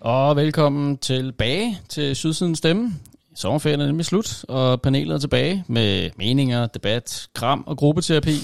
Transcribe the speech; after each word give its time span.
Og 0.00 0.36
velkommen 0.36 0.98
tilbage 0.98 1.80
til 1.88 2.16
Sydsiden 2.16 2.56
Stemme. 2.56 2.92
Sommerferien 3.34 3.80
er 3.80 3.86
nemlig 3.86 4.06
slut, 4.06 4.44
og 4.48 4.82
panelet 4.82 5.14
er 5.14 5.18
tilbage 5.18 5.64
med 5.68 6.10
meninger, 6.16 6.66
debat, 6.66 7.28
kram 7.34 7.64
og 7.66 7.76
gruppeterapi. 7.76 8.34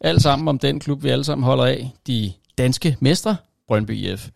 Alt 0.00 0.22
sammen 0.22 0.48
om 0.48 0.58
den 0.58 0.80
klub, 0.80 1.02
vi 1.02 1.08
alle 1.08 1.24
sammen 1.24 1.44
holder 1.44 1.64
af. 1.64 1.92
De 2.06 2.32
danske 2.58 2.96
mestre, 3.00 3.36
Brøndby 3.68 3.90
IF. 3.90 4.28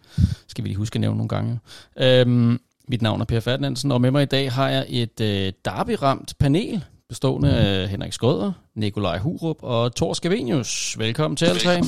Skal 0.49 0.65
vi 0.65 0.69
lige 0.69 0.77
huske 0.77 0.97
at 0.97 1.01
nævne 1.01 1.17
nogle 1.17 1.29
gange. 1.29 1.59
Øhm, 2.01 2.61
mit 2.89 3.03
navn 3.03 3.21
er 3.21 3.25
Per 3.25 3.41
Ferdinandsen, 3.41 3.93
og 3.93 4.01
med 4.01 4.11
mig 4.11 4.23
i 4.23 4.27
dag 4.27 4.53
har 4.53 4.69
jeg 4.69 4.87
et 4.89 5.21
øh, 5.21 5.53
derby-ramt 5.65 6.35
panel, 6.39 6.85
bestående 7.09 7.51
af 7.57 7.89
Henrik 7.89 8.13
Skrøder, 8.13 8.53
Nikolaj 8.75 9.19
Hurup 9.19 9.57
og 9.63 9.95
Thor 9.95 10.15
Skavenius. 10.15 10.97
Velkommen 10.99 11.37
til 11.37 11.47
alle 11.47 11.61
tre. 11.61 11.83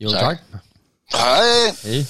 Jo, 0.00 0.10
tak. 0.10 0.20
tak. 0.20 0.38
Hej. 1.12 1.42
Hey. 1.84 2.04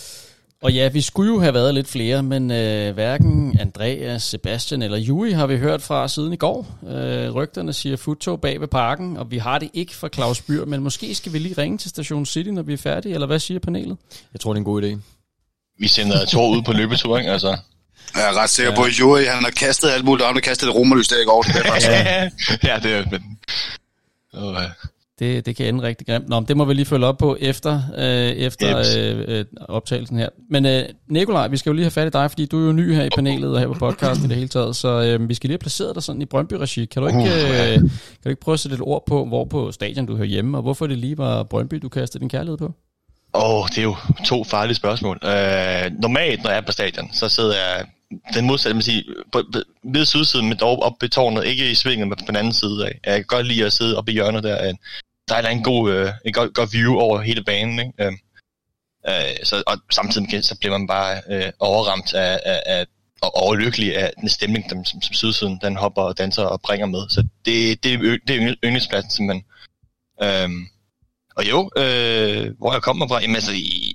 Og 0.65 0.73
ja, 0.73 0.89
vi 0.89 1.01
skulle 1.01 1.33
jo 1.33 1.41
have 1.41 1.55
været 1.55 1.75
lidt 1.75 1.89
flere, 1.89 2.23
men 2.23 2.51
øh, 2.51 2.95
hverken 2.95 3.59
Andreas, 3.61 4.23
Sebastian 4.23 4.83
eller 4.83 4.99
Juri 4.99 5.33
har 5.33 5.47
vi 5.47 5.57
hørt 5.57 5.83
fra 5.83 6.09
siden 6.09 6.33
i 6.33 6.37
går. 6.37 6.79
Øh, 6.89 7.35
rygterne 7.35 7.73
siger 7.73 7.97
futtog 7.97 8.41
bag 8.41 8.61
ved 8.61 8.69
parken, 8.69 9.17
og 9.17 9.31
vi 9.31 9.39
har 9.39 9.59
det 9.59 9.71
ikke 9.75 9.95
fra 9.95 10.09
Claus 10.09 10.43
Byr, 10.43 10.65
men 10.65 10.83
måske 10.83 11.15
skal 11.15 11.33
vi 11.33 11.39
lige 11.39 11.55
ringe 11.59 11.79
til 11.79 11.91
Station 11.91 12.27
City, 12.27 12.51
når 12.51 12.63
vi 12.63 12.73
er 12.73 12.77
færdige, 12.77 13.15
eller 13.15 13.27
hvad 13.27 13.39
siger 13.39 13.61
panelet? 13.61 13.97
Jeg 14.33 14.41
tror, 14.41 14.53
det 14.53 14.57
er 14.57 14.61
en 14.61 14.65
god 14.65 14.83
idé. 14.83 14.99
Vi 15.79 15.89
sender 15.89 16.25
to 16.25 16.49
ud 16.49 16.63
på 16.63 16.73
løbetur, 16.73 17.19
ikke? 17.19 17.33
Altså. 17.33 17.57
Jeg 18.15 18.29
er 18.29 18.43
ret 18.43 18.51
sikker 18.51 18.73
ja. 18.73 18.77
på, 18.77 18.83
at 18.83 18.93
Juri, 19.01 19.25
han 19.25 19.45
har 19.45 19.51
kastet 19.51 19.91
alt 19.91 20.05
muligt. 20.05 20.27
Han 20.27 20.37
har 20.37 20.41
kastet 20.41 20.69
et 20.69 20.75
romerlys 20.75 21.09
der 21.09 21.23
i 21.23 21.25
går. 21.25 21.43
Det 21.43 21.57
er 21.57 21.91
ja, 21.91 22.31
ja, 22.73 22.79
det 22.83 22.93
er... 22.93 23.05
Men... 23.11 23.39
Oh, 24.33 24.63
det, 25.19 25.47
det 25.47 25.57
kan 25.57 25.67
ende 25.67 25.83
rigtig 25.83 26.07
grimt. 26.07 26.29
Nå, 26.29 26.41
det 26.41 26.57
må 26.57 26.65
vi 26.65 26.75
lige 26.75 26.87
følge 26.87 27.07
op 27.07 27.19
på 27.19 27.37
efter, 27.41 27.81
øh, 27.97 28.05
efter 28.29 28.79
øh, 28.99 29.25
øh, 29.29 29.45
optagelsen 29.61 30.19
her. 30.19 30.29
Men 30.51 30.67
øh, 30.67 30.83
Nikolaj, 31.09 31.49
vi 31.49 31.57
skal 31.57 31.71
jo 31.71 31.75
lige 31.75 31.85
have 31.85 31.91
fat 31.91 32.07
i 32.07 32.11
dig, 32.11 32.31
fordi 32.31 32.47
du 32.47 32.63
er 32.63 32.67
jo 32.67 32.73
ny 32.73 32.95
her 32.95 33.05
i 33.05 33.09
panelet 33.15 33.53
og 33.53 33.61
her 33.61 33.67
på 33.67 33.75
podcasten 33.75 34.27
i 34.27 34.29
det 34.29 34.37
hele 34.37 34.49
taget, 34.49 34.77
så 34.77 35.03
øh, 35.03 35.29
vi 35.29 35.35
skal 35.35 35.49
lige 35.49 35.55
have 35.55 35.59
placeret 35.59 35.95
dig 35.95 36.03
sådan 36.03 36.23
i 36.23 36.25
Brøndby-regi. 36.25 36.85
Kan 36.85 37.03
du 37.03 37.09
ikke, 37.09 37.21
øh, 37.21 37.79
kan 37.79 37.91
du 38.25 38.29
ikke 38.29 38.41
prøve 38.41 38.53
at 38.53 38.61
sætte 38.61 38.75
et 38.75 38.83
ord 38.83 39.05
på, 39.07 39.25
hvor 39.25 39.45
på 39.45 39.73
stadion 39.73 40.07
du 40.07 40.17
hører 40.17 40.29
hjemme, 40.29 40.59
og 40.59 40.63
hvorfor 40.63 40.87
det 40.87 40.99
lige 40.99 41.19
var 41.19 41.43
Brøndby, 41.43 41.77
du 41.77 41.89
kastede 41.89 42.21
din 42.21 42.29
kærlighed 42.29 42.59
på? 42.59 42.73
Åh, 43.35 43.55
oh, 43.55 43.69
det 43.69 43.79
er 43.79 43.83
jo 43.83 43.97
to 44.25 44.45
farlige 44.45 44.75
spørgsmål. 44.75 45.19
Øh, 45.25 45.91
normalt, 46.03 46.43
når 46.43 46.51
jeg 46.51 46.59
er 46.59 46.67
på 46.67 46.73
stadion, 46.73 47.09
så 47.13 47.29
sidder 47.29 47.55
jeg 47.55 47.87
den 48.35 48.47
modsatte, 48.47 48.75
man 48.75 48.83
siger, 48.83 49.03
på, 49.33 49.43
ved 49.85 50.05
sydsiden, 50.07 50.49
men 50.49 50.59
dog 50.59 50.83
op 50.83 50.93
ved 51.01 51.09
tårnet, 51.09 51.45
ikke 51.45 51.71
i 51.71 51.75
svinget, 51.75 52.09
men 52.09 52.19
på 52.19 52.25
den 52.27 52.37
anden 52.37 52.53
side 52.53 52.87
af. 52.87 53.01
Jeg 53.07 53.15
kan 53.15 53.25
godt 53.25 53.47
lide 53.47 53.67
at 53.67 53.73
sidde 53.73 53.99
oppe 53.99 54.13
i 54.13 54.15
hjørnet 54.15 54.43
der. 54.43 54.73
Der 55.29 55.35
er 55.35 55.49
en 55.49 55.63
god, 55.63 55.93
øh, 55.93 56.11
en 56.25 56.33
god, 56.33 56.53
god 56.53 56.73
view 56.73 56.95
over 56.95 57.21
hele 57.21 57.45
banen, 57.45 57.79
ikke? 57.79 57.93
Øh, 58.01 58.13
øh, 59.09 59.37
så, 59.45 59.63
og 59.67 59.79
samtidig 59.93 60.45
så 60.45 60.59
bliver 60.59 60.79
man 60.79 60.87
bare 60.87 61.23
øh, 61.31 61.53
overramt 61.61 62.15
af, 62.15 62.41
af, 62.45 62.63
af 62.67 62.87
og 63.25 63.37
overlykkelig 63.37 63.97
af 63.97 64.13
den 64.21 64.29
stemning, 64.29 64.65
som, 64.71 64.85
som, 64.85 65.03
som 65.03 65.15
sydsiden 65.15 65.59
den 65.63 65.77
hopper 65.77 66.03
og 66.03 66.19
danser 66.19 66.43
og 66.43 66.61
bringer 66.61 66.87
med. 66.87 67.09
Så 67.09 67.27
det, 67.45 67.85
det, 67.85 68.21
det 68.29 68.37
er 68.37 68.55
yndlingspladsen 68.65 69.11
simpelthen. 69.11 69.45
Øhm, 70.23 70.67
og 71.37 71.51
jo, 71.51 71.71
øh, 71.77 72.59
hvor 72.59 72.73
jeg 72.73 72.83
kommer 72.83 73.09
fra, 73.09 73.21
jamen 73.21 73.37
altså, 73.37 73.53
i, 73.53 73.93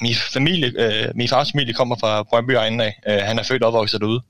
min 0.00 0.14
familie, 0.14 0.72
øh, 0.76 1.08
min 1.14 1.28
fars 1.28 1.52
familie 1.52 1.74
kommer 1.74 1.96
fra 2.00 2.22
Brøndby 2.22 2.56
egen 2.56 2.80
af. 2.80 3.00
Øh, 3.08 3.18
han 3.18 3.38
er 3.38 3.42
født 3.42 3.62
og 3.62 3.68
opvokset 3.68 4.00
derude. 4.00 4.22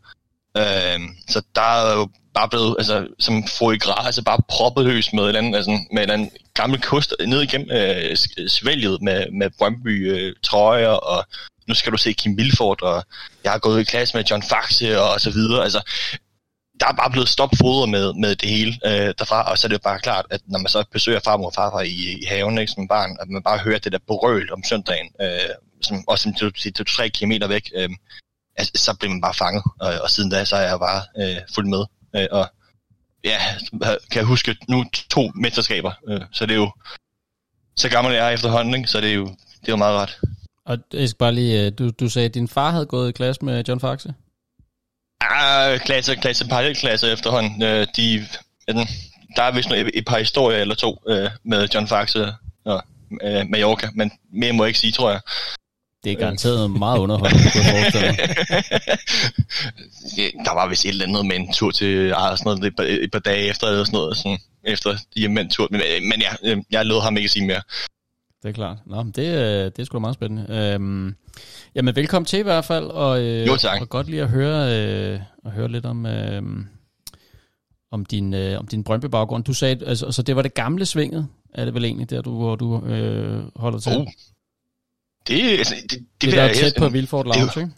Øh, 0.57 1.01
så 1.29 1.43
der 1.55 1.63
er 1.63 1.97
jo 1.99 2.09
bare 2.35 2.49
blevet, 2.49 2.75
altså, 2.79 3.07
som 3.19 3.45
fru 3.47 3.71
i 3.71 3.79
græs, 3.79 4.07
altså 4.07 4.23
bare 4.23 4.39
proppet 4.49 4.87
løs 4.87 5.13
med, 5.13 5.25
eller 5.25 5.57
altså, 5.57 5.79
med 5.93 6.11
en 6.11 6.31
gammel 6.55 6.81
kost 6.81 7.15
ned 7.27 7.43
igennem 7.43 7.71
øh, 7.71 8.17
svælget 8.49 9.03
med, 9.03 9.31
med 9.31 9.51
Brøndby 9.59 10.13
øh, 10.13 10.35
trøjer, 10.43 10.89
og 10.89 11.27
nu 11.69 11.75
skal 11.75 11.93
du 11.93 11.97
se 11.97 12.13
Kim 12.13 12.33
Milford, 12.33 12.83
og 12.83 13.05
jeg 13.45 13.53
har 13.53 13.59
gået 13.59 13.81
i 13.81 13.85
klasse 13.85 14.17
med 14.17 14.25
John 14.25 14.43
Faxe, 14.43 15.01
og 15.01 15.21
så 15.21 15.31
videre. 15.31 15.63
Altså, 15.63 15.81
der 16.81 16.87
er 16.89 16.93
bare 16.93 17.11
blevet 17.11 17.29
stopfoder 17.29 17.87
med, 17.87 18.15
med 18.15 18.37
det 18.37 18.49
hele 18.49 18.73
øh, 18.87 19.15
derfra, 19.19 19.51
og 19.51 19.59
så 19.59 19.67
er 19.67 19.69
det 19.69 19.83
bare 19.83 19.99
klart, 19.99 20.27
at 20.31 20.41
når 20.47 20.59
man 20.59 20.69
så 20.69 20.85
besøger 20.93 21.21
farmor 21.25 21.47
og 21.47 21.55
farfar 21.55 21.81
i, 21.81 22.19
i 22.23 22.25
haven 22.29 22.59
ikke, 22.59 22.73
som 22.73 22.89
barn, 22.89 23.17
at 23.21 23.29
man 23.29 23.43
bare 23.43 23.59
hører 23.59 23.79
det 23.79 23.93
der 23.93 23.99
brøl 24.07 24.53
om 24.53 24.63
søndagen, 24.69 25.09
øh, 25.21 25.51
som, 25.83 26.05
også 26.09 26.23
som 26.23 26.35
du 26.41 26.51
siger, 26.57 26.85
tre 26.85 27.11
kilometer 27.11 27.47
væk, 27.49 27.71
øh, 27.75 27.89
altså, 28.57 28.73
så 28.85 28.97
bliver 28.99 29.13
man 29.13 29.21
bare 29.21 29.35
fanget, 29.35 29.63
og, 29.81 29.93
og 30.03 30.11
siden 30.11 30.31
da, 30.31 30.45
så 30.45 30.57
er 30.57 30.69
jeg 30.69 30.79
bare 30.79 31.03
øh, 31.21 31.37
fuldt 31.55 31.69
med, 31.69 31.85
øh, 32.17 32.27
og 32.31 32.47
ja, 33.25 33.39
kan 34.11 34.19
jeg 34.19 34.25
huske 34.25 34.57
nu 34.69 34.85
to 35.11 35.31
mesterskaber, 35.35 35.93
øh, 36.09 36.21
så 36.33 36.47
det 36.47 36.53
er 36.53 36.59
jo, 36.59 36.71
så 37.77 37.89
gammel 37.89 38.15
jeg 38.15 38.27
er 38.27 38.31
efterhånden, 38.31 38.75
ikke, 38.75 38.89
så 38.89 39.01
det 39.01 39.11
er 39.11 39.15
jo, 39.15 39.27
det 39.61 39.69
er 39.69 39.73
jo 39.73 39.77
meget 39.77 39.97
ret. 39.97 40.19
Og 40.65 40.79
jeg 40.93 41.09
skal 41.09 41.19
bare 41.19 41.33
lige, 41.33 41.67
øh, 41.67 41.73
du, 41.79 41.91
du 41.91 42.09
sagde, 42.09 42.27
at 42.27 42.35
din 42.35 42.49
far 42.49 42.71
havde 42.71 42.87
gået 42.87 43.09
i 43.09 43.13
klasse 43.13 43.45
med 43.45 43.65
John 43.69 43.81
Faxe? 43.81 44.15
Ah, 45.21 45.79
klasse, 45.79 46.17
klasse, 46.17 46.49
parallelklasse 46.49 47.13
efterhånden. 47.13 47.63
Øh, 47.63 47.87
de, 47.97 48.27
der 49.37 49.43
er 49.43 49.53
vist 49.53 49.71
et, 49.71 49.91
et 49.95 50.05
par 50.05 50.19
historier 50.19 50.59
eller 50.59 50.75
to 50.75 51.03
øh, 51.09 51.31
med 51.45 51.69
John 51.75 51.89
Faxe 51.89 52.35
og 52.65 52.83
øh, 53.23 53.47
Mallorca, 53.49 53.89
men 53.95 54.13
mere 54.33 54.53
må 54.53 54.65
jeg 54.65 54.69
ikke 54.69 54.79
sige, 54.79 54.93
tror 54.93 55.11
jeg. 55.11 55.21
Det 56.05 56.13
er 56.13 56.17
garanteret 56.17 56.71
meget 56.71 56.99
underholdende, 56.99 57.45
Der 60.45 60.55
var 60.55 60.69
vist 60.69 60.85
et 60.85 60.89
eller 60.89 61.07
andet 61.07 61.27
med 61.27 61.37
en 61.37 61.53
tur 61.53 61.71
til 61.71 62.13
Arsenal 62.13 62.65
et 62.65 62.77
par, 62.77 62.85
et 62.89 63.11
par 63.13 63.19
dage 63.19 63.49
efter, 63.49 63.67
eller 63.67 63.85
sådan 63.85 63.97
noget, 63.97 64.17
sådan, 64.17 64.39
efter 64.65 64.97
hjemvendt 65.17 65.53
tur. 65.53 65.69
Men, 65.71 65.81
men 66.09 66.21
ja, 66.21 66.57
jeg 66.71 66.87
lod 66.87 67.03
ham 67.03 67.17
ikke 67.17 67.29
sige 67.29 67.47
mere. 67.47 67.63
Det 68.43 68.49
er 68.49 68.53
klart. 68.53 68.79
Nå, 68.87 69.03
det, 69.03 69.19
øh, 69.19 69.65
det 69.65 69.79
er 69.79 69.85
sgu 69.85 69.95
da 69.95 70.01
meget 70.01 70.15
spændende. 70.15 70.47
Øhm, 70.75 71.15
jamen, 71.75 71.97
velkommen 71.97 72.27
til 72.27 72.39
i 72.39 72.43
hvert 72.43 72.65
fald, 72.65 72.85
og, 72.85 73.23
øh, 73.23 73.47
jo, 73.47 73.57
tak. 73.57 73.81
og 73.81 73.89
godt 73.89 74.07
lige 74.07 74.23
at 74.23 74.29
høre, 74.29 74.79
øh, 74.79 75.21
at 75.45 75.53
høre 75.53 75.69
lidt 75.69 75.87
om, 75.87 76.07
øh, 76.07 76.43
om 77.93 78.05
din, 78.05 78.35
øh, 78.35 78.59
om 78.59 78.67
din 78.67 78.85
Brøndby-baggrund. 78.85 79.45
Du 79.45 79.53
sagde, 79.53 79.87
altså, 79.87 80.07
altså, 80.07 80.23
det 80.23 80.37
var 80.37 80.43
det 80.43 80.55
gamle 80.55 80.87
svinget, 80.87 81.29
er 81.55 81.65
det 81.65 81.75
vel 81.75 81.85
egentlig, 81.85 82.11
der 82.11 82.23
du, 82.23 82.37
hvor 82.37 82.57
du 82.57 82.87
øh, 82.87 83.43
holder 83.57 83.79
til? 83.79 83.97
Oh. 83.97 84.07
Det, 85.29 85.59
altså, 85.59 85.75
det, 85.75 85.91
det, 85.91 85.99
det, 86.01 86.07
det 86.21 86.33
der 86.33 86.43
er 86.43 86.55
tæt 86.55 86.73
på 86.79 86.89
Vilford 86.89 87.25
Lounge, 87.25 87.47
det, 87.47 87.57
ikke? 87.57 87.71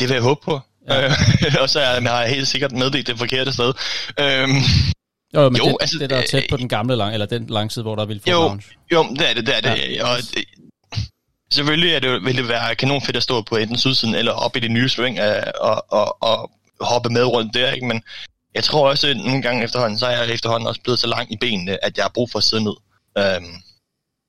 Det 0.00 0.08
vil 0.08 0.14
jeg 0.14 0.22
håbe 0.22 0.40
på. 0.44 0.60
Ja. 0.88 1.12
og 1.62 1.68
så 1.68 1.80
har 1.80 2.20
jeg 2.20 2.34
helt 2.34 2.48
sikkert 2.48 2.72
meddelt 2.72 3.06
det 3.06 3.18
forkerte 3.18 3.52
sted. 3.52 3.72
Øhm, 4.20 4.62
jo, 5.34 5.50
men 5.50 5.56
jo, 5.56 5.64
det, 5.64 5.76
altså, 5.80 5.98
det 5.98 6.10
der 6.10 6.16
er 6.16 6.26
tæt 6.26 6.44
på 6.50 6.56
den 6.56 6.68
gamle 6.68 6.96
lang, 6.96 7.12
eller 7.12 7.26
den 7.26 7.46
langside, 7.46 7.82
hvor 7.82 7.94
der 7.94 8.02
er 8.02 8.06
Vilford 8.06 8.32
jo, 8.32 8.40
Lounge. 8.40 8.64
Jo, 8.92 9.02
det 9.02 9.30
er 9.30 9.34
det, 9.34 9.46
det 9.46 9.56
er 9.56 9.60
det. 9.60 9.94
Ja. 9.94 10.08
Og 10.08 10.18
det, 10.18 10.44
selvfølgelig 11.50 11.92
er 11.92 12.00
det, 12.00 12.24
vil 12.24 12.36
det 12.36 12.48
være 12.48 12.74
kanon 12.74 13.02
fedt 13.02 13.16
at 13.16 13.22
stå 13.22 13.42
på 13.42 13.56
enten 13.56 13.78
sydsiden 13.78 14.14
eller 14.14 14.32
op 14.32 14.56
i 14.56 14.60
det 14.60 14.70
nye 14.70 14.88
sving 14.88 15.18
øh, 15.18 15.42
og, 15.60 15.84
og, 15.88 16.22
og 16.22 16.50
hoppe 16.80 17.10
med 17.10 17.24
rundt 17.24 17.54
der, 17.54 17.72
ikke? 17.72 17.86
men 17.86 18.02
jeg 18.54 18.64
tror 18.64 18.88
også, 18.88 19.08
at 19.08 19.16
nogle 19.16 19.42
gange 19.42 19.64
efterhånden, 19.64 19.98
så 19.98 20.06
er 20.06 20.22
jeg 20.22 20.34
efterhånden 20.34 20.66
også 20.66 20.80
blevet 20.80 20.98
så 20.98 21.06
lang 21.06 21.32
i 21.32 21.36
benene, 21.40 21.84
at 21.84 21.96
jeg 21.96 22.04
har 22.04 22.10
brug 22.14 22.30
for 22.30 22.38
at 22.38 22.44
sidde 22.44 22.64
ned. 22.64 22.76
Øhm, 23.18 23.54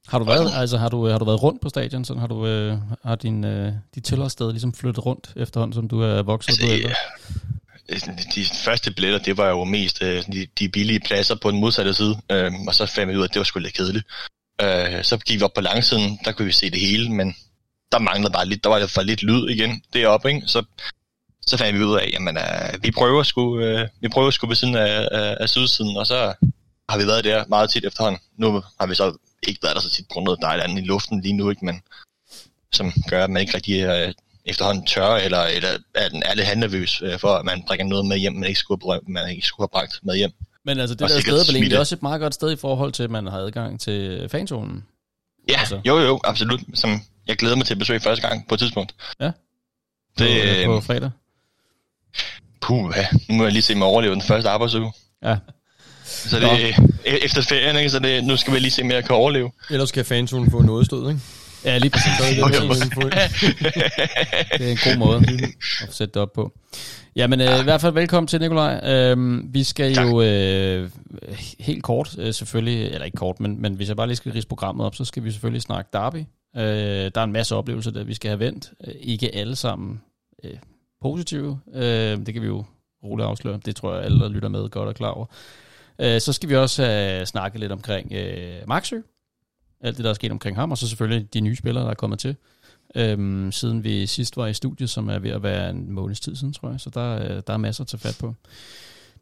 har 0.08 0.20
du 0.20 0.26
været, 0.26 0.52
altså, 0.56 0.78
har 0.78 0.90
du, 0.90 1.08
har 1.08 1.18
du 1.18 1.26
været 1.26 1.44
rundt 1.44 1.62
på 1.62 1.70
stadion, 1.70 2.06
sådan 2.06 2.20
har 2.20 2.28
du 2.28 2.48
øh, 2.48 2.78
har 3.04 3.16
din, 3.16 3.44
øh, 3.44 3.74
dit 3.96 4.04
tilholdssted 4.04 4.52
ligesom 4.52 4.74
flyttet 4.74 5.06
rundt 5.06 5.34
efterhånden, 5.36 5.74
som 5.74 5.88
du 5.88 6.02
er 6.02 6.22
vokset 6.22 6.50
altså, 6.50 6.66
på 6.66 6.74
ældre? 6.74 6.90
Øh, 7.90 8.02
de 8.36 8.46
første 8.46 8.92
billetter, 8.92 9.20
det 9.20 9.38
var 9.38 9.50
jo 9.50 9.64
mest 9.64 10.04
øh, 10.04 10.24
de, 10.34 10.48
de 10.60 10.70
billige 10.70 11.00
pladser 11.00 11.36
på 11.36 11.52
den 11.52 11.60
modsatte 11.60 11.94
side, 11.94 12.18
øh, 12.32 12.52
og 12.68 12.76
så 12.76 12.86
fandt 12.86 13.12
vi 13.12 13.18
ud 13.18 13.22
af, 13.22 13.28
at 13.28 13.34
det 13.34 13.40
var 13.40 13.44
sgu 13.44 13.60
lidt 13.60 13.74
kedeligt. 13.74 14.06
Øh, 14.62 15.04
så 15.04 15.18
gik 15.18 15.40
vi 15.40 15.44
op 15.44 15.54
på 15.54 15.62
langsiden, 15.62 16.20
der 16.26 16.32
kunne 16.32 16.46
vi 16.46 16.52
se 16.52 16.70
det 16.70 16.80
hele, 16.80 17.10
men 17.10 17.36
der 17.92 18.00
manglede 18.00 18.34
bare 18.34 18.46
lidt, 18.46 18.64
der 18.64 18.70
var 18.70 18.88
for 18.88 19.02
lidt 19.02 19.24
lyd 19.24 19.50
igen 19.50 19.82
deroppe, 19.94 20.30
ikke? 20.30 20.48
Så, 20.48 20.64
så 21.42 21.58
fandt 21.58 21.80
vi 21.80 21.84
ud 21.86 22.00
af, 22.00 22.10
jamen, 22.14 22.38
øh, 22.38 22.84
vi 22.84 22.92
prøver 22.92 23.24
sgu, 23.24 23.60
øh, 23.60 23.88
vi 24.02 24.08
prøver 24.08 24.32
sgu 24.32 24.48
ved 24.48 24.56
siden 24.56 24.76
af, 24.76 25.08
af, 25.12 25.38
af 25.40 25.50
sydsiden, 25.50 25.98
og 25.98 26.08
så 26.08 26.34
har 26.90 26.98
vi 26.98 27.08
været 27.08 27.24
der 27.24 27.46
meget 27.48 27.70
tit 27.70 27.86
efterhånden. 27.86 28.22
Nu 28.38 28.64
har 28.80 28.88
vi 28.88 28.96
så 28.96 29.18
ikke 29.48 29.60
været 29.64 29.76
der 29.76 29.82
så 29.82 29.90
tit 29.90 30.06
på 30.14 30.20
noget, 30.20 30.40
der 30.42 30.48
er 30.48 30.64
andet 30.64 30.84
i 30.84 30.86
luften 30.86 31.22
lige 31.22 31.34
nu, 31.34 31.50
ikke? 31.50 31.66
Men 31.66 31.82
som 32.72 32.94
gør, 33.10 33.24
at 33.24 33.30
man 33.30 33.42
ikke 33.42 33.56
rigtig 33.56 33.82
øh, 33.82 34.14
efterhånden 34.48 34.86
tør, 34.86 35.10
eller, 35.10 35.42
eller 35.42 35.70
er, 35.96 36.10
den, 36.10 36.24
er 36.26 36.36
lidt 36.36 36.48
handlervøs 36.48 37.02
øh, 37.02 37.20
for, 37.20 37.28
at 37.28 37.46
man 37.46 37.64
bringer 37.68 37.86
noget 37.86 38.06
med 38.06 38.18
hjem, 38.18 38.34
man 38.34 38.44
ikke 38.44 38.60
skulle 38.60 38.82
have, 38.92 39.02
man 39.08 39.30
ikke 39.30 39.48
skulle 39.48 39.64
have 39.64 39.70
bragt 39.80 40.00
med 40.04 40.16
hjem. 40.16 40.32
Men 40.66 40.80
altså, 40.80 40.96
det 40.96 41.02
og 41.02 41.10
der 41.10 41.20
sted 41.20 41.40
er 41.40 41.46
vel 41.48 41.56
egentlig 41.56 41.80
også 41.80 41.96
et 41.96 42.02
meget 42.02 42.22
godt 42.22 42.34
sted 42.34 42.52
i 42.52 42.56
forhold 42.56 42.92
til, 42.92 43.04
at 43.04 43.12
man 43.12 43.28
har 43.28 43.38
adgang 43.38 43.80
til 43.80 44.30
fanzonen. 44.30 44.84
Ja, 45.50 45.60
altså. 45.60 45.82
jo 45.86 46.00
jo, 46.00 46.20
absolut. 46.24 46.60
Som 46.74 47.02
jeg 47.28 47.38
glæder 47.38 47.56
mig 47.56 47.66
til 47.66 47.74
at 47.74 47.80
besøge 47.80 48.00
første 48.00 48.28
gang 48.28 48.48
på 48.48 48.54
et 48.56 48.60
tidspunkt. 48.60 48.96
Ja, 49.20 49.32
på, 50.18 50.24
det, 50.24 50.66
på 50.66 50.82
fredag. 50.82 51.12
Puh, 52.62 52.94
ja. 52.96 53.08
nu 53.30 53.36
må 53.36 53.44
jeg 53.44 53.54
lige 53.54 53.62
se 53.62 53.76
mig 53.76 53.88
overleve 53.88 54.14
den 54.14 54.22
første 54.22 54.50
arbejdsuge. 54.50 54.92
Ja. 55.24 55.38
Så 56.06 56.40
det 56.40 56.70
er 56.70 56.74
efter 57.06 57.42
ferien, 57.42 57.78
ikke? 57.78 57.90
så 57.90 58.00
det, 58.00 58.24
nu 58.24 58.38
skal 58.38 58.54
vi 58.54 58.60
lige 58.60 58.72
se, 58.72 58.82
om 58.82 58.92
jeg 58.92 59.06
kan 59.06 59.16
overleve. 59.16 59.52
Ellers 59.70 59.90
skal 59.90 60.04
fanzonen 60.04 60.52
få 60.52 60.62
noget 60.62 60.86
stød, 60.86 61.10
ikke? 61.10 61.22
Ja, 61.68 61.78
lige 61.78 61.90
præcis. 61.90 62.12
Det, 62.20 62.38
det 64.60 64.68
er 64.68 64.72
en 64.72 64.78
god 64.84 64.98
måde 64.98 65.18
at 65.82 65.94
sætte 65.94 66.14
det 66.14 66.22
op 66.22 66.34
på. 66.34 66.54
Jamen, 67.16 67.42
øh, 67.42 67.60
i 67.60 67.64
hvert 67.64 67.82
fald 67.82 67.94
velkommen 67.94 68.28
til, 68.28 68.42
Nikolaj. 68.42 68.82
Øhm, 68.84 69.54
vi 69.54 69.64
skal 69.64 69.96
tak. 69.96 70.06
jo 70.06 70.22
øh, 70.22 70.90
helt 71.60 71.84
kort, 71.84 72.16
øh, 72.20 72.34
selvfølgelig, 72.34 72.86
eller 72.86 73.06
ikke 73.06 73.16
kort, 73.16 73.40
men, 73.40 73.62
men 73.62 73.74
hvis 73.74 73.88
jeg 73.88 73.98
bare 73.98 74.08
lige 74.08 74.16
skal 74.16 74.32
rise 74.32 74.48
programmet 74.48 74.86
op, 74.86 74.96
så 74.96 75.06
skal 75.06 75.24
vi 75.24 75.32
selvfølgelig 75.32 75.62
snakke 75.62 75.90
Derby. 75.94 76.24
Øh, 76.58 76.64
der 77.16 77.22
er 77.22 77.24
en 77.24 77.32
masse 77.32 77.56
oplevelser, 77.56 77.92
der 77.92 78.04
vi 78.04 78.14
skal 78.14 78.30
have 78.30 78.40
vendt. 78.40 78.72
Øh, 78.88 78.94
ikke 79.00 79.36
alle 79.36 79.56
sammen 79.56 80.02
øh, 80.44 80.58
positive. 81.02 81.60
Øh, 81.74 82.18
det 82.18 82.34
kan 82.34 82.42
vi 82.42 82.48
jo 82.48 82.64
roligt 83.04 83.28
afsløre. 83.28 83.60
Det 83.66 83.76
tror 83.76 83.96
jeg, 83.96 84.04
alle, 84.04 84.20
der 84.20 84.30
lytter 84.30 84.50
med, 84.50 84.70
godt 84.70 84.90
er 84.90 84.94
klar 84.94 85.10
over. 85.10 85.26
Øh, 86.02 86.22
så 86.22 86.34
skal 86.34 86.50
vi 86.50 86.56
også 86.56 86.84
øh, 86.92 87.26
snakke 87.26 87.60
lidt 87.60 87.72
omkring 87.72 88.14
øh, 88.14 88.68
Maxø. 88.68 88.98
Alt 89.82 89.98
det, 89.98 90.04
der 90.04 90.10
er 90.10 90.14
sket 90.14 90.32
omkring 90.32 90.58
ham, 90.58 90.72
og 90.72 90.78
så 90.78 90.88
selvfølgelig 90.88 91.34
de 91.34 91.42
nye 91.42 91.56
spillere, 91.56 91.84
der 91.84 91.90
er 91.90 91.96
kommet 91.96 92.20
til. 92.20 92.36
Øhm, 92.96 93.52
siden 93.52 93.84
vi 93.84 94.06
sidst 94.06 94.38
var 94.38 94.48
i 94.48 94.54
studiet, 94.54 94.90
som 94.90 95.10
er 95.10 95.20
ved 95.20 95.32
at 95.32 95.44
være 95.44 95.70
en 95.70 95.92
måneds 95.92 96.20
tid 96.20 96.36
siden, 96.36 96.54
tror 96.54 96.70
jeg. 96.70 96.80
Så 96.80 96.90
der, 96.90 97.20
øh, 97.24 97.42
der 97.48 97.54
er 97.54 97.58
masser 97.58 97.84
at 97.84 97.88
tage 97.88 98.00
fat 98.00 98.18
på. 98.20 98.36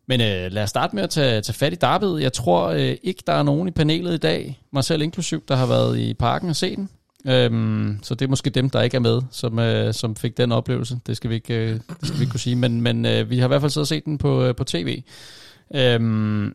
Men 0.07 0.21
øh, 0.21 0.51
lad 0.51 0.63
os 0.63 0.69
starte 0.69 0.95
med 0.95 1.03
at 1.03 1.09
tage, 1.09 1.41
tage 1.41 1.53
fat 1.53 1.73
i 1.73 1.77
Darby'et. 1.85 2.21
Jeg 2.21 2.33
tror 2.33 2.67
øh, 2.67 2.95
ikke, 3.03 3.23
der 3.27 3.33
er 3.33 3.43
nogen 3.43 3.67
i 3.67 3.71
panelet 3.71 4.13
i 4.13 4.17
dag, 4.17 4.59
mig 4.71 4.83
selv 4.83 5.01
inklusiv, 5.01 5.43
der 5.47 5.55
har 5.55 5.65
været 5.65 5.99
i 5.99 6.13
parken 6.13 6.49
og 6.49 6.55
set 6.55 6.77
den. 6.77 6.89
Øhm, 7.27 7.99
så 8.03 8.15
det 8.15 8.25
er 8.25 8.29
måske 8.29 8.49
dem, 8.49 8.69
der 8.69 8.81
ikke 8.81 8.95
er 8.95 9.01
med, 9.01 9.21
som, 9.31 9.59
øh, 9.59 9.93
som 9.93 10.15
fik 10.15 10.37
den 10.37 10.51
oplevelse. 10.51 10.99
Det 11.07 11.17
skal 11.17 11.29
vi 11.29 11.35
ikke, 11.35 11.53
øh, 11.53 11.69
det 11.69 12.07
skal 12.07 12.17
vi 12.17 12.23
ikke 12.23 12.31
kunne 12.31 12.39
sige. 12.39 12.55
Men, 12.55 12.81
men 12.81 13.05
øh, 13.05 13.29
vi 13.29 13.39
har 13.39 13.45
i 13.45 13.47
hvert 13.47 13.61
fald 13.61 13.71
siddet 13.71 13.83
og 13.83 13.87
set 13.87 14.05
den 14.05 14.17
på, 14.17 14.43
øh, 14.43 14.55
på 14.55 14.63
tv. 14.63 15.03
Øhm, 15.75 16.53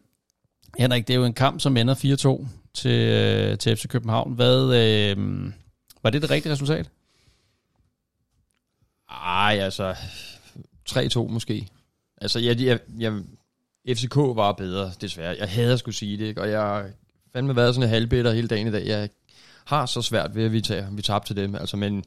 Henrik, 0.79 1.09
det 1.09 1.15
er 1.15 1.19
jo 1.19 1.25
en 1.25 1.33
kamp, 1.33 1.61
som 1.61 1.77
ender 1.77 1.95
4-2 1.95 2.49
til, 2.75 2.91
øh, 2.91 3.59
til 3.59 3.77
FC 3.77 3.89
København. 3.89 4.33
Hvad, 4.33 4.63
øh, 4.63 5.53
var 6.03 6.11
det 6.11 6.23
det 6.23 6.31
rigtige 6.31 6.53
resultat? 6.53 6.91
Ej, 9.11 9.59
altså... 9.61 9.95
3-2 10.91 11.29
måske. 11.29 11.69
Altså, 12.21 12.39
jeg, 12.39 12.61
jeg, 12.61 12.79
jeg, 12.99 13.13
FCK 13.97 14.17
var 14.17 14.53
bedre, 14.53 14.93
desværre. 15.01 15.37
Jeg 15.39 15.49
havde 15.49 15.79
skulle 15.79 15.95
sige 15.95 16.19
det, 16.19 16.25
ikke? 16.25 16.41
Og 16.41 16.51
jeg 16.51 16.85
fandme 17.33 17.57
været 17.57 17.75
sådan 17.75 17.89
en 17.89 17.95
halvbitter 17.95 18.33
hele 18.33 18.49
dagen 18.49 18.67
i 18.67 18.71
dag. 18.71 18.87
Jeg 18.87 19.09
har 19.65 19.87
så 19.87 20.03
svært 20.03 20.35
ved, 20.35 20.45
at 20.45 20.53
vi, 20.53 20.61
tager, 20.61 20.91
vi 20.91 21.03
tabte 21.03 21.29
til 21.29 21.37
dem. 21.37 21.55
Altså, 21.55 21.77
men 21.77 22.05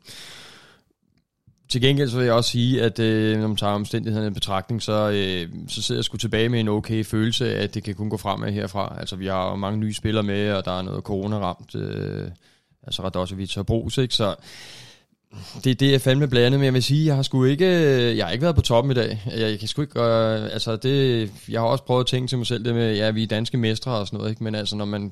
til 1.70 1.82
gengæld 1.82 2.10
så 2.10 2.18
vil 2.18 2.26
jeg 2.26 2.34
også 2.34 2.50
sige, 2.50 2.82
at 2.82 3.00
øh, 3.00 3.40
når 3.40 3.48
man 3.48 3.58
tager 3.58 3.74
omstændighederne 3.74 4.28
i 4.28 4.34
betragtning, 4.34 4.82
så, 4.82 5.10
øh, 5.10 5.50
så 5.68 5.82
sidder 5.82 6.00
jeg 6.00 6.06
sgu 6.06 6.18
tilbage 6.18 6.50
med 6.50 6.60
en 6.60 6.68
okay 6.68 7.04
følelse 7.04 7.56
af, 7.56 7.64
at 7.64 7.74
det 7.74 7.84
kan 7.84 7.96
kun 7.96 8.10
gå 8.10 8.18
fremad 8.18 8.52
herfra. 8.52 8.96
Altså, 9.00 9.16
vi 9.16 9.28
har 9.28 9.50
jo 9.50 9.56
mange 9.56 9.80
nye 9.80 9.94
spillere 9.94 10.24
med, 10.24 10.52
og 10.52 10.66
der 10.66 10.78
er 10.78 10.82
noget 10.82 11.04
corona-ramt. 11.04 11.76
Øh, 11.76 12.28
altså, 12.84 13.04
Radosevic 13.04 13.58
og 13.58 13.66
Brugs, 13.66 13.98
ikke? 13.98 14.16
Så 14.16 14.36
det, 15.64 15.80
det 15.80 15.96
er 15.96 16.00
fandme 16.00 16.28
blandet, 16.28 16.60
men 16.60 16.66
jeg 16.66 16.74
vil 16.74 16.84
sige, 16.84 17.06
jeg 17.06 17.16
har 17.16 17.24
sgu 17.24 17.44
ikke, 17.44 17.66
øh, 17.66 18.18
jeg 18.18 18.26
har 18.26 18.32
ikke 18.32 18.44
været 18.44 18.56
på 18.56 18.62
toppen 18.62 18.92
i 18.92 18.96
dag. 18.96 19.22
Jeg, 19.26 19.40
jeg 19.40 19.60
kan 19.60 19.68
sgu 19.68 19.82
ikke 19.82 20.02
øh, 20.02 20.44
altså 20.44 20.76
det, 20.76 21.32
jeg 21.50 21.62
har 21.62 21.68
også 21.68 21.84
prøvet 21.84 22.00
at 22.00 22.08
tænke 22.08 22.28
til 22.28 22.38
mig 22.38 22.48
selv 22.48 22.66
det 22.66 22.76
med, 22.76 22.96
ja, 22.96 23.12
vi 23.12 23.24
er 23.24 23.28
danske 23.28 23.58
mestre 23.58 23.92
og 23.92 24.08
sådan 24.08 24.18
noget, 24.18 24.32
ikke? 24.32 24.44
men 24.44 24.56
altså 24.56 24.76
når 24.76 24.86
man, 24.86 25.12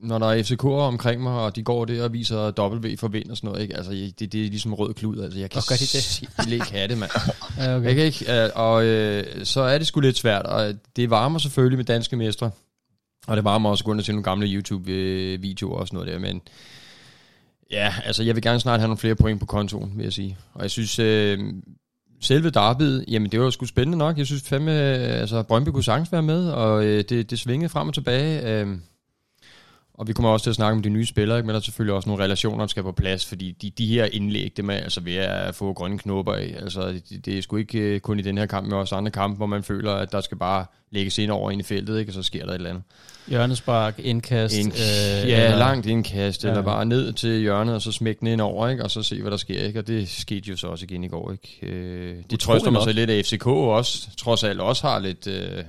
når 0.00 0.18
der 0.18 0.26
er 0.26 0.42
FCK'er 0.42 0.66
omkring 0.66 1.22
mig, 1.22 1.32
og 1.32 1.56
de 1.56 1.62
går 1.62 1.84
der 1.84 2.04
og 2.04 2.12
viser 2.12 2.50
W 2.60 2.96
for 2.98 3.08
vind 3.08 3.30
og 3.30 3.36
sådan 3.36 3.48
noget, 3.48 3.62
ikke? 3.62 3.76
Altså, 3.76 3.92
det, 3.92 4.32
det 4.32 4.34
er 4.34 4.50
ligesom 4.50 4.74
rød 4.74 4.94
klud, 4.94 5.20
altså, 5.20 5.38
jeg 5.38 5.50
kan 5.50 5.62
de 5.62 5.74
det? 5.78 6.52
ikke 6.52 6.72
have 6.72 6.88
det, 6.88 6.98
mand. 6.98 7.10
Ja, 7.58 7.70
Jeg 7.70 7.94
kan 7.94 8.04
ikke, 8.04 8.54
og 8.54 8.84
øh, 8.84 9.44
så 9.44 9.60
er 9.60 9.78
det 9.78 9.86
sgu 9.86 10.00
lidt 10.00 10.16
svært, 10.16 10.46
og 10.46 10.74
det 10.96 11.10
varmer 11.10 11.38
selvfølgelig 11.38 11.78
med 11.78 11.84
danske 11.84 12.16
mestre, 12.16 12.50
og 13.26 13.36
det 13.36 13.44
varmer 13.44 13.70
også 13.70 13.84
og 13.86 14.04
se 14.04 14.12
nogle 14.12 14.24
gamle 14.24 14.46
YouTube-videoer 14.46 15.78
og 15.78 15.86
sådan 15.86 15.96
noget 15.96 16.12
der, 16.12 16.18
men 16.18 16.40
ja, 17.70 17.94
altså 18.04 18.22
jeg 18.22 18.34
vil 18.34 18.42
gerne 18.42 18.60
snart 18.60 18.80
have 18.80 18.88
nogle 18.88 18.98
flere 18.98 19.14
point 19.14 19.40
på 19.40 19.46
kontoen, 19.46 19.92
vil 19.96 20.04
jeg 20.04 20.12
sige. 20.12 20.36
Og 20.54 20.62
jeg 20.62 20.70
synes, 20.70 20.98
øh, 20.98 21.38
selve 22.20 22.50
derbyet, 22.50 23.04
jamen 23.08 23.32
det 23.32 23.40
var 23.40 23.50
sgu 23.50 23.66
spændende 23.66 23.98
nok. 23.98 24.18
Jeg 24.18 24.26
synes 24.26 24.42
fandme, 24.42 24.72
øh, 24.72 25.20
altså 25.20 25.42
Brøndby 25.42 25.68
kunne 25.68 25.84
sagtens 25.84 26.12
være 26.12 26.22
med, 26.22 26.48
og 26.50 26.84
øh, 26.84 27.04
det, 27.08 27.30
det 27.30 27.38
svingede 27.38 27.68
frem 27.68 27.88
og 27.88 27.94
tilbage. 27.94 28.60
Øh, 28.62 28.76
og 29.98 30.08
vi 30.08 30.12
kommer 30.12 30.30
også 30.30 30.44
til 30.44 30.50
at 30.50 30.56
snakke 30.56 30.76
om 30.76 30.82
de 30.82 30.88
nye 30.88 31.06
spillere, 31.06 31.38
ikke? 31.38 31.46
men 31.46 31.54
der 31.54 31.60
er 31.60 31.62
selvfølgelig 31.64 31.94
også 31.94 32.08
nogle 32.08 32.24
relationer, 32.24 32.58
der 32.58 32.66
skal 32.66 32.82
på 32.82 32.92
plads, 32.92 33.26
fordi 33.26 33.50
de, 33.62 33.70
de 33.70 33.86
her 33.86 34.04
indlæg, 34.12 34.52
det 34.56 34.58
er 34.58 34.66
man 34.66 34.82
altså 34.82 35.00
ved 35.00 35.14
at 35.14 35.54
få 35.54 35.72
grønne 35.72 35.98
knopper 35.98 36.32
af. 36.32 36.54
Altså, 36.62 36.88
det, 36.88 37.26
det 37.26 37.38
er 37.38 37.42
sgu 37.42 37.56
ikke 37.56 37.78
øh, 37.78 38.00
kun 38.00 38.18
i 38.18 38.22
den 38.22 38.38
her 38.38 38.46
kamp, 38.46 38.64
men 38.66 38.72
også 38.72 38.94
andre 38.94 39.10
kampe, 39.10 39.36
hvor 39.36 39.46
man 39.46 39.62
føler, 39.62 39.92
at 39.92 40.12
der 40.12 40.20
skal 40.20 40.36
bare 40.38 40.66
lægges 40.90 41.18
ind 41.18 41.30
over 41.30 41.50
ind 41.50 41.60
i 41.60 41.64
feltet, 41.64 41.98
ikke? 41.98 42.10
og 42.10 42.14
så 42.14 42.22
sker 42.22 42.44
der 42.44 42.50
et 42.50 42.54
eller 42.54 42.70
andet. 42.70 42.82
Hjørnespark, 43.28 43.98
indkast. 43.98 44.58
En, 44.58 44.66
øh, 44.66 44.72
ja, 45.28 45.44
eller- 45.44 45.58
langt 45.58 45.86
indkast, 45.86 46.44
Ja. 46.44 46.48
eller 46.48 46.62
bare 46.62 46.84
ned 46.86 47.12
til 47.12 47.40
hjørnet, 47.40 47.74
og 47.74 47.82
så 47.82 47.92
smække 47.92 48.20
den 48.20 48.26
ind 48.28 48.40
over, 48.40 48.68
ikke? 48.68 48.84
og 48.84 48.90
så 48.90 49.02
se, 49.02 49.20
hvad 49.22 49.30
der 49.30 49.36
sker. 49.36 49.62
Ikke? 49.66 49.78
Og 49.78 49.86
det 49.86 50.08
skete 50.08 50.50
jo 50.50 50.56
så 50.56 50.66
også 50.66 50.84
igen 50.84 51.04
i 51.04 51.08
går. 51.08 51.32
Ikke? 51.32 51.74
Øh, 51.76 52.16
det 52.30 52.40
trøster 52.40 52.70
mig 52.70 52.82
så 52.82 52.92
lidt, 52.92 53.10
at 53.10 53.26
FCK 53.26 53.46
også, 53.46 54.08
trods 54.18 54.44
alt 54.44 54.60
også 54.60 54.86
har 54.86 54.98
lidt, 54.98 55.26
øh, 55.26 55.64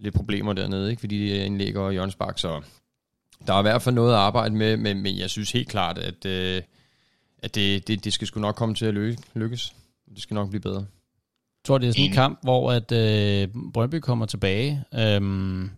lidt 0.00 0.14
problemer 0.14 0.52
dernede, 0.52 0.90
ikke? 0.90 1.00
fordi 1.00 1.18
de 1.18 1.36
indlægger 1.36 1.90
hjørnespark, 1.90 2.38
så 2.38 2.60
der 3.46 3.54
er 3.54 3.58
i 3.58 3.62
hvert 3.62 3.82
fald 3.82 3.94
noget 3.94 4.12
at 4.12 4.18
arbejde 4.18 4.54
med, 4.54 4.76
men, 4.76 5.02
men 5.02 5.18
jeg 5.18 5.30
synes 5.30 5.52
helt 5.52 5.68
klart, 5.68 5.98
at, 5.98 6.26
øh, 6.26 6.62
at 7.42 7.54
det, 7.54 7.88
det, 7.88 8.04
det 8.04 8.12
skal 8.12 8.26
sgu 8.26 8.40
nok 8.40 8.54
komme 8.54 8.74
til 8.74 8.86
at 8.86 8.94
lykke, 8.94 9.22
lykkes. 9.34 9.74
Det 10.14 10.22
skal 10.22 10.34
nok 10.34 10.48
blive 10.48 10.60
bedre. 10.60 10.78
Jeg 10.78 11.64
tror, 11.64 11.78
det 11.78 11.88
er 11.88 11.92
sådan 11.92 12.04
en 12.04 12.12
kamp, 12.12 12.38
hvor 12.42 12.72
at 12.72 12.92
øh, 12.92 13.48
Brøndby 13.72 13.94
kommer 13.94 14.26
tilbage. 14.26 14.84
Øhm, 14.94 15.70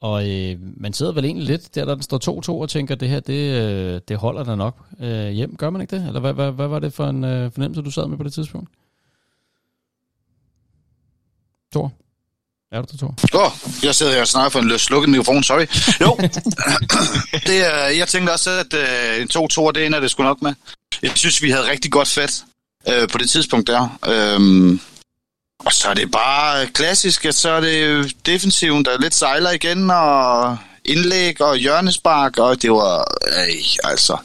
og 0.00 0.30
øh, 0.30 0.56
man 0.60 0.92
sidder 0.92 1.12
vel 1.12 1.24
egentlig 1.24 1.46
lidt 1.46 1.74
der, 1.74 1.84
der 1.84 1.94
den 1.94 2.02
står 2.02 2.40
2-2 2.48 2.52
og 2.52 2.68
tænker, 2.68 2.94
det 2.94 3.08
her, 3.08 3.20
det, 3.20 3.60
øh, 3.60 4.00
det 4.08 4.16
holder 4.16 4.44
der 4.44 4.54
nok 4.54 4.86
øh, 5.00 5.28
hjem. 5.28 5.56
Gør 5.56 5.70
man 5.70 5.80
ikke 5.80 5.96
det? 5.96 6.06
Eller 6.06 6.20
hvad, 6.20 6.32
hvad, 6.32 6.52
hvad 6.52 6.68
var 6.68 6.78
det 6.78 6.92
for 6.92 7.06
en 7.06 7.24
øh, 7.24 7.52
fornemmelse, 7.52 7.82
du 7.82 7.90
sad 7.90 8.06
med 8.06 8.16
på 8.16 8.22
det 8.22 8.32
tidspunkt? 8.32 8.70
Thor? 11.72 11.92
Er 12.72 12.82
du 12.82 12.86
der, 12.92 12.98
Thor? 12.98 13.14
Åh, 13.34 13.46
oh, 13.46 13.52
jeg 13.82 13.94
sidder 13.94 14.12
her 14.12 14.20
og 14.20 14.28
snakker 14.28 14.50
for 14.50 14.58
en 14.58 14.68
løs 14.68 14.80
slukket 14.80 15.10
mikrofon, 15.10 15.42
sorry. 15.42 15.66
Jo, 16.00 16.18
det, 17.50 17.66
er, 17.66 17.86
jeg 17.86 18.08
tænkte 18.08 18.30
også, 18.30 18.50
at 18.50 18.74
øh, 18.74 19.22
en 19.22 19.28
2-2, 19.36 19.72
det 19.72 19.86
ender 19.86 20.00
det 20.00 20.10
sgu 20.10 20.22
nok 20.22 20.42
med. 20.42 20.54
Jeg 21.02 21.12
synes, 21.14 21.42
vi 21.42 21.50
havde 21.50 21.70
rigtig 21.70 21.92
godt 21.92 22.08
fat 22.08 22.44
øh, 22.88 23.08
på 23.08 23.18
det 23.18 23.30
tidspunkt 23.30 23.66
der. 23.66 23.98
Øhm, 24.06 24.80
og 25.58 25.72
så 25.72 25.88
er 25.88 25.94
det 25.94 26.10
bare 26.10 26.66
klassisk, 26.66 27.24
at 27.24 27.34
så 27.34 27.50
er 27.50 27.60
det 27.60 28.12
defensiven, 28.26 28.84
der 28.84 29.00
lidt 29.00 29.14
sejler 29.14 29.50
igen, 29.50 29.90
og 29.90 30.58
indlæg 30.84 31.40
og 31.40 31.56
hjørnespark, 31.56 32.38
og 32.38 32.62
det 32.62 32.70
var, 32.70 32.98
øh, 33.26 33.90
altså... 33.90 34.16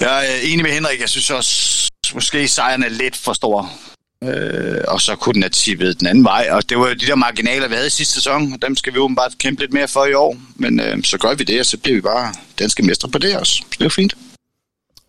Jeg 0.00 0.26
er 0.32 0.40
enig 0.42 0.62
med 0.62 0.72
Henrik, 0.72 1.00
jeg 1.00 1.08
synes 1.08 1.30
også, 1.30 1.90
måske 2.14 2.48
sejren 2.48 2.82
er 2.82 2.88
lidt 2.88 3.16
for 3.16 3.32
stor. 3.32 3.72
Øh, 4.22 4.80
og 4.88 5.00
så 5.00 5.16
kunne 5.16 5.34
den 5.34 5.42
have 5.42 5.50
tippet 5.50 6.00
den 6.00 6.06
anden 6.06 6.24
vej. 6.24 6.48
Og 6.50 6.68
det 6.68 6.78
var 6.78 6.88
jo 6.88 6.94
de 6.94 7.06
der 7.06 7.14
marginaler, 7.14 7.68
vi 7.68 7.74
havde 7.74 7.86
i 7.86 7.90
sidste 7.90 8.14
sæson. 8.14 8.52
og 8.52 8.58
Dem 8.62 8.76
skal 8.76 8.92
vi 8.94 8.98
åbenbart 8.98 9.32
kæmpe 9.38 9.60
lidt 9.62 9.72
mere 9.72 9.88
for 9.88 10.04
i 10.04 10.14
år. 10.14 10.36
Men 10.56 10.80
øh, 10.80 11.04
så 11.04 11.18
gør 11.18 11.34
vi 11.34 11.44
det, 11.44 11.60
og 11.60 11.66
så 11.66 11.78
bliver 11.78 11.94
vi 11.94 12.00
bare 12.00 12.34
danske 12.58 12.82
mestre 12.82 13.08
på 13.08 13.18
det 13.18 13.36
også. 13.36 13.52
Så 13.52 13.64
det 13.72 13.80
er 13.80 13.84
jo 13.84 13.88
fint. 13.88 14.14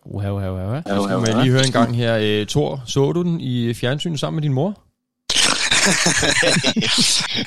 Uha, 0.04 0.30
uha, 0.30 0.50
uha, 0.50 0.66
uha. 0.68 0.80
Så 0.86 1.04
skal 1.04 1.34
man 1.34 1.42
lige 1.44 1.52
høre 1.52 1.66
en 1.66 1.72
gang 1.72 1.96
her. 1.96 2.18
Øh, 2.20 2.46
Thor, 2.46 2.82
så 2.86 3.12
du 3.12 3.22
den 3.22 3.40
i 3.40 3.74
fjernsynet 3.74 4.20
sammen 4.20 4.36
med 4.36 4.42
din 4.42 4.52
mor? 4.52 4.78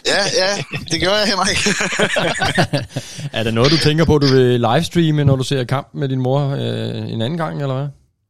Ja, 0.06 0.24
ja, 0.38 0.64
det 0.92 1.02
gør 1.02 1.14
jeg, 1.16 1.28
Henrik. 1.28 1.58
Er 3.38 3.44
der 3.44 3.52
noget, 3.52 3.72
du 3.72 3.78
tænker 3.78 4.06
på, 4.06 4.18
du 4.18 4.28
vil 4.28 4.60
livestreame, 4.60 5.24
når 5.24 5.36
du 5.36 5.44
ser 5.44 5.64
kampen 5.64 6.00
med 6.00 6.10
din 6.10 6.20
mor 6.20 6.50
øh, 6.50 7.12
en 7.12 7.22
anden 7.22 7.38
gang, 7.38 7.62
eller 7.62 7.76
hvad? 7.76 7.88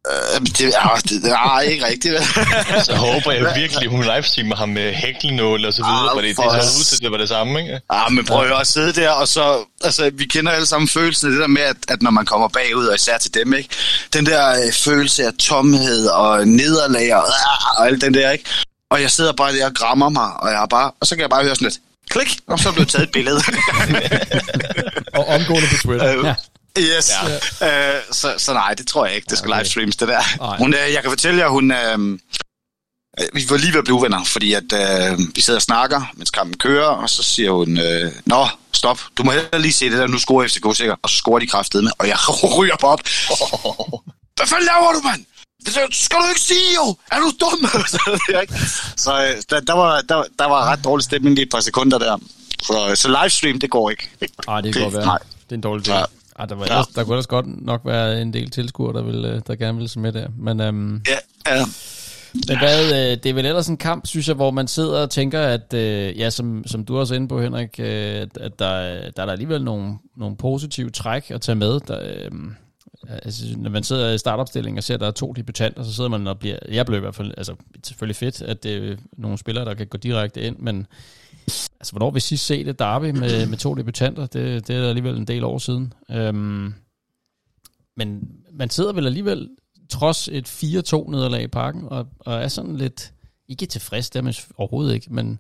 Øh, 0.10 0.42
det, 0.42 0.74
ah, 0.78 1.02
det, 1.02 1.24
det 1.24 1.32
er 1.32 1.60
ikke 1.60 1.86
rigtigt. 1.86 2.14
Så 2.88 2.96
håber 2.96 3.32
jeg 3.32 3.54
virkelig, 3.56 3.90
hun 3.90 4.04
livestreamer 4.04 4.56
ham 4.56 4.70
med 4.70 4.94
hækkelnål 4.94 5.66
og 5.66 5.74
så 5.74 5.84
videre, 5.84 6.10
Ah, 6.10 6.16
fordi 6.16 6.28
det 6.28 6.36
for 6.36 6.62
så 6.62 6.80
ud 6.80 6.84
til, 6.84 7.02
det 7.02 7.12
var 7.12 7.18
det 7.18 7.30
samme, 7.30 7.62
ikke? 7.62 7.82
Ah, 7.90 8.12
men 8.12 8.26
prøv 8.26 8.52
at 8.62 8.68
sidde 8.68 8.94
der, 8.94 9.10
og 9.10 9.28
så, 9.28 9.66
altså, 9.84 10.12
vi 10.14 10.26
kender 10.26 10.52
alle 10.52 10.66
sammen 10.66 10.88
følelsen 10.88 11.28
af 11.28 11.32
det 11.32 11.42
der 11.42 11.48
med, 11.48 11.62
at, 11.62 11.76
at 11.88 12.02
når 12.02 12.12
man 12.12 12.26
kommer 12.26 12.48
bagud, 12.48 12.86
og 12.86 12.96
især 12.96 13.18
til 13.18 13.34
dem, 13.34 13.54
ikke? 13.54 13.70
Den 14.14 14.26
der 14.26 14.50
øh, 14.50 14.74
følelse 14.74 15.26
af 15.26 15.34
tomhed 15.40 16.08
og 16.08 16.48
nederlag 16.48 17.16
og, 17.16 17.24
ah, 17.24 17.80
og 17.80 17.88
alt 17.88 18.02
den 18.02 18.14
der, 18.14 18.32
ikke? 18.32 18.46
Og 18.92 19.02
jeg 19.02 19.12
sidder 19.12 19.34
bare 19.34 19.56
der 19.56 19.66
og 19.66 19.74
grammer 19.74 20.10
mig, 20.10 20.32
og 20.40 20.50
jeg 20.52 20.62
er 20.62 20.68
bare, 20.68 20.92
og 21.02 21.08
så 21.08 21.16
kan 21.16 21.22
jeg 21.22 21.30
bare 21.30 21.44
høre 21.44 21.56
sådan 21.56 21.66
lidt, 21.66 21.80
klik, 22.10 22.40
og 22.48 22.60
så 22.60 22.72
blev 22.72 22.86
taget 22.86 23.04
et 23.04 23.12
billede. 23.12 23.42
Og 25.18 25.26
omgående 25.28 25.68
på 25.68 25.76
Twitter. 25.84 26.18
Øh, 26.18 26.36
Yes. 26.80 27.12
Ja. 27.62 27.96
Øh, 27.96 28.02
så, 28.12 28.34
så 28.38 28.54
nej, 28.54 28.74
det 28.74 28.88
tror 28.88 29.06
jeg 29.06 29.16
ikke, 29.16 29.28
det 29.30 29.38
skal 29.38 29.52
okay. 29.52 29.60
livestreams, 29.60 29.96
det 29.96 30.08
der. 30.08 30.38
Nej. 30.40 30.58
Hun, 30.58 30.74
øh, 30.74 30.94
jeg 30.94 31.02
kan 31.02 31.12
fortælle 31.12 31.40
jer, 31.40 31.50
hun... 31.50 31.72
Øh, 31.72 32.20
øh, 33.20 33.28
vi 33.34 33.46
var 33.50 33.58
lige 33.58 33.74
ved 33.74 33.80
at 33.80 33.84
blive 33.84 33.96
uvenner, 33.96 34.24
fordi 34.24 34.54
at, 34.54 34.64
øh, 34.74 35.20
vi 35.36 35.42
sidder 35.42 35.58
og 35.58 35.62
snakker, 35.62 36.12
mens 36.14 36.32
kampen 36.32 36.58
kører, 36.58 36.88
og 36.88 37.10
så 37.10 37.24
siger 37.24 37.52
hun, 37.52 37.78
øh, 37.78 38.12
Nå, 38.26 38.48
stop, 38.74 39.00
du 39.18 39.24
må 39.24 39.32
heller 39.32 39.58
lige 39.58 39.74
se 39.74 39.90
det 39.90 39.98
der, 39.98 40.08
nu 40.08 40.18
scorer 40.18 40.48
FCK 40.48 40.76
sikkert, 40.76 41.00
og 41.02 41.10
så 41.10 41.18
scorer 41.18 41.40
de 41.40 41.48
kraftet 41.48 41.84
med, 41.84 41.92
og 42.00 42.08
jeg 42.08 42.18
ryger 42.58 42.76
på 42.82 42.88
op. 42.88 43.02
Hvad 44.38 44.48
fanden 44.48 44.66
laver 44.66 44.94
du, 44.94 45.02
mand? 45.08 45.26
Det 45.66 45.74
skal 45.92 46.18
du 46.20 46.28
ikke 46.30 46.42
sige, 46.42 46.76
jo! 46.76 46.96
Er 47.12 47.20
du 47.20 47.32
dum? 47.40 47.70
så 49.04 49.12
øh, 49.24 49.42
der, 49.50 49.60
der, 49.60 49.74
var, 49.74 50.02
der, 50.02 50.24
der 50.40 50.46
var 50.46 50.72
ret 50.72 50.84
dårlig 50.84 51.04
stemning 51.04 51.36
lige 51.36 51.46
et 51.46 51.52
par 51.52 51.60
sekunder 51.60 51.98
der. 51.98 52.18
Så, 52.64 52.92
så 52.96 53.08
livestream, 53.22 53.60
det 53.60 53.70
går 53.70 53.90
ikke. 53.90 54.10
Ej, 54.48 54.62
det 54.62 54.76
godt 54.76 54.94
være. 54.94 55.06
Nej. 55.06 55.20
Det 55.20 55.52
er 55.52 55.56
en 55.56 55.62
dårlig 55.62 55.86
ting. 55.86 55.98
Ja. 55.98 56.04
Ah, 56.38 56.50
der, 56.50 56.56
var 56.56 56.66
Ja. 56.66 56.72
ellers, 56.72 56.88
der 56.88 57.04
kunne 57.04 57.14
ellers 57.14 57.28
godt 57.28 57.66
nok 57.66 57.82
være 57.86 58.22
en 58.22 58.34
del 58.34 58.50
tilskuere, 58.50 58.94
der, 58.94 59.02
vil, 59.04 59.26
øh, 59.26 59.42
der 59.48 59.56
gerne 59.56 59.78
ville 59.78 59.90
se 59.90 60.00
med 60.00 60.12
der. 60.12 60.28
Men, 60.38 60.60
øhm, 60.62 61.02
Ja, 61.08 61.56
ja. 61.56 61.66
men 62.34 62.58
hvad, 62.60 62.86
øh, 63.12 63.18
det 63.24 63.26
er 63.26 63.34
vel 63.34 63.46
ellers 63.46 63.68
en 63.68 63.78
kamp, 63.78 64.08
synes 64.08 64.28
jeg, 64.28 64.36
hvor 64.36 64.52
man 64.52 64.68
sidder 64.68 65.02
og 65.02 65.10
tænker, 65.10 65.42
at 65.42 65.74
øh, 65.74 66.20
ja, 66.20 66.30
som, 66.30 66.64
som 66.68 66.86
du 66.86 67.00
også 67.00 67.14
er 67.14 67.16
inde 67.16 67.28
på, 67.28 67.42
Henrik, 67.42 67.80
øh, 67.80 67.88
at, 68.16 68.38
at 68.38 68.60
der, 68.60 68.80
der 69.12 69.22
er 69.22 69.26
der 69.26 69.32
alligevel 69.32 69.64
nogle, 69.64 69.94
nogle 70.18 70.36
positive 70.38 70.90
træk 70.90 71.32
at 71.32 71.42
tage 71.42 71.56
med. 71.56 71.80
Der, 71.88 72.00
øh, 72.04 72.32
altså, 73.24 73.46
når 73.58 73.70
man 73.70 73.84
sidder 73.84 74.14
i 74.14 74.18
startopstillingen 74.18 74.78
og 74.78 74.84
ser, 74.84 74.94
at 74.94 75.00
der 75.00 75.08
er 75.08 75.12
to 75.12 75.32
debutanter, 75.34 75.84
så 75.84 75.94
sidder 75.94 76.10
man 76.10 76.28
og 76.28 76.40
bliver, 76.40 76.58
jeg 76.72 76.86
blev 76.86 76.98
i 76.98 77.02
hvert 77.02 77.16
fald, 77.16 77.34
altså 77.38 77.56
selvfølgelig 77.84 78.16
fedt, 78.16 78.42
at 78.42 78.64
det 78.64 78.92
er 78.92 78.96
nogle 79.18 79.38
spillere, 79.38 79.66
der 79.66 79.74
kan 79.74 79.88
gå 79.88 79.98
direkte 79.98 80.42
ind, 80.42 80.56
men 80.60 80.88
altså, 81.80 81.92
hvornår 81.92 82.12
vi 82.12 82.20
sidst 82.20 82.46
set 82.46 82.68
et 82.68 82.80
derby 82.80 83.10
med, 83.10 83.48
med 83.48 83.58
to 83.58 83.74
debutanter, 83.74 84.26
det, 84.26 84.68
det 84.68 84.76
er 84.76 84.90
alligevel 84.90 85.18
en 85.18 85.28
del 85.28 85.44
år 85.44 85.58
siden. 85.58 85.94
Øhm, 86.12 86.74
men 87.98 88.30
man 88.52 88.70
sidder 88.70 88.94
vel 88.94 89.06
alligevel, 89.06 89.50
trods 89.90 90.28
et 90.28 90.48
4-2 90.48 91.12
nederlag 91.12 91.44
i 91.44 91.48
parken, 91.48 91.84
og, 91.86 92.08
og 92.20 92.34
er 92.34 92.48
sådan 92.48 92.76
lidt, 92.76 93.14
ikke 93.48 93.66
tilfreds 93.66 94.10
dermed 94.10 94.34
overhovedet 94.58 94.94
ikke, 94.94 95.14
men 95.14 95.40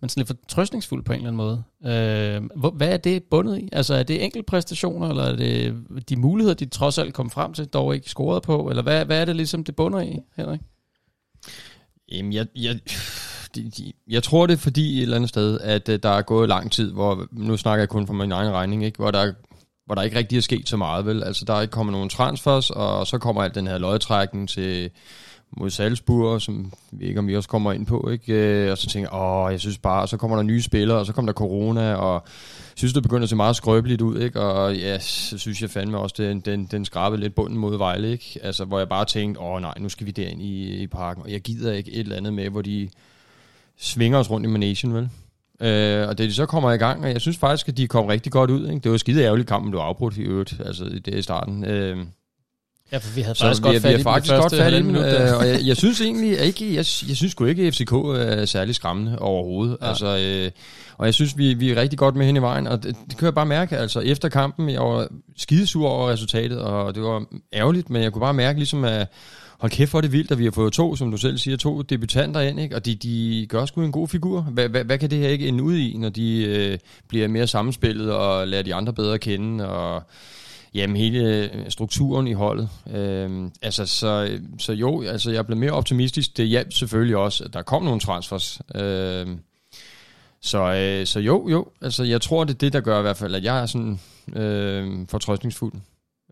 men 0.00 0.08
sådan 0.08 0.20
lidt 0.20 0.28
fortrøstningsfuld 0.28 1.04
på 1.04 1.12
en 1.12 1.16
eller 1.16 1.28
anden 1.28 1.36
måde. 1.36 1.62
Øh, 1.84 2.42
hvor, 2.56 2.70
hvad 2.70 2.88
er 2.88 2.96
det 2.96 3.24
bundet 3.24 3.58
i? 3.58 3.68
Altså 3.72 3.94
er 3.94 4.02
det 4.02 4.24
enkeltpræstationer, 4.24 5.08
eller 5.08 5.22
er 5.22 5.36
det 5.36 6.08
de 6.08 6.16
muligheder, 6.16 6.54
de 6.54 6.66
trods 6.66 6.98
alt 6.98 7.14
kom 7.14 7.30
frem 7.30 7.52
til, 7.52 7.66
dog 7.66 7.94
ikke 7.94 8.10
scoret 8.10 8.42
på? 8.42 8.68
Eller 8.70 8.82
hvad, 8.82 9.04
hvad 9.04 9.20
er 9.20 9.24
det 9.24 9.36
ligesom, 9.36 9.64
det 9.64 9.76
bunder 9.76 10.00
i, 10.00 10.18
Henrik? 10.36 10.60
Jamen, 12.12 12.32
jeg, 12.32 12.46
jeg, 12.56 12.80
jeg 14.08 14.22
tror 14.22 14.46
det 14.46 14.54
er 14.54 14.58
fordi 14.58 14.96
et 14.96 15.02
eller 15.02 15.16
andet 15.16 15.28
sted, 15.28 15.60
at 15.60 15.88
øh, 15.88 15.98
der 16.02 16.08
er 16.08 16.22
gået 16.22 16.48
lang 16.48 16.72
tid, 16.72 16.92
hvor, 16.92 17.26
nu 17.32 17.56
snakker 17.56 17.82
jeg 17.82 17.88
kun 17.88 18.06
for 18.06 18.14
min 18.14 18.32
egen 18.32 18.52
regning, 18.52 18.84
ikke? 18.84 18.98
Hvor, 18.98 19.10
der, 19.10 19.32
hvor 19.86 19.94
der 19.94 20.02
ikke 20.02 20.18
rigtig 20.18 20.36
er 20.36 20.42
sket 20.42 20.68
så 20.68 20.76
meget, 20.76 21.06
vel? 21.06 21.22
Altså, 21.22 21.44
der 21.44 21.54
er 21.54 21.60
ikke 21.60 21.72
kommet 21.72 21.92
nogen 21.92 22.08
transfers, 22.08 22.70
og 22.70 23.06
så 23.06 23.18
kommer 23.18 23.42
alt 23.42 23.54
den 23.54 23.66
her 23.66 23.78
løjetrækning 23.78 24.48
til 24.48 24.90
mod 25.56 25.70
Salzburg, 25.70 26.42
som 26.42 26.72
vi 26.92 27.06
ikke 27.06 27.18
om 27.18 27.26
vi 27.26 27.36
også 27.36 27.48
kommer 27.48 27.72
ind 27.72 27.86
på, 27.86 28.08
ikke? 28.12 28.32
Øh, 28.32 28.70
og 28.70 28.78
så 28.78 28.86
tænker 28.86 29.08
jeg, 29.12 29.20
åh, 29.20 29.52
jeg 29.52 29.60
synes 29.60 29.78
bare, 29.78 30.02
og 30.02 30.08
så 30.08 30.16
kommer 30.16 30.36
der 30.36 30.42
nye 30.42 30.62
spillere, 30.62 30.98
og 30.98 31.06
så 31.06 31.12
kommer 31.12 31.32
der 31.32 31.36
corona, 31.36 31.94
og 31.94 32.14
jeg 32.14 32.72
synes, 32.76 32.92
det 32.92 33.02
begynder 33.02 33.22
at 33.22 33.28
se 33.28 33.36
meget 33.36 33.56
skrøbeligt 33.56 34.00
ud, 34.00 34.20
ikke? 34.20 34.40
Og 34.40 34.76
ja, 34.76 34.98
så 34.98 35.38
synes 35.38 35.62
jeg 35.62 35.70
fandme 35.70 35.98
også, 35.98 36.14
den, 36.18 36.40
den, 36.40 36.66
den 36.66 36.84
skrabede 36.84 37.20
lidt 37.20 37.34
bunden 37.34 37.58
mod 37.58 37.78
Vejle, 37.78 38.12
ikke? 38.12 38.38
Altså, 38.42 38.64
hvor 38.64 38.78
jeg 38.78 38.88
bare 38.88 39.04
tænkte, 39.04 39.40
åh 39.40 39.60
nej, 39.60 39.74
nu 39.78 39.88
skal 39.88 40.06
vi 40.06 40.10
derind 40.10 40.42
i, 40.42 40.82
i 40.82 40.86
parken, 40.86 41.22
og 41.22 41.32
jeg 41.32 41.40
gider 41.40 41.72
ikke 41.72 41.92
et 41.92 42.00
eller 42.00 42.16
andet 42.16 42.32
med, 42.32 42.50
hvor 42.50 42.62
de 42.62 42.88
svinger 43.80 44.18
os 44.18 44.30
rundt 44.30 44.46
i 44.46 44.48
managen, 44.50 44.94
vel? 44.94 45.08
Øh, 45.60 46.08
og 46.08 46.18
det 46.18 46.28
de 46.28 46.34
så 46.34 46.46
kommer 46.46 46.72
i 46.72 46.76
gang, 46.76 47.04
og 47.04 47.12
jeg 47.12 47.20
synes 47.20 47.36
faktisk, 47.38 47.68
at 47.68 47.76
de 47.76 47.88
kom 47.88 48.06
rigtig 48.06 48.32
godt 48.32 48.50
ud. 48.50 48.68
Ikke? 48.68 48.80
Det 48.80 48.90
var 48.90 48.96
skide 48.96 49.24
ærgerligt, 49.24 49.48
kampen 49.48 49.70
blev 49.70 49.80
afbrudt 49.80 50.16
i 50.16 50.20
øvrigt, 50.20 50.60
altså 50.66 50.84
det 50.84 51.14
i 51.14 51.22
starten. 51.22 51.64
Øh, 51.64 51.96
Ja, 52.92 52.98
for 52.98 53.14
vi 53.14 53.20
havde 53.20 53.34
så 53.34 53.44
faktisk 53.44 53.62
vi, 53.62 53.68
godt 53.68 53.82
fat 53.82 53.88
vi 53.88 53.94
i 53.94 54.02
har 54.02 54.12
faktisk 54.12 54.34
godt 54.34 54.54
fat 54.54 54.72
i 54.74 54.82
minut. 54.82 55.04
øh, 55.04 55.36
og 55.38 55.48
jeg, 55.48 55.60
jeg 55.64 55.76
synes 55.76 56.00
egentlig 56.00 56.38
ikke, 56.40 56.64
jeg, 56.68 56.76
jeg 57.08 57.16
synes 57.16 57.32
sgu 57.32 57.44
ikke, 57.44 57.66
at 57.66 57.74
FCK 57.74 57.92
er 57.92 58.44
særlig 58.44 58.74
skræmmende 58.74 59.18
overhovedet. 59.18 59.76
Ja. 59.82 59.88
Altså, 59.88 60.18
øh, 60.18 60.50
og 60.98 61.06
jeg 61.06 61.14
synes, 61.14 61.38
vi, 61.38 61.54
vi 61.54 61.70
er 61.70 61.80
rigtig 61.80 61.98
godt 61.98 62.16
med 62.16 62.26
hen 62.26 62.36
i 62.36 62.40
vejen, 62.40 62.66
og 62.66 62.82
det, 62.82 62.96
det 63.08 63.16
kan 63.16 63.24
jeg 63.24 63.34
bare 63.34 63.46
mærke, 63.46 63.76
altså 63.76 64.00
efter 64.00 64.28
kampen, 64.28 64.68
jeg 64.70 64.80
var 64.80 65.08
skidesur 65.36 65.88
over 65.88 66.08
resultatet, 66.10 66.58
og 66.60 66.94
det 66.94 67.02
var 67.02 67.24
ærgerligt, 67.52 67.90
men 67.90 68.02
jeg 68.02 68.12
kunne 68.12 68.20
bare 68.20 68.34
mærke 68.34 68.58
ligesom, 68.58 68.84
at 68.84 69.06
hold 69.60 69.72
kæft, 69.72 69.90
hvor 69.90 69.98
er 69.98 70.00
det 70.00 70.12
vildt, 70.12 70.30
at 70.30 70.38
vi 70.38 70.44
har 70.44 70.50
fået 70.50 70.72
to, 70.72 70.96
som 70.96 71.10
du 71.10 71.16
selv 71.16 71.38
siger, 71.38 71.56
to 71.56 71.82
debutanter 71.82 72.40
ind, 72.40 72.60
ikke? 72.60 72.76
og 72.76 72.84
de, 72.84 72.94
de 72.94 73.46
gør 73.48 73.66
sgu 73.66 73.82
en 73.82 73.92
god 73.92 74.08
figur. 74.08 74.40
Hvad, 74.40 74.68
hvad, 74.68 74.84
hvad 74.84 74.98
kan 74.98 75.10
det 75.10 75.18
her 75.18 75.28
ikke 75.28 75.48
ende 75.48 75.62
ud 75.62 75.76
i, 75.76 75.96
når 75.96 76.08
de 76.08 76.44
øh, 76.44 76.78
bliver 77.08 77.28
mere 77.28 77.46
sammenspillet 77.46 78.12
og 78.12 78.48
lærer 78.48 78.62
de 78.62 78.74
andre 78.74 78.92
bedre 78.92 79.14
at 79.14 79.20
kende, 79.20 79.68
og 79.68 80.02
Jamen 80.74 80.96
hele 80.96 81.50
øh, 81.54 81.70
strukturen 81.70 82.26
i 82.26 82.32
holdet. 82.32 82.68
Øh, 82.90 83.50
altså, 83.62 83.86
så, 83.86 84.38
så 84.58 84.72
jo, 84.72 85.02
altså 85.02 85.30
jeg 85.30 85.46
blev 85.46 85.58
mere 85.58 85.72
optimistisk. 85.72 86.36
Det 86.36 86.46
hjalp 86.46 86.72
selvfølgelig 86.72 87.16
også, 87.16 87.44
at 87.44 87.52
der 87.52 87.62
kom 87.62 87.82
nogle 87.82 88.00
transfers. 88.00 88.60
Øh, 88.74 89.26
så, 90.40 90.74
øh, 90.74 91.06
så 91.06 91.20
jo, 91.20 91.48
jo, 91.48 91.68
altså 91.82 92.04
jeg 92.04 92.20
tror, 92.20 92.44
det 92.44 92.54
er 92.54 92.58
det, 92.58 92.72
der 92.72 92.80
gør 92.80 92.98
i 92.98 93.02
hvert 93.02 93.16
fald, 93.16 93.34
at 93.34 93.44
jeg 93.44 93.62
er 93.62 93.66
sådan 93.66 94.00
øh, 94.36 95.08
fortrøstningsfuld 95.08 95.72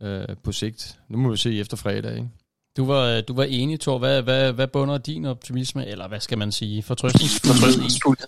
øh, 0.03 0.25
på 0.43 0.53
sigt. 0.53 0.99
Nu 1.09 1.19
må 1.19 1.31
vi 1.31 1.37
se 1.37 1.59
efter 1.59 1.77
fredag, 1.77 2.17
ikke? 2.17 2.29
Du 2.77 2.87
var, 2.87 3.21
du 3.21 3.35
var 3.35 3.45
enig, 3.45 3.81
Thor. 3.81 3.99
Hvad, 3.99 4.23
hvad, 4.23 4.53
hvad 4.53 4.67
bunder 4.67 4.99
din 4.99 5.25
optimisme, 5.25 5.87
eller 5.87 6.09
hvad 6.09 6.21
skal 6.21 6.39
man 6.39 6.53
sige, 6.53 6.83
fortrøstningsfuld 6.83 8.19
i? 8.19 8.25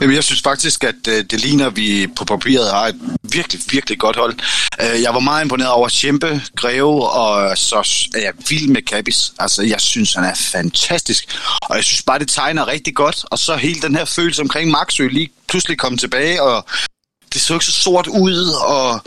Jamen, 0.00 0.16
jeg 0.16 0.24
synes 0.24 0.42
faktisk, 0.42 0.84
at 0.84 1.08
øh, 1.08 1.24
det 1.24 1.40
ligner, 1.40 1.66
at 1.66 1.76
vi 1.76 2.06
på 2.16 2.24
papiret 2.24 2.70
har 2.70 2.86
et 2.86 3.00
virkelig, 3.22 3.60
virkelig 3.70 3.98
godt 3.98 4.16
hold. 4.16 4.34
Øh, 4.82 5.02
jeg 5.02 5.14
var 5.14 5.20
meget 5.20 5.44
imponeret 5.44 5.70
over 5.70 5.88
Schempe, 5.88 6.40
Greve, 6.56 7.10
og 7.10 7.58
så 7.58 7.76
er 8.14 8.20
jeg 8.20 8.32
vild 8.48 8.68
med 8.68 8.82
Kabis. 8.82 9.32
Altså, 9.38 9.62
jeg 9.62 9.80
synes, 9.80 10.14
han 10.14 10.24
er 10.24 10.34
fantastisk. 10.34 11.38
Og 11.62 11.76
jeg 11.76 11.84
synes 11.84 12.02
bare, 12.02 12.18
det 12.18 12.28
tegner 12.28 12.68
rigtig 12.68 12.94
godt. 12.94 13.24
Og 13.30 13.38
så 13.38 13.56
hele 13.56 13.80
den 13.80 13.96
her 13.96 14.04
følelse 14.04 14.42
omkring 14.42 14.70
Maxø 14.70 15.08
lige 15.08 15.30
pludselig 15.48 15.78
kom 15.78 15.98
tilbage, 15.98 16.42
og 16.42 16.66
det 17.32 17.40
så 17.40 17.54
ikke 17.54 17.64
så 17.64 17.72
sort 17.72 18.06
ud, 18.06 18.48
og 18.66 19.00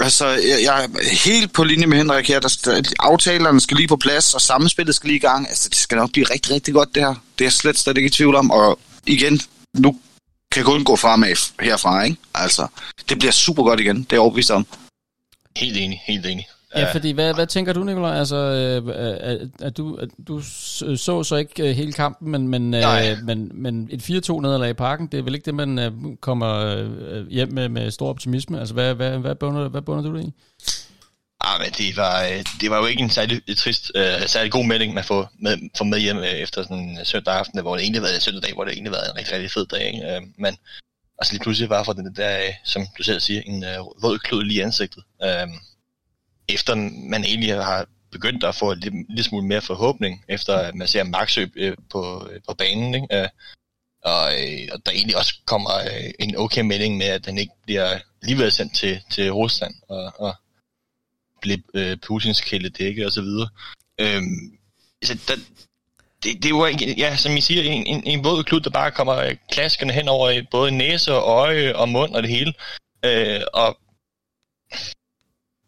Altså, 0.00 0.26
jeg, 0.26 0.58
jeg 0.62 0.84
er 0.84 0.88
helt 1.24 1.52
på 1.52 1.64
linje 1.64 1.86
med 1.86 1.98
Henrik 1.98 2.28
her. 2.28 2.40
Der, 2.40 2.48
skal, 2.48 2.86
aftalerne 2.98 3.60
skal 3.60 3.76
lige 3.76 3.88
på 3.88 3.96
plads, 3.96 4.34
og 4.34 4.40
samspillet 4.40 4.94
skal 4.94 5.08
lige 5.08 5.16
i 5.16 5.20
gang. 5.20 5.48
Altså, 5.48 5.68
det 5.68 5.78
skal 5.78 5.96
nok 5.96 6.12
blive 6.12 6.26
rigtig, 6.30 6.54
rigtig 6.54 6.74
godt, 6.74 6.94
det 6.94 7.02
her. 7.02 7.14
Det 7.38 7.44
er 7.44 7.44
jeg 7.44 7.52
slet, 7.52 7.78
slet 7.78 7.96
ikke 7.96 8.06
i 8.06 8.10
tvivl 8.10 8.34
om. 8.34 8.50
Og 8.50 8.78
igen, 9.06 9.40
nu 9.74 9.98
kan 10.52 10.60
jeg 10.60 10.64
kun 10.64 10.84
gå 10.84 10.96
fremad 10.96 11.52
herfra, 11.60 12.02
ikke? 12.02 12.16
Altså, 12.34 12.66
det 13.08 13.18
bliver 13.18 13.32
super 13.32 13.62
godt 13.62 13.80
igen. 13.80 13.96
Det 13.96 14.12
er 14.12 14.16
jeg 14.16 14.20
overbevist 14.20 14.50
om. 14.50 14.66
Helt 15.56 15.76
enig, 15.76 16.02
helt 16.06 16.26
enig. 16.26 16.46
Ja, 16.76 16.92
fordi 16.92 17.10
hvad, 17.10 17.34
hvad 17.34 17.46
tænker 17.46 17.72
du, 17.72 17.82
Nikolaj? 17.84 18.18
Altså, 18.18 18.36
øh, 18.36 18.94
at, 19.20 19.38
at 19.62 19.76
du, 19.76 19.96
at 19.96 20.08
du 20.28 20.40
så 20.96 21.22
så 21.22 21.36
ikke 21.36 21.68
øh, 21.68 21.76
hele 21.76 21.92
kampen, 21.92 22.30
men, 22.30 22.48
men, 22.48 22.70
Nej. 22.70 23.10
øh, 23.10 23.24
men, 23.24 23.50
men 23.54 23.88
et 23.92 24.02
4-2 24.30 24.40
nederlag 24.40 24.70
i 24.70 24.72
parken, 24.72 25.06
det 25.06 25.18
er 25.18 25.22
vel 25.22 25.34
ikke 25.34 25.44
det, 25.44 25.54
man 25.54 25.78
øh, 25.78 25.92
kommer 26.20 26.54
øh, 26.56 27.28
hjem 27.28 27.52
med, 27.52 27.68
med 27.68 27.90
stor 27.90 28.08
optimisme? 28.08 28.58
Altså, 28.58 28.74
hvad, 28.74 28.94
hvad, 28.94 29.18
hvad, 29.18 29.34
bunder, 29.34 29.68
hvad 29.68 29.82
bunder 29.82 30.02
du 30.02 30.16
det 30.16 30.24
i? 30.24 30.32
Ah, 31.40 31.60
men 31.60 31.70
det 31.70 31.96
var, 31.96 32.24
øh, 32.24 32.44
det 32.60 32.70
var 32.70 32.78
jo 32.78 32.86
ikke 32.86 33.02
en 33.02 33.10
særlig 33.10 33.56
trist, 33.56 33.92
øh, 33.94 34.26
særlig 34.26 34.52
god 34.52 34.64
melding, 34.64 34.94
man 34.94 35.04
får 35.04 35.30
med, 35.38 35.58
får 35.78 35.84
med 35.84 35.98
hjem 35.98 36.18
øh, 36.18 36.24
efter 36.24 36.62
sådan 36.62 36.78
en 36.78 37.04
søndag 37.04 37.34
aften, 37.34 37.60
hvor 37.60 37.74
det 37.74 37.82
egentlig 37.82 38.02
var 38.02 38.08
en 38.08 38.20
søndag 38.20 38.42
dag, 38.42 38.54
hvor 38.54 38.64
det 38.64 38.72
egentlig 38.72 38.92
var 38.92 38.98
en 38.98 39.16
rigtig, 39.18 39.34
rigtig 39.34 39.50
fed 39.50 39.66
dag. 39.66 39.86
Ikke? 39.86 40.14
Øh, 40.14 40.22
men 40.38 40.56
altså 41.18 41.32
lige 41.32 41.42
pludselig 41.42 41.70
var 41.70 41.82
for 41.82 41.92
den 41.92 42.14
der, 42.16 42.38
øh, 42.38 42.54
som 42.64 42.86
du 42.98 43.02
selv 43.02 43.20
siger, 43.20 43.42
en 43.46 43.64
øh, 43.64 43.80
rød 43.80 44.18
klud 44.18 44.44
lige 44.44 44.58
i 44.58 44.62
ansigtet. 44.62 45.02
Øh, 45.24 45.48
efter 46.48 46.74
man 47.10 47.24
egentlig 47.24 47.54
har 47.64 47.86
begyndt 48.10 48.44
at 48.44 48.54
få 48.54 48.74
lidt, 48.74 48.94
lidt 49.14 49.26
smule 49.26 49.46
mere 49.46 49.60
forhåbning, 49.60 50.24
efter 50.28 50.54
at 50.54 50.74
man 50.74 50.88
ser 50.88 51.04
Maxø 51.04 51.46
øh, 51.56 51.76
på, 51.90 52.28
øh, 52.30 52.40
på 52.48 52.54
banen, 52.54 52.94
ikke? 52.94 53.06
Øh, 53.22 53.28
og, 54.04 54.22
og 54.72 54.86
der 54.86 54.92
egentlig 54.92 55.16
også 55.16 55.34
kommer 55.46 55.70
en 56.18 56.36
okay 56.36 56.60
melding 56.62 56.96
med, 56.96 57.06
at 57.06 57.26
han 57.26 57.38
ikke 57.38 57.52
bliver 57.64 57.98
alligevel 58.22 58.52
sendt 58.52 58.76
til, 58.76 59.00
til 59.10 59.32
Rusland, 59.32 59.74
og, 59.88 60.12
og 60.18 60.34
blev 61.40 61.58
øh, 61.74 61.96
Putins 61.96 62.40
kæledække 62.40 63.06
og 63.06 63.12
så 63.12 63.22
videre. 63.22 63.48
Øhm, 64.00 64.58
altså, 65.02 65.14
der, 65.28 65.36
det, 66.22 66.42
det 66.42 66.50
er 66.50 66.66
ikke- 66.66 66.94
ja, 66.98 67.16
som 67.16 67.36
I 67.36 67.40
siger, 67.40 67.62
en, 67.62 67.86
en, 67.86 68.06
en 68.06 68.24
våd 68.24 68.44
klud, 68.44 68.60
der 68.60 68.70
bare 68.70 68.90
kommer 68.90 69.14
klaskerne 69.14 69.38
klaskende 69.50 69.94
hen 69.94 70.08
over 70.08 70.42
både 70.50 70.70
næse 70.70 71.14
og 71.14 71.22
øje 71.22 71.76
og 71.76 71.88
mund 71.88 72.14
og 72.14 72.22
det 72.22 72.30
hele. 72.30 72.52
Øh, 73.04 73.40
og 73.52 73.78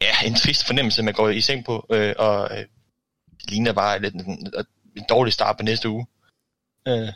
ja, 0.03 0.27
en 0.27 0.35
trist 0.35 0.67
fornemmelse, 0.67 1.03
man 1.03 1.15
går 1.15 1.29
i 1.29 1.41
seng 1.41 1.65
på, 1.65 1.87
øh, 1.93 2.15
og 2.19 2.49
øh, 2.59 2.65
det 3.41 3.51
ligner 3.51 3.73
bare 3.73 4.01
lidt 4.03 4.15
en, 4.15 4.21
en, 4.31 4.53
en 4.97 5.05
dårlig 5.09 5.33
start 5.33 5.57
på 5.57 5.63
næste 5.63 5.89
uge. 5.89 6.07
Øh, 6.89 7.09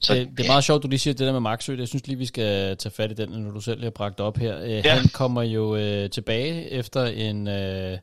Så, 0.00 0.14
det, 0.14 0.28
det 0.36 0.44
er 0.44 0.48
meget 0.48 0.64
sjovt, 0.64 0.82
du 0.82 0.88
lige 0.88 0.98
siger 0.98 1.14
det 1.14 1.26
der 1.26 1.32
med 1.32 1.40
Maxø. 1.40 1.76
Jeg 1.78 1.88
synes 1.88 2.06
lige, 2.06 2.18
vi 2.18 2.26
skal 2.26 2.76
tage 2.76 2.92
fat 2.92 3.10
i 3.10 3.14
den, 3.14 3.28
når 3.28 3.50
du 3.50 3.60
selv 3.60 3.76
lige 3.76 3.86
har 3.86 3.90
bragt 3.90 4.20
op 4.20 4.36
her. 4.36 4.58
Øh, 4.62 4.70
Ja. 4.70 4.94
Han 4.94 5.08
kommer 5.08 5.42
jo 5.42 5.76
øh, 5.76 6.10
tilbage 6.10 6.70
efter 6.70 7.04
en 7.04 7.48
øh, 7.48 7.98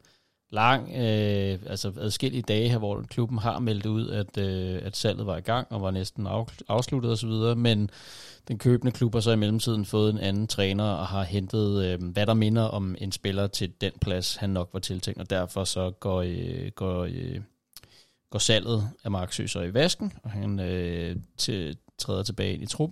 lang, 0.55 0.89
øh, 0.89 1.59
altså 1.65 1.91
adskillige 2.00 2.41
dage 2.41 2.69
her, 2.69 2.77
hvor 2.77 3.03
klubben 3.09 3.38
har 3.38 3.59
meldt 3.59 3.85
ud, 3.85 4.09
at, 4.09 4.38
øh, 4.38 4.79
at 4.83 4.97
salget 4.97 5.25
var 5.25 5.38
i 5.38 5.41
gang 5.41 5.67
og 5.69 5.81
var 5.81 5.91
næsten 5.91 6.27
af, 6.27 6.45
afsluttet 6.67 7.12
osv., 7.12 7.57
men 7.57 7.89
den 8.47 8.57
købende 8.57 8.91
klub 8.91 9.13
har 9.13 9.19
så 9.19 9.31
i 9.31 9.35
mellemtiden 9.35 9.85
fået 9.85 10.13
en 10.13 10.19
anden 10.19 10.47
træner 10.47 10.83
og 10.83 11.07
har 11.07 11.24
hentet, 11.24 11.85
øh, 11.85 12.03
hvad 12.03 12.25
der 12.25 12.33
minder 12.33 12.63
om 12.63 12.95
en 12.97 13.12
spiller 13.12 13.47
til 13.47 13.71
den 13.81 13.91
plads, 14.01 14.35
han 14.35 14.50
nok 14.50 14.69
var 14.74 14.79
tiltænkt, 14.79 15.21
og 15.21 15.29
derfor 15.29 15.63
så 15.63 15.91
går, 15.91 16.21
øh, 16.21 16.71
går, 16.75 17.03
øh, 17.03 17.41
går 18.29 18.39
salget 18.39 18.89
af 19.03 19.12
Mark 19.12 19.33
så 19.33 19.62
i 19.62 19.74
vasken, 19.74 20.13
og 20.24 20.31
han 20.31 20.59
øh, 20.59 21.15
til, 21.38 21.77
træder 21.97 22.24
tilbage 22.24 22.53
ind 22.53 22.63
i 22.63 22.65
trup. 22.65 22.91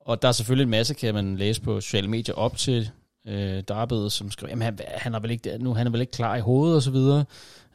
Og 0.00 0.22
der 0.22 0.28
er 0.28 0.32
selvfølgelig 0.32 0.64
en 0.64 0.70
masse, 0.70 0.94
kan 0.94 1.14
man 1.14 1.36
læse 1.36 1.60
på 1.60 1.80
sociale 1.80 2.08
medier 2.08 2.34
op 2.34 2.56
til 2.56 2.90
øh, 3.30 3.62
Darbede, 3.68 4.10
som 4.10 4.30
skriver, 4.30 4.50
jamen 4.50 4.62
han, 4.62 4.78
han, 4.88 5.14
er 5.14 5.20
vel 5.20 5.30
ikke, 5.30 5.58
nu, 5.58 5.74
han 5.74 5.86
er 5.86 5.90
vel 5.90 6.00
ikke 6.00 6.12
klar 6.12 6.36
i 6.36 6.40
hovedet 6.40 6.76
og 6.76 6.82
så 6.82 6.90
videre. 6.90 7.24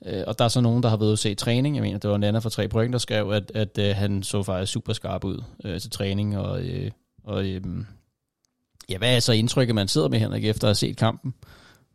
Øh, 0.05 0.23
og 0.27 0.39
der 0.39 0.45
er 0.45 0.49
så 0.49 0.61
nogen, 0.61 0.83
der 0.83 0.89
har 0.89 0.97
været 0.97 1.07
ude 1.07 1.13
at 1.13 1.19
se 1.19 1.35
træning. 1.35 1.75
Jeg 1.75 1.81
mener, 1.81 1.99
det 1.99 2.09
var 2.09 2.17
Nana 2.17 2.39
fra 2.39 2.49
Tre 2.49 2.67
Bryggen, 2.67 2.93
der 2.93 2.99
skrev, 2.99 3.31
at, 3.31 3.51
at 3.55 3.77
øh, 3.77 3.95
han 3.95 4.23
så 4.23 4.43
faktisk 4.43 4.71
super 4.71 4.93
skarp 4.93 5.23
ud 5.23 5.43
øh, 5.63 5.81
til 5.81 5.91
træning. 5.91 6.37
Og, 6.37 6.61
øh, 6.61 6.91
og 7.23 7.45
øh, 7.45 7.61
ja, 8.89 8.97
hvad 8.97 9.15
er 9.15 9.19
så 9.19 9.33
indtrykket, 9.33 9.75
man 9.75 9.87
sidder 9.87 10.07
med, 10.07 10.19
Henrik, 10.19 10.45
efter 10.45 10.67
at 10.67 10.69
have 10.69 10.75
set 10.75 10.97
kampen? 10.97 11.33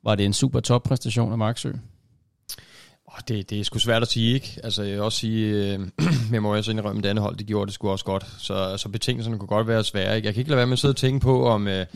Var 0.04 0.14
det 0.14 0.26
en 0.26 0.32
super 0.32 0.60
toppræstation 0.60 1.32
af 1.32 1.38
Marksø? 1.38 1.72
Det, 3.28 3.50
det 3.50 3.60
er 3.60 3.64
sgu 3.64 3.78
svært 3.78 4.02
at 4.02 4.08
sige, 4.08 4.34
ikke? 4.34 4.60
Altså, 4.64 4.82
jeg 4.82 4.92
vil 4.92 5.00
også 5.00 5.18
sige, 5.18 5.74
øh, 5.74 5.80
jeg 6.32 6.42
må 6.42 6.56
også 6.56 6.70
indrømme, 6.70 6.98
at 6.98 7.04
det 7.04 7.10
andet 7.10 7.22
hold, 7.22 7.36
det 7.36 7.46
gjorde 7.46 7.66
det 7.66 7.74
sgu 7.74 7.90
også 7.90 8.04
godt. 8.04 8.26
Så, 8.38 8.76
så 8.76 8.88
betingelserne 8.88 9.38
kunne 9.38 9.48
godt 9.48 9.66
være 9.66 9.84
svære, 9.84 10.16
ikke? 10.16 10.26
Jeg 10.26 10.34
kan 10.34 10.40
ikke 10.40 10.50
lade 10.50 10.56
være 10.56 10.66
med 10.66 10.72
at 10.72 10.78
sidde 10.78 10.92
og 10.92 10.96
tænke 10.96 11.20
på, 11.20 11.46
om, 11.48 11.68
øh, 11.68 11.86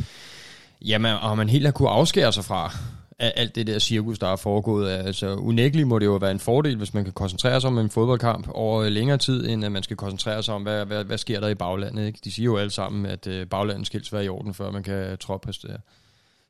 jamen, 0.85 1.15
om 1.23 1.39
man 1.39 1.49
helt 1.49 1.65
har 1.65 1.73
kunne 1.73 1.89
afskære 1.89 2.33
sig 2.33 2.45
fra 2.45 2.73
af 3.19 3.33
alt 3.37 3.55
det 3.55 3.67
der 3.67 3.79
cirkus, 3.79 4.19
der 4.19 4.29
er 4.29 4.37
foregået. 4.37 4.91
Altså 4.91 5.35
unægteligt 5.35 5.89
må 5.89 5.99
det 5.99 6.07
jo 6.07 6.17
være 6.17 6.31
en 6.31 6.39
fordel, 6.39 6.77
hvis 6.77 6.95
man 6.95 7.05
kan 7.05 7.13
koncentrere 7.13 7.61
sig 7.61 7.69
om 7.69 7.79
en 7.79 7.91
fodboldkamp 7.91 8.49
over 8.49 8.89
længere 8.89 9.19
tid, 9.19 9.49
end 9.49 9.65
at 9.65 9.73
man 9.73 9.83
skal 9.83 9.97
koncentrere 9.97 10.43
sig 10.43 10.55
om, 10.55 10.63
hvad, 10.63 10.87
hvad, 10.87 11.05
hvad 11.05 11.19
sker 11.19 11.41
der 11.41 11.49
i 11.49 11.55
baglandet. 11.55 12.07
Ikke? 12.07 12.19
De 12.25 12.33
siger 12.33 12.45
jo 12.45 12.57
alle 12.57 12.71
sammen, 12.71 13.07
at 13.07 13.27
øh, 13.27 13.47
baglandet 13.47 13.87
skal 13.87 14.05
være 14.13 14.25
i 14.25 14.29
orden, 14.29 14.55
før 14.55 14.71
man 14.71 14.83
kan 14.83 15.19
trådpræstere. 15.19 15.79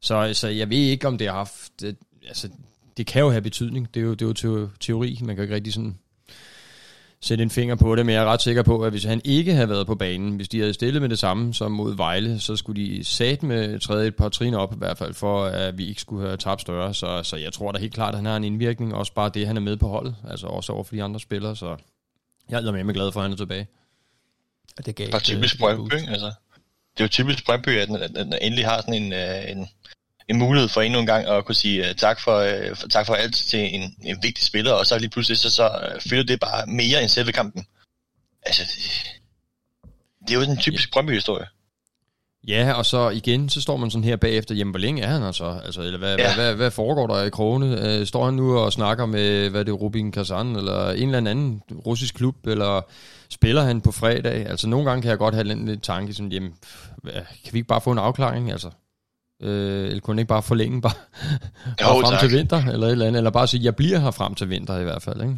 Så, 0.03 0.31
så 0.33 0.49
jeg 0.49 0.71
ved 0.71 0.77
ikke, 0.77 1.09
om 1.09 1.19
det 1.19 1.27
har 1.27 1.35
haft... 1.35 1.73
Øh, 1.85 1.95
altså, 2.29 2.49
det 2.97 3.07
kan 3.07 3.23
jo 3.23 3.31
have 3.31 3.43
betydning. 3.43 3.95
Det 3.95 4.01
er 4.01 4.05
jo, 4.05 4.15
det 4.15 4.45
er 4.45 4.49
jo 4.49 4.69
teori. 4.81 5.21
Man 5.23 5.37
kan 5.37 5.43
ikke 5.43 5.55
rigtig 5.55 5.73
sådan 5.73 5.99
sætte 7.25 7.43
en 7.43 7.51
finger 7.51 7.75
på 7.75 7.97
det, 7.97 8.07
men 8.07 8.15
jeg 8.15 8.23
er 8.23 8.27
ret 8.27 8.43
sikker 8.43 8.63
på, 8.63 8.83
at 8.83 8.91
hvis 8.91 9.05
han 9.05 9.21
ikke 9.25 9.53
havde 9.53 9.69
været 9.69 9.87
på 9.87 9.95
banen, 9.95 10.37
hvis 10.37 10.49
de 10.49 10.61
havde 10.61 10.75
stillet 10.75 11.03
med 11.03 11.09
det 11.09 11.19
samme 11.19 11.55
som 11.55 11.73
mod 11.73 11.97
Vejle, 11.97 12.41
så 12.41 12.57
skulle 12.57 12.83
de 12.83 13.05
sat 13.05 13.43
med 13.43 13.81
træde 13.81 14.07
et 14.07 14.17
par 14.17 14.29
trin 14.29 14.55
op 14.55 14.75
i 14.75 14.79
hvert 14.79 14.99
fald, 14.99 15.15
for 15.15 15.45
at 15.45 15.79
vi 15.79 15.89
ikke 15.89 16.01
skulle 16.01 16.27
have 16.27 16.37
tabt 16.37 16.61
større. 16.61 16.95
Så, 16.95 17.23
så 17.23 17.37
jeg 17.37 17.53
tror 17.53 17.73
da 17.73 17.79
helt 17.79 17.95
klart, 17.95 18.15
at 18.15 18.19
han 18.19 18.27
har 18.27 18.37
en 18.37 18.45
indvirkning, 18.45 18.95
også 18.95 19.13
bare 19.13 19.31
det, 19.35 19.47
han 19.47 19.57
er 19.57 19.61
med 19.61 19.77
på 19.77 19.89
holdet, 19.89 20.17
altså 20.31 20.47
også 20.47 20.73
over 20.73 20.85
for 20.85 20.95
de 20.95 21.03
andre 21.03 21.21
spillere, 21.21 21.57
så 21.57 21.77
jeg 22.49 22.65
er 22.65 22.73
med 22.73 22.85
med 22.85 22.95
glad 22.95 23.13
for, 23.13 23.21
at 23.21 23.25
han 23.25 23.33
er 23.33 23.37
tilbage. 23.37 23.67
Og 24.79 24.87
det 24.87 24.97
gav 24.97 25.07
det 25.07 25.15
er 25.15 25.19
typisk 25.19 25.59
Brøndby, 25.59 25.95
altså. 25.95 26.33
Det 26.97 27.01
er 27.01 27.05
jo 27.05 27.09
typisk 27.09 27.45
Brøndby, 27.45 27.69
at 27.69 27.89
den, 27.89 27.97
at 27.97 28.11
den 28.15 28.35
endelig 28.43 28.67
har 28.67 28.81
sådan 28.81 29.03
en, 29.03 29.13
øh, 29.13 29.51
en, 29.51 29.69
en 30.29 30.39
mulighed 30.39 30.69
for 30.69 30.81
endnu 30.81 31.01
en 31.01 31.07
gang 31.07 31.27
at 31.27 31.45
kunne 31.45 31.55
sige 31.55 31.81
uh, 31.81 31.97
tak, 31.97 32.21
for, 32.21 32.43
uh, 32.43 32.77
for, 32.77 32.89
tak 32.89 33.07
for 33.07 33.15
alt 33.15 33.35
til 33.35 33.75
en, 33.75 33.95
en 34.03 34.19
vigtig 34.23 34.45
spiller, 34.45 34.73
og 34.73 34.87
så 34.87 34.99
lige 34.99 35.11
pludselig 35.11 35.39
så, 35.39 35.51
så 35.51 35.67
uh, 35.67 36.11
føler 36.11 36.25
det 36.25 36.41
bare 36.41 36.67
mere 36.67 37.01
end 37.01 37.09
selve 37.09 37.33
kampen. 37.33 37.67
Altså, 38.43 38.63
det, 40.29 40.35
er 40.35 40.39
jo 40.39 40.51
en 40.51 40.57
typisk 40.57 40.89
ja. 40.89 40.93
Brøndby-historie. 40.93 41.47
Ja, 42.49 42.73
og 42.73 42.87
så 42.87 43.09
igen, 43.09 43.49
så 43.49 43.61
står 43.61 43.77
man 43.77 43.91
sådan 43.91 44.05
her 44.05 44.17
bagefter, 44.17 44.55
jamen 44.55 44.71
hvor 44.71 44.79
længe 44.79 45.03
er 45.03 45.09
han 45.09 45.23
altså? 45.23 45.61
altså 45.65 45.83
eller 45.83 45.99
hvad, 45.99 46.17
ja. 46.17 46.35
hvad, 46.35 46.45
hvad, 46.45 46.55
hvad 46.55 46.71
foregår 46.71 47.07
der 47.07 47.23
i 47.23 47.31
krone? 47.31 47.99
Uh, 48.01 48.07
står 48.07 48.25
han 48.25 48.35
nu 48.35 48.59
og 48.59 48.73
snakker 48.73 49.07
med, 49.07 49.51
hvad 49.51 49.61
er 49.61 49.65
det, 49.65 49.81
Rubin 49.81 50.13
Kazan, 50.13 50.57
eller 50.57 50.91
en 50.91 51.15
eller 51.15 51.31
anden 51.31 51.63
russisk 51.87 52.15
klub, 52.15 52.47
eller 52.47 52.81
spiller 53.31 53.63
han 53.63 53.81
på 53.81 53.93
fredag? 53.93 54.47
Altså 54.47 54.69
nogle 54.69 54.89
gange 54.89 55.03
kan 55.03 55.11
jeg 55.11 55.19
godt 55.19 55.35
have 55.35 55.53
en 55.53 55.67
lidt 55.67 55.83
tanke, 55.83 56.15
sådan, 56.15 56.33
jamen, 56.33 56.55
kan 57.45 57.53
vi 57.53 57.59
ikke 57.59 57.69
bare 57.69 57.81
få 57.81 57.93
en 57.93 57.99
afklaring? 57.99 58.53
Altså, 58.53 58.71
Øh, 59.43 59.87
eller 59.87 60.01
kunne 60.01 60.21
ikke 60.21 60.29
bare 60.29 60.43
forlænge 60.43 60.81
bare, 60.83 60.93
bare 61.81 62.03
frem 62.03 62.13
tak. 62.13 62.21
til 62.21 62.31
vinter, 62.39 62.67
eller 62.67 62.87
et 62.87 62.93
eller 62.93 63.07
andet, 63.07 63.19
eller 63.19 63.31
bare 63.31 63.47
sige, 63.47 63.65
jeg 63.65 63.77
bliver 63.77 63.99
her 63.99 64.11
frem 64.11 64.35
til 64.35 64.51
vinter 64.51 64.79
i 64.79 64.85
hvert 64.85 65.03
fald, 65.03 65.21
ikke? 65.21 65.37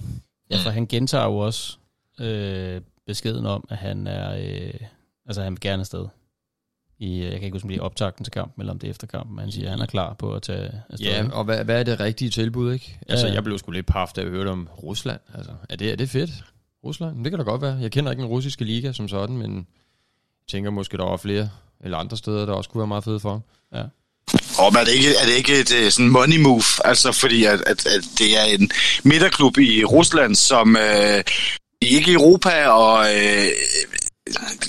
Ja, 0.51 0.57
for 0.57 0.71
han 0.71 0.87
gentager 0.87 1.25
jo 1.25 1.37
også 1.37 1.77
øh, 2.21 2.81
beskeden 3.07 3.47
om, 3.47 3.65
at 3.71 3.77
han 3.77 4.07
er, 4.07 4.37
øh, 4.39 4.81
altså 5.27 5.43
han 5.43 5.53
vil 5.53 5.61
gerne 5.61 5.81
afsted. 5.81 6.07
I, 6.99 7.19
øh, 7.19 7.25
jeg 7.25 7.33
kan 7.33 7.43
ikke 7.43 7.55
huske, 7.55 7.65
om 7.65 7.69
det 7.69 7.79
er 7.79 7.83
optakten 7.83 8.25
til 8.25 8.31
kampen, 8.31 8.63
eller 8.63 8.73
om 8.73 8.79
det 8.79 8.87
er 8.87 8.91
efter 8.91 9.07
kampen, 9.07 9.37
men 9.37 9.43
han 9.43 9.53
siger, 9.53 9.67
at 9.67 9.71
han 9.71 9.81
er 9.81 9.87
klar 9.87 10.15
på 10.15 10.33
at 10.33 10.43
tage 10.43 10.83
afsted. 10.89 11.07
Ja, 11.07 11.29
og 11.33 11.45
hvad, 11.45 11.65
hvad 11.65 11.81
er 11.81 11.85
det 11.85 12.01
rigtige 12.01 12.31
tilbud, 12.31 12.73
ikke? 12.73 12.99
Altså, 13.09 13.27
ja. 13.27 13.33
jeg 13.33 13.45
blev 13.45 13.59
sgu 13.59 13.71
lidt 13.71 13.87
paf, 13.87 14.13
da 14.17 14.21
jeg 14.21 14.31
hørte 14.31 14.49
om 14.49 14.69
Rusland. 14.83 15.21
Altså, 15.35 15.53
er 15.69 15.77
det, 15.77 15.93
er 15.93 15.97
det 15.97 16.11
fedt? 16.11 16.31
Rusland? 16.85 17.25
Det 17.25 17.33
kan 17.33 17.39
da 17.39 17.45
godt 17.45 17.63
være. 17.63 17.79
Jeg 17.81 17.93
kender 17.93 18.11
ikke 18.11 18.23
den 18.23 18.31
russiske 18.31 18.65
liga 18.65 18.93
som 18.93 19.09
sådan, 19.09 19.37
men 19.37 19.67
tænker 20.49 20.71
måske, 20.71 20.97
der 20.97 21.05
var 21.05 21.17
flere 21.17 21.51
eller 21.85 21.99
andre 21.99 22.17
steder, 22.17 22.47
der 22.47 22.53
også 22.53 22.71
kunne 22.71 22.79
være 22.79 22.87
meget 22.87 23.05
fede 23.05 23.21
for 23.21 23.31
ham. 23.31 23.43
Ja. 23.75 23.83
Og 24.59 24.73
er 24.81 24.85
det 24.85 24.93
ikke, 24.93 25.17
er 25.17 25.27
det 25.27 25.35
ikke 25.35 25.61
et 25.61 25.75
øh, 25.75 25.91
sådan 25.91 26.09
money 26.09 26.41
move? 26.41 26.63
Altså 26.85 27.13
fordi 27.13 27.45
at, 27.45 27.61
at, 27.67 27.87
at 27.87 28.05
det 28.19 28.39
er 28.39 28.45
en 28.45 28.71
midterklub 29.03 29.59
i 29.59 29.85
Rusland, 29.85 30.35
som 30.35 30.77
øh, 30.77 31.25
ikke 31.83 32.11
i 32.11 32.15
Europa, 32.15 32.67
og 32.67 33.15
øh, 33.15 33.47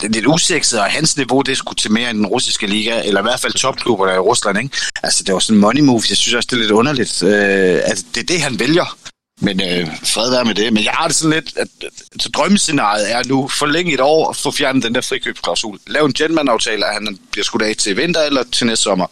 lidt 0.04 0.26
usekset, 0.28 0.80
og 0.80 0.86
hans 0.86 1.18
niveau, 1.18 1.42
det 1.42 1.58
skulle 1.58 1.76
til 1.76 1.92
mere 1.92 2.10
end 2.10 2.18
den 2.18 2.28
russiske 2.28 2.67
liga, 2.67 3.02
eller 3.06 3.22
i 3.22 3.24
hvert 3.24 3.39
fald 3.39 3.54
topklubber 3.54 4.13
i 4.13 4.17
Rusland, 4.17 4.58
ikke? 4.58 4.78
Altså, 5.04 5.24
det 5.24 5.34
var 5.34 5.39
sådan 5.39 5.56
en 5.58 5.62
money 5.62 5.82
move. 5.82 6.02
Jeg 6.10 6.17
synes 6.17 6.34
også, 6.34 6.48
det 6.52 6.58
er 6.58 6.62
lidt 6.62 6.72
underligt, 6.72 7.24
øh, 7.24 7.82
at 7.86 8.06
det 8.15 8.22
er 8.22 8.26
det, 8.26 8.41
han 8.41 8.60
vælger. 8.60 8.98
Men 9.41 9.62
øh, 9.62 9.88
fred 10.04 10.30
være 10.30 10.45
med 10.45 10.56
det. 10.56 10.73
Men 10.73 10.84
jeg 10.84 10.91
har 10.91 11.08
det 11.08 11.15
sådan 11.15 11.34
lidt, 11.34 11.58
at, 11.58 11.67
at 11.82 12.21
så 12.21 12.30
drømmescenariet 12.30 13.12
er 13.12 13.23
nu 13.28 13.47
forlænge 13.47 13.93
et 13.93 14.02
år 14.02 14.28
og 14.28 14.36
få 14.36 14.52
fjernet 14.52 14.84
den 14.84 14.95
der 14.95 15.02
frikøbsklausul. 15.02 15.80
Lav 15.88 16.06
en 16.06 16.13
gentleman-aftale, 16.13 16.86
at 16.86 16.93
han 16.93 17.19
bliver 17.32 17.45
skudt 17.45 17.62
af 17.62 17.76
til 17.76 17.97
vinter 17.97 18.21
eller 18.21 18.43
til 18.43 18.67
næste 18.67 18.84
sommer. 18.84 19.08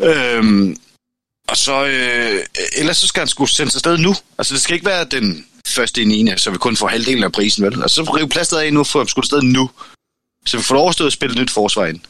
Øhm, 0.00 0.76
og 1.48 1.56
så, 1.56 1.84
øh, 1.84 2.44
ellers 2.76 2.96
så 2.96 3.06
skal 3.06 3.20
han 3.20 3.28
skulle 3.28 3.50
sendes 3.50 3.74
afsted 3.74 3.98
nu. 3.98 4.14
Altså 4.38 4.54
det 4.54 4.62
skal 4.62 4.74
ikke 4.74 4.86
være 4.86 5.04
den 5.04 5.46
første 5.66 6.02
i 6.02 6.04
9. 6.04 6.32
så 6.36 6.50
vi 6.50 6.58
kun 6.58 6.76
får 6.76 6.88
halvdelen 6.88 7.24
af 7.24 7.32
prisen, 7.32 7.64
vel? 7.64 7.82
Og 7.82 7.90
så 7.90 8.02
rive 8.02 8.28
plastet 8.28 8.58
af 8.58 8.72
nu, 8.72 8.84
for 8.84 9.00
at 9.00 9.10
skudt 9.10 9.24
afsted 9.24 9.42
nu. 9.42 9.70
Så 10.46 10.56
vi 10.56 10.62
får 10.62 10.74
lov 10.74 11.06
at 11.06 11.12
spille 11.12 11.32
et 11.32 11.40
nyt 11.40 11.50
forsvar 11.50 11.86
ind. 11.86 12.00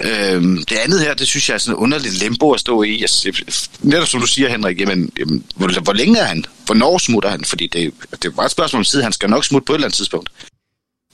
Øhm, 0.00 0.64
det 0.68 0.76
andet 0.76 1.00
her, 1.00 1.14
det 1.14 1.26
synes 1.26 1.48
jeg 1.48 1.54
er 1.54 1.58
sådan 1.58 1.76
en 1.78 1.82
underligt 1.82 2.18
limbo 2.18 2.52
at 2.52 2.60
stå 2.60 2.82
i. 2.82 3.00
Jeg, 3.00 3.34
netop 3.80 4.08
som 4.08 4.20
du 4.20 4.26
siger, 4.26 4.48
Henrik, 4.48 4.80
jamen, 4.80 5.12
jamen 5.18 5.44
hvor, 5.56 5.80
hvor 5.80 5.92
længe 5.92 6.18
er 6.18 6.24
han? 6.24 6.44
Hvornår 6.66 6.98
smutter 6.98 7.30
han? 7.30 7.44
Fordi 7.44 7.66
det, 7.66 7.94
det 8.10 8.24
er 8.24 8.30
bare 8.30 8.46
et 8.46 8.52
spørgsmål 8.52 8.80
om 8.80 8.84
tid. 8.84 9.02
Han 9.02 9.12
skal 9.12 9.30
nok 9.30 9.44
smutte 9.44 9.66
på 9.66 9.72
et 9.72 9.76
eller 9.76 9.86
andet 9.86 9.96
tidspunkt. 9.96 10.30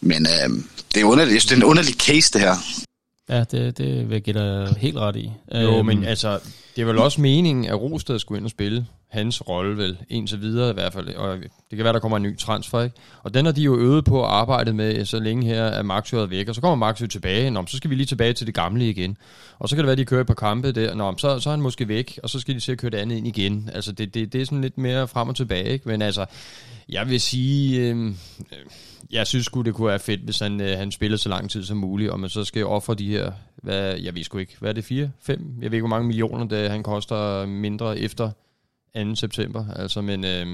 Men 0.01 0.27
øhm, 0.45 0.69
det, 0.95 1.01
er 1.01 1.05
underligt, 1.05 1.43
det 1.43 1.53
er 1.53 1.57
en 1.57 1.65
underlig 1.65 1.95
case, 1.95 2.33
det 2.33 2.41
her. 2.41 2.57
Ja, 3.29 3.45
det, 3.45 3.79
det 3.79 4.09
vil 4.09 4.15
jeg 4.15 4.23
give 4.23 4.35
dig 4.35 4.75
helt 4.79 4.97
ret 4.97 5.17
i. 5.17 5.31
Jo, 5.55 5.79
øhm, 5.79 5.87
men 5.87 6.05
altså, 6.05 6.39
det 6.77 6.83
er 6.83 6.87
vel 6.87 6.99
også 6.99 7.21
meningen, 7.21 7.65
at 7.65 7.81
Rosted 7.81 8.19
skulle 8.19 8.39
ind 8.39 8.45
og 8.45 8.51
spille 8.51 8.87
hans 9.09 9.49
rolle 9.49 9.77
vel, 9.77 9.99
indtil 10.09 10.41
videre 10.41 10.71
i 10.71 10.73
hvert 10.73 10.93
fald. 10.93 11.15
Og 11.15 11.39
det 11.39 11.77
kan 11.77 11.85
være, 11.85 11.93
der 11.93 11.99
kommer 11.99 12.17
en 12.17 12.23
ny 12.23 12.39
transfer, 12.39 12.83
ikke? 12.83 12.97
Og 13.23 13.35
den 13.35 13.45
har 13.45 13.53
de 13.53 13.63
jo 13.63 13.79
øvet 13.79 14.05
på 14.05 14.25
at 14.25 14.31
arbejde 14.31 14.73
med 14.73 15.05
så 15.05 15.19
længe 15.19 15.47
her, 15.47 15.67
at 15.67 15.87
Max 15.87 16.13
er 16.13 16.27
væk. 16.27 16.49
Og 16.49 16.55
så 16.55 16.61
kommer 16.61 16.87
Max 16.87 17.03
tilbage. 17.11 17.51
Nå, 17.51 17.67
så 17.67 17.77
skal 17.77 17.91
vi 17.91 17.95
lige 17.95 18.07
tilbage 18.07 18.33
til 18.33 18.47
det 18.47 18.55
gamle 18.55 18.89
igen. 18.89 19.17
Og 19.59 19.69
så 19.69 19.77
kan 19.77 19.83
det 19.83 19.87
være, 19.87 19.93
at 19.93 19.99
de 19.99 20.05
kører 20.05 20.21
et 20.21 20.27
par 20.27 20.35
kampe 20.35 20.73
der. 20.73 20.95
Nå, 20.95 21.15
så, 21.19 21.41
så 21.41 21.51
er 21.51 21.53
han 21.53 21.61
måske 21.61 21.89
væk, 21.89 22.19
og 22.23 22.31
så 22.31 22.41
skal 22.41 22.55
de 22.55 22.61
se 22.61 22.73
at 22.73 22.79
køre 22.79 22.91
det 22.91 22.99
andet 22.99 23.17
ind 23.17 23.27
igen. 23.27 23.71
Altså, 23.75 23.93
det, 23.93 24.15
det, 24.15 24.33
det 24.33 24.41
er 24.41 24.45
sådan 24.45 24.61
lidt 24.61 24.79
mere 24.79 25.09
frem 25.09 25.29
og 25.29 25.37
tilbage, 25.37 25.69
ikke? 25.69 25.89
Men 25.89 26.03
altså, 26.03 26.27
jeg 26.89 27.09
vil 27.09 27.21
sige... 27.21 27.81
Øhm, 27.81 28.09
øh, 28.53 28.59
jeg 29.11 29.27
synes 29.27 29.47
sgu, 29.47 29.63
det 29.63 29.75
kunne 29.75 29.89
være 29.89 29.99
fedt, 29.99 30.21
hvis 30.21 30.39
han, 30.39 30.61
øh, 30.61 30.79
han 30.79 30.91
spiller 30.91 31.17
så 31.17 31.29
lang 31.29 31.51
tid 31.51 31.65
som 31.65 31.77
muligt, 31.77 32.11
og 32.11 32.21
man 32.21 32.31
så 32.31 32.45
skal 32.45 32.67
ofre 32.67 32.95
de 32.95 33.09
her, 33.09 33.33
hvad, 33.57 33.97
jeg 33.97 34.15
ved 34.15 34.25
sgu 34.25 34.39
ikke, 34.39 34.57
hvad 34.59 34.71
er 34.71 34.75
det, 34.75 34.85
4, 34.85 35.11
5? 35.23 35.41
Jeg 35.63 35.71
ved 35.71 35.77
ikke, 35.77 35.83
hvor 35.83 35.97
mange 35.97 36.07
millioner 36.07 36.45
det, 36.45 36.71
han 36.71 36.83
koster 36.83 37.47
mindre 37.47 37.99
efter 37.99 38.31
2. 39.05 39.17
september. 39.17 39.65
Altså, 39.77 40.01
men 40.01 40.25
øh, 40.25 40.47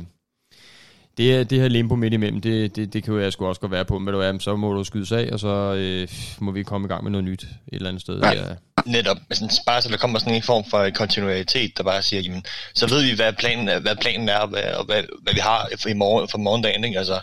det, 1.17 1.51
det 1.51 1.61
her 1.61 1.69
limbo 1.69 1.95
midt 1.95 2.15
imellem, 2.15 2.41
det, 2.41 2.77
det, 2.77 2.93
det 2.93 3.05
kan 3.05 3.15
jo 3.15 3.21
jeg 3.21 3.33
sgu 3.33 3.47
også 3.47 3.61
godt 3.61 3.73
være 3.73 3.85
på, 3.85 3.99
men 3.99 4.15
du 4.15 4.21
er, 4.21 4.39
så 4.39 4.57
må 4.57 4.73
du 4.73 4.85
skyde 4.85 5.17
af, 5.17 5.33
og 5.33 5.41
så 5.41 5.75
øh, 5.75 6.09
må 6.41 6.51
vi 6.51 6.63
komme 6.63 6.87
i 6.87 6.89
gang 6.89 7.05
med 7.05 7.11
noget 7.11 7.25
nyt 7.25 7.43
et 7.43 7.49
eller 7.73 7.89
andet 7.89 8.03
sted. 8.03 8.21
Ja. 8.21 8.33
Ja. 8.33 8.55
Netop, 8.87 9.17
altså, 9.31 9.63
bare 9.67 9.83
så 9.83 9.89
der 9.89 9.97
kommer 9.97 10.19
sådan 10.19 10.35
en 10.35 10.43
form 10.43 10.65
for 10.71 10.91
kontinuitet, 10.91 11.79
der 11.79 11.83
bare 11.83 12.03
siger, 12.03 12.21
jamen, 12.21 12.45
så 12.75 12.87
ved 12.87 13.03
vi, 13.03 13.15
hvad 13.17 13.33
planen 13.33 13.69
er, 13.69 13.79
hvad 13.81 13.97
planen 13.97 14.29
er 14.29 14.39
og 14.39 14.49
hvad, 14.49 14.63
og 14.63 14.85
hvad, 14.85 15.03
hvad 15.23 15.35
vi 15.35 15.41
har 15.41 15.69
for, 15.79 15.89
i 15.89 15.95
morgen, 15.95 16.29
for 16.29 16.39
morgendagen. 16.39 16.85
Ikke? 16.85 16.99
Altså, 16.99 17.21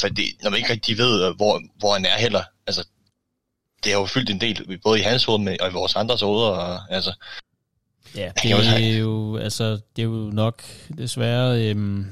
fordi 0.00 0.22
når 0.42 0.50
man 0.50 0.58
ikke 0.58 0.72
rigtig 0.72 0.98
ved, 0.98 1.24
øh, 1.26 1.36
hvor, 1.36 1.62
hvor 1.78 1.92
han 1.92 2.04
er 2.04 2.18
heller, 2.18 2.42
altså, 2.66 2.88
det 3.84 3.92
har 3.92 4.00
jo 4.00 4.06
fyldt 4.06 4.30
en 4.30 4.40
del, 4.40 4.78
både 4.82 4.98
i 4.98 5.02
hans 5.02 5.24
hoved 5.24 5.60
og 5.60 5.70
i 5.70 5.72
vores 5.72 5.96
andres 5.96 6.20
hoveder, 6.20 6.48
og, 6.48 6.80
altså, 6.90 7.12
Ja, 8.16 8.32
det 8.42 8.52
er 8.52 8.98
jo, 8.98 9.36
altså, 9.36 9.78
det 9.96 10.02
er 10.02 10.06
jo 10.06 10.30
nok 10.32 10.62
desværre 10.98 11.70
øhm, 11.70 12.06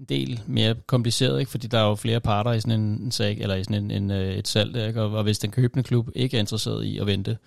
en 0.00 0.06
del 0.08 0.40
mere 0.46 0.74
kompliceret, 0.86 1.40
ikke? 1.40 1.50
fordi 1.50 1.66
der 1.66 1.78
er 1.78 1.88
jo 1.88 1.94
flere 1.94 2.20
parter 2.20 2.52
i 2.52 2.60
sådan 2.60 2.80
en, 2.80 3.02
en 3.02 3.12
sag, 3.12 3.38
eller 3.40 3.54
i 3.54 3.64
sådan 3.64 3.84
en, 3.84 3.90
en, 3.90 4.10
øh, 4.10 4.34
et 4.34 4.48
salg, 4.48 4.76
ikke? 4.88 5.02
Og, 5.02 5.10
og 5.10 5.22
hvis 5.22 5.38
den 5.38 5.50
købende 5.50 5.82
klub 5.82 6.10
ikke 6.14 6.36
er 6.36 6.40
interesseret 6.40 6.84
i 6.84 6.98
at 6.98 7.06
vente, 7.06 7.38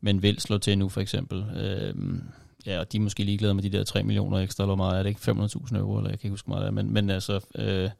men 0.00 0.22
vil 0.22 0.40
slå 0.40 0.58
til 0.58 0.78
nu 0.78 0.88
for 0.88 1.00
eksempel, 1.00 1.44
øhm, 1.56 2.22
ja, 2.66 2.78
og 2.78 2.92
de 2.92 2.96
er 2.96 3.00
måske 3.00 3.24
ligeglade 3.24 3.54
med 3.54 3.62
de 3.62 3.72
der 3.72 3.84
3 3.84 4.02
millioner 4.02 4.38
ekstra, 4.38 4.64
eller 4.64 4.76
meget 4.76 4.98
er 4.98 5.02
det 5.02 5.10
ikke 5.10 5.30
500.000 5.30 5.76
euro, 5.76 5.96
eller 5.96 6.10
jeg 6.10 6.18
kan 6.18 6.26
ikke 6.26 6.32
huske 6.32 6.50
meget 6.50 6.66
af 6.66 6.72
men, 6.72 6.92
men 6.92 7.10
altså, 7.10 7.40
øh, 7.54 7.90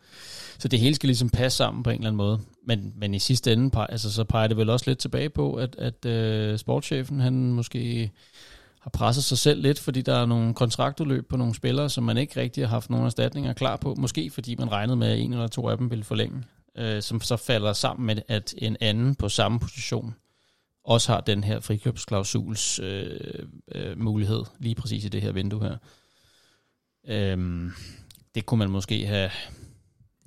så 0.59 0.69
det 0.69 0.81
hele 0.81 0.95
skal 0.95 1.07
ligesom 1.07 1.31
passe 1.31 1.57
sammen 1.57 1.83
på 1.83 1.91
en 1.91 1.97
eller 1.97 2.09
anden 2.09 2.17
måde. 2.17 2.41
Men, 2.67 2.93
men 2.97 3.15
i 3.15 3.19
sidste 3.19 3.53
ende, 3.53 3.87
altså, 3.89 4.13
så 4.13 4.25
peger 4.25 4.47
det 4.47 4.57
vel 4.57 4.71
også 4.71 4.91
lidt 4.91 4.99
tilbage 4.99 5.31
på, 5.31 5.55
at, 5.55 5.77
at 5.79 6.07
øh, 6.07 6.59
sportschefen, 6.59 7.21
han 7.21 7.53
måske 7.53 8.11
har 8.83 8.91
presset 8.91 9.25
sig 9.25 9.39
selv 9.39 9.63
lidt, 9.63 9.79
fordi 9.79 10.03
der 10.03 10.15
er 10.15 10.27
nogle 10.27 10.55
kontraktudløb 10.55 11.29
på 11.29 11.37
nogle 11.37 11.55
spillere, 11.55 11.91
som 11.91 12.05
man 12.05 12.17
ikke 12.17 12.41
rigtig 12.41 12.63
har 12.63 12.69
haft 12.69 12.91
nogle 12.91 13.07
erstatninger 13.07 13.53
klar 13.53 13.77
på. 13.77 13.95
Måske 13.95 14.31
fordi 14.31 14.57
man 14.59 14.73
regnede 14.73 14.97
med, 14.97 15.09
at 15.09 15.19
en 15.19 15.33
eller 15.33 15.47
to 15.47 15.69
af 15.69 15.77
dem 15.77 15.91
ville 15.91 16.05
forlænge. 16.05 16.43
Øh, 16.77 17.03
som 17.03 17.21
så 17.21 17.37
falder 17.37 17.73
sammen 17.73 18.07
med, 18.07 18.17
at 18.29 18.55
en 18.59 18.77
anden 18.81 19.15
på 19.15 19.29
samme 19.29 19.59
position 19.61 20.15
også 20.85 21.13
har 21.13 21.21
den 21.21 21.45
her 21.45 21.61
frikøbsklausuls 21.61 22.79
øh, 22.79 23.47
øh, 23.75 24.01
mulighed, 24.01 24.43
lige 24.59 24.75
præcis 24.75 25.05
i 25.05 25.09
det 25.09 25.23
her 25.23 25.33
vindue 25.33 25.63
her. 25.63 25.77
Øh, 27.09 27.71
det 28.35 28.47
kunne 28.47 28.59
man 28.59 28.71
måske 28.71 29.07
have 29.07 29.31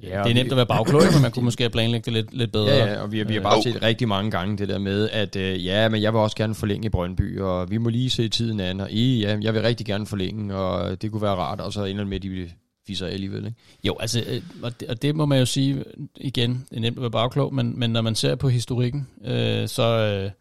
Ja, 0.03 0.23
det 0.23 0.29
er 0.29 0.33
nemt 0.33 0.51
at 0.51 0.57
være 0.57 0.65
bagklog, 0.65 1.01
men 1.13 1.21
man 1.21 1.31
kunne 1.31 1.45
måske 1.49 1.63
have 1.63 1.69
planlagt 1.69 2.05
det 2.05 2.13
lidt, 2.13 2.33
lidt 2.33 2.51
bedre. 2.51 2.69
Ja, 2.69 2.85
ja 2.85 3.01
og 3.01 3.11
vi, 3.11 3.23
vi 3.23 3.33
har 3.33 3.41
bare 3.41 3.57
øh, 3.57 3.63
set 3.63 3.81
rigtig 3.81 4.07
mange 4.07 4.31
gange 4.31 4.57
det 4.57 4.69
der 4.69 4.77
med, 4.77 5.09
at 5.09 5.35
øh, 5.35 5.65
ja, 5.65 5.89
men 5.89 6.01
jeg 6.01 6.13
vil 6.13 6.19
også 6.19 6.35
gerne 6.35 6.55
forlænge 6.55 6.85
i 6.85 6.89
Brøndby, 6.89 7.39
og 7.39 7.71
vi 7.71 7.77
må 7.77 7.89
lige 7.89 8.09
se 8.09 8.29
tiden 8.29 8.59
an, 8.59 8.81
og 8.81 8.91
I, 8.91 9.21
ja, 9.21 9.37
jeg 9.41 9.53
vil 9.53 9.61
rigtig 9.61 9.85
gerne 9.85 10.05
forlænge, 10.05 10.55
og 10.55 11.01
det 11.01 11.11
kunne 11.11 11.21
være 11.21 11.35
rart, 11.35 11.61
og 11.61 11.73
så 11.73 11.83
ender 11.83 12.05
med, 12.05 12.15
at 12.15 12.23
de 12.23 12.49
viser 12.87 13.07
alligevel. 13.07 13.45
Ikke? 13.45 13.57
Jo, 13.83 13.97
altså, 13.99 14.23
øh, 14.27 14.41
og 14.63 14.79
det, 14.79 14.89
og 14.89 15.01
det 15.01 15.15
må 15.15 15.25
man 15.25 15.39
jo 15.39 15.45
sige 15.45 15.83
igen, 16.17 16.65
det 16.69 16.77
er 16.77 16.81
nemt 16.81 16.97
at 16.97 17.01
være 17.01 17.11
bagklog, 17.11 17.53
men, 17.53 17.79
men 17.79 17.89
når 17.89 18.01
man 18.01 18.15
ser 18.15 18.35
på 18.35 18.49
historikken, 18.49 19.07
øh, 19.25 19.67
så, 19.67 19.83
øh, 19.83 20.31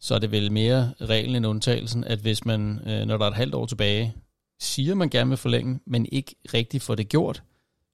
så 0.00 0.14
er 0.14 0.18
det 0.18 0.30
vel 0.30 0.52
mere 0.52 0.92
reglen 1.00 1.36
end 1.36 1.46
undtagelsen, 1.46 2.04
at 2.04 2.18
hvis 2.18 2.44
man, 2.44 2.80
øh, 2.86 3.06
når 3.06 3.16
der 3.16 3.24
er 3.24 3.30
et 3.30 3.36
halvt 3.36 3.54
år 3.54 3.66
tilbage, 3.66 4.14
siger, 4.60 4.94
man 4.94 5.10
gerne 5.10 5.28
vil 5.28 5.36
forlænge, 5.36 5.78
men 5.86 6.06
ikke 6.12 6.34
rigtig 6.54 6.82
får 6.82 6.94
det 6.94 7.08
gjort, 7.08 7.42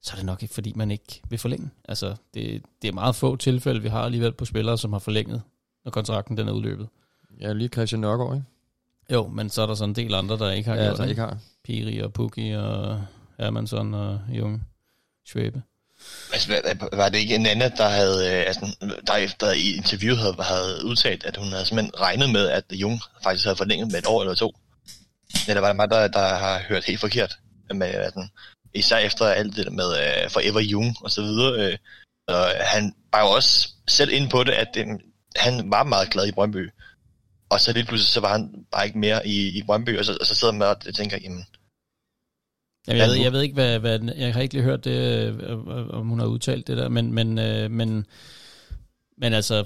så 0.03 0.13
er 0.13 0.17
det 0.17 0.27
nok 0.27 0.43
ikke, 0.43 0.55
fordi 0.55 0.73
man 0.77 0.91
ikke 0.91 1.23
vil 1.29 1.39
forlænge. 1.39 1.71
Altså, 1.89 2.15
det, 2.35 2.63
det 2.83 2.89
er 2.89 2.93
meget 2.93 3.17
få 3.17 3.37
tilfælde, 3.37 3.83
vi 3.83 3.89
har 3.89 4.01
alligevel 4.03 4.33
på 4.33 4.45
spillere, 4.45 4.79
som 4.79 4.93
har 4.93 5.01
forlænget, 5.01 5.43
når 5.85 5.91
kontrakten 5.91 6.37
den 6.37 6.49
er 6.49 6.53
udløbet. 6.53 6.89
Ja, 7.41 7.53
lige 7.53 7.69
Christian 7.69 8.01
Nørgaard, 8.01 8.35
ikke? 8.35 8.47
Jo, 9.11 9.27
men 9.27 9.51
så 9.51 9.63
er 9.63 9.67
der 9.67 9.75
sådan 9.75 9.91
en 9.91 9.97
del 9.97 10.15
andre, 10.15 10.39
der 10.39 10.51
ikke 10.51 10.71
har 10.71 10.77
Ja, 10.77 10.85
gjort 10.85 10.97
der 10.97 11.03
det. 11.03 11.11
ikke 11.11 11.23
har. 11.23 11.39
Piri 11.65 11.99
og 11.99 12.13
Pukki 12.13 12.51
og 12.51 13.05
Hermansson 13.39 13.95
og 13.95 14.21
Jung 14.29 14.65
Schwebe. 15.27 15.63
Altså, 16.33 16.63
var 16.93 17.09
det 17.09 17.19
ikke 17.19 17.35
en 17.35 17.47
anden, 17.47 17.73
der 17.77 17.89
havde, 17.89 18.27
øh, 18.31 18.47
altså, 18.47 18.77
der 19.07 19.15
efter 19.17 19.53
i 19.53 19.77
interviewet 19.77 20.19
havde, 20.19 20.35
havde 20.39 20.85
udtalt, 20.85 21.25
at 21.25 21.37
hun 21.37 21.49
havde 21.49 21.65
simpelthen 21.65 22.01
regnet 22.01 22.31
med, 22.31 22.49
at 22.49 22.65
Jung 22.73 23.01
faktisk 23.23 23.45
havde 23.45 23.57
forlænget 23.57 23.93
med 23.93 23.99
et 23.99 24.07
år 24.07 24.21
eller 24.23 24.35
to? 24.35 24.53
Eller 25.49 25.61
var 25.61 25.69
det 25.69 25.77
mig, 25.77 25.91
der, 25.91 26.09
der 26.09 26.29
har 26.35 26.63
hørt 26.69 26.85
helt 26.85 27.01
forkert? 27.01 27.39
Med, 27.75 27.87
at 27.87 28.15
den, 28.15 28.31
især 28.75 28.99
efter 28.99 29.25
alt 29.27 29.57
det 29.57 29.67
der 29.67 29.71
med 29.71 29.85
uh, 29.85 30.31
Forever 30.31 30.61
Jung 30.61 30.97
og 31.01 31.11
så 31.11 31.23
videre. 31.23 31.73
Øh, 31.73 31.79
og 32.29 32.47
han 32.61 32.95
var 33.13 33.21
jo 33.21 33.27
også 33.27 33.69
selv 33.89 34.13
inde 34.13 34.29
på 34.29 34.45
det, 34.45 34.53
at 34.53 34.77
øh, 34.77 34.87
han 35.37 35.71
var 35.71 35.85
meget 35.85 36.11
glad 36.11 36.27
i 36.27 36.33
Brøndby. 36.33 36.71
Og 37.51 37.61
så 37.61 37.73
lige 37.73 37.85
pludselig, 37.85 38.09
så 38.09 38.21
var 38.21 38.33
han 38.33 38.67
bare 38.73 38.87
ikke 38.87 38.99
mere 38.99 39.27
i, 39.27 39.59
i 39.59 39.63
Brøndby, 39.63 39.99
og 39.99 40.05
så, 40.05 40.17
og 40.21 40.27
så 40.27 40.35
sidder 40.35 40.55
man 40.55 40.69
og 40.69 40.95
tænker, 40.95 41.19
jamen, 41.23 41.45
Jamen, 42.89 43.01
jeg, 43.01 43.09
ved, 43.09 43.17
jeg 43.17 43.33
ved 43.33 43.43
ikke, 43.43 43.55
hvad, 43.55 43.79
hvad, 43.79 43.99
jeg 44.17 44.35
har 44.35 44.41
ikke 44.41 44.55
lige 44.55 44.65
hørt 44.65 44.85
det, 44.85 44.91
øh, 44.93 45.89
om 45.91 46.09
hun 46.09 46.19
har 46.19 46.27
udtalt 46.27 46.67
det 46.67 46.77
der, 46.77 46.89
men, 46.89 47.13
men, 47.13 47.39
øh, 47.39 47.71
men, 47.71 48.07
men 49.19 49.33
altså, 49.33 49.65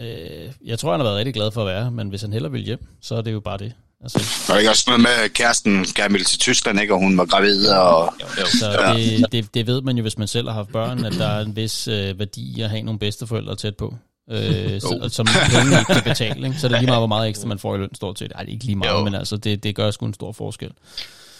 øh, 0.00 0.52
jeg 0.64 0.78
tror, 0.78 0.90
han 0.90 1.00
har 1.00 1.06
været 1.06 1.16
rigtig 1.16 1.34
glad 1.34 1.50
for 1.50 1.60
at 1.60 1.66
være, 1.66 1.90
men 1.90 2.08
hvis 2.08 2.22
han 2.22 2.32
hellere 2.32 2.52
vil 2.52 2.62
hjem, 2.62 2.86
så 3.00 3.14
er 3.14 3.22
det 3.22 3.32
jo 3.32 3.40
bare 3.40 3.58
det. 3.58 3.72
Altså, 4.04 4.52
Og 4.52 4.58
ikke 4.58 4.70
også 4.70 4.84
noget 4.86 5.00
med, 5.00 5.10
at 5.10 5.32
kæresten 5.32 5.84
gerne 5.84 6.24
til 6.24 6.38
Tyskland, 6.38 6.80
ikke? 6.80 6.94
Og 6.94 7.00
hun 7.00 7.18
var 7.18 7.24
gravid, 7.24 7.68
og... 7.68 8.14
så 8.36 8.94
det, 8.96 9.32
det, 9.32 9.54
det 9.54 9.66
ved 9.66 9.82
man 9.82 9.96
jo, 9.96 10.02
hvis 10.02 10.18
man 10.18 10.28
selv 10.28 10.48
har 10.48 10.54
haft 10.54 10.72
børn, 10.72 11.04
at 11.04 11.12
der 11.12 11.26
er 11.26 11.40
en 11.40 11.56
vis 11.56 11.88
øh, 11.88 12.18
værdi 12.18 12.60
at 12.60 12.70
have 12.70 12.82
nogle 12.82 12.98
bedsteforældre 12.98 13.56
tæt 13.56 13.76
på. 13.76 13.94
Øh, 14.30 14.80
så, 14.80 15.08
som 15.12 15.26
penge 15.26 15.78
ikke 15.78 15.94
kan 15.94 16.02
betale, 16.02 16.46
ikke? 16.46 16.60
så 16.60 16.66
er 16.66 16.68
det 16.68 16.78
lige 16.78 16.86
meget, 16.86 17.00
hvor 17.00 17.06
meget 17.06 17.28
ekstra 17.28 17.48
man 17.48 17.58
får 17.58 17.74
i 17.74 17.78
løn, 17.78 17.94
stort 17.94 18.18
set. 18.18 18.32
Ej, 18.34 18.40
det 18.40 18.48
er 18.48 18.52
ikke 18.52 18.64
lige 18.64 18.76
meget, 18.76 18.98
Jo. 18.98 19.04
men 19.04 19.14
altså, 19.14 19.36
det, 19.36 19.62
det 19.62 19.74
gør 19.74 19.90
sgu 19.90 20.06
en 20.06 20.14
stor 20.14 20.32
forskel. 20.32 20.70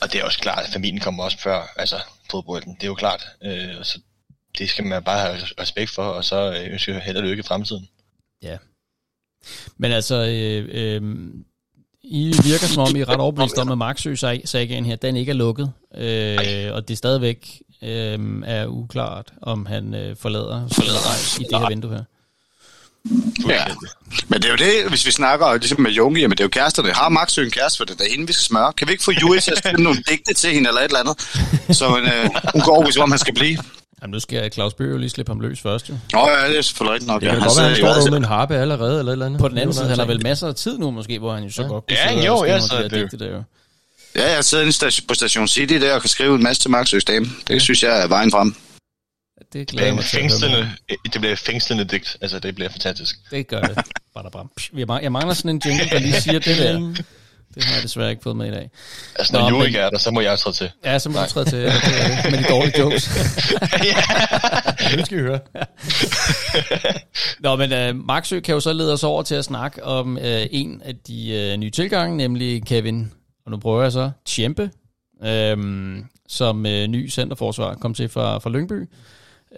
Og 0.01 0.13
det 0.13 0.21
er 0.21 0.25
også 0.25 0.39
klart, 0.39 0.65
at 0.67 0.73
familien 0.73 1.01
kommer 1.01 1.25
også 1.25 1.39
før 1.39 1.73
altså, 1.77 1.97
fodbolden. 2.31 2.75
Det 2.75 2.83
er 2.83 2.87
jo 2.89 2.95
klart. 2.95 3.27
Øh, 3.45 3.69
så 3.83 3.99
det 4.59 4.71
skal 4.71 4.85
man 4.85 5.03
bare 5.03 5.21
have 5.21 5.37
respekt 5.61 5.91
for, 5.91 6.03
og 6.03 6.25
så 6.25 6.53
øh, 6.53 6.73
ønsker 6.73 6.93
jeg 6.93 7.03
held 7.03 7.17
og 7.17 7.23
lykke 7.23 7.41
i 7.41 7.47
fremtiden. 7.47 7.89
Men 9.77 9.93
altså, 9.93 10.15
øh, 10.15 10.69
øh, 10.73 11.03
I 12.05 12.35
virker 12.45 12.67
som 12.67 12.83
om, 12.83 12.97
I 12.97 13.01
er 13.01 13.09
ret 13.09 13.21
overbevist 13.21 13.59
om, 13.59 13.71
at 13.71 13.79
Marksø-sagaen 13.79 14.85
her, 14.85 14.97
den 14.97 15.17
ikke 15.17 15.31
er 15.31 15.35
lukket. 15.35 15.73
Øh, 15.99 16.75
og 16.75 16.89
det 16.89 16.99
stadigvæk 16.99 17.63
øh, 17.83 18.19
er 18.47 18.67
uklart, 18.67 19.33
om 19.43 19.67
han 19.67 19.95
øh, 19.95 20.17
forlader, 20.21 20.69
forlader 20.73 20.99
ej, 20.99 21.41
i 21.41 21.45
det 21.51 21.61
her 21.61 21.69
vindue 21.69 21.91
her. 21.91 22.05
Ja. 23.49 23.65
Men 24.29 24.43
det 24.43 24.45
er 24.45 24.51
jo 24.51 24.57
det, 24.57 24.89
hvis 24.89 25.07
vi 25.07 25.11
snakker 25.11 25.55
ligesom 25.55 25.81
med 25.81 25.91
Junge, 25.91 26.21
jamen 26.21 26.31
det 26.31 26.41
er 26.41 26.45
jo 26.45 26.49
kæresterne. 26.49 26.93
Har 26.93 27.09
Max 27.09 27.39
en 27.39 27.51
kæreste, 27.51 27.77
for 27.77 27.85
det 27.85 28.01
er 28.01 28.11
hende, 28.11 28.27
vi 28.27 28.33
skal 28.33 28.45
smøre. 28.45 28.73
Kan 28.73 28.89
vi 28.89 28.93
ikke 28.93 29.05
få 29.05 29.13
Juri 29.23 29.41
til 29.41 29.51
at 29.51 29.59
skrive 29.59 29.83
nogle 29.83 30.03
digte 30.09 30.35
til 30.35 30.51
hende, 30.51 30.69
eller 30.69 30.81
et 30.81 30.85
eller 30.85 31.01
andet? 31.01 31.77
Så 31.77 31.99
øh, 31.99 32.31
hun 32.53 32.63
går 32.63 32.73
overbevist 32.73 32.99
om, 32.99 33.11
han 33.11 33.19
skal 33.19 33.35
blive. 33.35 33.59
Jamen, 34.05 34.13
nu 34.13 34.21
skal 34.21 34.53
Claus 34.53 34.75
Bøge 34.75 34.91
jo 34.91 34.97
lige 34.97 35.11
slippe 35.11 35.31
ham 35.31 35.41
løs 35.41 35.61
først, 35.61 35.89
jo. 35.89 35.95
Nå 36.13 36.29
ja, 36.31 36.49
det 36.49 36.59
er 36.59 36.63
selvfølgelig 36.63 36.93
rigtigt 36.95 37.09
nok. 37.09 37.21
Det 37.21 37.29
kan 37.31 37.39
ja. 37.39 37.45
godt 37.45 37.57
være, 37.59 37.65
han 37.69 37.71
Altså, 37.87 38.01
står 38.01 38.11
med 38.11 38.19
en 38.19 38.25
harpe 38.25 38.57
allerede, 38.57 38.99
eller 38.99 39.13
et 39.13 39.15
eller 39.15 39.27
andet. 39.27 39.41
På 39.41 39.49
den 39.49 39.59
anden 39.59 39.69
Det 39.69 39.77
side, 39.77 39.89
han 39.89 39.99
har 39.99 40.07
vel 40.07 40.23
masser 40.23 40.49
af 40.49 40.55
tid 40.55 40.79
nu, 40.79 40.91
måske, 40.91 41.19
hvor 41.19 41.35
han 41.35 41.45
jo 41.45 41.51
så 41.51 41.63
Ja. 41.63 41.69
godt 41.69 41.85
kunne 41.89 41.97
Ja, 41.99 42.09
sidde 42.11 42.27
jo, 42.27 42.33
og 42.33 42.39
skrive 42.39 42.53
ja, 42.55 42.61
så 42.61 42.75
af 42.77 42.79
de 42.79 42.85
det- 42.85 42.91
der 42.91 43.01
digte 43.09 43.19
der, 43.25 43.31
jo. 43.37 43.43
Ja, 44.17 44.35
jeg 44.35 44.45
sidder 44.45 44.65
inde 44.65 44.77
sta- 44.87 45.07
på 45.09 45.15
station 45.15 45.49
City 45.49 45.75
der 45.75 45.95
og 45.95 46.01
kan 46.01 46.11
skrive 46.11 46.35
en 46.35 46.43
masse 46.43 46.63
til 46.63 46.71
Max 46.71 46.93
dame. 47.05 47.27
Det 47.49 47.63
synes 47.63 47.83
jeg 47.83 48.03
er 48.03 48.09
vejen 48.09 48.31
frem. 48.31 48.55
Det 49.39 49.53
Det 49.53 49.69
bliver, 49.69 50.01
fængslende, 50.03 50.71
det 51.13 51.21
bliver 51.21 51.37
fængslende 51.37 51.85
digt. 51.85 52.17
Altså, 52.21 52.39
det 52.39 52.55
bliver 52.55 52.71
fantastisk. 52.71 53.17
Det 53.31 53.49
gør 53.49 53.61
det. 53.61 53.77
Bare 54.15 54.25
mangler, 54.87 55.03
jeg 55.03 55.13
mangler 55.13 55.35
sådan 55.35 55.51
en 55.51 55.63
jingle, 55.67 55.89
der 55.91 55.99
lige 55.99 56.21
siger 56.21 56.39
det 56.39 56.59
der. 56.59 56.95
Det 57.55 57.65
har 57.65 57.75
jeg 57.75 57.83
desværre 57.83 58.11
ikke 58.11 58.23
fået 58.23 58.37
med 58.37 58.47
i 58.47 58.51
dag. 58.51 58.71
Altså, 59.19 59.33
Nå, 59.33 59.39
når 59.41 59.49
Juri 59.49 59.59
men- 59.59 59.67
ikke 59.67 59.79
er 59.79 59.91
der, 59.91 59.99
så 59.99 60.11
må 60.11 60.21
jeg 60.21 60.39
træde 60.39 60.57
til. 60.57 60.71
Ja, 60.85 60.99
så 60.99 61.09
må 61.09 61.19
du 61.19 61.27
træde 61.29 61.51
til 61.51 61.59
ja, 61.59 61.65
det 61.65 61.73
er- 61.75 62.31
med 62.31 62.39
de 62.39 62.45
dårlige 62.49 62.79
jokes. 62.79 63.05
Det 64.97 65.07
skal 65.07 65.19
vi 65.19 65.23
høre. 65.23 65.41
Nå, 67.41 67.57
men 67.57 67.73
uh, 67.97 68.07
Marksø 68.07 68.41
kan 68.41 68.55
jo 68.55 68.61
så 68.61 68.73
lede 68.73 68.93
os 68.93 69.05
over 69.05 69.23
til 69.23 69.35
at 69.35 69.45
snakke 69.45 69.85
om 69.85 70.17
uh, 70.17 70.23
en 70.51 70.83
af 70.85 70.95
de 70.97 71.51
uh, 71.55 71.61
nye 71.61 71.71
tilgange, 71.71 72.17
nemlig 72.17 72.65
Kevin, 72.67 73.13
og 73.47 73.51
nu 73.51 73.57
prøver 73.59 73.83
jeg 73.83 73.93
så, 73.93 74.11
Tjempe, 74.27 74.71
um, 75.55 76.05
som 76.29 76.57
uh, 76.59 76.65
ny 76.73 77.11
centerforsvar 77.11 77.75
kom 77.75 77.95
til 77.95 78.09
fra, 78.09 78.39
fra 78.39 78.51
Lyngby. 78.51 78.89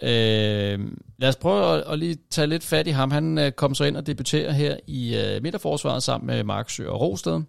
Uh, 0.01 0.85
lad 1.19 1.29
os 1.29 1.35
prøve 1.35 1.77
at, 1.77 1.83
at 1.91 1.99
lige 1.99 2.17
tage 2.31 2.47
lidt 2.47 2.63
fat 2.63 2.87
i 2.87 2.91
ham. 2.91 3.11
Han 3.11 3.37
uh, 3.37 3.49
kom 3.49 3.75
så 3.75 3.83
ind 3.83 3.97
og 3.97 4.07
debuterer 4.07 4.51
her 4.51 4.75
i 4.87 5.15
uh, 5.37 5.43
midterforsvaret 5.43 6.03
sammen 6.03 6.27
med 6.27 6.43
Marksø 6.43 6.87
og 6.89 7.01
Rosted. 7.01 7.41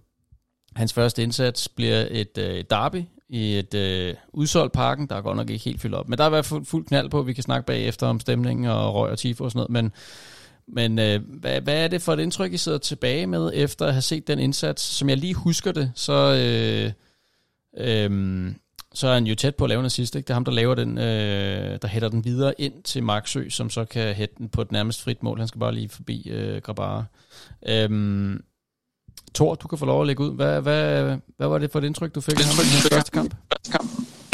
Hans 0.75 0.93
første 0.93 1.23
indsats 1.23 1.69
bliver 1.69 2.07
et 2.11 2.39
øh, 2.39 2.65
derby 2.71 3.05
i 3.29 3.59
et 3.59 3.75
øh, 3.75 4.15
udsolgt 4.33 4.73
parken, 4.73 5.07
der 5.07 5.17
er 5.17 5.21
godt 5.21 5.37
nok 5.37 5.51
ikke 5.51 5.65
helt 5.65 5.81
fyldt 5.81 5.95
op. 5.95 6.09
Men 6.09 6.19
der 6.19 6.25
er 6.25 6.29
i 6.29 6.31
hvert 6.31 6.47
fald 6.47 6.65
fuld 6.65 6.87
knald 6.87 7.11
på, 7.11 7.23
vi 7.23 7.33
kan 7.33 7.43
snakke 7.43 7.67
bagefter 7.67 8.07
om 8.07 8.21
stemningen 8.21 8.67
og 8.67 8.95
røg 8.95 9.11
og 9.11 9.19
tifo 9.19 9.45
og 9.45 9.51
sådan 9.51 9.59
noget. 9.59 9.71
Men, 9.71 9.93
men 10.69 10.99
øh, 10.99 11.41
hvad, 11.41 11.61
hvad 11.61 11.85
er 11.85 11.89
det 11.89 12.03
for 12.03 12.13
et 12.13 12.21
indtryk, 12.21 12.53
I 12.53 12.57
sidder 12.57 12.79
tilbage 12.79 13.27
med, 13.27 13.51
efter 13.55 13.87
at 13.87 13.93
have 13.93 14.03
set 14.03 14.29
den 14.29 14.39
indsats? 14.39 14.83
Som 14.83 15.09
jeg 15.09 15.17
lige 15.17 15.35
husker 15.35 15.73
det, 15.73 15.93
så, 15.95 16.35
øh, 16.35 16.93
øh, 17.79 18.53
så 18.95 19.09
er 19.09 19.15
han 19.15 19.27
jo 19.27 19.35
tæt 19.35 19.57
på 19.57 19.65
at 19.65 19.69
lave 19.69 19.81
en 19.81 19.87
assist. 19.87 20.15
Ikke? 20.17 20.27
Det 20.27 20.31
er 20.31 20.35
ham, 20.35 20.45
der 20.45 20.53
laver 20.53 20.75
den, 20.75 20.99
øh, 20.99 21.79
der 21.83 21.89
hætter 21.89 22.09
den 22.09 22.25
videre 22.25 22.61
ind 22.61 22.83
til 22.83 23.03
Marksø, 23.03 23.49
som 23.49 23.71
så 23.71 23.85
kan 23.85 24.15
hætte 24.15 24.35
den 24.39 24.49
på 24.49 24.63
et 24.63 24.73
nærmest 24.73 25.03
frit 25.03 25.23
mål. 25.23 25.39
Han 25.39 25.49
skal 25.49 25.59
bare 25.59 25.75
lige 25.75 25.89
forbi 25.89 26.29
øh, 26.31 26.63
Grabara. 26.63 27.05
Øh, 27.69 28.41
Thor, 29.39 29.55
du 29.55 29.69
kan 29.69 29.79
få 29.79 29.87
lov 29.87 30.01
at 30.01 30.07
lægge 30.07 30.23
ud. 30.23 30.37
Hvad, 30.37 30.61
hvad, 30.61 31.17
hvad 31.39 31.49
var 31.49 31.59
det 31.59 31.73
for 31.73 31.79
et 31.79 31.85
indtryk, 31.85 32.15
du 32.15 32.21
fik 32.21 32.41
af 32.41 32.45
ham 32.45 32.65
i 32.65 32.69
hans 32.69 32.89
første 32.93 33.11
kamp? 33.11 33.35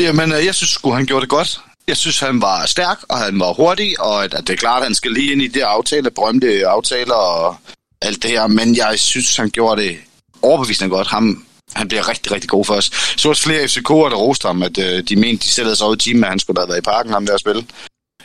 Jamen, 0.01 0.33
øh, 0.33 0.45
jeg 0.47 0.55
synes 0.55 0.71
sgu, 0.71 0.90
han 0.90 1.07
gjorde 1.07 1.21
det 1.21 1.31
godt. 1.31 1.61
Jeg 1.88 1.97
synes, 1.97 2.21
han 2.21 2.43
var 2.43 2.67
stærk, 2.67 2.99
og 3.09 3.19
han 3.19 3.40
var 3.40 3.53
hurtig, 3.53 4.01
og 4.01 4.25
at, 4.25 4.35
at 4.35 4.47
det 4.47 4.53
er 4.53 4.57
klart, 4.57 4.83
at 4.83 4.87
han 4.87 4.95
skal 4.95 5.12
lige 5.12 5.33
ind 5.33 5.43
i 5.43 5.49
det 5.49 5.61
aftale, 5.61 6.11
berømte 6.11 6.67
aftaler 6.67 7.14
og 7.14 7.57
alt 8.03 8.23
det 8.23 8.31
her, 8.31 8.47
men 8.47 8.77
jeg 8.77 8.99
synes, 8.99 9.37
han 9.37 9.51
gjorde 9.51 9.83
det 9.83 9.97
overbevisende 10.43 10.90
godt. 10.90 11.09
Ham, 11.09 11.45
han 11.75 11.88
bliver 11.88 12.09
rigtig, 12.09 12.33
rigtig 12.33 12.51
god 12.51 12.64
for 12.64 12.75
os. 12.75 12.90
Så 13.17 13.29
også 13.29 13.43
flere 13.43 13.64
FCK'er, 13.64 14.11
der 14.11 14.17
roste 14.17 14.47
ham, 14.47 14.62
at 14.62 14.79
øh, 14.79 15.03
de 15.09 15.17
mente, 15.17 15.45
de 15.45 15.49
sættede 15.49 15.77
sig 15.77 15.88
ud 15.88 15.97
i 15.97 15.99
timen, 15.99 16.25
at 16.25 16.31
han 16.31 16.38
skulle 16.38 16.61
have 16.61 16.69
været 16.69 16.79
i 16.79 16.90
parken, 16.93 17.12
ham 17.12 17.27
der 17.27 17.35
at 17.35 17.40
spille. 17.40 17.67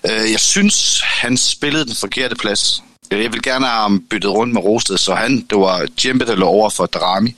Øh, 0.05 0.31
jeg 0.31 0.39
synes, 0.39 1.01
han 1.01 1.37
spillede 1.37 1.85
den 1.85 1.95
forkerte 1.95 2.35
plads. 2.35 2.83
Jeg 3.11 3.33
vil 3.33 3.41
gerne 3.41 3.65
have 3.65 3.81
ham 3.81 4.07
byttet 4.09 4.31
rundt 4.31 4.53
med 4.53 4.61
Rosted, 4.61 4.97
så 4.97 5.15
han, 5.15 5.41
det 5.41 5.57
var 5.57 5.87
Djempe, 6.01 6.25
der 6.25 6.35
lå 6.35 6.45
over 6.45 6.69
for 6.69 6.85
Drami. 6.85 7.35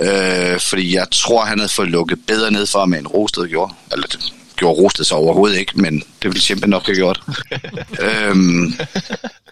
Øh, 0.00 0.60
fordi 0.60 0.94
jeg 0.94 1.06
tror, 1.10 1.44
han 1.44 1.58
havde 1.58 1.72
fået 1.72 1.88
lukket 1.88 2.26
bedre 2.26 2.50
ned 2.50 2.66
for 2.66 2.78
ham, 2.78 2.94
end 2.94 3.06
Rosted 3.06 3.48
gjorde. 3.48 3.74
Eller 3.92 4.06
det 4.06 4.32
gjorde 4.56 4.80
Rosted 4.80 5.04
så 5.04 5.14
overhovedet 5.14 5.58
ikke, 5.58 5.80
men 5.80 5.98
det 5.98 6.24
ville 6.24 6.40
Djempe 6.40 6.66
nok 6.66 6.86
have 6.86 6.96
gjort. 6.96 7.22
øhm, 8.06 8.74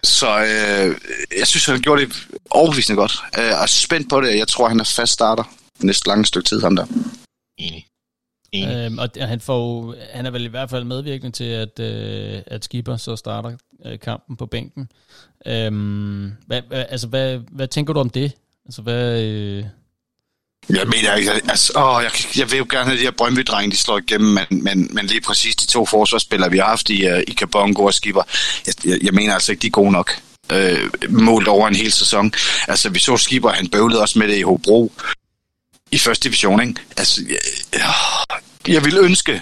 så 0.03 0.39
øh, 0.39 0.97
jeg 1.39 1.47
synes, 1.47 1.65
han 1.65 1.81
gjorde 1.81 2.01
det 2.01 2.27
overbevisende 2.49 2.97
godt. 2.97 3.23
Øh, 3.37 3.43
er 3.43 3.65
spændt 3.65 4.09
på 4.09 4.21
det. 4.21 4.37
Jeg 4.37 4.47
tror, 4.47 4.69
han 4.69 4.79
er 4.79 4.83
fast 4.83 5.13
starter 5.13 5.43
næste 5.79 6.07
lange 6.07 6.25
stykke 6.25 6.49
tid, 6.49 6.61
ham 6.61 6.75
der. 6.75 6.85
Enig. 7.57 7.85
Enig. 8.63 8.75
Øhm, 8.75 8.97
og 8.97 9.09
han, 9.17 9.41
får, 9.41 9.95
han 10.13 10.25
er 10.25 10.31
vel 10.31 10.45
i 10.45 10.49
hvert 10.49 10.69
fald 10.69 10.83
medvirkende 10.83 11.31
til, 11.31 11.43
at, 11.43 11.79
øh, 11.79 12.41
at 12.47 12.65
Skipper 12.65 12.97
så 12.97 13.15
starter 13.15 13.51
øh, 13.85 13.99
kampen 13.99 14.37
på 14.37 14.45
bænken. 14.45 14.89
Øhm, 15.45 16.31
hvad, 16.47 16.61
hvad, 16.67 16.85
altså, 16.89 17.07
hvad, 17.07 17.39
hvad 17.51 17.67
tænker 17.67 17.93
du 17.93 17.99
om 17.99 18.09
det? 18.09 18.31
Altså, 18.65 18.81
hvad... 18.81 19.21
Øh, 19.21 19.63
Jeg 20.69 20.87
mener, 20.87 21.15
jeg, 21.15 21.41
altså, 21.49 21.73
åh, 21.75 22.03
jeg, 22.03 22.11
jeg 22.37 22.51
vil 22.51 22.57
jo 22.57 22.65
gerne 22.69 22.85
have 22.85 22.97
de 22.97 23.03
her 23.03 23.11
Brøndby-drenge, 23.11 23.71
de 23.71 23.77
slår 23.77 23.97
igennem, 23.97 24.29
men, 24.29 24.63
men, 24.63 24.89
men 24.91 25.05
lige 25.05 25.21
præcis 25.21 25.55
de 25.55 25.67
to 25.67 25.85
forsvarsspillere, 25.85 26.51
vi 26.51 26.57
har 26.57 26.65
haft 26.65 26.89
i, 26.89 27.11
uh, 27.11 27.19
i 27.27 27.33
Kabongo 27.33 27.85
og 27.85 27.93
Skipper, 27.93 28.21
jeg, 28.67 28.73
jeg, 28.85 28.99
jeg 29.03 29.13
mener 29.13 29.33
altså 29.33 29.51
ikke, 29.51 29.61
de 29.61 29.67
er 29.67 29.71
gode 29.71 29.91
nok. 29.91 30.11
Øh, 30.51 30.89
målt 31.09 31.47
over 31.47 31.67
en 31.67 31.75
hel 31.75 31.91
sæson. 31.91 32.33
Altså, 32.67 32.89
vi 32.89 32.99
så 32.99 33.17
Skipper, 33.17 33.49
han 33.49 33.69
bøvlede 33.69 34.01
også 34.01 34.19
med 34.19 34.27
det 34.27 34.37
i 34.37 34.41
Hobro 34.41 34.91
i 35.91 35.97
første 35.97 36.23
division, 36.23 36.61
ikke? 36.61 36.81
Altså, 36.97 37.21
jeg, 37.29 37.37
jeg 38.67 38.83
ville 38.85 38.99
ønske, 38.99 39.41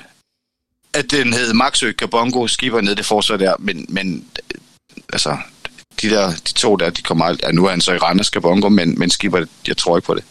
at 0.93 1.11
den 1.11 1.33
hed 1.33 1.53
Maxø, 1.53 1.91
Kabongo, 1.91 2.47
Skipper 2.47 2.81
ned 2.81 2.95
det 2.95 3.05
forsvar 3.05 3.37
der, 3.37 3.55
men, 3.59 3.85
men 3.89 4.27
altså, 5.13 5.37
de 6.01 6.09
der, 6.09 6.29
de 6.31 6.53
to 6.53 6.75
der, 6.75 6.89
de 6.89 7.01
kommer 7.01 7.25
aldrig, 7.25 7.47
ja, 7.47 7.51
nu 7.51 7.65
er 7.65 7.69
han 7.69 7.81
så 7.81 7.93
i 7.93 7.97
Randers 7.97 8.29
Kabongo, 8.29 8.69
men, 8.69 8.99
men 8.99 9.09
Skipper, 9.09 9.45
jeg 9.67 9.77
tror 9.77 9.97
ikke 9.97 10.05
på 10.05 10.15
det. 10.15 10.23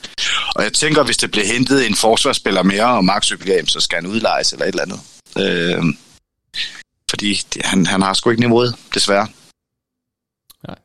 Og 0.54 0.62
jeg 0.62 0.72
tænker, 0.72 1.02
hvis 1.02 1.16
det 1.16 1.30
bliver 1.30 1.46
hentet 1.46 1.86
en 1.86 1.94
forsvarsspiller 1.94 2.62
mere, 2.62 2.86
og 2.86 3.04
Max 3.04 3.32
bliver 3.38 3.54
hjem, 3.54 3.66
så 3.66 3.80
skal 3.80 3.96
han 3.96 4.06
udlejes 4.06 4.52
eller 4.52 4.64
et 4.64 4.68
eller 4.68 4.82
andet. 4.82 5.00
Øh, 5.38 5.84
fordi 7.10 7.42
det, 7.54 7.62
han, 7.64 7.86
han 7.86 8.02
har 8.02 8.14
sgu 8.14 8.30
ikke 8.30 8.42
niveauet, 8.42 8.76
desværre. 8.94 9.28
Nej. 10.68 10.76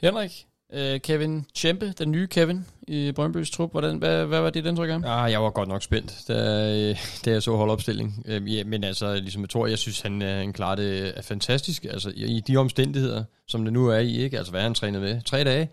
Henrik, 0.00 0.45
Øh, 0.72 1.00
Kevin 1.00 1.46
Tjempe, 1.54 1.94
den 1.98 2.10
nye 2.10 2.26
Kevin 2.26 2.66
i 2.88 3.12
Brøndby's 3.18 3.50
trup. 3.52 3.70
Hvordan, 3.70 3.98
hvad, 3.98 4.26
hvad 4.26 4.40
var 4.40 4.50
det 4.50 4.66
indtryk 4.66 4.88
af 4.88 4.92
ham? 4.92 5.04
Ah, 5.06 5.32
jeg 5.32 5.42
var 5.42 5.50
godt 5.50 5.68
nok 5.68 5.82
spændt, 5.82 6.14
da, 6.28 6.92
da 7.24 7.30
jeg 7.30 7.42
så 7.42 7.56
holdopstilling. 7.56 8.22
Øh, 8.26 8.54
ja, 8.54 8.64
men 8.64 8.84
altså, 8.84 9.14
ligesom 9.14 9.42
jeg 9.42 9.50
tror, 9.50 9.66
jeg 9.66 9.78
synes, 9.78 10.00
han, 10.00 10.22
øh, 10.22 10.36
han 10.36 10.52
klarer 10.52 10.76
det 10.76 11.18
er 11.18 11.22
fantastisk. 11.22 11.84
Altså, 11.84 12.12
i 12.16 12.40
de 12.46 12.56
omstændigheder, 12.56 13.24
som 13.46 13.64
det 13.64 13.72
nu 13.72 13.88
er 13.88 13.98
i, 13.98 14.16
ikke? 14.16 14.38
Altså, 14.38 14.50
hvad 14.50 14.62
han 14.62 14.74
trænet 14.74 15.00
med? 15.00 15.22
Tre 15.22 15.44
dage? 15.44 15.68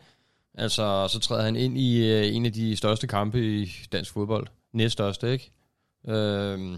Altså, 0.58 1.08
så 1.08 1.20
træder 1.20 1.44
han 1.44 1.56
ind 1.56 1.78
i 1.78 2.12
øh, 2.12 2.36
en 2.36 2.46
af 2.46 2.54
de 2.54 2.76
største 2.76 3.08
kampe 3.08 3.62
i 3.62 3.72
dansk 3.92 4.14
fodbold. 4.14 4.48
Næststørste, 4.74 5.32
ikke? 5.32 5.52
Øh, 6.08 6.78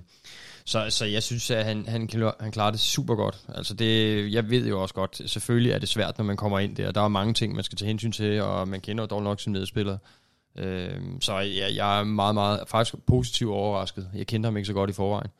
så, 0.67 0.89
så 0.89 1.05
jeg 1.05 1.23
synes, 1.23 1.51
at 1.51 1.65
han, 1.65 1.85
han, 1.87 2.09
han 2.39 2.51
klarer 2.51 2.71
det 2.71 2.79
super 2.79 3.15
godt. 3.15 3.41
Altså 3.47 3.73
det, 3.73 4.33
jeg 4.33 4.49
ved 4.49 4.67
jo 4.67 4.81
også 4.81 4.93
godt, 4.93 5.21
selvfølgelig 5.25 5.71
er 5.71 5.79
det 5.79 5.89
svært, 5.89 6.17
når 6.17 6.25
man 6.25 6.37
kommer 6.37 6.59
ind 6.59 6.75
der. 6.75 6.91
Der 6.91 7.01
er 7.01 7.07
mange 7.07 7.33
ting, 7.33 7.55
man 7.55 7.63
skal 7.63 7.77
tage 7.77 7.87
hensyn 7.87 8.11
til, 8.11 8.41
og 8.41 8.67
man 8.67 8.81
kender 8.81 9.03
jo 9.03 9.07
dog 9.07 9.23
nok 9.23 9.39
sin 9.39 9.53
medspiller. 9.53 9.97
Øh, 10.55 11.01
så 11.21 11.39
jeg, 11.39 11.75
jeg 11.75 11.99
er 11.99 12.03
meget, 12.03 12.35
meget 12.35 12.63
faktisk 12.67 12.95
positivt 13.07 13.51
overrasket. 13.51 14.09
Jeg 14.15 14.27
kendte 14.27 14.47
ham 14.47 14.57
ikke 14.57 14.67
så 14.67 14.73
godt 14.73 14.89
i 14.89 14.93
forvejen. 14.93 15.31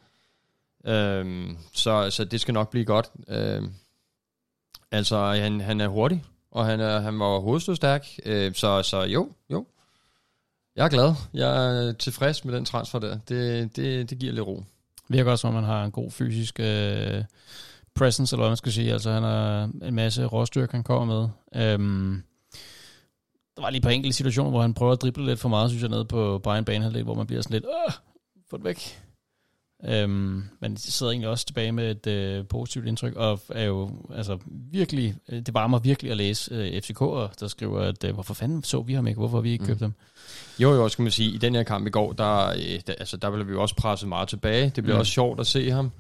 Øh, 0.86 1.56
så, 1.74 2.10
så 2.10 2.26
det 2.26 2.42
skal 2.42 2.54
nok 2.54 2.70
blive 2.70 2.86
godt. 2.86 3.12
Øh, 3.28 3.64
altså, 4.92 5.26
han, 5.26 5.62
han 5.62 5.82
er 5.82 5.88
hurtig, 5.88 6.24
og 6.52 6.66
han, 6.66 6.80
er, 6.80 7.00
han 7.00 7.20
var 7.20 7.40
hovedstødstærk. 7.40 8.08
Øh, 8.26 8.54
så, 8.54 8.84
så 8.84 9.02
jo, 9.02 9.32
jo. 9.50 9.66
Jeg 10.76 10.86
er 10.86 10.90
glad. 10.90 11.14
Jeg 11.34 11.78
er 11.88 11.92
tilfreds 11.92 12.46
med 12.46 12.54
den 12.54 12.66
transfer 12.66 13.00
der. 13.00 13.20
Det, 13.30 13.76
det, 13.76 14.10
det 14.10 14.20
giver 14.20 14.34
lidt 14.34 14.48
ro 14.48 14.64
virker 15.10 15.32
også, 15.32 15.42
som 15.42 15.54
man 15.54 15.64
har 15.64 15.86
en 15.86 15.92
god 15.92 16.12
fysisk 16.12 16.60
øh, 16.60 17.24
presence, 17.96 18.36
eller 18.36 18.44
hvad 18.44 18.50
man 18.50 18.58
skal 18.58 18.72
sige. 18.72 18.94
Altså, 18.94 19.12
han 19.12 19.24
har 19.24 19.70
en 19.84 19.94
masse 19.96 20.26
råstyrke, 20.26 20.72
han 20.72 20.84
kommer 20.84 21.06
med. 21.16 21.30
Øhm, 21.64 22.24
der 23.56 23.62
var 23.62 23.70
lige 23.70 23.82
på 23.82 23.90
enkelte 23.90 24.18
situationer, 24.18 24.50
hvor 24.50 24.62
han 24.62 24.74
prøver 24.74 24.92
at 24.92 25.02
drible 25.02 25.26
lidt 25.26 25.40
for 25.40 25.50
meget, 25.50 25.70
synes 25.70 25.82
jeg, 25.82 25.90
nede 25.90 26.06
på 26.06 26.40
Bayern 26.40 26.66
banehalvdel, 26.66 27.04
hvor 27.04 27.14
man 27.14 27.28
bliver 27.28 27.42
sådan 27.42 27.54
lidt, 27.54 27.66
åh, 27.66 27.94
få 28.50 28.58
det 28.58 28.66
væk. 28.66 29.05
Øhm, 29.84 30.44
men 30.60 30.78
sidder 30.78 31.12
egentlig 31.12 31.30
også 31.30 31.46
tilbage 31.46 31.72
med 31.72 31.92
et 31.92 32.08
øh, 32.08 32.46
positivt 32.48 32.88
indtryk, 32.88 33.16
og 33.16 33.40
er 33.50 33.64
jo 33.64 33.92
altså 34.16 34.38
virkelig, 34.72 35.16
øh, 35.30 35.40
det 35.40 35.54
varmer 35.54 35.80
virkelig 35.80 36.12
at 36.12 36.18
læse 36.18 36.54
øh, 36.54 36.68
FCK'er, 36.68 37.34
der 37.40 37.48
skriver, 37.48 37.80
at 37.80 38.04
øh, 38.04 38.14
hvorfor 38.14 38.34
fanden 38.34 38.64
så 38.64 38.82
vi 38.82 38.94
ham 38.94 39.08
ikke, 39.08 39.18
hvorfor 39.18 39.42
vi 39.42 39.52
ikke 39.52 39.62
mm. 39.62 39.68
købt 39.68 39.80
dem? 39.80 39.94
Jo, 40.60 40.74
jo, 40.74 40.90
skal 40.90 41.04
man 41.04 41.12
sige, 41.12 41.32
i 41.32 41.38
den 41.38 41.56
her 41.56 41.64
kamp 41.64 41.88
i 41.88 41.90
går, 41.90 42.14
der, 42.14 42.48
øh, 42.50 42.80
der, 42.88 42.94
altså, 43.00 43.18
der 43.18 43.32
blev 43.32 43.48
vi 43.48 43.52
jo 43.52 43.62
også 43.62 43.76
presset 43.76 44.10
meget 44.10 44.28
tilbage. 44.28 44.72
Det 44.76 44.84
bliver 44.84 44.96
mm. 44.96 45.00
også 45.00 45.12
sjovt 45.12 45.40
at 45.40 45.48
se 45.48 45.72
ham, 45.72 45.92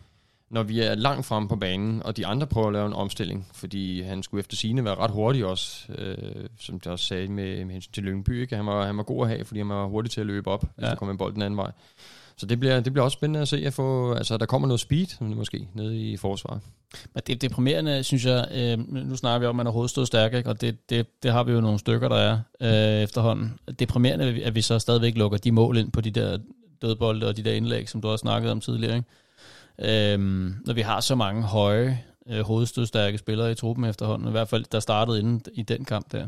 når 0.49 0.63
vi 0.63 0.79
er 0.79 0.95
langt 0.95 1.25
fremme 1.25 1.49
på 1.49 1.55
banen, 1.55 2.03
og 2.03 2.17
de 2.17 2.25
andre 2.25 2.47
prøver 2.47 2.67
at 2.67 2.73
lave 2.73 2.87
en 2.87 2.93
omstilling, 2.93 3.47
fordi 3.53 4.01
han 4.01 4.23
skulle 4.23 4.39
efter 4.39 4.57
sine 4.57 4.85
være 4.85 4.95
ret 4.95 5.11
hurtig 5.11 5.45
også, 5.45 5.93
øh, 5.97 6.45
som 6.59 6.79
det 6.79 6.91
også 6.91 7.05
sagde 7.05 7.27
med, 7.27 7.65
med 7.65 7.73
hensyn 7.73 7.91
til 7.91 8.03
Lyngby. 8.03 8.41
Ikke? 8.41 8.55
Han, 8.55 8.65
var, 8.65 8.85
han 8.85 8.97
var 8.97 9.03
god 9.03 9.23
at 9.23 9.29
have, 9.29 9.45
fordi 9.45 9.59
han 9.59 9.69
var 9.69 9.85
hurtig 9.85 10.11
til 10.11 10.21
at 10.21 10.27
løbe 10.27 10.49
op, 10.49 10.63
ja. 10.63 10.69
hvis 10.75 10.89
der 10.89 10.95
kom 10.95 11.09
en 11.09 11.17
bold 11.17 11.33
den 11.33 11.41
anden 11.41 11.57
vej. 11.57 11.71
Så 12.37 12.45
det 12.45 12.59
bliver, 12.59 12.79
det 12.79 12.93
bliver 12.93 13.03
også 13.03 13.15
spændende 13.15 13.39
at 13.39 13.47
se, 13.47 13.57
at 13.65 13.73
få, 13.73 14.13
altså, 14.13 14.37
der 14.37 14.45
kommer 14.45 14.67
noget 14.67 14.79
speed 14.79 15.07
måske 15.21 15.67
nede 15.73 15.97
i 15.97 16.17
forsvaret. 16.17 16.61
Men 17.13 17.23
det 17.27 17.41
deprimerende, 17.41 18.03
synes 18.03 18.25
jeg. 18.25 18.47
Øh, 18.55 18.93
nu 18.93 19.15
snakker 19.15 19.39
vi 19.39 19.45
om, 19.45 19.49
at 19.49 19.55
man 19.55 19.67
er 19.67 19.71
hovedstået 19.71 20.07
stærk, 20.07 20.33
ikke? 20.33 20.49
og 20.49 20.61
det, 20.61 20.89
det, 20.89 21.23
det 21.23 21.31
har 21.31 21.43
vi 21.43 21.51
jo 21.51 21.61
nogle 21.61 21.79
stykker, 21.79 22.09
der 22.09 22.15
er 22.15 22.39
øh, 22.61 23.03
efterhånden. 23.03 23.59
Deprimerende, 23.79 24.43
at 24.43 24.55
vi 24.55 24.61
så 24.61 24.79
stadigvæk 24.79 25.17
lukker 25.17 25.37
de 25.37 25.51
mål 25.51 25.77
ind 25.77 25.91
på 25.91 26.01
de 26.01 26.11
der 26.11 26.37
dødbolde 26.81 27.27
og 27.27 27.37
de 27.37 27.43
der 27.43 27.53
indlæg, 27.53 27.89
som 27.89 28.01
du 28.01 28.07
også 28.07 28.21
snakkede 28.21 28.51
om 28.51 28.61
tidligere. 28.61 28.95
Ikke? 28.95 30.13
Øh, 30.13 30.19
når 30.65 30.73
vi 30.73 30.81
har 30.81 30.99
så 30.99 31.15
mange 31.15 31.43
høje 31.43 32.03
øh, 32.29 32.39
hovedstødstærke 32.39 33.17
spillere 33.17 33.51
i 33.51 33.55
truppen 33.55 33.85
efterhånden, 33.85 34.27
i 34.27 34.31
hvert 34.31 34.49
fald 34.49 34.65
der 34.71 34.79
startede 34.79 35.19
inden 35.19 35.41
i 35.53 35.61
den 35.61 35.85
kamp 35.85 36.11
der. 36.11 36.27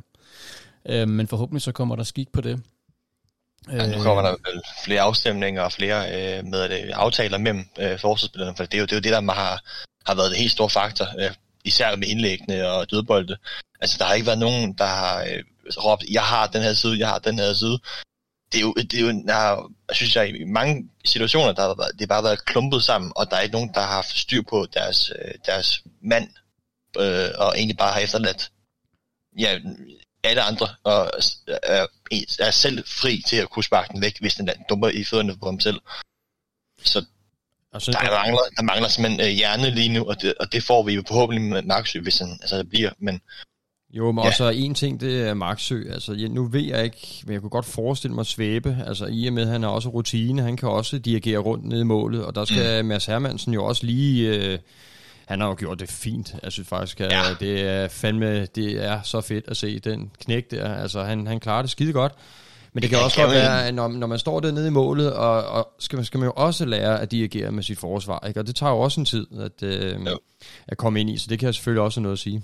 Øh, 0.89 1.07
men 1.07 1.27
forhåbentlig 1.27 1.61
så 1.61 1.71
kommer 1.71 1.95
der 1.95 2.03
skik 2.03 2.31
på 2.31 2.41
det. 2.41 2.61
Ja, 3.71 3.87
nu 3.87 4.03
kommer 4.03 4.21
der 4.21 4.31
vel 4.31 4.61
flere 4.83 5.01
afstemninger 5.01 5.61
og 5.61 5.71
flere 5.71 5.99
øh, 6.07 6.45
med 6.45 6.69
det, 6.69 6.91
aftaler 6.93 7.37
mellem 7.37 7.69
øh, 7.79 7.99
forsvarsspillerne, 7.99 8.55
for 8.55 8.63
det 8.63 8.73
er, 8.73 8.79
jo, 8.79 8.85
det 8.85 8.91
er 8.91 8.97
jo 8.97 9.01
det, 9.01 9.11
der 9.11 9.33
har, 9.33 9.61
har 10.05 10.15
været 10.15 10.31
det 10.31 10.39
helt 10.39 10.51
store 10.51 10.69
faktor, 10.69 11.07
øh, 11.19 11.31
især 11.63 11.95
med 11.95 12.07
indlæggende 12.07 12.71
og 12.71 12.91
dødbolde. 12.91 13.37
Altså, 13.81 13.97
der 13.99 14.05
har 14.05 14.13
ikke 14.13 14.27
været 14.27 14.39
nogen, 14.39 14.73
der 14.73 14.85
har 14.85 15.23
øh, 15.23 15.43
råbt, 15.85 16.03
jeg 16.11 16.23
har 16.23 16.47
den 16.47 16.61
her 16.61 16.73
side, 16.73 16.99
jeg 16.99 17.07
har 17.07 17.19
den 17.19 17.39
her 17.39 17.53
side. 17.53 17.79
Det 18.51 18.57
er 18.57 18.61
jo, 18.61 18.73
det 18.73 18.93
er 18.93 19.01
jo 19.01 19.23
jeg, 19.27 19.57
synes 19.91 20.15
jeg, 20.15 20.29
i 20.29 20.43
mange 20.43 20.89
situationer, 21.05 21.51
der 21.51 21.61
har 21.61 21.75
været, 21.77 21.91
det 21.91 22.01
har 22.01 22.07
bare 22.07 22.23
været 22.23 22.45
klumpet 22.45 22.83
sammen, 22.83 23.11
og 23.15 23.31
der 23.31 23.37
er 23.37 23.41
ikke 23.41 23.55
nogen, 23.55 23.73
der 23.73 23.79
har 23.79 23.93
haft 23.93 24.17
styr 24.17 24.41
på 24.49 24.67
deres, 24.73 25.11
øh, 25.21 25.33
deres 25.45 25.83
mand, 26.01 26.29
øh, 26.99 27.29
og 27.37 27.57
egentlig 27.57 27.77
bare 27.77 27.93
har 27.93 27.99
efterladt 27.99 28.51
ja, 29.39 29.59
alle 30.23 30.41
andre, 30.41 30.67
og 30.83 31.11
er, 31.63 31.85
er 32.39 32.51
selv 32.51 32.83
fri 32.87 33.23
til 33.27 33.35
at 33.35 33.49
kunne 33.49 33.63
sparke 33.63 33.93
den 33.93 34.01
væk, 34.01 34.19
hvis 34.19 34.35
den 34.35 34.49
dumper 34.69 34.89
i 34.89 35.03
fødderne 35.03 35.37
på 35.37 35.45
ham 35.45 35.59
selv. 35.59 35.79
Så 36.83 37.05
så 37.79 37.91
der, 37.91 38.11
mangler, 38.11 38.39
der 38.57 38.63
mangler 38.63 38.87
simpelthen 38.87 39.21
øh, 39.21 39.35
hjerne 39.35 39.69
lige 39.69 39.89
nu, 39.89 40.03
og 40.03 40.21
det, 40.21 40.33
og 40.39 40.51
det 40.51 40.63
får 40.63 40.83
vi 40.83 40.93
jo 40.93 41.03
forhåbentlig 41.07 41.49
med 41.49 41.61
Marksø, 41.61 41.99
hvis 41.99 42.19
han 42.19 42.29
altså, 42.41 42.65
bliver, 42.69 42.91
men... 42.99 43.21
Jo, 43.93 44.11
men 44.11 44.23
ja. 44.23 44.27
også 44.27 44.49
en 44.49 44.75
ting, 44.75 44.99
det 44.99 45.27
er 45.27 45.33
Marksø. 45.33 45.83
Altså, 45.93 46.13
jeg, 46.13 46.29
nu 46.29 46.47
ved 46.47 46.61
jeg 46.61 46.83
ikke, 46.83 47.23
men 47.23 47.33
jeg 47.33 47.41
kunne 47.41 47.49
godt 47.49 47.65
forestille 47.65 48.15
mig 48.15 48.25
svæbe. 48.25 48.77
Altså, 48.87 49.05
i 49.05 49.27
og 49.27 49.33
med, 49.33 49.43
at 49.43 49.49
han 49.49 49.63
har 49.63 49.69
også 49.69 49.89
rutine, 49.89 50.41
han 50.41 50.57
kan 50.57 50.69
også 50.69 50.97
dirigere 50.97 51.37
rundt 51.37 51.65
ned 51.65 51.79
i 51.79 51.83
målet, 51.83 52.25
og 52.25 52.35
der 52.35 52.45
skal 52.45 52.81
mm. 52.81 52.87
Mads 52.87 53.05
Hermansen 53.05 53.53
jo 53.53 53.65
også 53.65 53.85
lige... 53.85 54.35
Øh, 54.35 54.59
han 55.27 55.41
har 55.41 55.47
jo 55.47 55.55
gjort 55.59 55.79
det 55.79 55.89
fint. 55.89 56.35
Jeg 56.43 56.51
synes 56.51 56.67
faktisk, 56.67 57.01
at 57.01 57.11
ja. 57.11 57.23
det 57.39 57.61
er 57.61 57.87
fandme, 57.87 58.45
det 58.45 58.85
er 58.85 59.01
så 59.01 59.21
fedt 59.21 59.45
at 59.47 59.57
se 59.57 59.79
den 59.79 60.11
knæk 60.19 60.51
der. 60.51 60.73
Altså, 60.75 61.03
han, 61.03 61.27
han 61.27 61.39
klarer 61.39 61.61
det 61.61 61.71
skide 61.71 61.93
godt. 61.93 62.13
Men 62.73 62.81
det 62.81 62.89
kan 62.89 62.99
også 62.99 63.21
godt 63.21 63.31
være, 63.31 63.67
at 63.67 63.73
når, 63.73 63.87
når 63.87 64.07
man 64.07 64.19
står 64.19 64.39
dernede 64.39 64.67
i 64.67 64.71
målet, 64.71 65.13
og, 65.13 65.45
og 65.45 65.69
skal, 65.79 65.97
man, 65.97 66.05
skal 66.05 66.19
man 66.19 66.27
jo 66.27 66.33
også 66.35 66.65
lære 66.65 67.01
at 67.01 67.11
dirigere 67.11 67.51
med 67.51 67.63
sit 67.63 67.79
forsvar, 67.79 68.27
ikke? 68.27 68.39
og 68.39 68.47
det 68.47 68.55
tager 68.55 68.71
jo 68.71 68.79
også 68.79 69.01
en 69.01 69.05
tid 69.05 69.27
at, 69.39 69.63
øh, 69.63 69.99
at 70.67 70.77
komme 70.77 71.01
ind 71.01 71.09
i, 71.09 71.17
så 71.17 71.25
det 71.29 71.39
kan 71.39 71.45
jeg 71.45 71.55
selvfølgelig 71.55 71.83
også 71.83 71.99
noget 71.99 72.13
at 72.13 72.19
sige. 72.19 72.43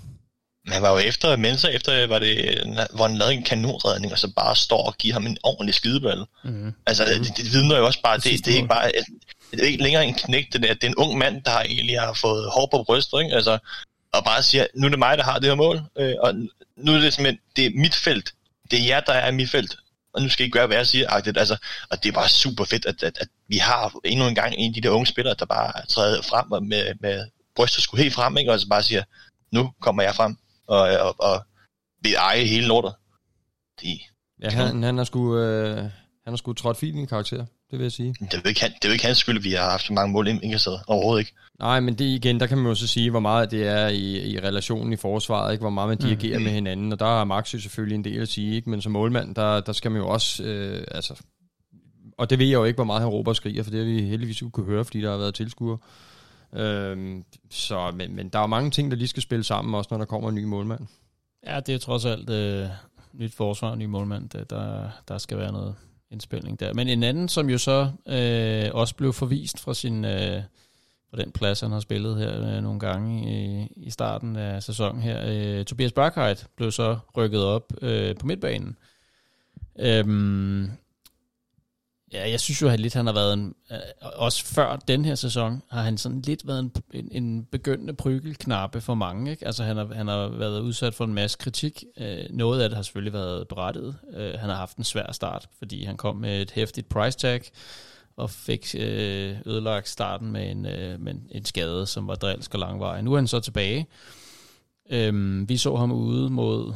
Han 0.68 0.82
var 0.82 0.90
jo 0.90 0.98
efter, 0.98 1.36
Mensa 1.36 1.68
efter, 1.68 2.06
var 2.06 2.18
det, 2.18 2.62
hvor 2.94 3.06
han 3.06 3.16
lavede 3.16 3.34
en 3.34 3.42
kanonredning, 3.42 4.12
og 4.12 4.18
så 4.18 4.32
bare 4.36 4.56
står 4.56 4.86
og 4.86 4.94
giver 4.98 5.14
ham 5.14 5.26
en 5.26 5.38
ordentlig 5.42 5.74
skideball. 5.74 6.24
Mm-hmm. 6.44 6.72
Altså, 6.86 7.04
det, 7.04 7.36
det 7.36 7.52
vidner 7.52 7.78
jo 7.78 7.86
også 7.86 8.00
bare, 8.02 8.16
det, 8.16 8.24
det, 8.24 8.44
det 8.44 8.52
er 8.52 8.56
ikke 8.56 8.68
bare, 8.68 8.92
det 9.50 9.60
er 9.60 9.66
ikke 9.66 9.82
længere 9.82 10.06
en 10.06 10.14
knæk, 10.14 10.52
det, 10.52 10.70
er, 10.70 10.74
det 10.74 10.84
er 10.84 10.88
en 10.88 10.96
ung 10.96 11.18
mand, 11.18 11.42
der 11.42 11.60
egentlig 11.60 12.00
har 12.00 12.12
fået 12.12 12.50
hår 12.50 12.68
på 12.70 12.82
brystet, 12.82 13.22
ikke? 13.22 13.34
Altså, 13.34 13.58
og 14.12 14.24
bare 14.24 14.42
siger, 14.42 14.66
nu 14.74 14.86
er 14.86 14.90
det 14.90 14.98
mig, 14.98 15.18
der 15.18 15.24
har 15.24 15.38
det 15.38 15.48
her 15.48 15.54
mål, 15.54 15.82
øh, 15.98 16.14
og 16.20 16.34
nu 16.76 16.92
er 16.92 16.98
det 16.98 17.14
simpelthen, 17.14 17.40
det 17.56 17.66
er 17.66 17.70
mit 17.74 17.94
felt, 17.94 18.34
det 18.70 18.80
er 18.80 18.84
jer, 18.84 19.00
der 19.00 19.12
er 19.12 19.30
mit 19.30 19.50
felt, 19.50 19.76
og 20.14 20.22
nu 20.22 20.28
skal 20.28 20.46
I 20.46 20.50
gøre, 20.50 20.66
hvad 20.66 20.76
jeg 20.76 20.86
siger. 20.86 21.08
Altså, 21.08 21.56
og 21.90 22.02
det 22.02 22.08
er 22.08 22.12
bare 22.12 22.28
super 22.28 22.64
fedt, 22.64 22.86
at, 22.86 23.02
at, 23.02 23.18
at 23.20 23.28
vi 23.48 23.56
har 23.56 23.94
endnu 24.04 24.26
en 24.26 24.34
gang 24.34 24.54
en 24.58 24.70
af 24.70 24.74
de 24.74 24.80
der 24.80 24.90
unge 24.90 25.06
spillere, 25.06 25.34
der 25.38 25.44
bare 25.44 25.86
træder 25.86 26.22
frem 26.22 26.62
med, 26.62 26.94
med 27.00 27.26
brystet 27.56 27.82
skulle 27.82 28.02
helt 28.02 28.14
frem, 28.14 28.36
ikke? 28.36 28.52
og 28.52 28.60
så 28.60 28.68
bare 28.68 28.82
siger, 28.82 29.02
nu 29.52 29.72
kommer 29.80 30.02
jeg 30.02 30.14
frem, 30.14 30.36
og, 30.66 30.80
og, 30.80 31.14
og 31.18 31.44
vil 32.02 32.14
eje 32.14 32.44
hele 32.44 32.66
lortet. 32.66 32.94
De, 33.82 33.98
ja, 34.42 34.50
han, 34.50 34.82
han 34.82 34.96
har 34.96 35.04
sgu, 35.04 35.38
øh, 35.38 35.76
han 35.76 35.92
har 36.26 36.36
sgu 36.36 36.52
trådt 36.52 36.76
fint 36.76 36.96
i 36.96 36.98
en 36.98 37.06
karakter 37.06 37.46
det 37.74 37.78
vil 37.78 37.84
jeg 37.84 37.92
sige. 37.92 38.14
Det 38.20 38.34
er 38.34 38.38
jo 38.44 38.48
ikke, 38.48 38.60
han, 38.60 38.70
det 38.70 38.84
er 38.84 38.88
jo 38.88 38.92
ikke 38.92 39.06
hans 39.06 39.18
skyld, 39.18 39.36
at 39.36 39.44
vi 39.44 39.52
har 39.52 39.70
haft 39.70 39.86
så 39.86 39.92
mange 39.92 40.12
mål 40.12 40.28
indkasseret. 40.28 40.80
Overhovedet 40.86 41.20
ikke. 41.20 41.32
Nej, 41.58 41.80
men 41.80 41.94
det 41.94 42.04
igen, 42.04 42.40
der 42.40 42.46
kan 42.46 42.58
man 42.58 42.66
jo 42.66 42.74
så 42.74 42.86
sige, 42.86 43.10
hvor 43.10 43.20
meget 43.20 43.50
det 43.50 43.66
er 43.66 43.88
i, 43.88 44.32
i 44.32 44.40
relationen 44.40 44.92
i 44.92 44.96
forsvaret, 44.96 45.52
ikke? 45.52 45.62
hvor 45.62 45.70
meget 45.70 45.88
man 45.88 45.98
dirigerer 45.98 46.38
mm. 46.38 46.44
med 46.44 46.52
hinanden, 46.52 46.92
og 46.92 47.00
der 47.00 47.06
har 47.06 47.24
Max 47.24 47.54
jo 47.54 47.60
selvfølgelig 47.60 47.94
en 47.94 48.04
del 48.04 48.20
at 48.20 48.28
sige, 48.28 48.56
ikke? 48.56 48.70
men 48.70 48.82
som 48.82 48.92
målmand, 48.92 49.34
der, 49.34 49.60
der 49.60 49.72
skal 49.72 49.90
man 49.90 50.00
jo 50.00 50.08
også, 50.08 50.42
øh, 50.42 50.84
altså, 50.90 51.22
og 52.18 52.30
det 52.30 52.38
ved 52.38 52.46
jeg 52.46 52.54
jo 52.54 52.64
ikke, 52.64 52.76
hvor 52.76 52.84
meget 52.84 53.02
han 53.02 53.10
råber 53.10 53.30
og 53.30 53.36
skriger, 53.36 53.62
for 53.62 53.70
det 53.70 53.78
har 53.78 53.86
vi 53.86 54.02
heldigvis 54.02 54.42
ikke 54.42 54.50
kunne 54.50 54.66
høre, 54.66 54.84
fordi 54.84 55.00
der 55.00 55.10
har 55.10 55.18
været 55.18 55.34
tilskuere. 55.34 55.78
Øhm, 56.54 57.24
så, 57.50 57.92
men, 57.94 58.16
men 58.16 58.28
der 58.28 58.38
er 58.38 58.46
mange 58.46 58.70
ting, 58.70 58.90
der 58.90 58.96
lige 58.96 59.08
skal 59.08 59.22
spille 59.22 59.44
sammen, 59.44 59.74
også 59.74 59.88
når 59.90 59.98
der 59.98 60.04
kommer 60.04 60.28
en 60.28 60.34
ny 60.34 60.44
målmand. 60.44 60.86
Ja, 61.46 61.60
det 61.60 61.74
er 61.74 61.78
trods 61.78 62.04
alt 62.04 62.30
øh, 62.30 62.68
nyt 63.12 63.34
forsvar, 63.34 63.74
ny 63.74 63.84
målmand, 63.84 64.28
der, 64.28 64.88
der 65.08 65.18
skal 65.18 65.38
være 65.38 65.52
noget, 65.52 65.74
indspilning 66.10 66.60
der. 66.60 66.74
Men 66.74 66.88
en 66.88 67.02
anden, 67.02 67.28
som 67.28 67.50
jo 67.50 67.58
så 67.58 67.90
øh, 68.06 68.70
også 68.74 68.94
blev 68.94 69.12
forvist 69.12 69.60
fra 69.60 69.74
sin 69.74 70.04
øh, 70.04 70.42
fra 71.10 71.22
den 71.22 71.32
plads, 71.32 71.60
han 71.60 71.72
har 71.72 71.80
spillet 71.80 72.16
her 72.16 72.56
øh, 72.56 72.62
nogle 72.62 72.80
gange 72.80 73.32
i, 73.32 73.68
i 73.76 73.90
starten 73.90 74.36
af 74.36 74.62
sæsonen 74.62 75.02
her. 75.02 75.22
Øh, 75.26 75.64
Tobias 75.64 75.92
Barkheit 75.92 76.46
blev 76.56 76.72
så 76.72 76.98
rykket 77.16 77.44
op 77.44 77.72
øh, 77.82 78.16
på 78.16 78.26
midtbanen. 78.26 78.76
Øhm, 79.78 80.70
Ja, 82.14 82.30
jeg 82.30 82.40
synes 82.40 82.62
jo 82.62 82.68
at 82.68 82.80
lidt, 82.80 82.94
han 82.94 83.06
har 83.06 83.12
været 83.12 83.32
en, 83.32 83.54
øh, 83.72 83.78
også 84.00 84.44
før 84.44 84.76
den 84.76 85.04
her 85.04 85.14
sæson, 85.14 85.62
har 85.70 85.82
han 85.82 85.98
sådan 85.98 86.20
lidt 86.20 86.46
været 86.46 86.58
en, 86.58 86.72
en, 86.92 87.08
en 87.24 87.44
begyndende 87.44 87.94
prygelknappe 87.94 88.80
for 88.80 88.94
mange. 88.94 89.30
Ikke? 89.30 89.46
Altså 89.46 89.64
han 89.64 89.76
har, 89.76 89.94
han 89.94 90.08
har 90.08 90.28
været 90.28 90.60
udsat 90.60 90.94
for 90.94 91.04
en 91.04 91.14
masse 91.14 91.38
kritik. 91.40 91.84
Øh, 92.00 92.24
noget 92.30 92.62
af 92.62 92.68
det 92.68 92.76
har 92.76 92.82
selvfølgelig 92.82 93.12
været 93.12 93.48
berettiget. 93.48 93.96
Øh, 94.16 94.34
han 94.34 94.48
har 94.48 94.56
haft 94.56 94.76
en 94.76 94.84
svær 94.84 95.12
start, 95.12 95.48
fordi 95.58 95.84
han 95.84 95.96
kom 95.96 96.16
med 96.16 96.42
et 96.42 96.50
hæftigt 96.50 96.88
price 96.88 97.18
tag, 97.18 97.40
og 98.16 98.30
fik 98.30 98.74
øh, 98.78 99.36
ødelagt 99.46 99.88
starten 99.88 100.32
med 100.32 100.50
en, 100.50 100.66
øh, 100.66 101.00
med 101.00 101.14
en 101.30 101.44
skade, 101.44 101.86
som 101.86 102.08
var 102.08 102.14
drilsk 102.14 102.54
og 102.54 102.60
langvarig. 102.60 103.02
Nu 103.02 103.12
er 103.12 103.16
han 103.16 103.26
så 103.26 103.40
tilbage. 103.40 103.86
Øh, 104.90 105.48
vi 105.48 105.56
så 105.56 105.76
ham 105.76 105.92
ude 105.92 106.30
mod 106.30 106.74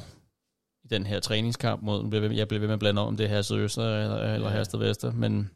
i 0.90 0.94
den 0.94 1.06
her 1.06 1.20
træningskamp 1.20 1.82
mod, 1.82 2.30
jeg 2.34 2.48
bliver 2.48 2.58
ved 2.60 2.68
med 2.68 2.72
at 2.74 2.78
blande 2.80 3.02
om, 3.02 3.16
det 3.16 3.24
er 3.26 3.30
Hersted 3.30 3.56
Øster 3.56 3.82
eller, 4.02 4.34
eller 4.34 4.48
Ja. 4.50 4.56
Hersted 4.56 4.78
Vester, 4.78 5.12
men 5.12 5.50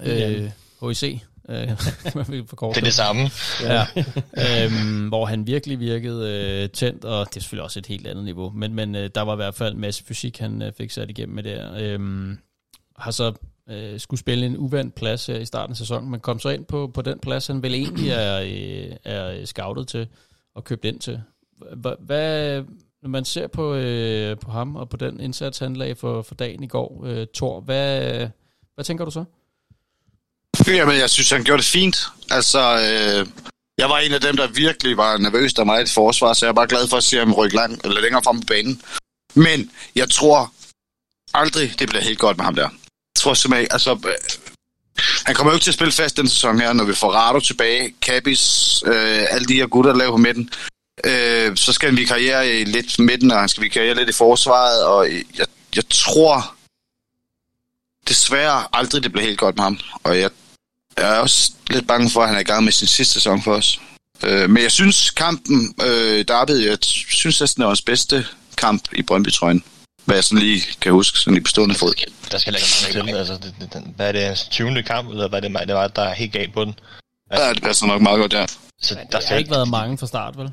øh, 0.00 0.50
HIC, 0.88 1.02
øh, 1.48 1.56
Det 1.68 2.76
er 2.76 2.80
det 2.84 2.94
samme. 2.94 3.22
Ja, 3.62 3.84
øhm, 4.64 5.08
hvor 5.08 5.26
han 5.26 5.46
virkelig 5.46 5.80
virkede 5.80 6.30
øh, 6.62 6.68
tændt, 6.70 7.04
og 7.04 7.26
det 7.28 7.36
er 7.36 7.40
selvfølgelig 7.40 7.64
også 7.64 7.78
et 7.78 7.86
helt 7.86 8.06
andet 8.06 8.24
niveau, 8.24 8.50
men, 8.50 8.74
men 8.74 8.94
øh, 8.94 9.10
der 9.14 9.20
var 9.22 9.32
i 9.32 9.36
hvert 9.36 9.54
fald 9.54 9.74
en 9.74 9.80
masse 9.80 10.04
fysik, 10.04 10.38
han 10.38 10.62
øh, 10.62 10.72
fik 10.72 10.90
sat 10.90 11.10
igennem 11.10 11.34
med 11.34 11.42
der. 11.42 11.74
Øhm, 11.78 12.38
har 12.96 13.10
så 13.10 13.32
øh, 13.70 14.00
skulle 14.00 14.20
spille 14.20 14.46
en 14.46 14.56
uvandt 14.56 14.94
plads 14.94 15.26
her 15.26 15.36
i 15.38 15.44
starten 15.44 15.72
af 15.72 15.76
sæsonen, 15.76 16.10
men 16.10 16.20
kom 16.20 16.38
så 16.38 16.48
ind 16.48 16.64
på, 16.64 16.90
på 16.94 17.02
den 17.02 17.18
plads, 17.18 17.46
han 17.46 17.62
vel 17.62 17.74
egentlig 17.74 18.10
er, 18.10 18.40
øh, 18.40 18.96
er 19.04 19.44
scoutet 19.44 19.88
til 19.88 20.06
og 20.54 20.64
købt 20.64 20.84
ind 20.84 21.00
til. 21.00 21.20
Hva- 21.62 22.04
Hvad, 22.04 22.62
når 23.02 23.08
man 23.08 23.24
ser 23.24 23.46
på, 23.46 23.74
øh, 23.74 24.36
på 24.38 24.50
ham 24.50 24.76
og 24.76 24.88
på 24.88 24.96
den 24.96 25.20
indsats, 25.20 25.58
han 25.58 25.76
lagde 25.76 25.94
for, 25.94 26.22
for 26.22 26.34
dagen 26.34 26.62
i 26.62 26.66
går, 26.66 27.04
øh, 27.06 27.26
Thor, 27.34 27.60
hvad, 27.60 28.28
hvad 28.74 28.84
tænker 28.84 29.04
du 29.04 29.10
så? 29.10 29.24
Jamen, 30.66 30.98
jeg 30.98 31.10
synes, 31.10 31.30
han 31.30 31.44
gjorde 31.44 31.62
det 31.62 31.70
fint. 31.70 31.96
Altså, 32.30 32.58
øh, 32.58 33.26
jeg 33.78 33.88
var 33.88 33.98
en 33.98 34.12
af 34.12 34.20
dem, 34.20 34.36
der 34.36 34.46
virkelig 34.46 34.96
var 34.96 35.16
nervøs, 35.16 35.54
der 35.54 35.64
mig 35.64 35.78
i 35.78 35.82
et 35.82 35.90
forsvar, 35.90 36.32
så 36.32 36.46
jeg 36.46 36.50
er 36.50 36.54
bare 36.54 36.66
glad 36.66 36.88
for 36.88 36.96
at 36.96 37.04
se 37.04 37.18
ham 37.18 37.32
rykke 37.32 37.56
lang, 37.56 37.80
eller 37.84 38.00
længere 38.00 38.22
frem 38.22 38.40
på 38.40 38.46
banen. 38.46 38.82
Men 39.34 39.70
jeg 39.94 40.10
tror 40.10 40.52
aldrig, 41.34 41.78
det 41.78 41.88
bliver 41.88 42.02
helt 42.02 42.18
godt 42.18 42.36
med 42.36 42.44
ham 42.44 42.54
der. 42.54 42.62
Jeg 42.62 43.18
tror 43.18 43.34
simpelthen 43.34 43.68
altså... 43.70 43.92
Øh, 43.92 44.14
han 45.26 45.34
kommer 45.34 45.52
jo 45.52 45.54
ikke 45.54 45.64
til 45.64 45.70
at 45.70 45.74
spille 45.74 45.92
fast 45.92 46.16
den 46.16 46.28
sæson 46.28 46.60
her, 46.60 46.72
når 46.72 46.84
vi 46.84 46.94
får 46.94 47.12
Rado 47.12 47.40
tilbage, 47.40 47.94
Kabis, 48.02 48.82
øh, 48.86 49.26
alle 49.30 49.46
de 49.48 49.54
her 49.54 49.66
gutter, 49.66 49.92
der 49.92 49.98
laver 49.98 50.10
på 50.10 50.16
midten. 50.16 50.50
Øh, 51.04 51.56
så 51.56 51.72
skal 51.72 51.88
han 51.88 51.98
vikariere 51.98 52.48
i 52.48 52.64
lidt 52.64 52.98
midten, 52.98 53.30
og 53.30 53.40
han 53.40 53.48
skal 53.48 53.62
vikariere 53.62 53.94
lidt 53.94 54.08
i 54.08 54.12
forsvaret, 54.12 54.84
og 54.84 55.08
jeg, 55.38 55.46
jeg 55.76 55.84
tror 55.90 56.54
desværre 58.08 58.66
aldrig, 58.72 59.02
det 59.02 59.12
bliver 59.12 59.26
helt 59.26 59.38
godt 59.38 59.56
med 59.56 59.64
ham. 59.64 59.78
Og 60.04 60.18
jeg 60.18 60.30
jeg 60.98 61.16
er 61.16 61.18
også 61.18 61.52
lidt 61.70 61.86
bange 61.86 62.10
for, 62.10 62.20
at 62.20 62.28
han 62.28 62.36
er 62.36 62.40
i 62.40 62.44
gang 62.44 62.64
med 62.64 62.72
sin 62.72 62.88
sidste 62.88 63.14
sæson 63.14 63.42
for 63.42 63.54
os. 63.54 63.80
Øh, 64.22 64.50
men 64.50 64.62
jeg 64.62 64.72
synes, 64.72 65.10
kampen, 65.10 65.74
øh, 65.82 66.24
Derby, 66.28 66.66
jeg 66.66 66.78
t- 66.84 67.14
synes 67.14 67.40
næsten, 67.40 67.60
det 67.60 67.64
var 67.64 67.70
hans 67.70 67.82
bedste 67.82 68.26
kamp 68.56 68.88
i 68.92 69.02
Brøndby-trøjen. 69.02 69.64
Hvad 70.04 70.16
jeg 70.16 70.24
sådan 70.24 70.38
lige 70.38 70.62
kan 70.80 70.92
huske, 70.92 71.18
sådan 71.18 71.34
lige 71.34 71.44
på 71.44 71.48
stående 71.48 71.74
fod. 71.74 71.94
Der 72.30 72.38
skal 72.38 72.52
lægge 72.52 72.66
mange 72.96 73.12
til. 73.12 73.18
Altså, 73.18 73.34
det, 73.34 73.54
det, 73.60 73.72
den, 73.72 73.92
hvad 73.96 74.08
er 74.08 74.12
det, 74.12 74.22
hans 74.22 74.48
20. 74.50 74.82
kamp, 74.82 75.10
eller 75.10 75.28
hvad 75.28 75.42
er 75.42 75.48
det, 75.48 75.68
det 75.68 75.74
var, 75.74 75.88
der 75.88 76.02
er 76.02 76.14
helt 76.14 76.32
galt 76.32 76.54
på 76.54 76.64
den? 76.64 76.74
Ja, 77.32 77.52
det 77.52 77.62
passer 77.62 77.86
nok 77.86 78.02
meget 78.02 78.18
godt, 78.18 78.32
ja. 78.32 78.46
Så 78.80 78.94
der 78.94 79.04
Der 79.04 79.20
skal 79.20 79.32
har 79.32 79.38
ikke 79.38 79.50
været 79.50 79.68
mange 79.68 79.98
fra 79.98 80.06
start, 80.06 80.38
vel? 80.38 80.52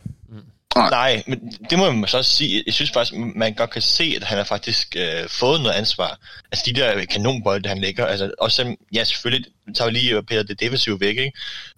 Nej, 0.75 1.23
men 1.27 1.57
det 1.69 1.77
må 1.77 1.91
man 1.91 2.07
så 2.07 2.17
også 2.17 2.31
sige. 2.31 2.63
Jeg 2.65 2.73
synes 2.73 2.91
faktisk, 2.91 3.19
man 3.35 3.53
godt 3.53 3.69
kan 3.69 3.81
se, 3.81 4.13
at 4.15 4.23
han 4.23 4.37
har 4.37 4.45
faktisk 4.45 4.95
øh, 4.95 5.29
fået 5.29 5.61
noget 5.61 5.73
ansvar. 5.73 6.19
Altså 6.51 6.63
de 6.67 6.73
der 6.73 7.05
kanonbolde, 7.05 7.69
han 7.69 7.81
lægger, 7.81 8.05
altså 8.05 8.31
også 8.39 8.55
selvom, 8.55 8.75
ja 8.93 9.03
selvfølgelig, 9.03 9.51
tager 9.75 9.91
vi 9.91 9.97
lige 9.97 10.23
Peter 10.23 10.43
det 10.43 10.59
defensive 10.59 10.99
væk, 10.99 11.17
ikke? 11.17 11.31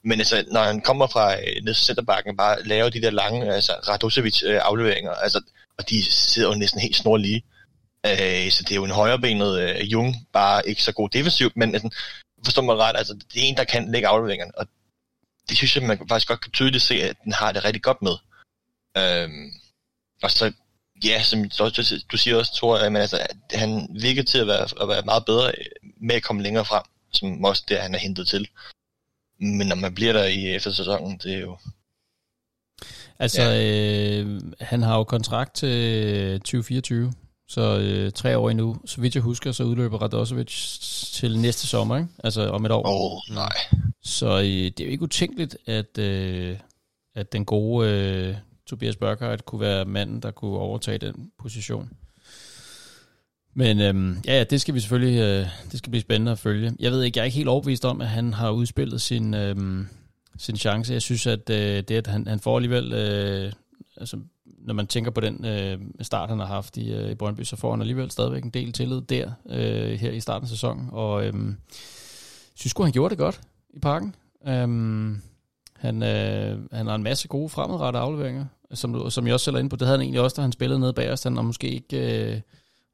Men 0.04 0.20
altså, 0.20 0.46
når 0.52 0.64
han 0.64 0.82
kommer 0.82 1.08
fra 1.08 1.34
øh, 1.34 1.64
ned 1.64 1.74
centerbakken 1.74 2.38
bare 2.38 2.64
laver 2.64 2.90
de 2.90 3.02
der 3.02 3.10
lange, 3.10 3.54
altså 3.54 3.72
Radosevic 3.72 4.44
øh, 4.44 4.60
afleveringer, 4.64 5.12
altså, 5.12 5.42
og 5.78 5.90
de 5.90 6.12
sidder 6.12 6.50
jo 6.50 6.56
næsten 6.56 6.82
helt 6.82 6.96
snorlige. 6.96 7.44
Øh, 8.06 8.52
så 8.52 8.64
det 8.64 8.72
er 8.72 8.76
jo 8.76 8.84
en 8.84 8.92
højrebenet 8.92 9.60
øh, 9.60 9.92
Jung, 9.92 10.16
bare 10.34 10.70
ikke 10.70 10.84
så 10.84 10.92
god 10.92 11.10
defensivt, 11.10 11.58
men 11.58 11.74
altså, 11.74 11.90
forstår 12.46 12.62
man 12.62 12.78
ret, 12.78 12.98
altså 12.98 13.14
det 13.14 13.44
er 13.44 13.46
en, 13.46 13.58
der 13.58 13.64
kan 13.64 13.92
lægge 13.92 14.08
afleveringerne, 14.08 14.52
og 14.58 14.68
det 15.50 15.58
synes 15.58 15.76
jeg, 15.76 15.84
man 15.84 16.08
faktisk 16.10 16.28
godt 16.28 16.42
kan 16.42 16.52
tydeligt 16.52 16.84
se, 16.84 16.96
at 16.96 17.16
den 17.24 17.32
har 17.32 17.52
det 17.52 17.64
rigtig 17.64 17.84
godt 17.84 18.02
med. 18.02 18.16
Øhm, 18.98 19.52
og 20.24 20.32
så, 20.32 20.54
ja, 21.04 21.24
som 21.24 21.50
du, 22.12 22.18
siger 22.18 22.38
også, 22.38 22.56
Thor, 22.56 22.78
at, 22.78 22.92
men 22.92 23.02
altså, 23.02 23.18
at 23.18 23.60
han 23.60 23.88
virker 24.02 24.24
til 24.24 24.38
at 24.38 24.48
være, 24.48 24.68
at 24.82 24.88
være 24.88 25.02
meget 25.06 25.26
bedre 25.26 25.52
med 26.02 26.16
at 26.16 26.24
komme 26.24 26.44
længere 26.44 26.66
frem, 26.66 26.84
som 27.12 27.44
også 27.46 27.64
det, 27.68 27.82
han 27.82 27.96
er 27.96 28.00
hentet 28.00 28.28
til. 28.28 28.48
Men 29.40 29.68
når 29.68 29.76
man 29.76 29.96
bliver 29.96 30.14
der 30.14 30.26
i 30.26 30.56
eftersæsonen, 30.56 31.18
det 31.18 31.34
er 31.34 31.40
jo... 31.40 31.58
Altså, 33.20 33.42
ja. 33.42 34.22
øh, 34.22 34.42
han 34.62 34.82
har 34.82 34.98
jo 34.98 35.04
kontrakt 35.04 35.56
til 35.56 36.40
2024, 36.40 37.14
så 37.48 37.80
øh, 37.80 38.12
tre 38.12 38.38
år 38.38 38.50
endnu. 38.50 38.78
Så 38.86 39.02
vidt 39.02 39.16
jeg 39.16 39.24
husker, 39.24 39.52
så 39.52 39.64
udløber 39.64 39.98
Radosevic 39.98 40.80
til 41.14 41.40
næste 41.40 41.68
sommer, 41.68 41.98
ikke? 41.98 42.10
Altså 42.24 42.50
om 42.50 42.66
et 42.66 42.72
år. 42.72 42.88
Åh, 42.88 43.12
oh, 43.12 43.36
nej. 43.36 43.54
Så 44.04 44.38
øh, 44.38 44.44
det 44.46 44.80
er 44.80 44.86
jo 44.86 44.92
ikke 44.92 45.04
utænkeligt, 45.04 45.58
at, 45.66 45.98
øh, 45.98 46.58
at 47.16 47.34
den 47.34 47.46
gode 47.46 47.90
øh, 47.90 48.36
Tobias 48.68 48.96
Børkhardt 48.96 49.46
kunne 49.46 49.62
være 49.62 49.86
manden, 49.86 50.22
der 50.22 50.32
kunne 50.32 50.58
overtage 50.58 50.98
den 50.98 51.32
position. 51.40 51.90
Men 53.54 53.82
øhm, 53.82 54.18
ja, 54.26 54.38
ja, 54.38 54.44
det 54.44 54.62
skal 54.62 54.74
vi 54.74 54.80
selvfølgelig, 54.80 55.20
øh, 55.20 55.48
det 55.72 55.78
skal 55.78 55.90
blive 55.90 56.02
spændende 56.02 56.32
at 56.32 56.40
følge. 56.40 56.74
Jeg 56.80 56.92
ved 56.92 57.04
ikke, 57.04 57.18
jeg 57.18 57.22
er 57.22 57.26
ikke 57.26 57.38
helt 57.38 57.50
overbevist 57.50 57.86
om, 57.86 58.02
at 58.02 58.08
han 58.08 58.34
har 58.34 58.52
udspillet 58.52 59.02
sin, 59.02 59.34
øhm, 59.34 59.88
sin 60.38 60.58
chance. 60.58 60.94
Jeg 60.94 61.02
synes, 61.02 61.28
at 61.28 61.50
øh, 61.50 61.84
det, 61.84 61.92
at 61.92 62.08
han, 62.08 62.28
han 62.28 62.40
får 62.40 62.56
alligevel, 62.56 62.94
øh, 62.94 63.52
altså, 63.98 64.18
når 64.58 64.74
man 64.74 64.88
tænker 64.88 65.12
på 65.12 65.22
den 65.22 65.46
øh, 65.46 65.80
start, 66.02 66.30
han 66.30 66.40
har 66.40 66.46
haft 66.46 66.78
i, 66.78 66.94
øh, 66.94 67.12
i 67.12 67.16
Brøndby, 67.16 67.42
så 67.44 67.56
får 67.56 67.72
han 67.72 67.82
alligevel 67.82 68.12
stadigvæk 68.12 68.44
en 68.44 68.50
del 68.50 68.72
tillid 68.74 69.02
der, 69.02 69.32
øh, 69.50 69.92
her 70.00 70.12
i 70.12 70.20
starten 70.20 70.46
af 70.46 70.50
sæsonen. 70.50 70.90
Og 70.92 71.26
øh, 71.26 71.34
synes 72.56 72.72
sgu, 72.72 72.84
han 72.84 72.92
gjorde 72.92 73.10
det 73.10 73.18
godt 73.18 73.42
i 73.70 73.80
parken. 73.80 74.16
Øh, 74.48 74.52
han, 75.76 76.04
øh, 76.04 76.60
han 76.72 76.88
har 76.88 76.96
en 76.96 77.04
masse 77.04 77.28
gode 77.28 77.50
fremadrettede 77.50 78.04
afleveringer, 78.04 78.46
som, 78.74 78.94
du- 78.94 79.10
som 79.10 79.26
jeg 79.26 79.34
også 79.34 79.44
selv 79.44 79.56
er 79.56 79.60
inde 79.60 79.70
på. 79.70 79.76
Det 79.76 79.88
havde 79.88 79.98
han 79.98 80.04
egentlig 80.04 80.22
også, 80.22 80.36
da 80.36 80.42
han 80.42 80.52
spillede 80.52 80.80
nede 80.80 80.94
bagerst. 80.94 81.24
Han 81.24 81.36
har 81.36 81.44
måske 81.44 81.70
ikke 81.70 82.32
øh, 82.34 82.42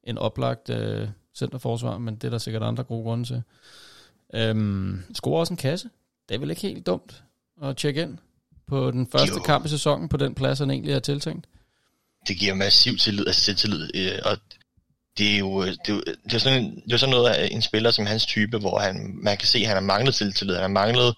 en 0.03 0.17
oplagt 0.17 0.69
øh, 0.69 1.07
centerforsvar, 1.35 1.97
men 1.97 2.15
det 2.15 2.23
er 2.23 2.29
der 2.29 2.37
sikkert 2.37 2.63
andre 2.63 2.83
gode 2.83 3.03
grunde 3.03 3.23
til. 3.25 3.41
Øhm, 4.33 5.01
scorer 5.13 5.39
også 5.39 5.53
en 5.53 5.57
kasse. 5.57 5.89
Det 6.29 6.35
er 6.35 6.39
vel 6.39 6.49
ikke 6.49 6.61
helt 6.61 6.85
dumt 6.85 7.23
at 7.61 7.77
tjekke 7.77 8.01
ind 8.01 8.17
på 8.67 8.91
den 8.91 9.07
første 9.11 9.33
Jo. 9.35 9.41
kamp 9.43 9.65
i 9.65 9.69
sæsonen 9.69 10.09
på 10.09 10.17
den 10.17 10.35
plads, 10.35 10.59
han 10.59 10.71
egentlig 10.71 10.93
er 10.93 10.99
tiltænkt. 10.99 11.45
det 12.27 12.37
giver 12.37 12.53
massiv 12.53 12.97
tillid, 12.97 13.27
altså 13.27 13.41
selvtillid, 13.41 13.89
øh, 13.95 14.19
og 14.25 14.37
det 15.17 15.33
er 15.35 15.39
jo, 15.39 15.65
det 15.65 15.89
er 15.89 15.93
jo 15.93 16.01
det 16.23 16.33
er 16.33 16.37
sådan, 16.37 16.63
en- 16.63 16.75
det 16.85 16.93
er 16.93 16.97
sådan 16.97 17.11
noget 17.15 17.29
af 17.29 17.47
en 17.51 17.61
spiller 17.61 17.91
som 17.91 18.05
hans 18.05 18.25
type, 18.25 18.57
hvor 18.57 18.79
han, 18.79 19.11
man 19.23 19.37
kan 19.37 19.47
se, 19.47 19.59
at 19.59 19.67
han 19.67 19.75
har 19.75 19.81
manglet 19.81 20.15
selvtillid, 20.15 20.53
han 20.55 20.61
har 20.61 20.67
manglet 20.67 21.15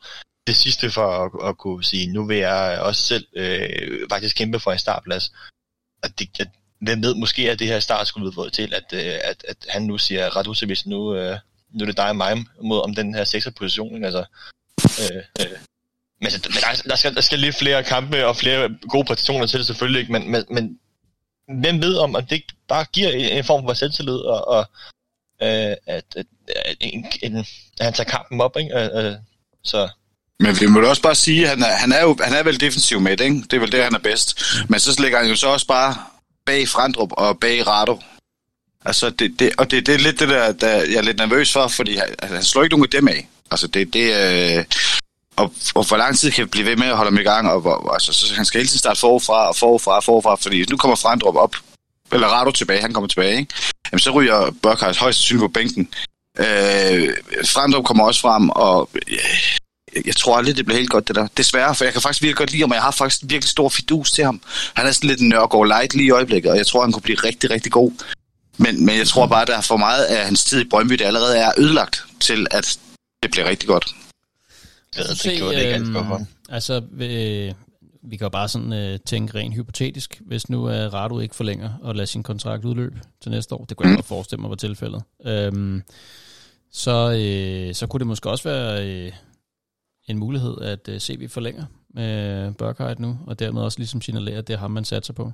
det 0.47 0.55
sidste 0.55 0.89
for 0.91 1.07
at, 1.25 1.49
at 1.49 1.57
kunne 1.57 1.83
sige, 1.83 2.13
nu 2.13 2.25
vil 2.25 2.37
jeg 2.37 2.79
også 2.81 3.01
selv 3.01 3.25
øh, 3.35 3.99
faktisk 4.09 4.35
kæmpe 4.35 4.59
for 4.59 4.71
en 4.71 4.79
startplads. 4.79 5.31
Og 6.03 6.19
det, 6.19 6.29
at, 6.39 6.47
hvem 6.81 7.03
ved, 7.03 7.15
måske 7.15 7.49
er 7.49 7.55
det 7.55 7.67
her 7.67 7.79
startskuddet 7.79 8.53
til, 8.53 8.73
at, 8.73 8.93
øh, 8.93 9.19
at, 9.23 9.45
at 9.47 9.57
han 9.69 9.81
nu 9.83 9.97
siger, 9.97 10.29
Radosevic, 10.29 10.85
nu, 10.85 11.15
øh, 11.15 11.37
nu 11.73 11.81
er 11.81 11.85
det 11.85 11.97
dig 11.97 12.09
og 12.09 12.15
mig 12.15 12.45
mod 12.63 12.81
om 12.83 12.95
den 12.95 13.15
her 13.15 13.23
sekser 13.23 13.51
position, 13.51 14.03
altså, 14.05 14.25
øh, 14.83 15.23
øh, 15.41 15.57
men, 16.21 16.25
altså, 16.25 16.49
men 16.49 16.57
der, 16.61 16.89
der, 16.89 16.95
skal, 16.95 17.15
der 17.15 17.21
skal 17.21 17.39
lige 17.39 17.53
flere 17.53 17.83
kampe 17.83 18.25
og 18.25 18.35
flere 18.35 18.69
gode 18.89 19.05
præstationer 19.05 19.45
til 19.45 19.59
det 19.59 19.67
selvfølgelig, 19.67 19.99
ikke? 19.99 20.11
Men, 20.11 20.31
men, 20.31 20.43
men 20.49 20.79
hvem 21.61 21.81
ved 21.81 21.97
om, 21.97 22.15
at 22.15 22.23
det 22.29 22.35
ikke 22.35 22.53
bare 22.67 22.85
giver 22.93 23.09
en, 23.09 23.37
en 23.37 23.43
form 23.43 23.65
for 23.67 23.73
selvtillid, 23.73 24.17
og, 24.17 24.47
og 24.47 24.65
øh, 25.41 25.75
at, 25.87 26.05
at, 26.15 26.25
at, 26.65 26.77
en, 26.79 27.05
en, 27.21 27.37
at 27.37 27.45
han 27.81 27.93
tager 27.93 28.09
kampen 28.09 28.41
op, 28.41 28.57
ikke? 28.57 28.79
Øh, 28.79 29.05
øh, 29.05 29.15
så 29.63 29.89
Men 30.39 30.59
vi 30.59 30.65
må 30.65 30.81
da 30.81 30.87
også 30.87 31.01
bare 31.01 31.15
sige, 31.15 31.43
at 31.43 31.49
han 31.49 31.61
er, 31.61 31.75
han 31.75 31.91
er 31.91 32.01
jo 32.01 32.17
han 32.23 32.33
er 32.33 32.43
vel 32.43 32.59
defensiv 32.59 32.99
med, 32.99 33.11
ikke? 33.11 33.35
Det 33.35 33.53
er 33.53 33.59
vel 33.59 33.71
det, 33.71 33.83
han 33.83 33.95
er 33.95 33.99
bedst. 33.99 34.41
Men 34.69 34.79
så 34.79 35.01
ligger 35.01 35.19
han 35.19 35.29
jo 35.29 35.35
så 35.35 35.47
også 35.47 35.67
bare 35.67 35.95
bag 36.45 36.67
Frandrup 36.67 37.11
og 37.11 37.39
bag 37.39 37.67
Rado. 37.67 38.01
Altså, 38.85 39.09
det, 39.09 39.39
det, 39.39 39.51
og 39.57 39.71
det, 39.71 39.85
det 39.85 39.93
er 39.93 39.99
lidt 39.99 40.19
det 40.19 40.29
der, 40.29 40.51
der, 40.51 40.69
jeg 40.69 40.95
er 40.95 41.01
lidt 41.01 41.17
nervøs 41.17 41.51
for, 41.53 41.67
fordi 41.67 41.95
han, 41.95 42.07
altså, 42.19 42.35
han 42.35 42.43
slår 42.43 42.63
ikke 42.63 42.73
nogen 42.75 42.83
af 42.83 42.89
dem 42.89 43.07
af. 43.07 43.27
Altså, 43.51 43.67
det, 43.67 43.93
det 43.93 44.05
øh, 44.57 44.65
og, 45.35 45.53
og 45.75 45.87
hvor 45.87 45.97
lang 45.97 46.17
tid 46.17 46.31
kan 46.31 46.45
vi 46.45 46.49
blive 46.49 46.65
ved 46.65 46.75
med 46.75 46.87
at 46.87 46.95
holde 46.95 47.11
ham 47.11 47.19
i 47.19 47.23
gang, 47.23 47.49
og 47.49 47.65
og 47.65 47.93
altså, 47.93 48.13
så 48.13 48.35
han 48.35 48.45
skal 48.45 48.59
hele 48.59 48.67
tiden 48.67 48.79
starte 48.79 48.99
forfra 48.99 49.47
og 49.47 49.55
forfra 49.55 49.95
og 49.95 50.03
forfra, 50.03 50.35
fordi 50.35 50.65
nu 50.69 50.77
kommer 50.77 50.95
Frandrup 50.95 51.35
op, 51.35 51.55
eller 52.11 52.27
Rado 52.27 52.51
tilbage, 52.51 52.81
han 52.81 52.93
kommer 52.93 53.07
tilbage, 53.07 53.37
ikke? 53.37 53.53
Jamen, 53.91 53.99
så 53.99 54.11
ryger 54.11 54.51
Børkhardt 54.63 54.97
højst 54.97 55.19
sandsynligt 55.19 55.43
på 55.43 55.47
bænken. 55.47 55.89
Øh, 56.39 57.13
Frandrup 57.45 57.85
kommer 57.85 58.05
også 58.05 58.21
frem, 58.21 58.49
og 58.49 58.89
øh, 58.95 59.17
jeg, 59.95 60.07
jeg 60.07 60.15
tror 60.15 60.37
aldrig, 60.37 60.57
det 60.57 60.65
bliver 60.65 60.77
helt 60.77 60.89
godt, 60.89 61.07
det 61.07 61.15
der. 61.15 61.27
Desværre, 61.37 61.75
for 61.75 61.83
jeg 61.83 61.93
kan 61.93 62.01
faktisk 62.01 62.21
virkelig 62.21 62.37
godt 62.37 62.51
lide 62.51 62.61
ham, 62.61 62.71
og 62.71 62.75
jeg 62.75 62.83
har 62.83 62.91
faktisk 62.91 63.21
virkelig 63.23 63.49
stor 63.49 63.69
fidus 63.69 64.11
til 64.11 64.23
ham. 64.23 64.41
Han 64.73 64.87
er 64.87 64.91
sådan 64.91 65.07
lidt 65.07 65.19
en 65.19 65.29
Nørgaard 65.29 65.67
light 65.67 65.93
lige 65.93 66.07
i 66.07 66.11
øjeblikket, 66.11 66.51
og 66.51 66.57
jeg 66.57 66.67
tror, 66.67 66.81
han 66.81 66.91
kunne 66.91 67.01
blive 67.01 67.17
rigtig, 67.17 67.49
rigtig 67.49 67.71
god. 67.71 67.91
Men, 68.57 68.85
men 68.85 68.97
jeg 68.97 69.07
tror 69.07 69.27
bare, 69.27 69.41
at 69.41 69.47
der 69.47 69.57
er 69.57 69.61
for 69.61 69.77
meget 69.77 70.03
af 70.03 70.25
hans 70.25 70.43
tid 70.43 70.61
i 70.61 70.69
Brøndby, 70.69 70.93
det 70.93 71.05
allerede 71.05 71.37
er 71.37 71.51
ødelagt 71.57 72.03
til, 72.19 72.47
at 72.51 72.79
det 73.23 73.31
bliver 73.31 73.49
rigtig 73.49 73.67
godt 73.67 73.95
det, 74.95 75.09
det, 75.09 75.23
det 75.23 75.37
gjorde 75.37 75.55
det 75.55 75.75
ikke 75.75 75.91
for 75.91 76.01
ham. 76.01 76.25
Altså, 76.49 76.81
øh, 76.93 77.53
vi 78.03 78.17
kan 78.17 78.25
jo 78.25 78.29
bare 78.29 78.47
sådan 78.47 78.73
øh, 78.73 78.99
tænke 79.05 79.35
rent 79.35 79.55
hypotetisk, 79.55 80.21
hvis 80.25 80.49
nu 80.49 80.69
øh, 80.69 80.93
Radu 80.93 81.19
ikke 81.19 81.35
forlænger 81.35 81.73
og 81.81 81.95
lader 81.95 82.05
sin 82.05 82.23
kontrakt 82.23 82.65
udløbe 82.65 83.01
til 83.21 83.31
næste 83.31 83.55
år. 83.55 83.65
Det 83.65 83.77
kunne 83.77 83.89
jeg 83.89 83.97
godt 83.97 84.05
forestille 84.05 84.41
mig 84.41 84.49
var 84.49 84.55
tilfældet. 84.55 85.03
Øhm, 85.25 85.83
så, 86.71 87.11
øh, 87.11 87.75
så 87.75 87.87
kunne 87.87 87.99
det 87.99 88.07
måske 88.07 88.29
også 88.29 88.43
være 88.43 88.87
øh, 88.87 89.11
en 90.07 90.17
mulighed, 90.17 90.61
at 90.61 90.87
øh, 90.89 90.99
CV 90.99 91.29
forlænger 91.29 91.65
med 91.93 92.53
Børkhardt 92.53 92.99
nu, 92.99 93.19
og 93.27 93.39
dermed 93.39 93.61
også 93.61 93.79
ligesom 93.79 94.01
signalere, 94.01 94.37
at 94.37 94.47
det 94.47 94.53
er 94.53 94.57
ham, 94.57 94.71
man 94.71 94.85
satser 94.85 95.13
på. 95.13 95.31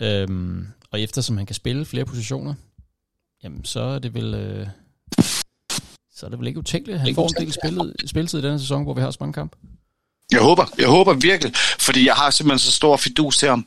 Øhm, 0.00 0.66
og 0.90 1.00
eftersom 1.00 1.36
han 1.36 1.46
kan 1.46 1.54
spille 1.54 1.84
flere 1.84 2.04
positioner, 2.04 2.54
jamen 3.42 3.64
så 3.64 3.80
er 3.80 3.98
det 3.98 4.14
vel... 4.14 4.34
Øh, 4.34 4.66
så 6.16 6.26
er 6.26 6.30
det 6.30 6.38
vel 6.38 6.48
ikke 6.48 6.58
utænkeligt, 6.58 6.94
at 6.94 7.00
han 7.00 7.14
får 7.14 7.28
en 7.28 7.46
del 7.46 7.52
spillet, 7.52 7.94
spilletid 8.06 8.38
i 8.38 8.42
denne 8.42 8.60
sæson, 8.60 8.82
hvor 8.82 8.94
vi 8.94 9.00
har 9.00 9.10
så 9.10 9.16
mange 9.20 9.32
kampe. 9.32 9.56
Jeg 10.32 10.40
håber, 10.40 10.66
jeg 10.78 10.88
håber 10.88 11.12
virkelig, 11.12 11.52
fordi 11.78 12.06
jeg 12.06 12.14
har 12.14 12.30
simpelthen 12.30 12.58
så 12.58 12.72
stor 12.72 12.96
fidus 12.96 13.38
til 13.38 13.48
ham. 13.48 13.66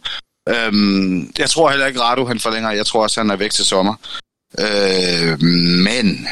Øhm, 0.50 1.32
jeg 1.38 1.50
tror 1.50 1.70
heller 1.70 1.86
ikke, 1.86 2.02
Rado 2.02 2.26
han 2.26 2.40
forlænger. 2.40 2.72
Jeg 2.72 2.86
tror 2.86 3.04
også, 3.04 3.20
han 3.20 3.30
er 3.30 3.36
væk 3.36 3.52
til 3.52 3.66
sommer. 3.66 3.94
Øh, 4.60 5.42
men 5.84 6.28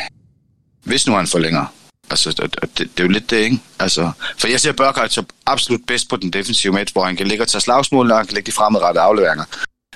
hvis 0.84 1.08
nu 1.08 1.14
han 1.16 1.28
forlænger, 1.28 1.66
altså 2.10 2.32
det, 2.32 2.56
det, 2.62 2.78
det 2.78 3.00
er 3.00 3.04
jo 3.04 3.10
lidt 3.10 3.30
det, 3.30 3.38
ikke? 3.38 3.60
Altså, 3.80 4.12
for 4.38 4.48
jeg 4.48 4.62
ser 4.62 4.72
Burkhardt 4.72 5.14
så 5.14 5.24
absolut 5.46 5.82
bedst 5.88 6.10
på 6.10 6.16
den 6.16 6.34
defensive 6.34 6.74
midt, 6.74 6.92
hvor 6.92 7.06
han 7.06 7.16
kan 7.16 7.28
ligge 7.28 7.44
og 7.44 7.48
tage 7.48 7.62
slagsmål, 7.62 8.12
og 8.12 8.18
han 8.18 8.26
kan 8.26 8.34
lægge 8.34 8.48
de 8.48 8.52
fremadrettede 8.52 9.04
afleveringer. 9.04 9.46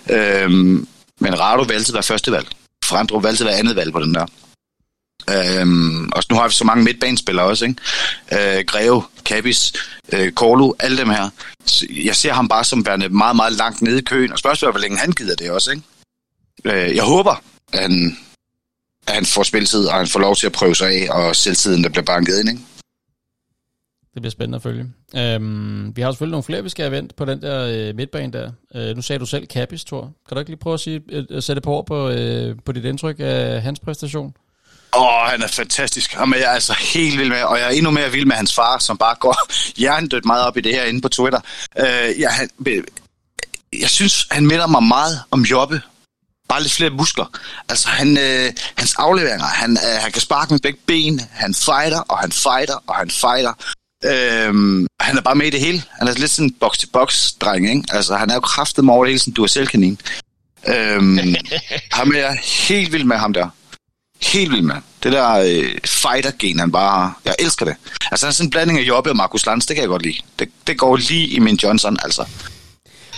Øhm, 0.10 0.88
men 1.20 1.40
Rado 1.40 1.74
altid 1.74 1.94
være 1.94 2.04
første 2.04 2.32
valg. 2.32 2.48
Frandrup 2.86 3.24
vil 3.24 3.30
altid 3.30 3.46
være 3.46 3.58
andet 3.58 3.76
valg 3.76 3.92
på 3.92 4.00
den 4.00 4.14
der. 4.14 4.26
Øhm, 5.30 6.10
og 6.12 6.24
nu 6.32 6.36
har 6.36 6.48
vi 6.48 6.54
så 6.54 6.64
mange 6.64 6.84
midtbanespillere 6.84 7.46
også, 7.46 7.66
ikke? 7.66 8.58
Øh, 8.58 8.66
Greve, 8.66 9.04
Kabis, 9.26 9.74
øh, 10.14 10.32
Korlu, 10.32 10.74
alle 10.80 10.98
dem 10.98 11.10
her. 11.10 11.30
Så 11.66 11.88
jeg 12.04 12.16
ser 12.16 12.34
ham 12.34 12.48
bare 12.48 12.64
som 12.64 12.86
værende 12.86 13.10
meget, 13.10 13.36
meget 13.36 13.54
langt 13.54 13.82
nede 13.82 14.00
i 14.00 14.02
køen, 14.02 14.32
og 14.32 14.40
spørgsmålet 14.40 14.70
er, 14.70 14.74
hvor 14.80 14.82
længe 14.82 14.98
han 14.98 15.12
gider 15.12 15.36
det 15.36 15.52
også, 15.52 15.72
ikke? 15.72 15.84
Øh, 16.66 16.96
jeg 16.96 17.04
håber, 17.04 17.44
at 17.74 17.80
han, 17.82 18.18
at 19.08 19.14
han 19.14 19.26
får 19.26 19.44
spilletid, 19.44 19.86
og 19.86 19.94
han 19.94 20.08
får 20.08 20.20
lov 20.20 20.36
til 20.36 20.46
at 20.46 20.52
prøve 20.52 20.76
sig 20.76 20.88
af, 20.88 21.08
og 21.10 21.36
selvtiden, 21.36 21.84
der 21.84 21.90
bliver 21.90 22.04
banket 22.04 22.40
ind, 22.40 22.50
ikke? 22.50 22.62
Det 24.14 24.22
bliver 24.22 24.32
spændende 24.32 24.56
at 24.56 24.62
følge. 24.62 24.86
Øhm, 25.16 25.96
vi 25.96 26.02
har 26.02 26.12
selvfølgelig 26.12 26.32
nogle 26.32 26.44
flere, 26.44 26.64
vi 26.64 26.70
skal 26.70 26.84
have 26.84 26.92
vendt 26.92 27.16
på 27.16 27.26
den 27.26 27.42
der 27.42 27.88
øh, 27.90 27.96
midtbane 27.96 28.34
der. 28.34 28.52
Øh, 28.76 28.96
nu 28.96 29.02
sagde 29.02 29.20
du 29.20 29.26
selv 29.26 29.48
Kappis, 29.48 29.84
Thor. 29.84 30.02
Kan 30.02 30.36
du 30.36 30.40
ikke 30.40 30.52
lige 30.52 30.60
prøve 30.60 30.74
at, 30.74 30.80
sige, 30.80 31.02
øh, 31.10 31.26
at 31.30 31.44
sætte 31.44 31.62
på 31.62 31.72
ord 31.72 31.86
på, 31.86 32.10
øh, 32.10 32.56
på 32.66 32.72
dit 32.72 32.86
indtryk 32.86 33.16
af 33.20 33.62
hans 33.62 33.80
præstation? 33.80 34.34
Åh, 34.96 35.02
oh, 35.02 35.30
han 35.30 35.42
er 35.42 35.48
fantastisk. 35.48 36.14
Ham 36.14 36.32
er 36.32 36.38
jeg 36.38 36.54
altså 36.54 36.74
helt 36.94 37.20
vild 37.20 37.30
med, 37.30 37.44
og 37.44 37.60
jeg 37.60 37.66
er 37.66 37.70
endnu 37.70 37.92
mere 37.92 38.12
vild 38.12 38.26
med 38.26 38.36
hans 38.36 38.56
far, 38.56 38.78
som 38.78 38.98
bare 38.98 39.16
går 39.20 39.38
hjernedødt 39.82 40.26
meget 40.26 40.44
op 40.46 40.58
i 40.58 40.62
det 40.62 40.76
her 40.76 40.84
inde 40.84 41.02
på 41.02 41.10
Twitter. 41.10 41.40
Uh, 41.80 42.20
ja, 42.20 42.30
han, 42.30 42.50
jeg 43.80 43.90
synes, 43.90 44.28
han 44.32 44.48
minder 44.48 44.68
mig 44.68 44.84
meget 44.84 45.22
om 45.32 45.42
Jobbe. 45.42 45.82
Bare 46.50 46.62
lidt 46.62 46.74
flere 46.74 46.90
muskler. 46.90 47.26
Altså, 47.70 47.90
han, 47.90 48.18
øh, 48.18 48.54
hans 48.76 48.96
afleveringer, 48.96 49.46
han, 49.46 49.72
øh, 49.72 50.02
han 50.02 50.12
kan 50.12 50.22
sparke 50.22 50.54
med 50.54 50.60
begge 50.60 50.80
ben, 50.86 51.22
han 51.32 51.54
fighter, 51.54 52.00
og 52.00 52.18
han 52.18 52.32
fighter, 52.32 52.84
og 52.88 52.96
han 52.96 53.10
fighter. 53.10 53.54
Øhm, 54.06 54.88
han 55.02 55.18
er 55.18 55.22
bare 55.22 55.36
med 55.36 55.48
i 55.48 55.50
det 55.50 55.60
hele. 55.60 55.84
Han 55.92 56.08
er 56.08 56.14
lidt 56.14 56.32
sådan 56.32 56.48
en 56.48 56.56
box-to-box-dreng, 56.60 57.70
ikke? 57.70 57.84
Altså, 57.92 58.16
han 58.16 58.30
er 58.30 58.34
jo 58.34 58.40
kraftet 58.40 58.86
med 58.86 58.94
over 58.94 59.06
det 59.06 59.12
hele, 59.12 59.20
sådan 59.20 59.34
du 59.34 59.44
er 59.44 59.48
selvkanin. 59.48 60.02
Øhm, 60.68 61.36
ham 61.98 62.12
er 62.12 62.20
jeg 62.20 62.40
helt 62.44 62.92
vild 62.92 63.04
med 63.04 63.18
ham 63.18 63.34
der. 63.34 63.50
Helt 64.24 64.52
vild 64.52 64.62
med. 64.62 64.76
Det 65.04 65.12
der 65.12 65.32
øh, 65.40 65.66
fighter-gen, 65.86 66.60
han 66.60 66.72
bare 66.72 66.90
har. 67.00 67.20
Jeg 67.26 67.36
elsker 67.40 67.66
det. 67.66 67.76
Altså, 68.12 68.26
han 68.26 68.30
er 68.30 68.34
sådan 68.34 68.48
en 68.48 68.50
blanding 68.52 68.80
af 68.80 68.84
Jobbe 68.84 69.10
og 69.10 69.16
Markus 69.16 69.46
Lanz, 69.46 69.66
det 69.66 69.76
kan 69.76 69.82
jeg 69.82 69.90
godt 69.90 70.02
lide. 70.04 70.16
Det, 70.40 70.50
det 70.68 70.78
går 70.78 70.96
lige 70.98 71.28
i 71.28 71.40
min 71.40 71.60
Johnson, 71.64 71.98
altså. 72.04 72.26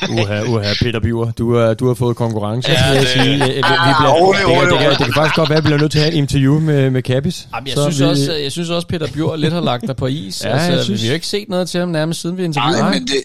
Uha, 0.09 0.43
uha, 0.43 0.73
Peter 0.81 0.99
Biver, 0.99 1.31
du, 1.31 1.69
uh, 1.69 1.75
du 1.79 1.87
har 1.87 1.93
fået 1.93 2.15
konkurrence, 2.15 2.71
Ja, 2.71 2.85
jeg 2.85 3.07
sige. 3.07 3.31
Vi, 3.33 3.37
bliver, 3.39 4.09
rolig, 4.09 4.39
det, 4.39 4.47
kan, 4.47 4.55
rolig, 4.55 4.69
det, 4.71 4.77
kan, 4.79 4.85
rolig. 4.87 4.97
det 4.99 5.05
kan 5.05 5.13
faktisk 5.13 5.35
godt 5.35 5.49
være, 5.49 5.57
at 5.57 5.63
vi 5.63 5.67
bliver 5.67 5.79
nødt 5.79 5.91
til 5.91 5.99
at 5.99 6.03
have 6.05 6.13
et 6.13 6.17
interview 6.17 6.59
med, 6.59 6.89
med 6.89 7.01
Kabis. 7.01 7.47
Jamen, 7.55 7.67
jeg, 7.67 7.75
Så 7.75 7.83
synes 7.91 7.99
vi- 7.99 8.05
også, 8.05 8.33
jeg 8.33 8.51
synes 8.51 8.69
også, 8.69 8.87
Peter 8.87 9.07
Bjør 9.07 9.35
lidt 9.35 9.53
har 9.53 9.61
lagt 9.61 9.87
dig 9.87 9.95
på 9.95 10.07
is. 10.07 10.43
Ja, 10.43 10.49
altså, 10.49 10.71
jeg 10.71 10.83
synes- 10.83 11.01
Vi 11.01 11.07
har 11.07 11.11
jo 11.11 11.15
ikke 11.15 11.27
set 11.27 11.49
noget 11.49 11.69
til 11.69 11.79
ham 11.79 11.89
nærmest 11.89 12.21
siden 12.21 12.37
vi 12.37 12.43
interviewede 12.43 12.81
Nej, 12.81 12.93
men 12.93 13.07
det, 13.07 13.15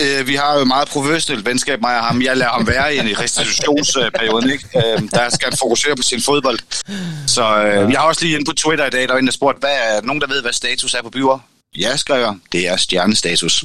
øh, 0.00 0.26
vi 0.26 0.34
har 0.34 0.58
jo 0.58 0.64
meget 0.64 0.88
professionelt 0.88 1.46
venskab, 1.46 1.80
mig 1.80 1.98
og 1.98 2.04
ham. 2.04 2.22
Jeg 2.22 2.36
lader 2.36 2.50
ham 2.50 2.66
være 2.66 2.94
i 2.94 2.98
en 2.98 3.20
restitutionsperioden, 3.20 4.50
ikke? 4.50 4.64
Øh, 4.76 5.02
der 5.10 5.28
skal 5.30 5.48
han 5.48 5.56
fokusere 5.58 5.96
på 5.96 6.02
sin 6.02 6.20
fodbold. 6.22 6.58
Så 7.26 7.62
øh, 7.64 7.88
vi 7.88 7.94
har 7.94 8.02
også 8.02 8.24
lige 8.24 8.34
inde 8.34 8.44
på 8.50 8.52
Twitter 8.56 8.86
i 8.86 8.90
dag, 8.90 9.02
der 9.08 9.12
var 9.12 9.18
en, 9.18 9.26
der 9.26 9.32
spurgte, 9.32 9.58
hvad 9.60 9.70
er 9.88 10.00
nogen, 10.02 10.20
der 10.20 10.26
ved, 10.26 10.42
hvad 10.42 10.52
status 10.52 10.94
er 10.94 11.02
på 11.02 11.10
byer? 11.10 11.44
Ja, 11.78 11.96
skrev 11.96 12.20
jeg. 12.20 12.34
Det 12.52 12.68
er 12.68 12.76
stjernestatus. 12.76 13.64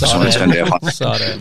Så 0.00 0.18
man 0.18 0.32
skal 0.32 0.48
derfra. 0.48 0.90
Sådan. 1.18 1.40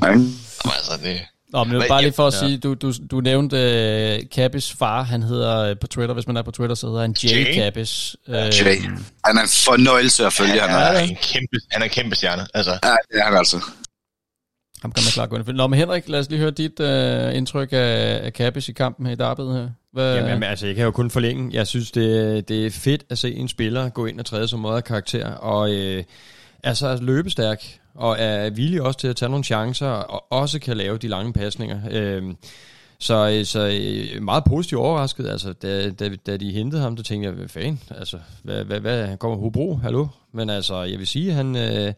Ja. 0.66 0.72
Altså, 0.76 0.92
det... 1.04 1.22
Nå, 1.54 1.64
men 1.64 1.82
bare 1.88 1.94
jeg- 1.94 2.04
lige 2.04 2.14
for 2.14 2.28
at 2.28 2.34
ja. 2.34 2.40
sige, 2.40 2.58
du, 2.58 2.74
du, 2.74 2.94
du 3.12 3.22
nævnte 3.22 4.18
uh, 4.24 4.30
Kappes 4.36 4.76
far, 4.80 5.04
han 5.04 5.24
hedder 5.24 5.58
øh, 5.60 5.76
på 5.82 5.88
Twitter, 5.88 6.14
hvis 6.14 6.28
man 6.28 6.38
er 6.38 6.42
på 6.42 6.52
Twitter, 6.52 6.76
så 6.76 6.88
hedder 6.88 7.02
han 7.02 7.16
Jay, 7.24 7.46
Jay. 7.46 7.54
Kappes. 7.54 8.16
Uh, 8.28 8.34
Jay. 8.34 8.82
Han 9.26 9.38
er 9.38 9.42
en 9.42 9.48
fornøjelse 9.66 10.26
at 10.26 10.34
følge, 10.34 10.62
han 10.62 10.70
Han 10.70 10.80
er. 10.80 10.86
er 10.86 11.00
en 11.00 11.18
kæmpe, 11.24 11.58
han 11.72 11.82
er 11.82 11.84
en 11.86 11.90
kæmpe 11.92 12.16
stjerne. 12.16 12.48
Altså, 12.54 12.72
Ja, 12.84 12.90
det 13.12 13.20
er 13.22 13.24
han 13.26 13.38
altså 13.38 13.60
ham 14.82 14.92
kan 14.92 15.04
man 15.06 15.12
klart 15.12 15.30
gå 15.30 15.36
ind. 15.36 15.48
Nå, 15.48 15.68
men 15.68 15.80
Henrik, 15.80 16.10
lad 16.10 16.20
os 16.20 16.30
lige 16.30 16.40
høre 16.40 16.52
dit 16.52 16.80
øh, 16.80 17.36
indtryk 17.36 17.70
af, 17.72 18.20
af 18.24 18.34
Kappes 18.34 18.70
i 18.70 18.74
kampen 18.74 19.06
her 19.06 19.14
i 19.14 19.16
Darbet 19.16 19.54
her. 19.54 19.70
Hvad, 19.94 20.16
Jamen, 20.16 20.30
jamen, 20.30 20.44
altså, 20.44 20.68
jeg 20.68 20.76
kan 20.76 20.86
jo 20.86 20.92
kun 20.92 21.10
forlænge. 21.10 21.50
Jeg 21.54 21.68
synes, 21.68 21.92
det, 21.92 22.50
det 22.50 22.66
er 22.66 22.72
fedt 22.72 23.04
at 23.10 23.18
se 23.18 23.34
en 23.34 23.48
spiller 23.48 23.90
gå 23.90 24.06
ind 24.06 24.20
og 24.20 24.26
træde 24.26 24.48
som 24.48 24.60
måde 24.60 24.78
af 24.78 24.84
karakter, 24.84 25.32
og 25.32 25.74
øh, 25.74 26.04
altså 26.64 26.98
løbestærk, 27.02 27.64
og 27.96 28.16
er 28.20 28.50
villig 28.50 28.82
også 28.82 29.00
til 29.00 29.08
at 29.08 29.16
tage 29.16 29.30
nogle 29.30 29.44
chancer, 29.44 29.88
og 29.88 30.32
også 30.32 30.60
kan 30.60 30.78
lave 30.78 30.98
de 30.98 31.08
lange 31.08 31.34
pasninger. 31.34 31.80
Øhm, 31.92 32.30
øh, 32.30 32.36
så, 33.00 33.42
så 33.44 33.80
meget 34.22 34.44
positivt 34.44 34.82
overrasket. 34.82 35.28
Altså, 35.28 35.54
da, 35.54 35.90
da, 35.90 36.10
da 36.26 36.38
de 36.38 36.52
hentede 36.52 36.82
ham, 36.82 36.96
der 36.96 37.04
tænkte 37.04 37.28
jeg, 37.28 37.36
hvad 37.36 37.48
fanden? 37.48 37.82
Altså, 37.98 38.18
hvad, 38.44 38.64
hvad, 38.64 38.80
hvad 38.80 39.18
kommer 39.18 39.38
Hobro? 39.38 39.76
Hallo? 39.76 40.08
Men 40.32 40.50
altså, 40.50 40.84
jeg 40.84 41.00
vil 41.00 41.08
sige, 41.08 41.34
han... 41.34 41.56
Øh, 41.56 41.94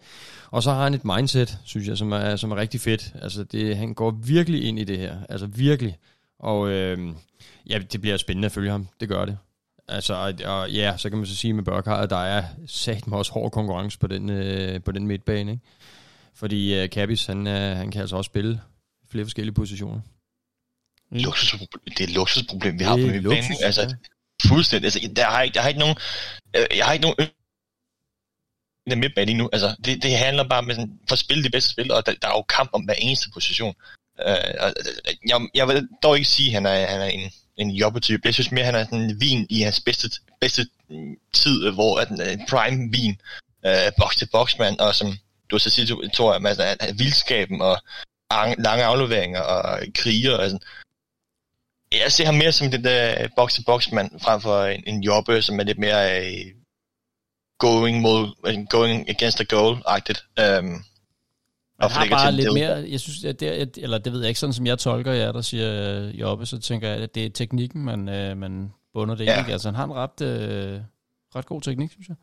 og 0.51 0.63
så 0.63 0.71
har 0.71 0.83
han 0.83 0.93
et 0.93 1.05
mindset, 1.05 1.57
synes 1.63 1.87
jeg, 1.87 1.97
som 1.97 2.11
er, 2.11 2.35
som 2.35 2.51
er 2.51 2.55
rigtig 2.55 2.81
fedt. 2.81 3.13
Altså, 3.21 3.43
det, 3.43 3.77
han 3.77 3.93
går 3.93 4.11
virkelig 4.11 4.63
ind 4.63 4.79
i 4.79 4.83
det 4.83 4.97
her. 4.97 5.17
Altså, 5.29 5.45
virkelig. 5.45 5.97
Og 6.39 6.69
øh, 6.69 7.13
ja, 7.69 7.79
det 7.79 8.01
bliver 8.01 8.17
spændende 8.17 8.45
at 8.45 8.51
følge 8.51 8.71
ham. 8.71 8.87
Det 8.99 9.09
gør 9.09 9.25
det. 9.25 9.37
Altså, 9.87 10.13
og, 10.13 10.33
og 10.45 10.71
ja, 10.71 10.97
så 10.97 11.09
kan 11.09 11.17
man 11.17 11.27
så 11.27 11.35
sige 11.35 11.53
med 11.53 11.63
Børkhardt, 11.63 12.03
at 12.03 12.09
der 12.09 12.23
er 12.23 12.43
sat 12.67 13.07
med 13.07 13.17
også 13.17 13.31
hård 13.31 13.51
konkurrence 13.51 13.99
på 13.99 14.07
den, 14.07 14.29
øh, 14.29 14.83
på 14.83 14.91
den 14.91 15.07
midtbane. 15.07 15.51
Ikke? 15.51 15.63
Fordi 16.35 16.79
øh, 16.79 16.89
Kabis, 16.89 17.25
han, 17.25 17.47
øh, 17.47 17.77
han 17.77 17.91
kan 17.91 18.01
altså 18.01 18.15
også 18.15 18.27
spille 18.27 18.61
flere 19.11 19.25
forskellige 19.25 19.53
positioner. 19.53 19.99
luksusproblem. 21.11 21.81
det 21.85 21.99
er 21.99 22.03
et 22.03 22.13
luksusproblem, 22.13 22.79
vi 22.79 22.83
har 22.83 22.95
på 22.95 22.97
midtbanen. 22.97 23.23
luksus? 23.23 23.61
Altså, 23.63 23.81
ja. 23.81 24.49
fuldstændig. 24.49 24.85
Altså, 24.85 25.13
der 25.15 25.25
har 25.25 25.41
ikke, 25.41 25.55
jeg 25.55 25.63
har 25.63 25.69
ikke 25.69 25.79
nogen, 25.79 25.95
øh, 26.55 26.77
jeg 26.77 26.85
har 26.85 26.93
ikke 26.93 27.03
nogen 27.05 27.15
er 28.85 28.95
den 28.95 29.11
bag 29.15 29.25
lige 29.25 29.37
nu. 29.37 29.49
Altså, 29.53 29.75
det, 29.85 30.03
det 30.03 30.17
handler 30.17 30.43
bare 30.49 30.59
om 30.59 30.69
at 30.69 30.77
få 31.09 31.13
at 31.13 31.19
spille 31.19 31.43
de 31.43 31.49
bedste 31.49 31.69
spil, 31.69 31.91
og 31.91 32.05
der, 32.05 32.13
der 32.21 32.27
er 32.27 32.31
jo 32.37 32.41
kamp 32.41 32.69
om 32.73 32.81
hver 32.81 32.93
eneste 32.93 33.29
position. 33.33 33.75
Øh, 34.27 34.35
og, 34.59 34.73
øh, 34.79 35.15
jeg, 35.29 35.47
jeg 35.55 35.67
vil 35.67 35.87
dog 36.03 36.15
ikke 36.17 36.29
sige, 36.29 36.47
at 36.47 36.53
han 36.53 36.65
er, 36.65 36.85
han 36.87 37.01
er 37.01 37.05
en, 37.05 37.31
en 37.57 37.69
jobbetype. 37.71 38.21
Jeg 38.25 38.33
synes 38.33 38.51
mere, 38.51 38.65
han 38.65 38.75
er 38.75 38.83
sådan 38.83 38.99
en 39.01 39.21
vin 39.21 39.47
i 39.49 39.61
hans 39.61 39.79
bedste, 39.79 40.09
bedste 40.41 40.67
tid, 41.33 41.69
hvor 41.71 41.99
at 41.99 42.09
en 42.09 42.45
prime 42.49 42.91
vin, 42.91 43.21
øh, 43.65 43.91
box 43.97 44.15
til 44.17 44.29
boxman, 44.31 44.81
og 44.81 44.95
som 44.95 45.17
du 45.51 45.59
så 45.59 45.69
siger, 45.69 46.09
Thor, 46.13 46.33
altså, 46.33 46.63
at- 46.63 46.81
at 46.81 46.99
vildskaben 46.99 47.61
og 47.61 47.77
ang- 48.33 48.61
lange 48.61 48.83
afleveringer 48.83 49.39
og 49.41 49.79
kriger 49.95 50.37
og 50.37 50.45
sådan. 50.49 50.59
Jeg 51.91 52.11
ser 52.11 52.25
ham 52.25 52.35
mere 52.35 52.51
som 52.51 52.71
den 52.71 52.83
der 52.83 53.27
box 53.35 53.53
til 53.53 53.63
boxmand 53.65 54.19
frem 54.19 54.41
for 54.41 54.65
en, 54.65 54.83
en 54.87 55.03
jobbe, 55.03 55.41
som 55.41 55.59
er 55.59 55.63
lidt 55.63 55.79
mere 55.79 56.21
øh, 56.25 56.45
going, 57.61 58.01
mod, 58.01 58.29
øh, 58.47 58.57
going 58.69 59.09
against 59.09 59.37
the 59.37 59.45
goal-agtigt. 59.55 60.25
Um, 60.59 60.65
Man 60.65 61.91
har 61.91 62.07
bare 62.09 62.31
lidt 62.31 62.53
mere, 62.53 62.85
jeg 62.89 62.99
synes, 62.99 63.23
at 63.25 63.39
det, 63.39 63.77
eller 63.77 63.97
det 63.97 64.13
ved 64.13 64.19
jeg 64.19 64.27
ikke, 64.27 64.39
sådan 64.39 64.53
som 64.53 64.65
jeg 64.67 64.79
tolker 64.79 65.11
jer, 65.13 65.31
der 65.31 65.41
siger 65.41 66.01
øh, 66.07 66.19
Jobbe, 66.19 66.45
så 66.45 66.59
tænker 66.59 66.87
jeg, 66.89 66.97
at 66.97 67.15
det 67.15 67.25
er 67.25 67.29
teknikken, 67.29 67.85
man, 67.85 68.09
øh, 68.09 68.37
man 68.37 68.71
bunder 68.93 69.15
det 69.15 69.25
Ja. 69.25 69.31
ja. 69.33 69.39
ikke? 69.39 69.51
Altså, 69.51 69.67
han 69.67 69.75
har 69.75 69.83
en 69.85 69.93
ret, 69.93 70.21
øh, 70.21 70.79
ret 71.35 71.45
god 71.45 71.61
teknik, 71.61 71.91
synes 71.91 72.07
jeg. 72.07 72.15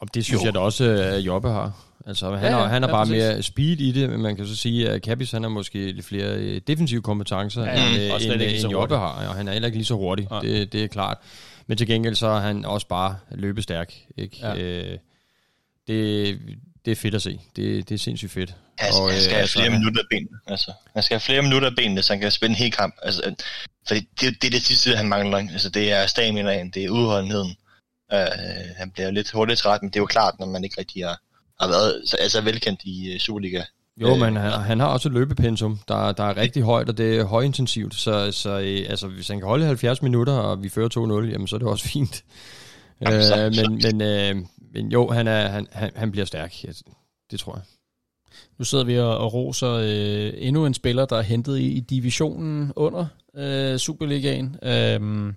Og 0.00 0.14
det 0.14 0.24
synes 0.24 0.40
Jo. 0.42 0.44
jeg 0.46 0.54
da 0.54 0.58
også, 0.58 0.84
at 0.84 1.20
Jobbe 1.20 1.48
har. 1.48 1.72
Altså, 2.06 2.30
han, 2.36 2.44
Ja, 2.44 2.46
ja, 2.46 2.56
ja, 2.56 2.62
ja, 2.62 2.68
han 2.68 2.82
har 2.82 2.88
ja, 2.88 2.94
bare 2.94 3.06
præcis. 3.06 3.22
mere 3.22 3.42
speed 3.42 3.80
i 3.80 3.92
det, 3.92 4.10
men 4.10 4.22
man 4.22 4.36
kan 4.36 4.46
så 4.46 4.56
sige, 4.56 4.88
at 4.90 5.02
Kabis, 5.02 5.30
han 5.30 5.42
har 5.42 5.50
måske 5.50 5.92
lidt 5.92 6.06
flere 6.06 6.34
øh, 6.36 6.60
defensive 6.66 7.02
kompetencer, 7.02 7.62
Ja, 7.64 7.68
ja, 7.70 7.76
ja, 7.76 8.08
og 8.12 8.14
end, 8.16 8.22
slet 8.22 8.50
end, 8.52 8.60
så 8.60 8.66
end 8.66 8.72
Jobbe 8.72 8.96
har, 8.96 9.28
og 9.28 9.34
han 9.34 9.48
er 9.48 9.52
heller 9.52 9.66
ikke 9.66 9.78
lige 9.78 9.86
så 9.86 9.94
hurtig, 9.94 10.26
Nej. 10.30 10.40
det, 10.40 10.72
det 10.72 10.84
er 10.84 10.88
klart. 10.88 11.18
Men 11.66 11.78
til 11.78 11.86
gengæld 11.86 12.14
så 12.14 12.26
er 12.26 12.40
han 12.40 12.64
også 12.64 12.86
bare 12.86 13.18
løbestærk. 13.30 13.94
Ikke? 14.16 14.36
Ja. 14.42 14.56
Øh, 14.56 14.98
det, 15.86 16.38
det 16.84 16.90
er 16.90 16.96
fedt 16.96 17.14
at 17.14 17.22
se. 17.22 17.40
Det, 17.56 17.88
det 17.88 17.94
er 17.94 17.98
sindssygt 17.98 18.32
fedt. 18.32 18.54
Han, 18.78 18.92
og, 18.92 19.08
han 19.08 19.16
øh, 19.16 19.20
skal 19.20 19.32
have 19.32 19.40
altså, 19.40 19.58
flere 19.58 19.70
minutter 19.70 20.00
af 20.02 20.06
benene. 20.10 20.38
Altså, 20.46 20.72
han 20.94 21.02
skal 21.02 21.14
have 21.14 21.20
flere 21.20 21.42
minutter 21.42 21.68
af 21.68 21.76
benene, 21.76 22.02
så 22.02 22.12
han 22.12 22.20
kan 22.20 22.30
spille 22.30 22.50
en 22.50 22.56
hel 22.56 22.72
kamp. 22.72 22.94
Altså, 23.02 23.22
øh, 23.26 23.32
fordi 23.88 24.00
det, 24.20 24.42
det 24.42 24.46
er 24.46 24.50
det 24.50 24.62
sidste, 24.62 24.96
han 24.96 25.08
mangler. 25.08 25.38
Altså, 25.38 25.70
det 25.70 25.92
er 25.92 26.06
staminaen, 26.06 26.70
det 26.70 26.84
er 26.84 26.90
udholdenheden. 26.90 27.56
Uh, 28.12 28.76
han 28.76 28.90
bliver 28.90 29.10
lidt 29.10 29.30
hurtigt 29.30 29.58
træt, 29.58 29.82
men 29.82 29.90
det 29.90 29.96
er 29.96 30.00
jo 30.00 30.06
klart, 30.06 30.34
når 30.38 30.46
man 30.46 30.64
ikke 30.64 30.80
rigtig 30.80 31.04
har, 31.04 31.20
har 31.60 31.68
været 31.68 32.02
så, 32.08 32.16
altså, 32.16 32.40
velkendt 32.40 32.80
i 32.84 33.14
uh, 33.14 33.20
Superliga. 33.20 33.62
Jo, 34.00 34.14
Øh, 34.14 34.20
men 34.20 34.36
han, 34.36 34.52
han 34.52 34.80
har 34.80 34.86
også 34.86 35.08
et 35.08 35.12
løbepensum, 35.12 35.78
der, 35.88 36.12
der 36.12 36.24
er 36.24 36.36
rigtig 36.36 36.62
højt, 36.62 36.88
og 36.88 36.98
det 36.98 37.16
er 37.18 37.24
højintensivt. 37.24 37.94
Så, 37.94 38.32
så 38.32 38.50
øh, 38.58 38.86
altså, 38.90 39.08
hvis 39.08 39.28
han 39.28 39.38
kan 39.38 39.48
holde 39.48 39.66
70 39.66 40.02
minutter, 40.02 40.32
og 40.32 40.62
vi 40.62 40.68
fører 40.68 41.22
2-0, 41.26 41.30
jamen 41.32 41.46
så 41.46 41.56
er 41.56 41.58
det 41.58 41.68
også 41.68 41.88
fint. 41.94 42.24
Jamen, 43.00 43.22
så- 43.22 43.44
øh, 43.46 43.54
så- 43.54 43.62
men, 43.70 43.80
men, 43.82 44.00
øh, 44.02 44.36
men 44.74 44.92
jo, 44.92 45.08
han, 45.10 45.28
er, 45.28 45.48
han, 45.48 45.66
han, 45.72 45.90
han 45.96 46.10
bliver 46.10 46.24
stærk. 46.24 46.64
Ja, 46.64 46.68
Det 47.30 47.40
tror 47.40 47.54
jeg. 47.54 47.62
Nu 48.58 48.64
sidder 48.64 48.84
vi 48.84 48.98
og, 48.98 49.18
og 49.18 49.32
roser 49.34 49.70
øh, 49.72 50.32
endnu 50.36 50.66
en 50.66 50.74
spiller, 50.74 51.04
der 51.04 51.16
er 51.16 51.22
hentet 51.22 51.58
i, 51.58 51.66
i 51.72 51.80
divisionen 51.80 52.72
under 52.76 53.06
øh, 53.36 53.78
Superligaen. 53.78 54.56
Øhm, 54.62 55.34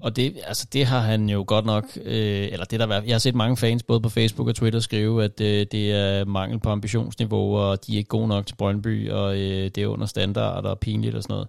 og 0.00 0.16
det, 0.16 0.38
altså 0.46 0.66
det 0.72 0.86
har 0.86 0.98
han 0.98 1.28
jo 1.28 1.44
godt 1.46 1.64
nok, 1.64 1.84
øh, 1.96 2.48
eller 2.52 2.64
det 2.64 2.80
der 2.80 3.02
jeg 3.02 3.14
har 3.14 3.18
set 3.18 3.34
mange 3.34 3.56
fans 3.56 3.82
både 3.82 4.00
på 4.00 4.08
Facebook 4.08 4.48
og 4.48 4.54
Twitter 4.54 4.80
skrive, 4.80 5.24
at 5.24 5.40
øh, 5.40 5.66
det 5.72 5.92
er 5.92 6.24
mangel 6.24 6.60
på 6.60 6.70
ambitionsniveau, 6.70 7.56
og 7.56 7.86
de 7.86 7.92
er 7.92 7.96
ikke 7.96 8.08
gode 8.08 8.28
nok 8.28 8.46
til 8.46 8.54
Brøndby, 8.54 9.10
og 9.10 9.36
øh, 9.36 9.70
det 9.74 9.78
er 9.78 9.86
under 9.86 10.06
standard 10.06 10.64
og 10.64 10.78
pinligt 10.78 11.14
og 11.14 11.22
sådan 11.22 11.34
noget. 11.34 11.48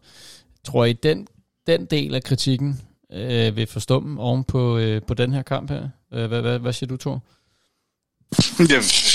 Tror 0.63 0.85
I, 0.85 0.93
den, 0.93 1.27
den 1.67 1.85
del 1.85 2.15
af 2.15 2.23
kritikken 2.23 2.81
øh, 3.13 3.55
vil 3.55 3.67
forstumme 3.67 4.21
oven 4.21 4.43
på, 4.43 4.77
øh, 4.77 5.01
på 5.01 5.13
den 5.13 5.33
her 5.33 5.41
kamp 5.41 5.69
her? 5.69 5.89
Øh, 6.13 6.25
hvad, 6.25 6.41
hvad, 6.41 6.59
hvad 6.59 6.73
siger 6.73 6.87
du, 6.87 6.97
Thor? 6.97 7.21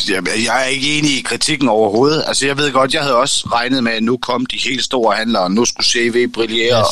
Jeg, 0.09 0.23
jeg 0.45 0.63
er 0.63 0.67
ikke 0.67 0.99
enig 0.99 1.19
i 1.19 1.21
kritikken 1.21 1.69
overhovedet. 1.69 2.25
Altså, 2.27 2.47
jeg 2.47 2.57
ved 2.57 2.73
godt, 2.73 2.95
jeg 2.95 3.03
havde 3.03 3.17
også 3.17 3.49
regnet 3.53 3.85
med, 3.85 3.93
at 3.93 4.03
nu 4.03 4.17
kom 4.17 4.47
de 4.47 4.59
helt 4.59 4.85
store 4.85 5.17
handlere, 5.17 5.43
og 5.43 5.51
nu 5.51 5.65
skulle 5.65 5.87
CV 5.87 6.33
brillere. 6.33 6.81
Yes. 6.81 6.87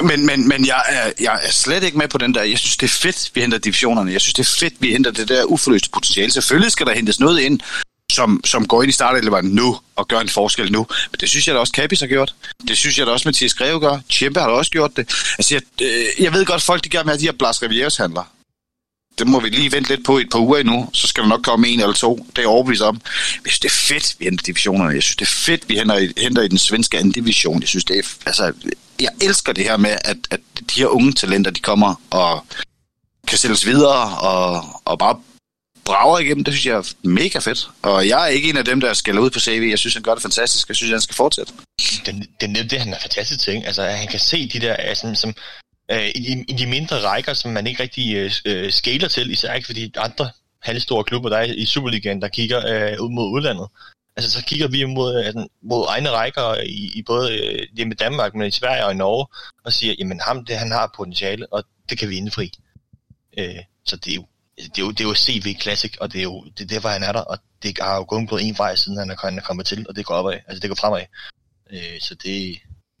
Og, 0.00 0.06
men 0.06 0.26
men, 0.26 0.48
men 0.48 0.66
jeg, 0.66 0.82
er, 0.88 1.12
jeg 1.20 1.40
er 1.42 1.50
slet 1.50 1.82
ikke 1.82 1.98
med 1.98 2.08
på 2.08 2.18
den 2.18 2.34
der. 2.34 2.42
Jeg 2.42 2.58
synes, 2.58 2.76
det 2.76 2.86
er 2.86 2.90
fedt, 2.90 3.30
vi 3.34 3.40
henter 3.40 3.58
divisionerne. 3.58 4.12
Jeg 4.12 4.20
synes, 4.20 4.34
det 4.34 4.46
er 4.46 4.50
fedt, 4.58 4.74
vi 4.80 4.90
henter 4.90 5.10
det 5.10 5.28
der 5.28 5.44
uforløste 5.44 5.90
potentiale. 5.90 6.32
Selvfølgelig 6.32 6.72
skal 6.72 6.86
der 6.86 6.94
hentes 6.94 7.20
noget 7.20 7.40
ind, 7.40 7.60
som, 8.12 8.40
som 8.44 8.66
går 8.66 8.82
ind 8.82 8.90
i 8.90 8.92
starteleveren 8.92 9.46
nu 9.46 9.78
og 9.96 10.08
gør 10.08 10.20
en 10.20 10.28
forskel 10.28 10.72
nu. 10.72 10.86
Men 11.10 11.18
det 11.20 11.28
synes 11.28 11.46
jeg 11.46 11.54
da 11.54 11.60
også, 11.60 11.72
Kapis 11.72 12.00
har 12.00 12.06
gjort. 12.06 12.34
Det 12.68 12.78
synes 12.78 12.98
jeg 12.98 13.06
da 13.06 13.12
også, 13.12 13.28
Mathias 13.28 13.54
Greve 13.54 13.80
gør. 13.80 13.98
Tjempe 14.10 14.40
har 14.40 14.48
da 14.48 14.54
også 14.54 14.70
gjort 14.70 14.96
det. 14.96 15.08
Altså, 15.38 15.54
jeg, 15.54 15.86
øh, 15.86 16.24
jeg 16.24 16.32
ved 16.32 16.44
godt, 16.44 16.62
folk 16.62 16.84
de 16.84 16.88
gerne 16.88 17.04
vil 17.04 17.10
have 17.10 17.20
de 17.20 17.24
her 17.24 17.32
Blas 17.32 17.62
Rivieres 17.62 17.96
handler 17.96 18.24
det 19.18 19.26
må 19.26 19.40
vi 19.40 19.48
lige 19.48 19.72
vente 19.72 19.90
lidt 19.90 20.04
på 20.04 20.18
i 20.18 20.22
et 20.22 20.30
par 20.30 20.38
uger 20.38 20.58
endnu, 20.58 20.90
så 20.92 21.06
skal 21.06 21.22
der 21.22 21.28
nok 21.28 21.42
komme 21.42 21.68
en 21.68 21.80
eller 21.80 21.92
to. 21.92 22.26
Det 22.36 22.44
er 22.44 22.48
overbevist 22.48 22.82
om. 22.82 23.00
Jeg 23.44 23.52
synes, 23.52 23.60
det 23.60 23.68
er 23.68 23.72
fedt, 23.72 24.16
vi 24.18 24.24
henter 24.24 24.42
divisionerne. 24.42 24.94
Jeg 24.94 25.02
synes, 25.02 25.16
det 25.16 25.26
er 25.26 25.30
fedt, 25.30 25.68
vi 25.68 25.76
henter, 25.76 25.98
i, 25.98 26.12
henter 26.16 26.42
i 26.42 26.48
den 26.48 26.58
svenske 26.58 26.98
anden 26.98 27.12
division. 27.12 27.60
Jeg 27.60 27.68
synes, 27.68 27.84
det 27.84 27.98
er, 27.98 28.02
altså, 28.26 28.52
jeg 29.00 29.10
elsker 29.20 29.52
det 29.52 29.64
her 29.64 29.76
med, 29.76 29.90
at, 30.04 30.16
at 30.30 30.40
de 30.74 30.80
her 30.80 30.86
unge 30.86 31.12
talenter, 31.12 31.50
de 31.50 31.60
kommer 31.60 31.94
og 32.10 32.46
kan 33.28 33.38
sælges 33.38 33.66
videre 33.66 34.18
og, 34.18 34.64
og 34.84 34.98
bare 34.98 35.16
brager 35.84 36.18
igennem. 36.18 36.44
Det 36.44 36.54
synes 36.54 36.66
jeg 36.66 36.76
er 36.76 36.92
mega 37.02 37.38
fedt. 37.38 37.70
Og 37.82 38.08
jeg 38.08 38.22
er 38.22 38.26
ikke 38.26 38.50
en 38.50 38.56
af 38.56 38.64
dem, 38.64 38.80
der 38.80 38.94
skal 38.94 39.18
ud 39.18 39.30
på 39.30 39.40
CV. 39.40 39.66
Jeg 39.70 39.78
synes, 39.78 39.94
han 39.94 40.02
gør 40.02 40.14
det 40.14 40.22
fantastisk. 40.22 40.68
Jeg 40.68 40.76
synes, 40.76 40.90
han 40.90 41.00
skal 41.00 41.16
fortsætte. 41.16 41.52
Det, 42.06 42.14
det 42.40 42.46
er 42.46 42.46
netop 42.46 42.70
det, 42.70 42.78
han 42.78 42.92
er 42.92 42.98
fantastisk 43.00 43.40
til. 43.40 43.62
Altså, 43.66 43.82
han 43.82 44.08
kan 44.08 44.20
se 44.20 44.48
de 44.48 44.60
der, 44.60 44.74
altså, 44.74 45.14
som, 45.14 45.34
øh, 45.92 46.08
i, 46.08 46.44
i 46.48 46.52
de 46.52 46.66
mindre 46.66 46.96
rækker, 46.96 47.34
som 47.34 47.50
man 47.50 47.66
ikke 47.66 47.82
rigtig 47.82 48.16
øh, 48.16 48.32
øh, 48.44 48.72
skaler 48.72 49.08
til, 49.08 49.30
især 49.30 49.54
ikke 49.54 49.66
fordi 49.66 49.92
andre 49.96 50.30
halvstore 50.62 51.04
klubber, 51.04 51.28
der 51.28 51.36
er 51.36 51.42
i 51.42 51.66
Superligaen, 51.66 52.22
der 52.22 52.28
kigger 52.28 52.58
øh, 52.66 53.00
ud 53.00 53.10
mod 53.10 53.30
udlandet. 53.30 53.68
Altså 54.16 54.30
så 54.30 54.44
kigger 54.44 54.68
vi 54.68 54.84
mod, 54.84 55.16
altså, 55.16 55.46
mod 55.62 55.86
egne 55.88 56.10
rækker 56.10 56.62
i, 56.66 56.90
i 56.94 57.02
både 57.02 57.38
øh, 57.38 57.66
hjemme 57.76 57.94
Danmark, 57.94 58.34
men 58.34 58.46
i 58.46 58.50
Sverige 58.50 58.84
og 58.84 58.92
i 58.92 58.96
Norge, 58.96 59.26
og 59.64 59.72
siger, 59.72 59.94
jamen 59.98 60.20
ham, 60.20 60.44
det 60.44 60.56
han 60.58 60.70
har 60.70 60.92
potentiale, 60.96 61.52
og 61.52 61.64
det 61.90 61.98
kan 61.98 62.08
vi 62.08 62.16
indfri. 62.16 62.52
Øh, 63.38 63.58
så 63.84 63.96
det 63.96 64.10
er 64.10 64.14
jo 64.14 64.26
det 64.56 64.78
er 64.78 64.82
jo, 64.82 64.90
det 64.90 65.00
er 65.00 65.04
jo 65.04 65.14
CV 65.14 65.60
Classic, 65.60 65.96
og 66.00 66.12
det 66.12 66.18
er 66.18 66.22
jo 66.22 66.44
det 66.44 66.64
er 66.64 66.68
derfor, 66.68 66.88
han 66.88 67.02
er 67.02 67.12
der, 67.12 67.20
og 67.20 67.38
det 67.62 67.78
har 67.80 67.96
jo 67.96 68.04
kun 68.04 68.26
gået 68.26 68.48
en 68.48 68.58
vej, 68.58 68.76
siden 68.76 68.98
han 68.98 69.10
er, 69.10 69.16
han 69.26 69.38
er 69.38 69.42
kommet 69.42 69.66
til, 69.66 69.86
og 69.88 69.96
det 69.96 70.06
går 70.06 70.14
opad, 70.14 70.38
altså 70.46 70.60
det 70.60 70.70
går 70.70 70.74
fremad. 70.74 71.04
Øh, 71.70 72.00
så 72.00 72.14
det 72.14 72.50
er 72.50 72.54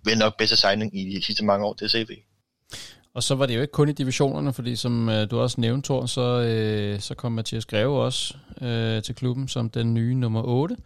vel 0.04 0.18
nok 0.18 0.36
bedste 0.38 0.56
signing 0.56 0.98
i 1.00 1.16
de 1.16 1.24
sidste 1.24 1.44
mange 1.44 1.66
år, 1.66 1.72
det 1.72 1.84
er 1.84 1.88
CV. 1.88 2.10
Og 3.14 3.22
så 3.22 3.34
var 3.34 3.46
det 3.46 3.56
jo 3.56 3.60
ikke 3.60 3.72
kun 3.72 3.88
i 3.88 3.92
divisionerne, 3.92 4.52
fordi 4.52 4.76
som 4.76 5.08
øh, 5.08 5.30
du 5.30 5.40
også 5.40 5.60
nævnte, 5.60 5.86
Thor, 5.86 6.06
så, 6.06 6.40
øh, 6.40 7.00
så 7.00 7.14
kom 7.14 7.32
Mathias 7.32 7.66
Greve 7.66 8.02
også 8.02 8.34
øh, 8.60 9.02
til 9.02 9.14
klubben 9.14 9.48
som 9.48 9.70
den 9.70 9.94
nye 9.94 10.14
nummer 10.14 10.42
8, 10.42 10.76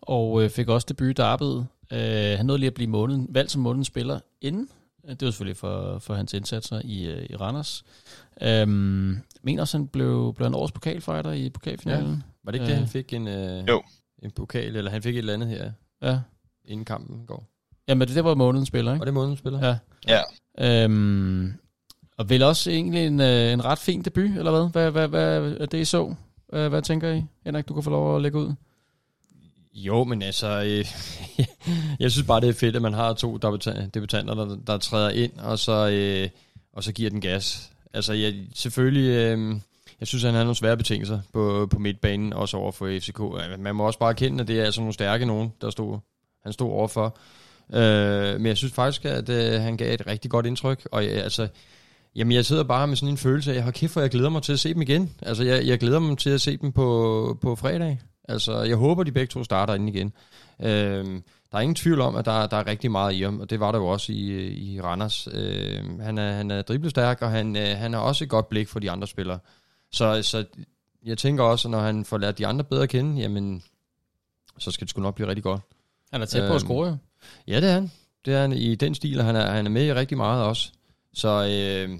og 0.00 0.42
øh, 0.42 0.50
fik 0.50 0.68
også 0.68 0.86
debut 0.88 1.10
i 1.10 1.12
derbyet. 1.12 1.66
Øh, 1.92 2.36
han 2.36 2.46
nåede 2.46 2.58
lige 2.58 2.66
at 2.66 2.74
blive 2.74 2.90
måneden, 2.90 3.26
valgt 3.30 3.50
som 3.50 3.62
månedens 3.62 3.86
spiller 3.86 4.20
inden. 4.40 4.68
Det 5.08 5.22
var 5.22 5.30
selvfølgelig 5.30 5.56
for, 5.56 5.98
for 5.98 6.14
hans 6.14 6.34
indsatser 6.34 6.80
i, 6.84 7.06
øh, 7.06 7.26
i 7.30 7.36
Randers. 7.36 7.84
Øhm, 8.42 9.18
mener 9.42 9.62
også, 9.62 9.78
han 9.78 9.88
blev, 9.88 10.34
blev 10.36 10.46
en 10.46 10.54
års 10.54 10.72
pokalfighter 10.72 11.32
i 11.32 11.50
pokalfinalen. 11.50 12.10
Ja. 12.10 12.16
Var 12.44 12.52
det 12.52 12.58
ikke 12.58 12.64
øh, 12.64 12.70
det, 12.70 12.78
han 12.78 12.88
fik 12.88 13.12
en, 13.12 13.28
øh, 13.28 13.68
jo. 13.68 13.82
en 14.22 14.30
pokal, 14.30 14.76
eller 14.76 14.90
han 14.90 15.02
fik 15.02 15.14
et 15.14 15.18
eller 15.18 15.34
andet 15.34 15.48
her, 15.48 15.72
ja. 16.02 16.20
inden 16.64 16.84
kampen 16.84 17.26
går? 17.26 17.44
Jamen, 17.88 18.08
det, 18.08 18.16
det 18.16 18.24
var 18.24 18.34
månedens 18.34 18.68
spiller, 18.68 18.92
ikke? 18.92 19.00
Var 19.00 19.04
det 19.04 19.14
månedens 19.14 19.38
spiller? 19.38 19.66
Ja. 19.66 19.78
Ja. 20.08 20.84
Øhm, 20.84 21.54
og 22.16 22.30
vel 22.30 22.42
også 22.42 22.70
egentlig 22.70 23.06
en, 23.06 23.20
øh, 23.20 23.52
en 23.52 23.64
ret 23.64 23.78
fin 23.78 24.02
debut, 24.02 24.30
eller 24.30 24.50
hvad? 24.50 24.70
Hvad, 24.70 24.90
hvad, 24.90 25.08
hvad 25.08 25.56
er 25.60 25.66
det, 25.66 25.78
I 25.78 25.84
så? 25.84 26.14
Hvad, 26.48 26.68
hvad 26.68 26.82
tænker 26.82 27.12
I? 27.12 27.24
Henrik, 27.44 27.68
du 27.68 27.74
kan 27.74 27.82
få 27.82 27.90
lov 27.90 28.16
at 28.16 28.22
lægge 28.22 28.38
ud. 28.38 28.52
Jo, 29.74 30.04
men 30.04 30.22
altså, 30.22 30.62
øh, 30.62 30.84
jeg 32.00 32.10
synes 32.10 32.26
bare, 32.26 32.40
det 32.40 32.48
er 32.48 32.52
fedt, 32.52 32.76
at 32.76 32.82
man 32.82 32.94
har 32.94 33.12
to 33.12 33.36
debutanter, 33.94 34.34
der, 34.34 34.56
der 34.66 34.78
træder 34.78 35.10
ind, 35.10 35.32
og 35.38 35.58
så, 35.58 35.88
øh, 35.90 36.28
og 36.72 36.84
så 36.84 36.92
giver 36.92 37.10
den 37.10 37.20
gas. 37.20 37.70
Altså, 37.94 38.12
jeg, 38.12 38.34
selvfølgelig, 38.54 39.08
øh, 39.08 39.56
jeg 40.00 40.08
synes, 40.08 40.22
han 40.24 40.34
har 40.34 40.42
nogle 40.42 40.56
svære 40.56 40.76
betingelser 40.76 41.20
på, 41.32 41.68
på 41.70 41.78
midtbanen, 41.78 42.32
også 42.32 42.56
over 42.56 42.72
for 42.72 42.98
FCK. 43.00 43.20
Man 43.58 43.74
må 43.74 43.86
også 43.86 43.98
bare 43.98 44.10
erkende, 44.10 44.40
at 44.40 44.48
det 44.48 44.60
er 44.60 44.64
altså 44.64 44.80
nogle 44.80 44.94
stærke 44.94 45.26
nogen, 45.26 45.52
der 45.60 45.70
stod, 45.70 45.98
han 46.42 46.52
stod 46.52 46.70
overfor. 46.70 47.18
Øh, 47.72 48.40
men 48.40 48.46
jeg 48.46 48.56
synes 48.56 48.74
faktisk, 48.74 49.04
at 49.04 49.28
øh, 49.28 49.60
han 49.60 49.76
gav 49.76 49.94
et 49.94 50.06
rigtig 50.06 50.30
godt 50.30 50.46
indtryk, 50.46 50.88
og 50.92 51.04
øh, 51.04 51.24
altså, 51.24 51.48
Jamen, 52.16 52.32
jeg 52.32 52.44
sidder 52.44 52.64
bare 52.64 52.86
med 52.86 52.96
sådan 52.96 53.12
en 53.12 53.16
følelse 53.18 53.54
af, 53.54 53.66
at 53.66 53.74
kæft, 53.74 53.92
for 53.92 54.00
jeg 54.00 54.10
glæder 54.10 54.28
mig 54.28 54.42
til 54.42 54.52
at 54.52 54.60
se 54.60 54.74
dem 54.74 54.82
igen. 54.82 55.14
Altså, 55.22 55.44
jeg, 55.44 55.66
jeg 55.66 55.78
glæder 55.78 55.98
mig 55.98 56.18
til 56.18 56.30
at 56.30 56.40
se 56.40 56.56
dem 56.56 56.72
på, 56.72 57.38
på 57.42 57.56
fredag. 57.56 58.00
Altså, 58.28 58.62
jeg 58.62 58.76
håber, 58.76 59.02
de 59.02 59.12
begge 59.12 59.30
to 59.30 59.44
starter 59.44 59.74
ind 59.74 59.88
igen. 59.88 60.12
Øhm, 60.62 61.22
der 61.52 61.58
er 61.58 61.62
ingen 61.62 61.74
tvivl 61.74 62.00
om, 62.00 62.16
at 62.16 62.24
der, 62.24 62.46
der 62.46 62.56
er 62.56 62.66
rigtig 62.66 62.90
meget 62.90 63.14
i 63.14 63.22
ham, 63.22 63.40
og 63.40 63.50
det 63.50 63.60
var 63.60 63.72
der 63.72 63.78
jo 63.78 63.86
også 63.86 64.12
i, 64.12 64.48
i 64.48 64.80
Randers. 64.80 65.28
Øhm, 65.32 66.00
han, 66.00 66.18
er, 66.18 66.32
han 66.32 66.50
er 66.50 66.62
driblestærk, 66.62 67.22
og 67.22 67.30
han, 67.30 67.56
øh, 67.56 67.76
han 67.76 67.92
har 67.92 68.00
også 68.00 68.24
et 68.24 68.30
godt 68.30 68.48
blik 68.48 68.68
for 68.68 68.80
de 68.80 68.90
andre 68.90 69.06
spillere. 69.06 69.38
Så, 69.92 70.22
så 70.22 70.44
jeg 71.04 71.18
tænker 71.18 71.44
også, 71.44 71.68
at 71.68 71.70
når 71.70 71.80
han 71.80 72.04
får 72.04 72.18
lært 72.18 72.38
de 72.38 72.46
andre 72.46 72.64
bedre 72.64 72.82
at 72.82 72.88
kende, 72.88 73.20
jamen, 73.20 73.62
så 74.58 74.70
skal 74.70 74.84
det 74.84 74.90
sgu 74.90 75.02
nok 75.02 75.14
blive 75.14 75.28
rigtig 75.28 75.42
godt. 75.42 75.60
Han 76.12 76.22
er 76.22 76.26
tæt 76.26 76.40
på 76.40 76.46
øhm, 76.46 76.54
at 76.54 76.60
score, 76.60 76.88
jo. 76.88 76.96
Ja, 77.46 77.60
det 77.60 77.68
er 77.68 77.72
han. 77.72 77.90
Det 78.24 78.34
er 78.34 78.40
han 78.40 78.52
i 78.52 78.74
den 78.74 78.94
stil, 78.94 79.18
og 79.18 79.24
han 79.26 79.36
er, 79.36 79.50
han 79.50 79.66
er 79.66 79.70
med 79.70 79.86
i 79.86 79.92
rigtig 79.92 80.16
meget 80.16 80.44
også. 80.44 80.72
Så, 81.14 81.28
øh, 81.28 81.98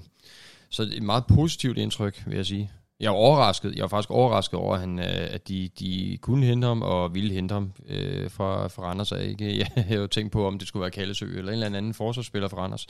så 0.69 0.83
et 0.83 1.03
meget 1.03 1.23
positivt 1.27 1.77
indtryk, 1.77 2.23
vil 2.27 2.35
jeg 2.35 2.45
sige. 2.45 2.71
Jeg 2.99 3.11
var 3.11 3.17
overrasket. 3.17 3.75
Jeg 3.75 3.81
var 3.81 3.87
faktisk 3.87 4.11
overrasket 4.11 4.59
over, 4.59 4.73
at, 4.73 4.79
han, 4.79 4.99
øh, 4.99 5.05
at 5.05 5.47
de, 5.47 5.69
de 5.79 6.17
kunne 6.21 6.45
hente 6.45 6.67
ham 6.67 6.81
og 6.81 7.15
ville 7.15 7.33
hente 7.33 7.53
ham 7.53 7.71
øh, 7.87 8.31
fra, 8.31 8.67
fra 8.67 8.83
Randers. 8.83 9.11
Ikke? 9.11 9.57
Jeg 9.59 9.67
havde 9.75 10.01
jo 10.01 10.07
tænkt 10.07 10.31
på, 10.31 10.47
om 10.47 10.59
det 10.59 10.67
skulle 10.67 10.81
være 10.81 10.91
Kallesø 10.91 11.37
eller 11.37 11.51
en 11.51 11.63
eller 11.63 11.77
anden 11.77 11.93
forsvarsspiller 11.93 12.47
fra 12.47 12.57
Randers. 12.57 12.87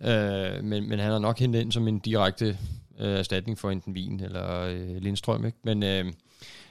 Øh, 0.00 0.64
men, 0.64 0.88
men 0.88 0.98
han 0.98 1.10
har 1.10 1.18
nok 1.18 1.38
hentet 1.38 1.60
ind 1.60 1.72
som 1.72 1.88
en 1.88 1.98
direkte 1.98 2.58
øh, 2.98 3.18
erstatning 3.18 3.58
for 3.58 3.70
enten 3.70 3.92
Wien 3.92 4.20
eller 4.20 4.60
øh, 4.60 4.96
Lindstrøm. 4.96 5.46
Ikke? 5.46 5.58
Men 5.64 5.82
øh, 5.82 6.04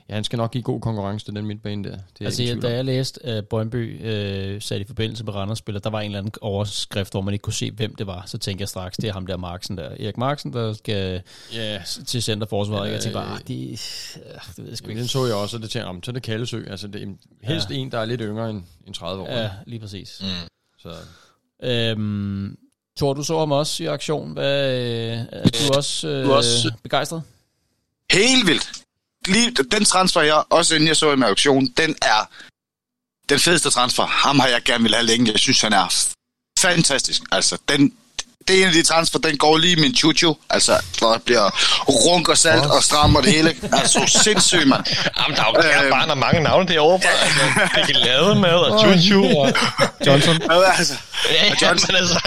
Ja, 0.10 0.14
han 0.14 0.24
skal 0.24 0.38
nok 0.38 0.51
give 0.51 0.64
god 0.64 0.82
konkurrence 0.82 1.26
til 1.26 1.36
den 1.36 1.45
midtbane 1.45 1.84
der. 1.84 1.89
Det 1.89 2.22
er 2.22 2.26
altså, 2.26 2.43
jeg, 2.43 2.62
da 2.62 2.76
jeg 2.76 2.86
læste 2.86 3.38
uh, 3.38 3.43
Brøndby 3.43 3.99
uh, 3.99 4.62
sat 4.62 4.82
i 4.82 4.84
forbindelse 4.84 5.24
med 5.24 5.34
Randers 5.36 5.58
spiller, 5.58 5.80
der 5.80 5.89
var 5.89 6.01
en 6.01 6.06
eller 6.06 6.20
anden 6.20 6.34
overskrift, 6.41 7.14
hvor 7.14 7.22
man 7.22 7.34
ikke 7.34 7.43
kunne 7.43 7.53
se, 7.53 7.72
hvem 7.72 7.95
det 7.95 8.08
var. 8.08 8.24
Så 8.26 8.38
tænkte 8.38 8.62
jeg 8.62 8.70
straks, 8.70 8.97
det 8.97 9.08
er 9.08 9.14
ham 9.14 9.28
der 9.28 9.38
Marksen 9.38 9.78
der. 9.78 9.89
Erik 9.89 10.18
Marksen, 10.18 10.53
der 10.53 10.74
skal 10.74 11.22
yeah. 11.56 11.86
til 11.86 12.24
centerforsvaret. 12.24 12.88
Ja, 12.88 12.93
jeg 12.93 13.01
tænkte 13.01 13.20
bare, 13.20 13.34
ah, 13.34 13.38
det, 13.38 13.47
det 13.47 14.58
ved 14.58 14.70
jeg 14.70 14.78
sgu 14.78 14.89
ikke. 14.89 14.99
Den 14.99 15.08
så 15.08 15.26
jeg 15.26 15.36
også, 15.36 15.58
og 15.58 15.62
det 15.62 15.70
tænkte 15.70 15.89
jeg, 15.89 15.99
så 16.03 16.12
er 16.12 16.14
det 16.14 16.24
Kallesø. 16.24 16.64
Altså, 16.68 16.88
det 16.88 17.03
er 17.03 17.08
helst 17.43 17.70
ja. 17.70 17.76
en, 17.76 17.91
der 17.91 17.99
er 17.99 18.06
lidt 18.06 18.22
yngre 18.22 18.49
end, 18.49 18.64
end 18.88 18.95
30 18.95 19.24
år. 19.24 19.32
Ja, 19.32 19.49
lige 19.66 19.80
præcis. 19.80 20.22
Mm. 20.22 20.49
Så. 20.78 20.93
Øhm, 21.64 22.58
Tor, 22.97 23.14
du 23.14 23.24
så 23.24 23.39
ham 23.39 23.51
også 23.51 23.84
i 23.84 23.86
aktion. 23.86 24.34
Hvad, 24.34 24.74
øh, 24.74 25.18
er 25.32 25.43
du 25.43 25.78
også, 25.78 26.08
øh, 26.08 26.26
du 26.26 26.34
også 26.34 26.74
begejstret? 26.84 27.22
Helt 28.12 28.47
vildt 28.47 28.85
lige, 29.28 29.51
den 29.51 29.86
transfer, 29.86 30.21
jeg 30.21 30.43
også 30.49 30.76
inden 30.76 30.88
jeg 30.88 30.95
så 30.95 31.11
i 31.11 31.15
med 31.15 31.28
auktion, 31.28 31.67
den 31.78 31.95
er 32.01 32.30
den 33.30 33.39
fedeste 33.39 33.69
transfer. 33.69 34.05
Ham 34.05 34.39
har 34.39 34.47
jeg 34.47 34.63
gerne 34.63 34.84
vil 34.84 34.93
have 34.93 35.05
længe. 35.05 35.32
Jeg 35.32 35.39
synes, 35.39 35.61
han 35.61 35.73
er 35.73 35.95
fantastisk. 36.59 37.21
Altså, 37.32 37.57
den, 37.69 37.93
det 38.47 38.55
er 38.55 38.61
en 38.61 38.67
af 38.67 38.73
de 38.73 38.84
transfer, 38.84 39.19
den 39.19 39.38
går 39.38 39.57
lige 39.57 39.76
min 39.76 39.95
chuchu. 39.95 40.36
Altså, 40.49 40.82
der 40.99 41.17
bliver 41.17 41.49
runk 41.89 42.30
og 42.30 42.38
salt 42.38 42.65
og 42.65 42.84
strammer 42.84 43.21
det 43.21 43.32
hele. 43.32 43.55
Altså, 43.73 44.19
sindssygt, 44.23 44.67
mand. 44.67 44.84
Jamen, 45.17 45.38
der 45.38 45.43
er 45.43 45.82
jo 45.82 45.86
øh, 45.86 45.91
bare 45.91 46.15
mange 46.15 46.39
navne 46.39 46.67
derovre. 46.67 47.09
Altså, 47.09 47.69
det 47.76 47.86
kan 47.86 47.95
lade 47.95 48.36
med, 48.36 48.49
og 48.49 48.80
chuchu 48.80 49.39
og 49.39 49.53
Johnson. 50.05 50.41
Ja, 50.41 50.71
altså, 50.71 50.93
og 51.51 51.61
Johnson. 51.61 51.95
altså. 51.95 52.19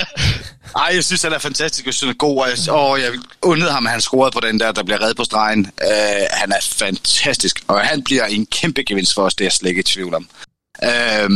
Ej, 0.76 0.90
jeg 0.94 1.04
synes, 1.04 1.22
han 1.22 1.32
er 1.32 1.38
fantastisk. 1.38 1.86
Jeg 1.86 1.94
synes, 1.94 2.08
han 2.08 2.14
er 2.14 2.18
god, 2.18 2.40
og 2.40 2.48
jeg, 2.48 2.74
åh, 2.74 3.00
jeg 3.00 3.12
undede 3.42 3.70
ham, 3.72 3.86
at 3.86 3.92
han 3.92 4.00
scorede 4.00 4.30
på 4.32 4.40
den 4.40 4.60
der, 4.60 4.72
der 4.72 4.82
bliver 4.82 5.02
reddet 5.02 5.16
på 5.16 5.24
stregen. 5.24 5.60
Uh, 5.60 6.26
han 6.30 6.52
er 6.52 6.60
fantastisk, 6.62 7.64
og 7.68 7.80
han 7.80 8.04
bliver 8.04 8.24
en 8.24 8.46
kæmpe 8.46 8.82
gevinst 8.82 9.14
for 9.14 9.22
os, 9.22 9.34
det 9.34 9.44
er 9.44 9.46
jeg 9.46 9.52
slet 9.52 9.68
ikke 9.68 9.80
i 9.80 9.82
tvivl 9.82 10.14
om. 10.14 10.28
Uh, 10.82 11.30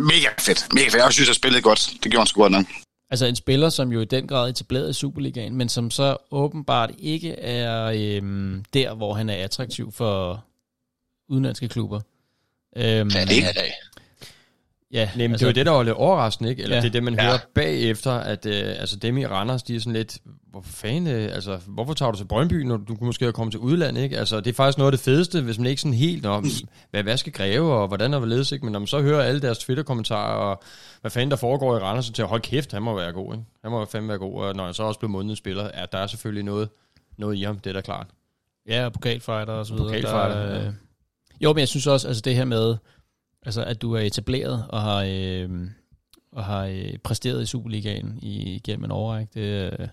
mega 0.00 0.28
fedt, 0.38 0.72
mega 0.72 0.84
fedt. 0.84 0.94
Jeg 0.94 1.12
synes, 1.12 1.28
han 1.28 1.34
spillede 1.34 1.62
godt. 1.62 1.90
Det 2.02 2.10
gjorde 2.10 2.20
han 2.20 2.26
sgu 2.26 2.40
godt 2.40 2.52
nok. 2.52 2.66
Altså 3.10 3.26
en 3.26 3.36
spiller, 3.36 3.70
som 3.70 3.92
jo 3.92 4.00
i 4.00 4.04
den 4.04 4.28
grad 4.28 4.44
er 4.44 4.50
etableret 4.50 4.90
i 4.90 4.92
Superligaen, 4.92 5.56
men 5.56 5.68
som 5.68 5.90
så 5.90 6.16
åbenbart 6.30 6.90
ikke 6.98 7.32
er 7.32 7.84
øhm, 7.96 8.64
der, 8.74 8.94
hvor 8.94 9.14
han 9.14 9.30
er 9.30 9.44
attraktiv 9.44 9.92
for 9.92 10.44
udenlandske 11.28 11.68
klubber. 11.68 12.00
Øhm, 12.76 13.10
Ja, 13.14 13.24
det 13.24 13.44
er 13.44 13.52
det. 13.52 13.72
Ja, 14.92 15.04
Nej, 15.04 15.12
men 15.16 15.30
altså, 15.30 15.46
det 15.46 15.50
er 15.50 15.54
jo 15.54 15.54
det, 15.60 15.66
der 15.66 15.72
var 15.72 15.82
lidt 15.82 15.94
overraskende, 15.94 16.50
ikke? 16.50 16.62
Eller 16.62 16.76
Ja. 16.76 16.80
ja. 16.80 16.82
det 16.82 16.88
er 16.88 16.92
det, 16.92 17.02
man 17.02 17.14
Ja. 17.14 17.22
ja. 17.22 17.28
hører 17.28 17.38
bagefter, 17.54 18.10
at 18.12 18.46
øh, 18.46 18.54
altså, 18.80 18.96
dem 18.96 19.18
i 19.18 19.26
Randers, 19.26 19.62
de 19.62 19.76
er 19.76 19.80
sådan 19.80 19.92
lidt, 19.92 20.18
hvor 20.50 20.60
fanden, 20.64 21.06
øh, 21.14 21.34
altså, 21.34 21.58
hvorfor 21.66 21.94
tager 21.94 22.12
du 22.12 22.18
til 22.18 22.24
Brøndby, 22.24 22.62
når 22.62 22.76
du 22.76 22.96
kunne 22.96 23.06
måske 23.06 23.24
have 23.24 23.32
kommet 23.32 23.52
til 23.52 23.60
udlandet, 23.60 24.02
ikke? 24.02 24.18
Altså, 24.18 24.40
det 24.40 24.50
er 24.50 24.54
faktisk 24.54 24.78
noget 24.78 24.92
af 24.92 24.98
det 24.98 25.04
fedeste, 25.04 25.40
hvis 25.42 25.58
man 25.58 25.66
ikke 25.66 25.80
sådan 25.82 25.94
helt 25.94 26.26
om, 26.26 26.46
hvad, 26.90 27.02
hvad 27.02 27.16
skal 27.16 27.32
græve, 27.32 27.72
og 27.74 27.88
hvordan 27.88 28.14
er 28.14 28.18
hvorledes, 28.18 28.52
ikke? 28.52 28.64
Men 28.66 28.72
når 28.72 28.78
man 28.78 28.86
så 28.86 29.00
hører 29.02 29.22
alle 29.22 29.40
deres 29.40 29.58
Twitter-kommentarer, 29.58 30.34
og 30.34 30.62
hvad 31.00 31.10
fanden 31.10 31.30
der 31.30 31.36
foregår 31.36 31.76
i 31.76 31.80
Randers, 31.80 32.04
så 32.06 32.12
til 32.12 32.22
at 32.22 32.28
holde 32.28 32.42
kæft, 32.42 32.72
han 32.72 32.82
må 32.82 32.96
være 32.96 33.12
god, 33.12 33.34
ikke? 33.34 33.44
Han 33.62 33.70
må 33.70 33.84
fandme 33.84 34.08
være 34.08 34.18
god, 34.18 34.42
og 34.42 34.54
når 34.54 34.64
han 34.64 34.74
så 34.74 34.82
også 34.82 34.98
blev 35.00 35.10
månedens 35.10 35.38
spiller, 35.38 35.70
ja, 35.74 35.84
der 35.92 35.98
er 35.98 36.06
selvfølgelig 36.06 36.44
noget, 36.44 36.68
noget 37.18 37.36
i 37.36 37.42
ham, 37.42 37.58
det 37.58 37.70
er 37.70 37.74
da 37.74 37.80
klart. 37.80 38.06
Ja, 38.68 38.84
og 38.84 38.92
pokalfighter 38.92 39.52
og 39.52 39.66
så 39.66 39.72
videre. 39.74 39.88
Pokalfighter, 39.88 40.46
Der, 40.46 40.54
ja. 40.60 40.66
øh, 40.66 40.72
Jo, 41.40 41.52
men 41.52 41.60
jeg 41.60 41.68
synes 41.68 41.86
også, 41.86 42.08
altså 42.08 42.20
det 42.24 42.34
her 42.34 42.44
med, 42.44 42.76
altså 43.46 43.64
at 43.64 43.82
du 43.82 43.92
er 43.92 44.00
etableret 44.00 44.64
og 44.68 44.82
har, 44.82 45.06
øh, 45.08 45.50
og 46.32 46.44
har 46.44 46.64
øh, 46.64 46.98
præsteret 47.04 47.42
i 47.42 47.46
Superligaen 47.46 48.18
i, 48.22 48.60
gennem 48.64 48.84
en 48.84 48.90
overræk, 48.90 49.34
det, 49.34 49.72
øh, 49.80 49.88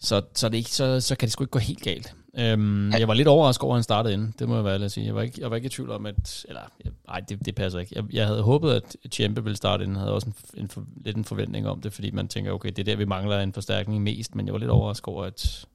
så, 0.00 0.22
så, 0.34 0.48
det 0.48 0.56
ikke, 0.58 0.70
så, 0.70 1.00
så 1.00 1.16
kan 1.16 1.26
det 1.26 1.32
sgu 1.32 1.44
ikke 1.44 1.50
gå 1.50 1.58
helt 1.58 1.82
galt. 1.82 2.14
Øhm, 2.38 2.92
jeg 2.92 3.08
var 3.08 3.14
lidt 3.14 3.28
overrasket 3.28 3.62
over, 3.62 3.74
at 3.74 3.76
han 3.76 3.82
startede 3.82 4.14
inden. 4.14 4.34
Det 4.38 4.48
må 4.48 4.54
jeg 4.54 4.64
være 4.64 4.74
ærlig 4.74 4.84
at 4.84 4.92
sige. 4.92 5.06
Jeg 5.06 5.14
var 5.14 5.22
ikke, 5.22 5.40
jeg 5.40 5.50
var 5.50 5.56
ikke 5.56 5.66
i 5.66 5.68
tvivl 5.68 5.90
om, 5.90 6.06
at... 6.06 6.44
Eller, 6.48 6.60
nej, 7.06 7.20
det, 7.20 7.46
det 7.46 7.54
passer 7.54 7.78
ikke. 7.78 7.92
Jeg, 7.96 8.04
jeg 8.12 8.26
havde 8.26 8.42
håbet, 8.42 8.72
at 8.72 8.96
Tjempe 9.10 9.44
ville 9.44 9.56
starte 9.56 9.84
inden. 9.84 9.96
Jeg 9.96 10.00
havde 10.00 10.14
også 10.14 10.26
en, 10.26 10.34
en, 10.60 10.68
for, 10.68 10.84
lidt 11.04 11.16
en 11.16 11.24
forventning 11.24 11.68
om 11.68 11.80
det, 11.80 11.92
fordi 11.92 12.10
man 12.10 12.28
tænker, 12.28 12.52
okay, 12.52 12.68
det 12.68 12.78
er 12.78 12.84
der, 12.84 12.96
vi 12.96 13.04
mangler 13.04 13.40
en 13.40 13.52
forstærkning 13.52 14.02
mest. 14.02 14.34
Men 14.34 14.46
jeg 14.46 14.52
var 14.52 14.58
lidt 14.58 14.70
overrasket 14.70 15.08
over, 15.08 15.24
at, 15.24 15.66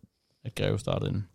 at 0.45 0.55
Greve 0.55 0.79
startede 0.79 1.09
inden. 1.09 1.27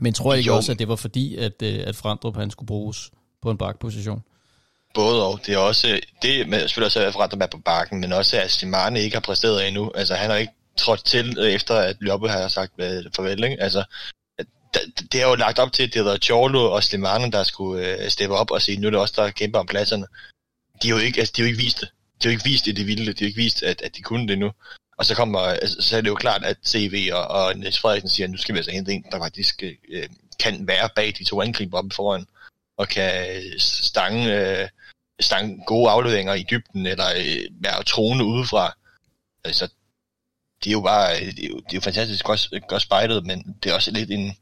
Men 0.00 0.12
tror 0.12 0.32
jeg 0.32 0.38
ikke 0.38 0.50
Jo. 0.50 0.56
også, 0.56 0.72
at 0.72 0.78
det 0.78 0.88
var 0.88 0.96
fordi, 0.96 1.36
at, 1.36 1.62
øh, 1.62 1.80
at 1.86 1.96
Frandrup 1.96 2.36
han 2.36 2.50
skulle 2.50 2.66
bruges 2.66 3.10
på 3.42 3.50
en 3.50 3.58
bakposition? 3.58 4.22
Både 4.94 5.26
og. 5.26 5.40
Det 5.46 5.54
er 5.54 5.58
også, 5.58 6.00
det 6.22 6.48
med 6.48 6.60
selvfølgelig 6.60 6.86
også 6.86 7.00
at 7.00 7.12
forandre 7.12 7.36
med 7.36 7.48
på 7.48 7.58
bakken, 7.58 8.00
men 8.00 8.12
også 8.12 8.40
at 8.40 8.50
Simane 8.50 9.00
ikke 9.00 9.16
har 9.16 9.20
præsteret 9.20 9.68
endnu. 9.68 9.92
Altså 9.94 10.14
han 10.14 10.30
har 10.30 10.36
ikke 10.36 10.52
trådt 10.76 11.04
til, 11.04 11.38
øh, 11.38 11.52
efter 11.52 11.74
at 11.74 11.96
Ljoppe 12.00 12.28
har 12.28 12.48
sagt 12.48 12.72
øh, 12.78 13.04
farvel, 13.16 13.44
ikke? 13.44 13.62
Altså, 13.62 13.84
det, 15.12 15.22
er 15.22 15.28
jo 15.28 15.34
lagt 15.34 15.58
op 15.58 15.72
til, 15.72 15.82
at 15.82 15.94
det 15.94 16.04
var 16.04 16.16
Chorlo 16.16 16.72
og 16.72 16.84
Slimane, 16.84 17.32
der 17.32 17.42
skulle 17.44 17.86
øh, 17.86 18.10
steppe 18.10 18.34
op 18.36 18.50
og 18.50 18.62
sige, 18.62 18.80
nu 18.80 18.86
er 18.86 18.90
det 18.90 19.00
også 19.00 19.14
der 19.16 19.30
kæmper 19.30 19.58
om 19.58 19.66
pladserne. 19.66 20.06
De 20.82 20.88
har 20.88 20.96
jo 20.96 21.02
ikke, 21.02 21.18
altså, 21.18 21.32
de 21.36 21.42
har 21.42 21.48
jo 21.48 21.52
ikke 21.52 21.62
vist 21.62 21.80
det. 21.80 21.88
De 22.22 22.28
har 22.28 22.30
jo 22.30 22.38
ikke 22.38 22.44
vist 22.44 22.66
det, 22.66 22.76
det 22.76 22.86
vilde. 22.86 23.12
De 23.12 23.18
har 23.18 23.26
jo 23.26 23.26
ikke 23.26 23.42
vist, 23.42 23.62
at, 23.62 23.82
at 23.82 23.96
de 23.96 24.02
kunne 24.02 24.28
det 24.28 24.38
nu. 24.38 24.52
Og 24.98 25.06
så 25.06 25.14
kommer, 25.14 25.38
altså, 25.38 25.76
så 25.80 25.96
er 25.96 26.00
det 26.00 26.08
jo 26.08 26.14
klart, 26.14 26.44
at 26.44 26.56
CV 26.66 27.10
og, 27.12 27.26
og 27.28 27.56
Niels 27.56 27.78
Frederiksen 27.78 28.08
siger, 28.08 28.26
at 28.26 28.30
nu 28.30 28.36
skal 28.36 28.52
vi 28.54 28.58
altså 28.58 28.70
hente 28.70 28.92
en, 28.92 29.04
der 29.10 29.18
faktisk 29.18 29.62
øh, 29.62 30.08
kan 30.40 30.66
være 30.66 30.88
bag 30.96 31.14
de 31.18 31.24
to 31.24 31.42
angriber 31.42 31.78
oppe 31.78 31.94
foran, 31.94 32.26
og 32.76 32.88
kan 32.88 33.36
øh, 33.36 33.58
stange, 33.58 34.38
øh, 34.40 34.68
stange 35.20 35.64
gode 35.66 35.90
afleveringer 35.90 36.34
i 36.34 36.44
dybden, 36.50 36.86
eller 36.86 37.06
øh, 37.16 37.44
være 37.60 37.82
troende 37.82 38.24
udefra. 38.24 38.76
Altså, 39.44 39.68
det 40.64 40.70
er 40.70 40.72
jo 40.72 40.80
bare, 40.80 41.20
øh, 41.20 41.26
det 41.26 41.44
er 41.44 41.48
jo, 41.48 41.56
det 41.56 41.72
er 41.72 41.76
jo 41.76 41.80
fantastisk 41.80 42.24
godt, 42.24 42.48
godt 42.68 42.82
spejlet, 42.82 43.26
men 43.26 43.56
det 43.62 43.70
er 43.70 43.74
også 43.74 43.90
lidt 43.90 44.10
en, 44.10 44.36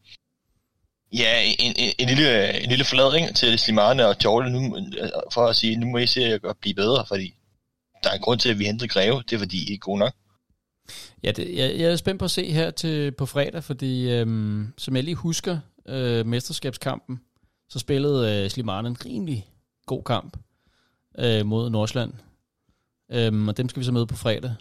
ja, 1.13 1.43
en, 1.43 1.75
en, 1.77 1.95
en, 1.99 2.09
lille, 2.09 2.61
en 2.63 2.69
lille 2.69 2.85
fladring 2.85 3.37
til 3.37 3.59
Slimane 3.59 4.07
og 4.07 4.19
Tjorle 4.19 4.51
nu, 4.51 4.77
øh, 4.77 5.11
for 5.33 5.47
at 5.47 5.57
sige, 5.57 5.77
nu 5.77 5.87
må 5.87 5.99
I 5.99 6.07
se 6.07 6.25
at 6.25 6.41
blive 6.61 6.75
bedre, 6.75 7.07
fordi 7.07 7.35
der 8.03 8.11
er 8.11 8.15
en 8.15 8.21
grund 8.21 8.41
til, 8.41 8.49
at 8.49 8.59
vi 8.59 8.65
henter 8.65 8.87
Greve, 8.87 9.23
det 9.23 9.33
er 9.33 9.39
fordi 9.39 9.57
I 9.57 9.67
er 9.67 9.71
ikke 9.71 9.79
gode 9.79 9.99
nok. 9.99 10.13
Ja, 11.23 11.33
det, 11.33 11.57
jeg, 11.57 11.79
jeg 11.79 11.93
er 11.93 11.97
spændt 11.97 12.19
på 12.19 12.25
at 12.25 12.31
se 12.31 12.53
her 12.53 12.71
til, 12.71 13.13
på 13.13 13.27
fredag, 13.27 13.65
fordi 13.65 14.11
øhm, 14.11 14.73
som 14.79 14.97
jeg 14.97 15.05
lige 15.05 15.15
husker 15.15 15.59
øh, 15.89 16.27
mesterskabskampen, 16.27 17.21
så 17.69 17.79
spillede 17.79 18.45
øh, 18.45 18.51
Slimane 18.51 18.89
en 18.89 19.07
rimelig 19.07 19.47
god 19.87 20.05
kamp 20.05 20.37
øh, 21.19 21.47
mod 21.47 21.71
Nordsjælland. 21.71 22.13
Øhm, 23.13 23.49
og 23.49 23.57
dem 23.57 23.69
skal 23.69 23.81
vi 23.81 23.85
så 23.85 23.93
møde 23.93 24.07
på 24.07 24.17
fredag. 24.17 24.55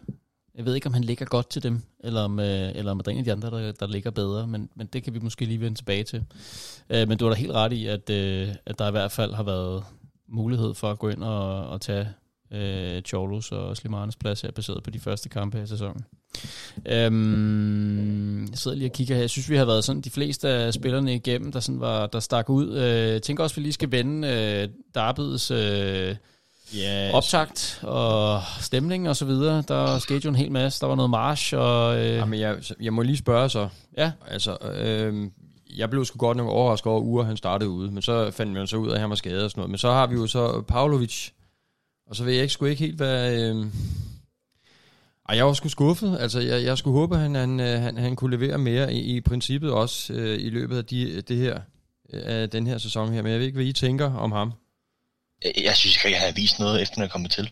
Jeg 0.55 0.65
ved 0.65 0.75
ikke, 0.75 0.87
om 0.87 0.93
han 0.93 1.03
ligger 1.03 1.25
godt 1.25 1.49
til 1.49 1.63
dem, 1.63 1.81
eller 2.03 2.21
om, 2.21 2.39
øh, 2.39 2.71
eller 2.75 2.91
om 2.91 2.99
der 2.99 3.11
er 3.11 3.13
en 3.13 3.19
af 3.19 3.25
de 3.25 3.31
andre, 3.31 3.49
der, 3.49 3.71
der 3.71 3.87
ligger 3.87 4.11
bedre, 4.11 4.47
men, 4.47 4.69
men 4.75 4.87
det 4.87 5.03
kan 5.03 5.13
vi 5.13 5.19
måske 5.19 5.45
lige 5.45 5.61
vende 5.61 5.77
tilbage 5.77 6.03
til. 6.03 6.23
Øh, 6.89 7.07
men 7.07 7.17
du 7.17 7.25
har 7.25 7.33
da 7.33 7.39
helt 7.39 7.51
ret 7.51 7.73
i, 7.73 7.87
at, 7.87 8.09
øh, 8.09 8.49
at 8.65 8.79
der 8.79 8.87
i 8.87 8.91
hvert 8.91 9.11
fald 9.11 9.33
har 9.33 9.43
været 9.43 9.83
mulighed 10.27 10.73
for 10.73 10.91
at 10.91 10.99
gå 10.99 11.09
ind 11.09 11.23
og, 11.23 11.67
og 11.67 11.81
tage 11.81 12.07
øh, 12.51 13.01
Cholos 13.01 13.51
og 13.51 13.77
Slimanes 13.77 14.15
plads 14.15 14.41
her, 14.41 14.51
baseret 14.51 14.83
på 14.83 14.89
de 14.89 14.99
første 14.99 15.29
kampe 15.29 15.63
i 15.63 15.67
sæsonen. 15.67 16.05
Øhm, 16.85 18.41
jeg 18.41 18.57
sidder 18.57 18.77
lige 18.77 18.87
og 18.87 18.93
kigger 18.93 19.15
her. 19.15 19.21
Jeg 19.21 19.29
synes, 19.29 19.49
vi 19.49 19.55
har 19.55 19.65
været 19.65 19.83
sådan 19.83 20.01
de 20.01 20.09
fleste 20.09 20.49
af 20.49 20.73
spillerne 20.73 21.15
igennem, 21.15 21.51
der, 21.51 21.59
sådan 21.59 21.79
var, 21.79 22.07
der 22.07 22.19
stak 22.19 22.49
ud. 22.49 22.77
Øh, 22.77 22.83
jeg 22.83 23.21
tænker 23.21 23.43
også, 23.43 23.53
at 23.53 23.57
vi 23.57 23.61
lige 23.61 23.73
skal 23.73 23.91
vende 23.91 24.27
øh, 24.27 24.69
Darby's 24.97 25.53
øh, 25.53 26.15
Ja, 26.73 27.11
optakt 27.13 27.79
og 27.83 28.41
stemning 28.61 29.09
og 29.09 29.15
så 29.15 29.25
videre. 29.25 29.63
Der 29.67 29.99
skete 29.99 30.21
jo 30.25 30.29
en 30.29 30.35
hel 30.35 30.51
masse. 30.51 30.81
Der 30.81 30.87
var 30.87 30.95
noget 30.95 31.09
march 31.09 31.53
og... 31.57 31.99
Øh, 31.99 32.15
Jamen, 32.15 32.39
jeg, 32.39 32.57
jeg 32.81 32.93
må 32.93 33.01
lige 33.01 33.17
spørge 33.17 33.49
så. 33.49 33.69
ja, 33.97 34.11
Altså, 34.27 34.57
øh, 34.75 35.29
jeg 35.77 35.89
blev 35.89 36.05
sgu 36.05 36.17
godt 36.17 36.37
nok 36.37 36.47
overrasket 36.47 36.87
over 36.91 37.01
uger, 37.01 37.23
han 37.23 37.37
startede 37.37 37.69
ude, 37.69 37.91
men 37.91 38.01
så 38.01 38.31
fandt 38.31 38.53
man 38.53 38.67
så 38.67 38.77
ud 38.77 38.89
af, 38.89 38.93
at 38.93 38.99
han 38.99 39.09
var 39.09 39.15
skadet 39.15 39.43
og 39.43 39.51
sådan 39.51 39.59
noget. 39.59 39.69
Men 39.69 39.77
så 39.77 39.91
har 39.91 40.07
vi 40.07 40.15
jo 40.15 40.27
så 40.27 40.61
Pavlovic, 40.67 41.29
og 42.09 42.15
så 42.15 42.23
ved 42.23 42.33
jeg 42.33 42.41
ikke, 42.41 42.53
sgu 42.53 42.65
ikke 42.65 42.83
helt, 42.83 42.95
hvad... 42.95 43.49
Øh... 43.49 43.65
Ej, 45.29 45.35
jeg 45.35 45.45
var 45.45 45.53
sgu 45.53 45.69
skuffet. 45.69 46.17
Altså, 46.19 46.39
jeg, 46.39 46.63
jeg 46.63 46.77
skulle 46.77 46.99
håbe, 46.99 47.15
at 47.15 47.21
han, 47.21 47.35
han, 47.35 47.59
øh, 47.59 47.81
han, 47.81 47.97
han 47.97 48.15
kunne 48.15 48.37
levere 48.37 48.57
mere 48.57 48.93
i, 48.93 49.15
i 49.15 49.21
princippet 49.21 49.71
også 49.71 50.13
øh, 50.13 50.41
i 50.41 50.49
løbet 50.49 50.77
af 50.77 50.85
de, 50.85 51.21
det 51.21 51.37
her, 51.37 51.59
øh, 52.13 52.21
af 52.25 52.49
den 52.49 52.67
her 52.67 52.77
sæson 52.77 53.13
her. 53.13 53.21
Men 53.21 53.31
jeg 53.31 53.39
ved 53.39 53.45
ikke, 53.45 53.57
hvad 53.57 53.65
I 53.65 53.73
tænker 53.73 54.13
om 54.13 54.31
ham. 54.31 54.53
Jeg, 55.45 55.53
jeg 55.63 55.75
synes 55.75 56.05
ikke, 56.05 56.17
han 56.17 56.27
har 56.27 56.33
vist 56.33 56.59
noget, 56.59 56.81
efter 56.81 56.95
han 56.95 57.03
er 57.03 57.09
kommet 57.09 57.31
til. 57.31 57.51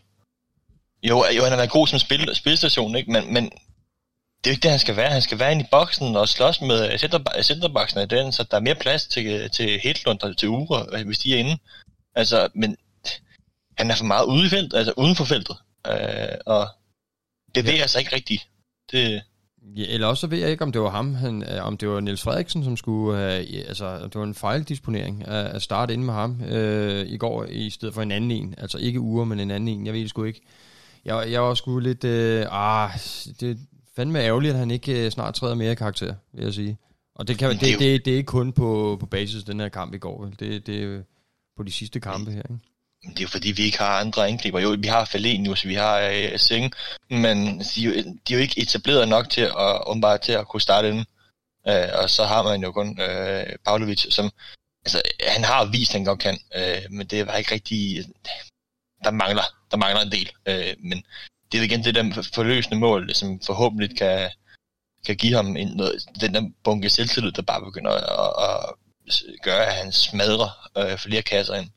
Jo, 1.02 1.24
jo 1.36 1.42
han 1.42 1.52
har 1.52 1.56
været 1.56 1.70
god 1.70 1.86
som 1.86 1.98
spil, 1.98 2.36
spilstation, 2.36 2.96
ikke? 2.96 3.10
Men, 3.10 3.34
men 3.34 3.44
det 4.38 4.46
er 4.46 4.50
jo 4.50 4.54
ikke 4.54 4.62
det, 4.62 4.70
han 4.70 4.80
skal 4.80 4.96
være. 4.96 5.10
Han 5.10 5.22
skal 5.22 5.38
være 5.38 5.52
inde 5.52 5.64
i 5.64 5.68
boksen 5.70 6.16
og 6.16 6.28
slås 6.28 6.60
med 6.60 6.98
center, 6.98 7.42
centerbaksene 7.42 8.02
i 8.02 8.06
den, 8.06 8.32
så 8.32 8.42
der 8.50 8.56
er 8.56 8.60
mere 8.60 8.74
plads 8.74 9.06
til, 9.06 9.50
til 9.50 9.80
Hedlund 9.80 10.22
og 10.22 10.36
til 10.36 10.48
Ure, 10.48 11.04
hvis 11.04 11.18
de 11.18 11.34
er 11.34 11.38
inde. 11.38 11.58
Altså, 12.14 12.48
men 12.54 12.76
han 13.78 13.90
er 13.90 13.94
for 13.94 14.04
meget 14.04 14.26
ude 14.26 14.46
i 14.46 14.48
feltet, 14.48 14.78
altså 14.78 14.92
uden 14.96 15.16
for 15.16 15.24
feltet. 15.24 15.56
Øh, 15.86 16.38
og 16.46 16.68
bevæger 17.54 17.86
sig 17.86 18.00
ikke 18.00 18.16
rigtigt. 18.16 18.48
Det, 18.90 19.22
Ja, 19.76 19.84
eller 19.88 20.06
også 20.06 20.20
så 20.20 20.26
ved 20.26 20.38
jeg 20.38 20.50
ikke, 20.50 20.64
om 20.64 20.72
det 20.72 20.80
var 20.80 20.90
ham, 20.90 21.14
han, 21.14 21.42
øh, 21.42 21.66
om 21.66 21.76
det 21.76 21.88
var 21.88 22.00
Niels 22.00 22.22
Frederiksen, 22.22 22.64
som 22.64 22.76
skulle 22.76 23.20
ja, 23.20 23.60
altså 23.68 23.98
det 24.04 24.14
var 24.14 24.24
en 24.24 24.34
fejldisponering 24.34 25.28
at, 25.28 25.46
at 25.46 25.62
starte 25.62 25.94
ind 25.94 26.02
med 26.04 26.14
ham 26.14 26.42
øh, 26.42 27.06
i 27.06 27.16
går, 27.16 27.44
i 27.44 27.70
stedet 27.70 27.94
for 27.94 28.02
en 28.02 28.12
anden 28.12 28.30
en. 28.30 28.54
Altså 28.58 28.78
ikke 28.78 29.00
uger, 29.00 29.24
men 29.24 29.40
en 29.40 29.50
anden 29.50 29.68
en. 29.68 29.86
Jeg 29.86 29.94
ved 29.94 30.00
det 30.00 30.10
sgu 30.10 30.24
ikke. 30.24 30.40
Jeg, 31.04 31.30
jeg 31.30 31.42
var 31.42 31.54
sgu 31.54 31.78
lidt, 31.78 32.04
øh, 32.04 32.46
ah, 32.50 32.90
det 33.40 33.50
er 33.50 33.54
fandme 33.96 34.20
ærgerligt, 34.20 34.52
at 34.52 34.58
han 34.58 34.70
ikke 34.70 35.04
øh, 35.04 35.10
snart 35.10 35.34
træder 35.34 35.54
mere 35.54 35.72
i 35.72 35.74
karakter, 35.74 36.14
vil 36.32 36.44
jeg 36.44 36.54
sige. 36.54 36.78
Og 37.14 37.28
det, 37.28 37.38
kan, 37.38 37.50
det, 37.50 37.60
det 37.60 37.72
er 37.72 37.78
det, 37.78 38.04
det, 38.04 38.12
er 38.12 38.16
ikke 38.16 38.26
kun 38.26 38.52
på, 38.52 38.96
på 39.00 39.06
basis 39.06 39.40
af 39.40 39.46
den 39.46 39.60
her 39.60 39.68
kamp 39.68 39.94
i 39.94 39.98
går. 39.98 40.30
Det, 40.40 40.66
det 40.66 40.82
er 40.82 41.02
på 41.56 41.62
de 41.62 41.70
sidste 41.70 42.00
kampe 42.00 42.30
her, 42.30 42.42
ikke? 42.50 42.58
Det 43.02 43.18
er 43.18 43.22
jo 43.22 43.28
fordi, 43.28 43.52
vi 43.52 43.62
ikke 43.62 43.78
har 43.78 44.00
andre 44.00 44.28
angriber. 44.28 44.60
Jo, 44.60 44.76
vi 44.78 44.88
har 44.88 45.04
Falenius, 45.04 45.66
vi 45.66 45.74
har 45.74 45.98
øh, 45.98 46.38
Seng, 46.38 46.72
men 47.10 47.60
de 47.60 47.84
er, 47.84 47.84
jo, 47.84 47.92
de 48.28 48.34
er 48.34 48.36
jo 48.36 48.38
ikke 48.38 48.60
etableret 48.60 49.08
nok 49.08 49.30
til 49.30 49.40
at, 49.40 49.82
umiddelbart 49.86 50.20
til 50.20 50.32
at 50.32 50.48
kunne 50.48 50.60
starte 50.60 50.88
inden. 50.88 51.06
Øh, 51.68 51.88
og 52.02 52.10
så 52.10 52.24
har 52.24 52.42
man 52.42 52.62
jo 52.62 52.72
kun 52.72 53.00
øh, 53.00 53.56
Pavlovic, 53.64 54.06
som 54.10 54.30
altså, 54.84 55.02
han 55.28 55.44
har 55.44 55.64
vist, 55.64 55.90
at 55.90 55.94
han 55.94 56.04
godt 56.04 56.20
kan, 56.20 56.38
øh, 56.54 56.82
men 56.90 57.06
det 57.06 57.26
var 57.26 57.36
ikke 57.36 57.54
rigtig... 57.54 58.04
Der 59.04 59.10
mangler, 59.10 59.42
der 59.70 59.76
mangler 59.76 60.02
en 60.02 60.12
del. 60.12 60.30
Øh, 60.46 60.74
men 60.78 61.04
det 61.52 61.60
er 61.60 61.64
igen 61.64 61.84
det 61.84 61.94
der 61.94 62.28
forløsende 62.34 62.78
mål, 62.78 63.14
som 63.14 63.40
forhåbentlig 63.46 63.98
kan, 63.98 64.30
kan 65.06 65.16
give 65.16 65.34
ham 65.34 65.56
en, 65.56 65.68
noget, 65.68 66.02
den 66.20 66.34
der 66.34 66.50
bunke 66.64 66.90
selvtillid, 66.90 67.32
der 67.32 67.42
bare 67.42 67.64
begynder 67.64 67.90
at, 67.90 68.04
at, 68.46 68.74
at 69.08 69.42
gøre, 69.42 69.66
at 69.66 69.74
han 69.74 69.92
smadrer 69.92 70.70
øh, 70.78 70.98
flere 70.98 71.22
kasser 71.22 71.54
ind. 71.54 71.70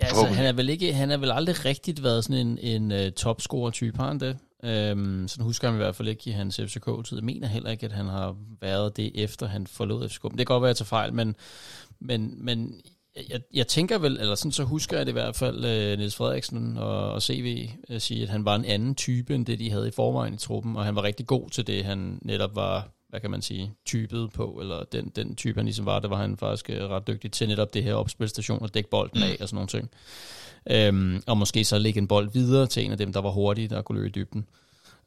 Ja, 0.00 0.06
altså, 0.06 0.26
han 0.26 0.46
er 0.46 0.52
vel 0.52 0.68
ikke, 0.68 0.92
han 0.92 1.10
er 1.10 1.16
vel 1.16 1.30
aldrig 1.30 1.64
rigtigt 1.64 2.02
været 2.02 2.24
sådan 2.24 2.46
en, 2.46 2.58
en 2.58 2.92
uh, 2.92 3.12
topscorer-type, 3.12 3.96
har 3.96 4.06
han 4.06 4.20
det? 4.20 4.36
Um, 4.92 5.28
sådan 5.28 5.44
husker 5.44 5.68
jeg 5.68 5.72
ham 5.72 5.80
i 5.80 5.84
hvert 5.84 5.96
fald 5.96 6.08
ikke 6.08 6.30
i 6.30 6.32
hans 6.32 6.60
FCK-tid. 6.66 7.16
Jeg 7.18 7.24
mener 7.24 7.46
heller 7.46 7.70
ikke, 7.70 7.86
at 7.86 7.92
han 7.92 8.06
har 8.06 8.36
været 8.60 8.96
det, 8.96 9.12
efter 9.14 9.46
han 9.46 9.66
forlod 9.66 10.08
FCK. 10.08 10.24
Men 10.24 10.30
det 10.30 10.38
kan 10.38 10.54
godt 10.54 10.62
være, 10.62 10.70
at 10.70 10.80
jeg 10.80 10.86
tager 10.86 10.98
fejl, 10.98 11.12
men, 11.14 11.36
men, 12.00 12.44
men 12.44 12.80
jeg, 13.28 13.40
jeg 13.54 13.66
tænker 13.66 13.98
vel, 13.98 14.18
eller 14.20 14.34
sådan 14.34 14.52
så 14.52 14.64
husker 14.64 14.96
jeg 14.96 15.06
det 15.06 15.12
i 15.12 15.20
hvert 15.20 15.36
fald, 15.36 15.56
uh, 15.56 15.98
Niels 15.98 16.16
Frederiksen 16.16 16.76
og, 16.76 17.12
og 17.12 17.22
CV 17.22 17.68
uh, 17.90 17.98
sige, 17.98 18.22
at 18.22 18.28
han 18.28 18.44
var 18.44 18.54
en 18.54 18.64
anden 18.64 18.94
type, 18.94 19.34
end 19.34 19.46
det 19.46 19.58
de 19.58 19.70
havde 19.70 19.88
i 19.88 19.92
forvejen 19.96 20.34
i 20.34 20.38
truppen, 20.38 20.76
og 20.76 20.84
han 20.84 20.96
var 20.96 21.02
rigtig 21.02 21.26
god 21.26 21.50
til 21.50 21.66
det, 21.66 21.84
han 21.84 22.18
netop 22.22 22.56
var 22.56 22.88
hvad 23.10 23.20
kan 23.20 23.30
man 23.30 23.42
sige, 23.42 23.74
typet 23.86 24.32
på, 24.32 24.58
eller 24.60 24.84
den, 24.84 25.12
den 25.16 25.36
type, 25.36 25.58
han 25.58 25.64
ligesom 25.64 25.86
var, 25.86 25.98
der 25.98 26.08
var 26.08 26.16
han 26.16 26.36
faktisk 26.36 26.70
øh, 26.70 26.80
ret 26.80 27.06
dygtig 27.06 27.32
til 27.32 27.48
netop 27.48 27.74
det 27.74 27.84
her 27.84 27.94
opspilstation 27.94 28.62
og 28.62 28.74
dække 28.74 28.90
bolden 28.90 29.22
af 29.22 29.36
og 29.40 29.48
sådan 29.48 29.54
nogle 29.54 29.68
ting. 29.68 29.90
Øhm, 30.70 31.22
og 31.26 31.38
måske 31.38 31.64
så 31.64 31.78
lægge 31.78 31.98
en 31.98 32.08
bold 32.08 32.30
videre 32.32 32.66
til 32.66 32.84
en 32.84 32.92
af 32.92 32.98
dem, 32.98 33.12
der 33.12 33.20
var 33.20 33.30
hurtige, 33.30 33.68
der 33.68 33.82
kunne 33.82 34.00
løbe 34.00 34.08
i 34.08 34.12
dybden. 34.12 34.46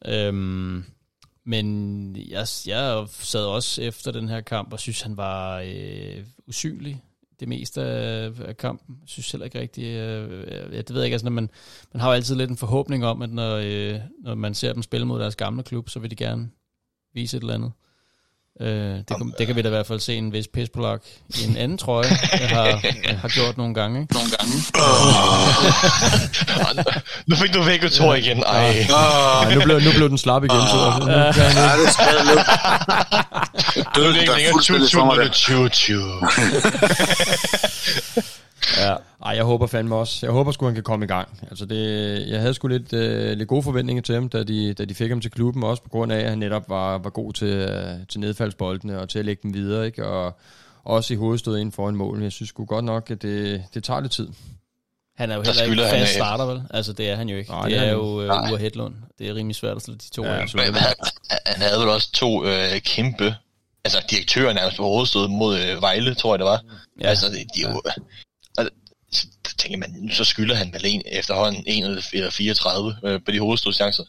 Øhm, 0.05 0.83
men 1.45 2.15
jeg, 2.15 2.47
jeg 2.65 3.05
sad 3.09 3.45
også 3.45 3.81
efter 3.81 4.11
den 4.11 4.29
her 4.29 4.41
kamp 4.41 4.73
og 4.73 4.79
synes, 4.79 5.01
han 5.01 5.17
var 5.17 5.59
øh, 5.59 6.23
usynlig 6.47 7.03
det 7.39 7.47
meste 7.47 7.81
af, 7.81 8.31
af 8.45 8.57
kampen. 8.57 8.97
Jeg 9.01 9.09
synes 9.09 9.31
heller 9.31 9.45
ikke 9.45 9.59
rigtig, 9.59 9.83
øh, 9.83 10.41
øh, 10.41 10.73
ja, 10.73 10.77
det 10.77 10.89
ved 10.89 10.97
jeg 10.97 11.05
ikke, 11.05 11.13
altså, 11.13 11.25
når 11.25 11.31
man, 11.31 11.49
man 11.93 12.01
har 12.01 12.07
jo 12.07 12.13
altid 12.13 12.35
lidt 12.35 12.49
en 12.49 12.57
forhåbning 12.57 13.05
om, 13.05 13.21
at 13.21 13.29
når, 13.29 13.55
øh, 13.55 13.99
når 14.19 14.35
man 14.35 14.53
ser 14.53 14.73
dem 14.73 14.83
spille 14.83 15.07
mod 15.07 15.19
deres 15.19 15.35
gamle 15.35 15.63
klub, 15.63 15.89
så 15.89 15.99
vil 15.99 16.11
de 16.11 16.15
gerne 16.15 16.49
vise 17.13 17.37
et 17.37 17.41
eller 17.41 17.53
andet. 17.53 17.71
Øh, 18.61 18.67
det, 18.67 19.07
kan, 19.07 19.33
det 19.37 19.47
kan 19.47 19.55
vi 19.55 19.61
da 19.61 19.67
i 19.67 19.71
hvert 19.71 19.87
fald 19.87 19.99
se 19.99 20.15
en 20.15 20.33
vis 20.33 20.47
pispolak 20.47 21.01
i 21.29 21.43
en 21.43 21.57
anden 21.57 21.77
trøje, 21.77 22.05
jeg 22.39 22.49
har, 22.49 22.65
jeg 23.07 23.19
har 23.21 23.27
gjort 23.27 23.57
nogle 23.57 23.73
gange. 23.73 24.01
Ikke? 24.01 24.13
Nogle 24.13 24.29
gange. 24.37 24.53
Oh. 26.55 26.83
nu 27.27 27.35
fik 27.35 27.53
du 27.53 27.63
væk 27.63 27.81
Tor 27.91 28.13
igen. 28.13 28.43
Ej. 28.43 28.55
Ah. 28.55 28.75
Ah. 28.89 29.41
Oh. 29.41 29.45
Nej, 29.45 29.55
nu, 29.55 29.61
blev, 29.61 29.79
nu 29.79 29.91
blev 29.91 30.09
den 30.09 30.17
slap 30.17 30.43
igen. 30.43 30.57
Oh. 30.57 30.99
Nu, 30.99 31.05
nu, 31.05 31.11
ja, 31.11 31.27
det 31.27 31.37
er. 31.37 31.73
Du 33.95 34.01
er 34.01 34.19
ikke 34.19 34.35
længere 34.35 34.53
Ja. 38.77 38.95
Ej, 39.25 39.35
jeg 39.35 39.43
håber 39.43 39.67
fandme 39.67 39.95
også. 39.95 40.25
Jeg 40.25 40.31
håber 40.33 40.51
sgu, 40.51 40.65
han 40.65 40.73
kan 40.73 40.83
komme 40.83 41.05
i 41.05 41.07
gang. 41.07 41.29
Altså 41.49 41.65
det, 41.65 42.27
jeg 42.29 42.39
havde 42.39 42.53
sgu 42.53 42.67
lidt, 42.67 42.93
øh, 42.93 43.37
lidt 43.37 43.49
gode 43.49 43.63
forventninger 43.63 44.01
til 44.01 44.15
ham, 44.15 44.29
da 44.29 44.43
de, 44.43 44.73
da 44.73 44.85
de 44.85 44.95
fik 44.95 45.09
ham 45.09 45.21
til 45.21 45.31
klubben, 45.31 45.63
også 45.63 45.83
på 45.83 45.89
grund 45.89 46.11
af, 46.11 46.19
at 46.19 46.29
han 46.29 46.37
netop 46.37 46.69
var, 46.69 46.97
var 46.97 47.09
god 47.09 47.33
til, 47.33 47.47
øh, 47.47 47.97
til 48.09 48.19
nedfaldsboldene 48.19 48.99
og 48.99 49.09
til 49.09 49.19
at 49.19 49.25
lægge 49.25 49.39
dem 49.43 49.53
videre, 49.53 49.85
ikke? 49.85 50.05
Og 50.07 50.37
også 50.83 51.13
i 51.13 51.17
hovedstød 51.17 51.57
ind 51.57 51.71
foran 51.71 51.95
målen. 51.95 52.23
Jeg 52.23 52.31
synes 52.31 52.49
sgu 52.49 52.65
godt 52.65 52.85
nok, 52.85 53.11
at 53.11 53.21
det, 53.21 53.63
det 53.73 53.83
tager 53.83 53.99
lidt 53.99 54.11
tid. 54.11 54.27
Han 55.17 55.31
er 55.31 55.35
jo 55.35 55.41
heller 55.41 55.63
ikke 55.63 55.81
fast 55.81 55.93
af. 55.93 56.07
starter, 56.07 56.45
vel? 56.45 56.63
Altså, 56.69 56.93
det 56.93 57.09
er 57.09 57.15
han 57.15 57.29
jo 57.29 57.37
ikke. 57.37 57.51
Nej, 57.51 57.61
det 57.61 57.71
det 57.71 57.79
er 57.79 57.83
er 57.83 57.91
jo 57.91 58.01
uh, 58.01 58.51
Ure 58.51 58.57
Hedlund. 58.57 58.93
Det 59.19 59.29
er 59.29 59.35
rimelig 59.35 59.55
svært 59.55 59.75
at 59.75 59.81
slå 59.81 59.93
de 59.93 60.09
to 60.11 60.23
Ja. 60.25 60.45
Men 60.53 60.75
han, 60.75 60.93
han 61.45 61.61
havde 61.61 61.79
vel 61.79 61.89
også 61.89 62.11
to 62.11 62.45
øh, 62.45 62.81
kæmpe, 62.81 63.35
altså 63.85 64.03
direktører 64.09 64.53
nærmest 64.53 64.77
på 64.77 64.83
hovedstødet 64.83 65.31
mod 65.31 65.59
øh, 65.59 65.81
Vejle, 65.81 66.15
tror 66.15 66.33
jeg 66.33 66.39
det 66.39 66.45
var. 66.45 66.61
Ja. 66.67 67.03
Ja. 67.03 67.09
Altså, 67.09 67.27
de, 67.27 67.33
de 67.55 67.63
er 67.65 67.71
jo... 67.71 67.81
Altså, 67.85 68.01
så 69.13 69.55
tænker 69.57 69.77
man, 69.77 70.11
så 70.13 70.23
skylder 70.23 70.55
han 70.55 70.73
vel 70.73 70.85
en 70.85 71.01
efterhånden 71.05 71.63
1 71.67 72.03
eller 72.13 72.31
34 72.31 72.95
øh, 73.05 73.19
på 73.25 73.31
de 73.31 73.39
hovedstødschancer. 73.39 74.03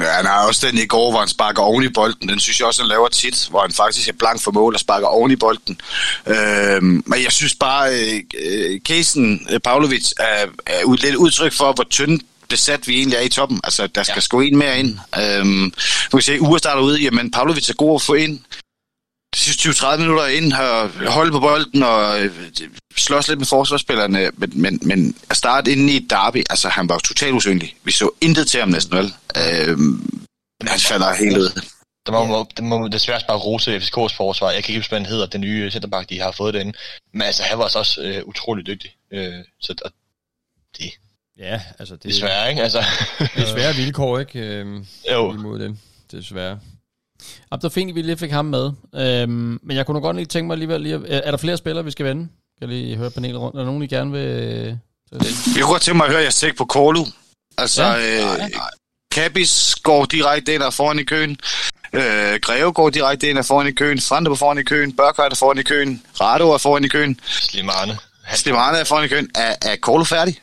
Ja, 0.00 0.10
han 0.10 0.26
har 0.26 0.46
også 0.46 0.66
den 0.66 0.78
i 0.78 0.86
går, 0.86 1.10
hvor 1.10 1.20
han 1.20 1.28
sparker 1.28 1.62
oven 1.62 1.84
i 1.84 1.88
bolden. 1.88 2.28
Den 2.28 2.40
synes 2.40 2.60
jeg 2.60 2.66
også, 2.66 2.82
han 2.82 2.88
laver 2.88 3.08
tit, 3.08 3.46
hvor 3.50 3.60
han 3.60 3.72
faktisk 3.72 4.08
er 4.08 4.12
blank 4.12 4.40
for 4.40 4.50
mål 4.50 4.74
og 4.74 4.80
sparker 4.80 5.06
oven 5.06 5.30
i 5.30 5.36
bolden. 5.36 5.80
Øhm, 6.26 7.02
men 7.06 7.22
jeg 7.22 7.32
synes 7.32 7.54
bare, 7.54 7.94
øh, 7.94 8.22
øh, 8.38 8.80
casen 8.80 9.46
øh, 9.50 9.60
Pavlovic 9.60 10.12
er, 10.18 10.46
er 10.66 10.84
ud, 10.84 10.96
lidt 10.96 11.14
udtryk 11.14 11.52
for, 11.52 11.72
hvor 11.72 11.84
tynd 11.90 12.20
besat 12.48 12.88
vi 12.88 12.98
egentlig 12.98 13.16
er 13.16 13.20
i 13.20 13.28
toppen. 13.28 13.60
Altså, 13.64 13.86
der 13.86 14.02
skal 14.02 14.16
ja. 14.16 14.20
Sgu 14.20 14.40
en 14.40 14.56
mere 14.56 14.78
ind. 14.78 14.98
Øhm, 15.18 15.46
nu 15.46 15.70
kan 16.10 16.16
vi 16.16 16.22
se, 16.22 16.40
Ure 16.40 16.58
starter 16.58 16.82
ud, 16.82 16.98
jamen 16.98 17.30
Pavlovic 17.30 17.68
er 17.68 17.74
god 17.74 17.94
at 17.94 18.02
få 18.02 18.14
ind. 18.14 18.40
De 19.34 19.38
sidste 19.38 19.68
20-30 19.68 19.96
minutter 19.96 20.26
ind, 20.26 20.52
har 20.52 21.10
holdt 21.10 21.32
på 21.32 21.40
bolden 21.40 21.82
og 21.82 22.20
øh, 22.20 22.50
slås 22.96 23.28
lidt 23.28 23.38
med 23.38 23.46
forsvarsspillerne, 23.46 24.30
men, 24.34 24.62
men, 24.62 24.80
men 24.82 25.16
at 25.30 25.36
starte 25.36 25.72
inde 25.72 25.92
i 25.92 25.96
et 25.96 26.10
derby, 26.10 26.42
altså 26.50 26.68
han 26.68 26.88
var 26.88 26.98
totalt 26.98 27.32
usynlig. 27.32 27.76
Vi 27.84 27.92
så 27.92 28.10
intet 28.20 28.46
til 28.46 28.60
ham 28.60 28.68
næsten, 28.68 28.96
vel? 28.98 29.12
Øhm, 29.36 30.26
han 30.66 30.80
falder 30.80 31.14
helt 31.14 31.36
ud. 31.36 31.60
Der 32.06 32.12
må, 32.12 32.36
yeah. 32.36 32.46
der 32.56 32.62
må 32.62 32.88
desværre 32.88 33.20
bare 33.28 33.38
rose 33.38 33.76
FCK's 33.76 34.16
forsvar. 34.16 34.50
Jeg 34.50 34.64
kan 34.64 34.72
ikke 34.72 34.78
huske, 34.80 34.90
hvad 34.90 35.00
han 35.00 35.06
hedder, 35.06 35.26
den 35.26 35.40
nye 35.40 35.70
centerback, 35.70 36.08
de 36.10 36.20
har 36.20 36.32
fået 36.32 36.54
derinde. 36.54 36.72
Men 37.12 37.22
altså, 37.22 37.42
han 37.42 37.58
var 37.58 37.64
altså 37.64 37.78
også 37.78 38.02
øh, 38.02 38.22
utrolig 38.24 38.66
dygtig. 38.66 38.90
Øh, 39.12 39.34
så 39.60 39.74
og 39.84 39.90
det 40.78 40.90
Ja, 41.38 41.60
altså 41.78 41.96
det, 41.96 42.04
desværre, 42.04 42.50
ikke? 42.50 42.62
Altså, 42.62 42.84
det 43.18 43.42
er 43.42 43.46
svære 43.46 43.74
vilkår, 43.74 44.18
ikke? 44.18 44.38
Øhm, 44.38 44.86
jo. 45.12 45.32
imod 45.32 45.58
dem. 45.58 45.78
Desværre. 46.12 46.60
Ja, 47.52 47.56
det 47.56 47.62
var 47.62 47.68
fint, 47.68 47.88
at 47.90 47.94
vi 47.94 48.02
lige 48.02 48.16
fik 48.16 48.30
ham 48.30 48.44
med. 48.44 48.70
Øhm, 48.94 49.58
men 49.62 49.76
jeg 49.76 49.86
kunne 49.86 50.00
godt 50.00 50.16
lige 50.16 50.26
tænke 50.26 50.46
mig 50.46 50.54
alligevel 50.54 50.80
lige... 50.80 51.08
Er 51.08 51.30
der 51.30 51.38
flere 51.38 51.56
spillere, 51.56 51.84
vi 51.84 51.90
skal 51.90 52.06
vende? 52.06 52.22
Kan 52.60 52.68
jeg 52.70 52.78
lige 52.78 52.96
høre 52.96 53.10
panelet 53.10 53.40
rundt? 53.40 53.54
Er 53.54 53.58
der 53.58 53.66
nogen, 53.66 53.82
I 53.82 53.86
gerne 53.86 54.10
vil... 54.12 54.20
øh, 54.20 54.66
Jeg 55.56 55.62
kunne 55.62 55.72
godt 55.72 55.82
tænke 55.82 55.96
mig 55.96 56.06
at 56.06 56.12
høre 56.12 56.22
jeres 56.22 56.40
take 56.40 56.56
på 56.56 56.64
Korlu. 56.64 57.04
Altså, 57.58 57.82
Ja. 57.82 57.92
ja. 57.94 58.34
øh, 58.44 58.50
Kabis 59.12 59.74
går 59.82 60.04
direkte 60.04 60.54
ind 60.54 60.62
og 60.62 60.74
foran 60.74 60.98
i 60.98 61.02
køen. 61.02 61.36
Øh, 61.92 62.38
Greve 62.42 62.72
går 62.72 62.90
direkte 62.90 63.30
ind 63.30 63.38
og 63.38 63.44
foran 63.44 63.66
i 63.66 63.72
køen. 63.72 64.00
Frante 64.00 64.30
er 64.30 64.34
foran 64.34 64.58
i 64.58 64.62
køen. 64.62 64.96
Børkøj 64.96 65.26
er 65.30 65.34
foran 65.34 65.58
i 65.58 65.62
køen. 65.62 66.02
Rado 66.20 66.50
er 66.50 66.58
foran 66.58 66.84
i 66.84 66.88
køen. 66.88 67.20
Slimane. 67.26 67.98
Slimane 68.34 68.78
er 68.78 68.84
foran 68.84 69.04
i 69.04 69.08
køen. 69.08 69.28
Er, 69.34 69.54
er 69.62 69.76
Korlu 69.76 70.04
færdig? 70.04 70.40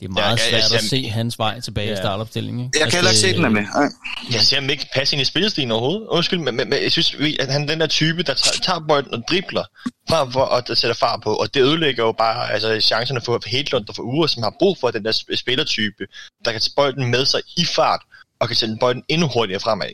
Det 0.00 0.06
er 0.06 0.10
meget 0.10 0.30
Ja, 0.38 0.50
svært 0.50 0.52
jeg- 0.52 0.64
at 0.64 0.72
jeg- 0.72 0.80
se 0.80 1.08
hans 1.08 1.38
vej 1.38 1.60
tilbage 1.60 1.86
i 1.86 1.90
Ja. 1.90 1.96
startopstillingen. 1.96 2.64
Ikke? 2.64 2.78
Jeg 2.80 2.86
kan 2.88 2.96
heller 2.96 3.10
ikke 3.10 3.20
se 3.20 3.32
den 3.32 3.42
nemlig. 3.42 3.62
Nej. 3.62 3.88
Jeg 4.32 4.40
ser 4.40 4.60
ham 4.60 4.70
ikke 4.70 4.88
passe 4.94 5.16
ind 5.16 5.22
i 5.22 5.24
spillestilen 5.24 5.70
overhovedet. 5.70 6.06
Undskyld, 6.08 6.38
men, 6.38 6.56
men, 6.56 6.68
men 6.70 6.82
jeg 6.82 6.92
synes, 6.92 7.18
vi- 7.18 7.36
at 7.40 7.52
han 7.52 7.62
er 7.62 7.66
den 7.66 7.80
der 7.80 7.86
type, 7.86 8.22
der 8.22 8.34
tager, 8.34 8.60
tager 8.62 8.80
bolden 8.88 9.14
og 9.14 9.22
dribler, 9.30 9.64
frem 10.10 10.32
for 10.32 10.44
at 10.44 10.68
der 10.68 10.74
sætter 10.74 10.94
fart 10.94 11.20
på. 11.22 11.34
Og 11.34 11.54
det 11.54 11.60
ødelægger 11.62 12.04
jo 12.04 12.12
bare 12.12 12.52
altså, 12.52 12.80
chancerne 12.80 13.20
for 13.20 13.40
Hedlund 13.46 13.88
og 13.88 13.94
for 13.96 14.02
Ure, 14.02 14.28
som 14.28 14.42
har 14.42 14.54
brug 14.58 14.78
for 14.80 14.90
den 14.90 15.04
der 15.04 15.12
sp- 15.12 15.36
spillertype, 15.36 16.06
der 16.44 16.52
kan 16.52 16.60
tage 16.60 16.72
bolden 16.76 17.10
med 17.10 17.24
sig 17.26 17.40
i 17.56 17.64
fart, 17.64 18.00
og 18.40 18.46
kan 18.48 18.56
sende 18.56 18.76
bolden 18.80 19.02
endnu 19.08 19.28
hurtigere 19.34 19.60
fremad. 19.60 19.90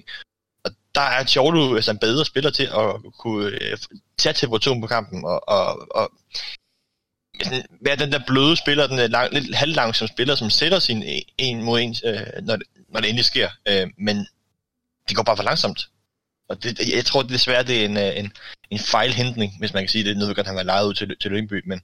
Og 0.65 0.71
der 0.95 1.01
er 1.01 1.25
Tjorlu 1.25 1.77
altså 1.77 1.91
en 1.91 1.99
bedre 1.99 2.25
spiller 2.25 2.51
til 2.51 2.63
at 2.65 2.87
kunne 3.19 3.47
øh, 3.47 3.77
tage 4.19 4.33
temperaturen 4.33 4.81
på 4.81 4.87
kampen, 4.87 5.25
og, 5.25 5.49
og, 5.49 5.87
og 5.95 6.11
sådan, 7.45 7.64
være 7.80 7.97
den 7.97 8.12
der 8.12 8.20
bløde 8.26 8.57
spiller, 8.57 8.87
den 8.87 8.99
der 8.99 9.07
lang, 9.07 9.32
lidt 9.34 9.55
halvlangsom 9.55 10.09
spiller, 10.09 10.34
som 10.34 10.51
sætter 10.51 10.78
sin 10.78 11.03
øh, 11.03 11.18
en- 11.39 11.62
mod 11.62 11.80
en, 11.80 11.97
øh, 12.05 12.20
når, 12.43 12.57
det, 12.57 12.66
når 12.93 13.01
det 13.01 13.09
endelig 13.09 13.24
sker. 13.24 13.51
Øh, 13.68 13.87
men 13.99 14.26
det 15.09 15.16
går 15.16 15.22
bare 15.22 15.37
for 15.37 15.45
langsomt. 15.45 15.89
Og 16.49 16.62
det, 16.62 16.95
jeg 16.95 17.05
tror 17.05 17.22
desværre, 17.22 17.62
det 17.62 17.80
er 17.80 17.84
en, 17.84 17.97
øh, 17.97 18.18
en, 18.18 18.32
en 18.70 18.78
fejlhentning, 18.78 19.59
hvis 19.59 19.72
man 19.74 19.82
kan 19.82 19.89
sige 19.89 20.05
det. 20.05 20.16
Nu 20.16 20.26
ved 20.26 20.34
godt, 20.34 20.47
han 20.47 20.57
var 20.57 20.62
lejet 20.62 20.87
ud 20.87 20.95
til, 20.95 21.16
til 21.20 21.30
Lyngby, 21.30 21.62
men 21.66 21.80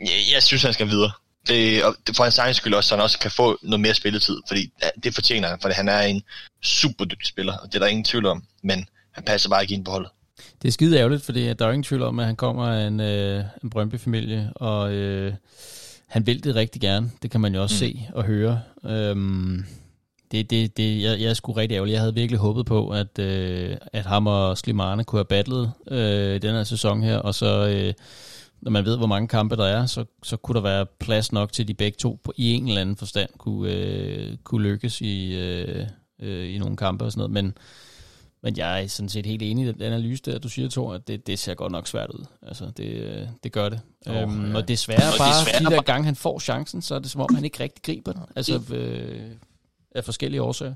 jeg, 0.00 0.18
jeg 0.34 0.42
synes, 0.42 0.62
han 0.62 0.72
skal 0.72 0.88
videre. 0.88 1.12
Det, 1.48 1.84
og 1.84 1.96
det 2.06 2.16
for 2.16 2.22
hans 2.22 2.38
egen 2.38 2.54
skyld 2.54 2.74
også, 2.74 2.88
så 2.88 2.94
han 2.94 3.02
også 3.02 3.18
kan 3.18 3.30
få 3.30 3.58
noget 3.62 3.80
mere 3.80 3.94
spilletid, 3.94 4.36
fordi 4.48 4.70
det 5.04 5.14
fortjener 5.14 5.48
han, 5.48 5.60
for 5.60 5.72
han 5.72 5.88
er 5.88 6.00
en 6.00 6.22
super 6.62 7.04
dygtig 7.04 7.26
spiller, 7.28 7.58
og 7.58 7.66
det 7.66 7.74
er 7.74 7.78
der 7.78 7.86
ingen 7.86 8.04
tvivl 8.04 8.26
om, 8.26 8.44
men 8.62 8.88
han 9.12 9.24
passer 9.24 9.48
bare 9.48 9.62
ikke 9.62 9.74
ind 9.74 9.84
på 9.84 9.90
holdet. 9.90 10.10
Det 10.64 10.68
er 10.68 10.72
skide 10.72 10.98
ærgerligt, 10.98 11.22
fordi 11.22 11.52
der 11.52 11.66
er 11.66 11.70
ingen 11.70 11.82
tvivl 11.82 12.02
om, 12.02 12.18
at 12.18 12.26
han 12.26 12.36
kommer 12.36 12.66
af 12.66 12.86
en, 12.86 13.00
øh, 13.00 13.44
en 13.64 13.70
Brøndby-familie, 13.70 14.52
og 14.56 14.92
øh, 14.92 15.32
han 16.06 16.26
vil 16.26 16.44
det 16.44 16.54
rigtig 16.54 16.80
gerne. 16.80 17.10
Det 17.22 17.30
kan 17.30 17.40
man 17.40 17.54
jo 17.54 17.62
også 17.62 17.74
mm. 17.74 17.78
se 17.78 18.08
og 18.14 18.24
høre. 18.24 18.60
Øhm, 18.84 19.64
det, 20.32 20.50
det, 20.50 20.76
det, 20.76 21.02
jeg, 21.02 21.20
jeg 21.20 21.30
er 21.30 21.34
sgu 21.34 21.52
rigtig 21.52 21.74
ærgerlig. 21.74 21.92
Jeg 21.92 22.00
havde 22.00 22.14
virkelig 22.14 22.38
håbet 22.38 22.66
på, 22.66 22.88
at, 22.88 23.18
øh, 23.18 23.76
at 23.92 24.06
ham 24.06 24.26
og 24.26 24.58
Slimane 24.58 25.04
kunne 25.04 25.18
have 25.18 25.24
battlet 25.24 25.72
øh, 25.88 26.42
den 26.42 26.54
her 26.54 26.64
sæson 26.64 27.02
her, 27.02 27.16
og 27.16 27.34
så, 27.34 27.68
øh, 27.68 27.94
når 28.60 28.70
man 28.70 28.84
ved, 28.84 28.96
hvor 28.96 29.06
mange 29.06 29.28
kampe 29.28 29.56
der 29.56 29.66
er, 29.66 29.86
så, 29.86 30.04
så 30.22 30.36
kunne 30.36 30.56
der 30.56 30.62
være 30.62 30.86
plads 31.00 31.32
nok 31.32 31.52
til, 31.52 31.68
de 31.68 31.74
begge 31.74 31.96
to 31.96 32.20
på, 32.24 32.32
i 32.36 32.52
en 32.52 32.68
eller 32.68 32.80
anden 32.80 32.96
forstand 32.96 33.30
kunne, 33.38 33.72
øh, 33.72 34.36
kunne 34.44 34.62
lykkes 34.62 35.00
i, 35.00 35.34
øh, 35.34 35.86
øh, 36.22 36.54
i 36.54 36.58
nogle 36.58 36.76
kampe 36.76 37.04
og 37.04 37.12
sådan 37.12 37.30
noget. 37.30 37.44
Men 37.44 37.54
men 38.44 38.56
jeg 38.56 38.82
er 38.82 38.86
sådan 38.86 39.08
set 39.08 39.26
helt 39.26 39.42
enig 39.42 39.68
i 39.68 39.72
den 39.72 39.82
analyse 39.82 40.22
der, 40.22 40.38
du 40.38 40.48
siger, 40.48 40.68
Thor, 40.70 40.94
at 40.94 41.08
det, 41.08 41.26
det 41.26 41.38
ser 41.38 41.54
godt 41.54 41.72
nok 41.72 41.86
svært 41.88 42.10
ud. 42.10 42.24
Altså, 42.42 42.70
det, 42.76 42.84
øh, 42.86 43.26
det 43.44 43.52
gør 43.52 43.68
det. 43.68 43.80
Oh, 44.06 44.16
øhm, 44.22 44.50
ja. 44.50 44.56
Og 44.56 44.68
desværre 44.68 45.12
Og 45.12 45.18
bare, 45.18 45.40
desværre 45.44 45.64
de 45.70 45.76
der 45.76 45.82
gange, 45.82 46.04
han 46.04 46.16
får 46.16 46.38
chancen, 46.38 46.82
så 46.82 46.94
er 46.94 46.98
det 46.98 47.10
som 47.10 47.20
om, 47.20 47.34
han 47.34 47.44
ikke 47.44 47.62
rigtig 47.62 47.82
griber 47.82 48.12
den. 48.12 48.22
Altså, 48.36 48.74
øh, 48.74 49.30
af 49.94 50.04
forskellige 50.04 50.42
årsager. 50.42 50.74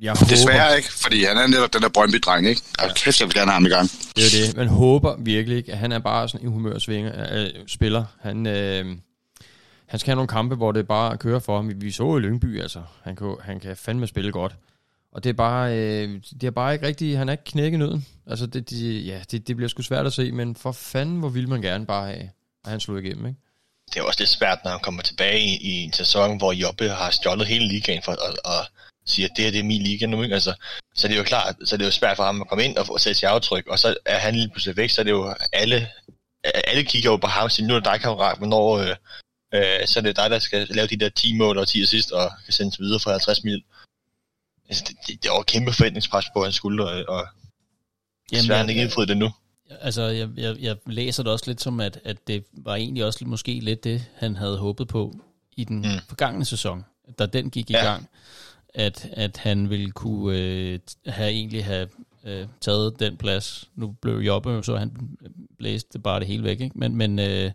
Jeg 0.00 0.12
håber, 0.12 0.28
Desværre 0.30 0.76
ikke, 0.76 0.92
fordi 0.92 1.24
han 1.24 1.36
er 1.38 1.46
netop 1.46 1.72
den 1.72 1.82
der 1.82 1.88
Brøndby-dreng, 1.88 2.46
ikke? 2.48 2.62
Og 2.78 2.94
kæft, 2.94 3.20
jeg 3.20 3.26
vil 3.28 3.34
gerne 3.34 3.50
have 3.50 3.54
ham 3.62 3.66
i 3.66 3.68
gang. 3.68 3.88
Det 4.16 4.24
er 4.26 4.46
det. 4.46 4.56
Man 4.56 4.68
håber 4.68 5.16
virkelig 5.16 5.56
ikke, 5.58 5.72
at 5.72 5.78
han 5.78 5.92
er 5.92 5.98
bare 5.98 6.28
sådan 6.28 6.46
en 6.46 6.52
humørsvinger, 6.52 7.26
øh, 7.44 7.50
spiller. 7.66 8.04
Han, 8.20 8.46
øh, 8.46 8.86
han 9.86 9.98
skal 10.00 10.10
have 10.10 10.16
nogle 10.16 10.28
kampe, 10.28 10.54
hvor 10.54 10.72
det 10.72 10.88
bare 10.88 11.16
kører 11.18 11.38
for 11.38 11.56
ham. 11.56 11.68
Vi- 11.68 11.74
Vi 11.74 11.90
så 11.90 12.16
i 12.16 12.20
Lyngby, 12.20 12.60
altså. 12.62 12.82
Han 13.02 13.16
kan, 13.16 13.36
han 13.42 13.60
kan 13.60 13.76
fandme 13.76 14.06
spille 14.06 14.32
godt. 14.32 14.56
Og 15.12 15.24
det 15.24 15.30
er 15.30 15.34
bare, 15.34 15.76
øh, 15.76 16.22
det 16.40 16.44
er 16.44 16.50
bare 16.50 16.72
ikke 16.72 16.86
rigtigt, 16.86 17.18
han 17.18 17.28
er 17.28 17.32
ikke 17.32 17.44
knækket 17.44 17.78
nøden. 17.78 18.06
Altså, 18.26 18.46
det, 18.46 18.70
de, 18.70 19.00
ja, 19.00 19.22
det, 19.30 19.48
det 19.48 19.56
bliver 19.56 19.68
sgu 19.68 19.82
svært 19.82 20.06
at 20.06 20.12
se, 20.12 20.32
men 20.32 20.56
for 20.56 20.72
fanden, 20.72 21.18
hvor 21.18 21.28
vil 21.28 21.48
man 21.48 21.62
gerne 21.62 21.86
bare 21.86 22.06
have, 22.06 22.30
at 22.64 22.70
han 22.70 22.80
slog 22.80 22.98
igennem, 22.98 23.26
ikke? 23.26 23.40
det 23.94 24.00
er 24.00 24.04
også 24.04 24.20
lidt 24.20 24.30
svært, 24.30 24.58
når 24.64 24.70
han 24.70 24.80
kommer 24.80 25.02
tilbage 25.02 25.40
i, 25.40 25.56
i 25.56 25.72
en 25.84 25.92
sæson, 25.92 26.38
hvor 26.38 26.52
Jobbe 26.52 26.88
har 26.88 27.10
stjålet 27.10 27.46
hele 27.46 27.68
ligaen 27.68 28.02
for 28.02 28.12
at, 28.12 28.38
at 28.44 28.68
sige, 29.06 29.24
at 29.24 29.30
det 29.36 29.44
her 29.44 29.50
det 29.50 29.60
er 29.60 29.64
min 29.64 29.82
liga 29.82 30.06
nu. 30.06 30.22
Ikke? 30.22 30.34
Altså, 30.34 30.54
så 30.94 31.08
det 31.08 31.14
er 31.14 31.18
jo 31.18 31.24
klart, 31.24 31.56
så 31.64 31.76
det 31.76 31.82
er 31.82 31.86
jo 31.86 31.92
svært 31.92 32.16
for 32.16 32.24
ham 32.24 32.40
at 32.40 32.48
komme 32.48 32.64
ind 32.64 32.76
og 32.76 32.86
få 32.86 32.98
sætte 32.98 33.18
sit 33.18 33.28
aftryk, 33.28 33.66
og 33.66 33.78
så 33.78 33.96
er 34.04 34.18
han 34.18 34.34
lige 34.34 34.48
pludselig 34.48 34.76
væk, 34.76 34.90
så 34.90 35.00
er 35.00 35.04
det 35.04 35.10
jo 35.10 35.34
alle, 35.52 35.88
alle 36.44 36.84
kigger 36.84 37.10
jo 37.10 37.16
på 37.16 37.26
ham 37.26 37.44
og 37.44 37.52
siger, 37.52 37.66
nu 37.66 37.74
er 37.74 37.78
det 37.78 37.84
dig, 37.92 38.00
kammerat, 38.00 38.38
hvornår, 38.38 38.78
øh, 38.78 38.96
øh, 39.54 39.86
så 39.86 39.98
er 39.98 40.02
det 40.02 40.16
dig, 40.16 40.30
der 40.30 40.38
skal 40.38 40.66
lave 40.70 40.86
de 40.86 40.96
der 40.96 41.08
10 41.08 41.36
mål 41.36 41.58
og 41.58 41.68
10 41.68 41.82
assist, 41.82 42.12
og 42.12 42.30
kan 42.44 42.52
sendes 42.52 42.80
videre 42.80 43.00
for 43.00 43.10
50 43.10 43.44
mil. 43.44 43.62
Altså, 44.70 44.84
det, 44.88 44.96
det, 45.06 45.22
det 45.22 45.30
et 45.40 45.46
kæmpe 45.46 45.72
forventningspres 45.72 46.26
på 46.36 46.44
hans 46.44 46.54
skuldre, 46.54 47.06
og 47.06 47.26
desværre 48.30 48.56
har 48.56 48.62
han 48.62 48.70
ikke 48.70 48.82
indfriet 48.82 49.08
det 49.08 49.16
nu. 49.16 49.30
Altså, 49.80 50.02
jeg, 50.02 50.28
jeg, 50.36 50.56
jeg 50.60 50.76
læser 50.86 51.22
det 51.22 51.32
også 51.32 51.44
lidt 51.46 51.60
som, 51.60 51.80
at, 51.80 52.00
at 52.04 52.26
det 52.26 52.44
var 52.52 52.74
egentlig 52.74 53.04
også 53.04 53.24
måske 53.24 53.60
lidt 53.60 53.84
det, 53.84 54.04
han 54.16 54.36
havde 54.36 54.58
håbet 54.58 54.88
på 54.88 55.16
i 55.56 55.64
den 55.64 55.76
mm. 55.78 56.00
Forgangne 56.08 56.44
sæson, 56.44 56.84
da 57.18 57.26
den 57.26 57.50
gik 57.50 57.70
i 57.70 57.72
Ja. 57.72 57.84
gang, 57.84 58.08
at, 58.74 59.08
at 59.12 59.36
han 59.36 59.70
ville 59.70 59.90
kunne 59.90 60.38
øh, 60.38 60.78
have 61.06 61.30
egentlig 61.30 61.64
have, 61.64 61.88
øh, 62.24 62.46
taget 62.60 63.00
den 63.00 63.16
plads. 63.16 63.68
Nu 63.74 63.88
blev 64.02 64.18
Jobbe 64.18 64.50
jo 64.50 64.62
så, 64.62 64.76
han 64.76 65.18
blæste 65.58 65.98
bare 65.98 66.20
det 66.20 66.26
hele 66.28 66.42
væk, 66.44 66.60
ikke? 66.60 66.78
Men, 66.78 66.96
men 66.96 67.18
øh, 67.18 67.52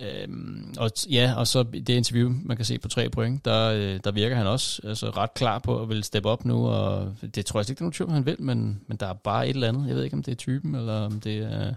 Øhm, 0.00 0.74
og, 0.78 0.90
ja, 1.10 1.34
og 1.36 1.46
så 1.46 1.62
det 1.62 1.88
interview, 1.88 2.34
man 2.42 2.56
kan 2.56 2.66
se 2.66 2.78
på 2.78 2.88
tre 2.88 3.10
point, 3.10 3.44
der, 3.44 3.72
øh, 3.72 4.00
der 4.04 4.10
virker 4.10 4.36
han 4.36 4.46
også 4.46 4.82
altså, 4.84 5.10
ret 5.10 5.34
klar 5.34 5.58
på 5.58 5.82
at 5.82 5.88
ville 5.88 6.04
steppe 6.04 6.28
op 6.28 6.44
nu, 6.44 6.68
og 6.68 7.16
det 7.34 7.46
tror 7.46 7.60
jeg 7.60 7.70
ikke, 7.70 7.78
det 7.78 7.80
er 7.80 7.84
nogen 7.84 7.92
tvivl, 7.92 8.10
han 8.10 8.26
vil, 8.26 8.42
men, 8.42 8.80
men 8.86 8.96
der 8.96 9.06
er 9.06 9.12
bare 9.12 9.48
et 9.48 9.54
eller 9.54 9.68
andet. 9.68 9.88
Jeg 9.88 9.96
ved 9.96 10.04
ikke, 10.04 10.16
om 10.16 10.22
det 10.22 10.32
er 10.32 10.36
typen, 10.36 10.74
eller 10.74 10.94
om 10.94 11.20
det 11.20 11.38
er... 11.38 11.74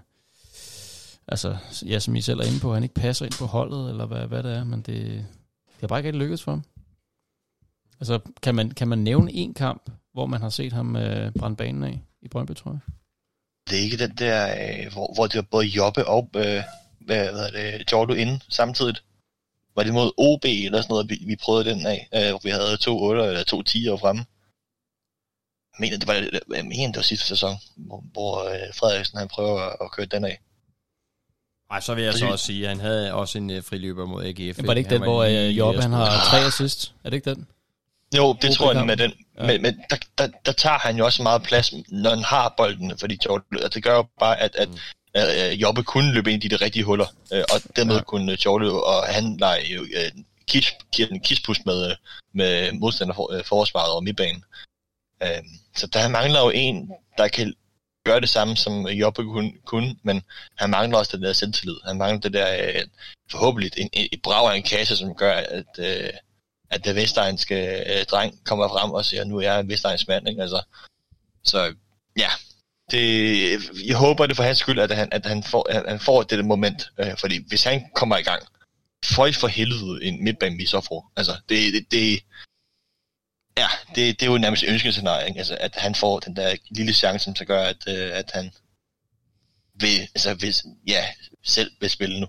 Altså, 1.27 1.57
ja, 1.85 1.99
som 1.99 2.15
I 2.15 2.21
selv 2.21 2.39
er 2.39 2.43
inde 2.43 2.59
på, 2.59 2.73
han 2.73 2.83
ikke 2.83 2.95
passer 2.95 3.25
ind 3.25 3.33
på 3.39 3.45
holdet, 3.45 3.89
eller 3.89 4.05
hvad, 4.05 4.27
hvad 4.27 4.43
det 4.43 4.53
er, 4.53 4.63
men 4.63 4.81
det, 4.81 4.95
det 5.05 5.79
har 5.79 5.87
bare 5.87 5.99
ikke 5.99 6.07
rigtig 6.07 6.19
lykkedes 6.19 6.43
for 6.43 6.51
ham. 6.51 6.63
Altså, 7.99 8.19
kan 8.41 8.55
man, 8.55 8.71
kan 8.71 8.87
man 8.87 8.99
nævne 8.99 9.33
en 9.33 9.53
kamp, 9.53 9.89
hvor 10.13 10.25
man 10.25 10.41
har 10.41 10.49
set 10.49 10.73
ham 10.73 10.95
øh, 10.95 11.31
brænde 11.31 11.55
banen 11.55 11.83
af 11.83 12.01
i 12.21 12.27
Brøndby, 12.27 12.53
tror 12.53 12.71
jeg? 12.71 12.79
Det 13.69 13.79
er 13.79 13.83
ikke 13.83 13.97
den 13.97 14.15
der, 14.17 14.47
øh, 14.51 14.93
hvor, 14.93 15.13
hvor 15.13 15.27
det 15.27 15.35
var 15.35 15.47
både 15.51 15.65
Jobbe 15.65 16.07
og 16.07 16.29
øh, 16.35 16.63
hvad 17.05 17.31
hedder 17.31 17.51
det, 17.51 17.91
Jordo 17.91 18.13
inde 18.13 18.39
samtidigt. 18.49 19.03
Var 19.75 19.83
det 19.83 19.93
mod 19.93 20.11
OB 20.17 20.45
eller 20.45 20.81
sådan 20.81 20.93
noget, 20.93 21.09
vi, 21.09 21.19
vi 21.27 21.35
prøvede 21.35 21.69
den 21.69 21.85
af, 21.85 22.09
øh, 22.15 22.29
hvor 22.29 22.39
vi 22.43 22.49
havde 22.49 22.77
to 22.77 23.01
8 23.01 23.23
eller 23.23 23.43
to 23.43 23.61
10'er 23.69 23.95
fremme. 24.01 24.25
Jeg 25.73 25.79
mener, 25.79 25.97
det 25.97 26.07
var, 26.07 26.13
jeg 26.55 26.65
mener, 26.65 26.87
det 26.87 26.95
var 26.95 27.01
sidste 27.01 27.27
sæson, 27.27 27.55
hvor, 27.75 28.03
hvor 28.13 28.49
øh, 28.49 28.73
Frederiksen 28.75 29.17
han 29.17 29.27
prøver 29.27 29.59
at, 29.59 29.75
at 29.81 29.91
køre 29.91 30.05
den 30.05 30.25
af. 30.25 30.39
Nej, 31.69 31.79
så 31.79 31.93
vil 31.93 32.03
jeg 32.03 32.13
så 32.13 32.27
også 32.27 32.45
sige, 32.45 32.63
at 32.63 32.69
han 32.69 32.79
havde 32.79 33.13
også 33.13 33.37
en 33.37 33.49
uh, 33.49 33.63
friløber 33.63 34.05
mod 34.05 34.23
AGF. 34.25 34.57
Men 34.57 34.67
var 34.67 34.73
det 34.73 34.79
ikke 34.79 34.89
den, 34.89 35.03
hvor 35.03 35.23
øh, 35.23 35.57
Jobbe 35.57 35.81
han 35.81 35.91
har 35.91 36.25
tre 36.29 36.45
assist? 36.45 36.93
Er 37.03 37.09
det 37.09 37.17
ikke 37.17 37.29
den? 37.29 37.47
Jo, 38.17 38.33
det 38.33 38.41
God 38.41 38.55
tror 38.55 38.73
jeg 38.73 38.85
med 38.85 38.97
den. 38.97 39.11
Ja. 39.37 39.41
Ja. 39.41 39.47
Men, 39.47 39.61
men 39.61 39.83
der, 39.89 39.97
der, 40.17 40.27
der 40.45 40.51
tager 40.51 40.77
han 40.77 40.97
jo 40.97 41.05
også 41.05 41.23
meget 41.23 41.43
plads, 41.43 41.73
når 41.87 42.09
han 42.09 42.23
har 42.23 42.53
bolden, 42.57 42.97
fordi 42.97 43.17
Jordan, 43.25 43.45
altså, 43.51 43.69
det 43.69 43.83
gør 43.83 43.95
jo 43.95 44.05
bare, 44.19 44.39
at, 44.39 44.55
at 44.55 44.69
mm. 44.69 44.77
Uh, 45.17 45.61
Jobbe 45.61 45.83
kunne 45.83 46.13
løbe 46.13 46.31
ind 46.33 46.43
i 46.43 46.47
de 46.47 46.55
rigtige 46.55 46.83
huller, 46.83 47.07
uh, 47.31 47.37
og 47.37 47.75
dermed 47.75 47.95
Ja. 47.95 48.03
kunne 48.03 48.37
Jordan, 48.45 48.69
og 48.69 49.07
han 49.07 49.37
leger 49.37 49.67
jo 49.67 49.81
uh, 49.81 50.23
kis, 50.47 50.73
kispus 51.23 51.65
med, 51.65 51.89
øh, 51.89 51.95
med 52.33 52.71
modstander 52.71 53.13
for, 53.13 53.35
uh, 53.37 53.45
forsvaret 53.45 53.91
over 53.91 54.01
midtbanen. 54.01 54.43
Uh, 55.23 55.43
så 55.75 55.87
der 55.87 56.07
mangler 56.07 56.39
jo 56.39 56.49
en, 56.49 56.91
der 57.17 57.27
kan 57.27 57.53
gøre 58.05 58.21
det 58.21 58.29
samme, 58.29 58.55
som 58.55 58.87
Jobbe 58.87 59.23
kunne, 59.23 59.53
kunne, 59.65 59.95
men 60.03 60.23
han 60.55 60.69
mangler 60.69 60.97
også 60.97 61.17
den 61.17 61.25
der 61.25 61.33
selvtillid. 61.33 61.75
Han 61.85 61.97
mangler 61.97 62.19
det 62.19 62.33
der, 62.33 62.69
uh, 62.69 62.89
forhåbentlig, 63.31 63.71
en, 63.77 63.89
et 63.93 64.21
brag 64.21 64.51
af 64.51 64.57
en 64.57 64.63
kasse, 64.63 64.97
som 64.97 65.15
gør, 65.15 65.33
at, 65.33 65.65
uh, 65.79 66.09
at 66.69 66.85
det 66.85 66.95
vestegnske 66.95 67.55
øh, 67.99 68.05
dreng 68.05 68.45
kommer 68.45 68.67
frem 68.67 68.91
og 68.91 69.05
siger, 69.05 69.23
nu 69.23 69.37
er 69.37 69.41
jeg 69.41 69.59
en 69.59 69.69
vestegns 69.69 70.07
mand, 70.07 70.29
ikke? 70.29 70.41
Altså, 70.41 70.61
så 71.43 71.73
ja, 72.17 72.29
det, 72.91 73.85
jeg 73.87 73.97
håber 73.97 74.25
det 74.25 74.35
for 74.35 74.43
hans 74.43 74.57
skyld, 74.57 74.79
at 74.79 74.95
han, 74.95 75.09
at 75.11 75.25
han, 75.25 75.43
får, 75.43 75.69
at 75.69 75.89
han 75.89 75.99
får 75.99 76.23
det 76.23 76.45
moment, 76.45 76.89
øh, 76.99 77.17
fordi 77.19 77.47
hvis 77.47 77.63
han 77.63 77.85
kommer 77.95 78.17
i 78.17 78.21
gang, 78.21 78.43
får 79.05 79.31
for 79.31 79.47
helvede 79.47 80.03
en 80.03 80.23
midtbane 80.23 80.57
vi 80.57 80.65
så 80.65 80.81
får. 80.81 81.11
Altså, 81.15 81.31
det, 81.49 81.73
det, 81.73 81.91
det 81.91 82.23
ja, 83.57 83.67
det, 83.95 84.19
det 84.19 84.27
er 84.27 84.31
jo 84.31 84.37
nærmest 84.37 84.63
ønskescenarie, 84.67 85.27
ikke? 85.27 85.37
Altså, 85.37 85.57
at 85.59 85.75
han 85.75 85.95
får 85.95 86.19
den 86.19 86.35
der 86.35 86.55
lille 86.71 86.93
chance, 86.93 87.23
som 87.23 87.35
så 87.35 87.45
gør, 87.45 87.63
at, 87.63 87.87
øh, 87.87 88.17
at 88.17 88.31
han 88.33 88.51
vil, 89.73 89.99
altså, 89.99 90.33
hvis, 90.33 90.63
ja, 90.87 91.05
selv 91.43 91.71
vil 91.79 91.89
spille 91.89 92.19
nu. 92.19 92.27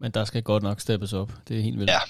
Men 0.00 0.10
der 0.10 0.24
skal 0.24 0.42
godt 0.42 0.62
nok 0.62 0.80
steppes 0.80 1.12
op. 1.12 1.32
Det 1.48 1.58
er 1.58 1.62
helt 1.62 1.78
vildt. 1.78 1.90
Ja. 1.90 2.00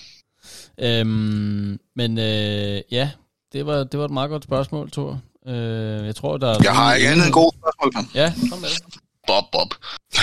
Øhm, 0.79 1.81
men 1.95 2.19
øh, 2.19 2.83
ja, 2.91 3.11
det 3.53 3.67
var, 3.67 3.85
det 3.85 4.01
var 4.01 4.05
et 4.05 4.11
meget 4.11 4.31
godt 4.31 4.45
spørgsmål, 4.45 4.91
Thor. 4.91 5.21
Øh, 5.47 6.07
jeg 6.07 6.17
tror, 6.17 6.37
der 6.37 6.49
er... 6.51 6.57
Jeg 6.63 6.75
har 6.75 6.95
ikke 6.95 7.09
andet 7.09 7.25
end 7.27 7.33
gode 7.33 7.57
spørgsmål. 7.59 8.05
Ja, 8.15 8.33
kom 8.51 8.59
med 8.59 8.69
det. 8.69 8.83
Bob, 9.27 9.45
Bob. 9.53 9.75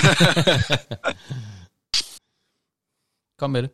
Kom 3.39 3.49
med 3.49 3.61
det. 3.61 3.69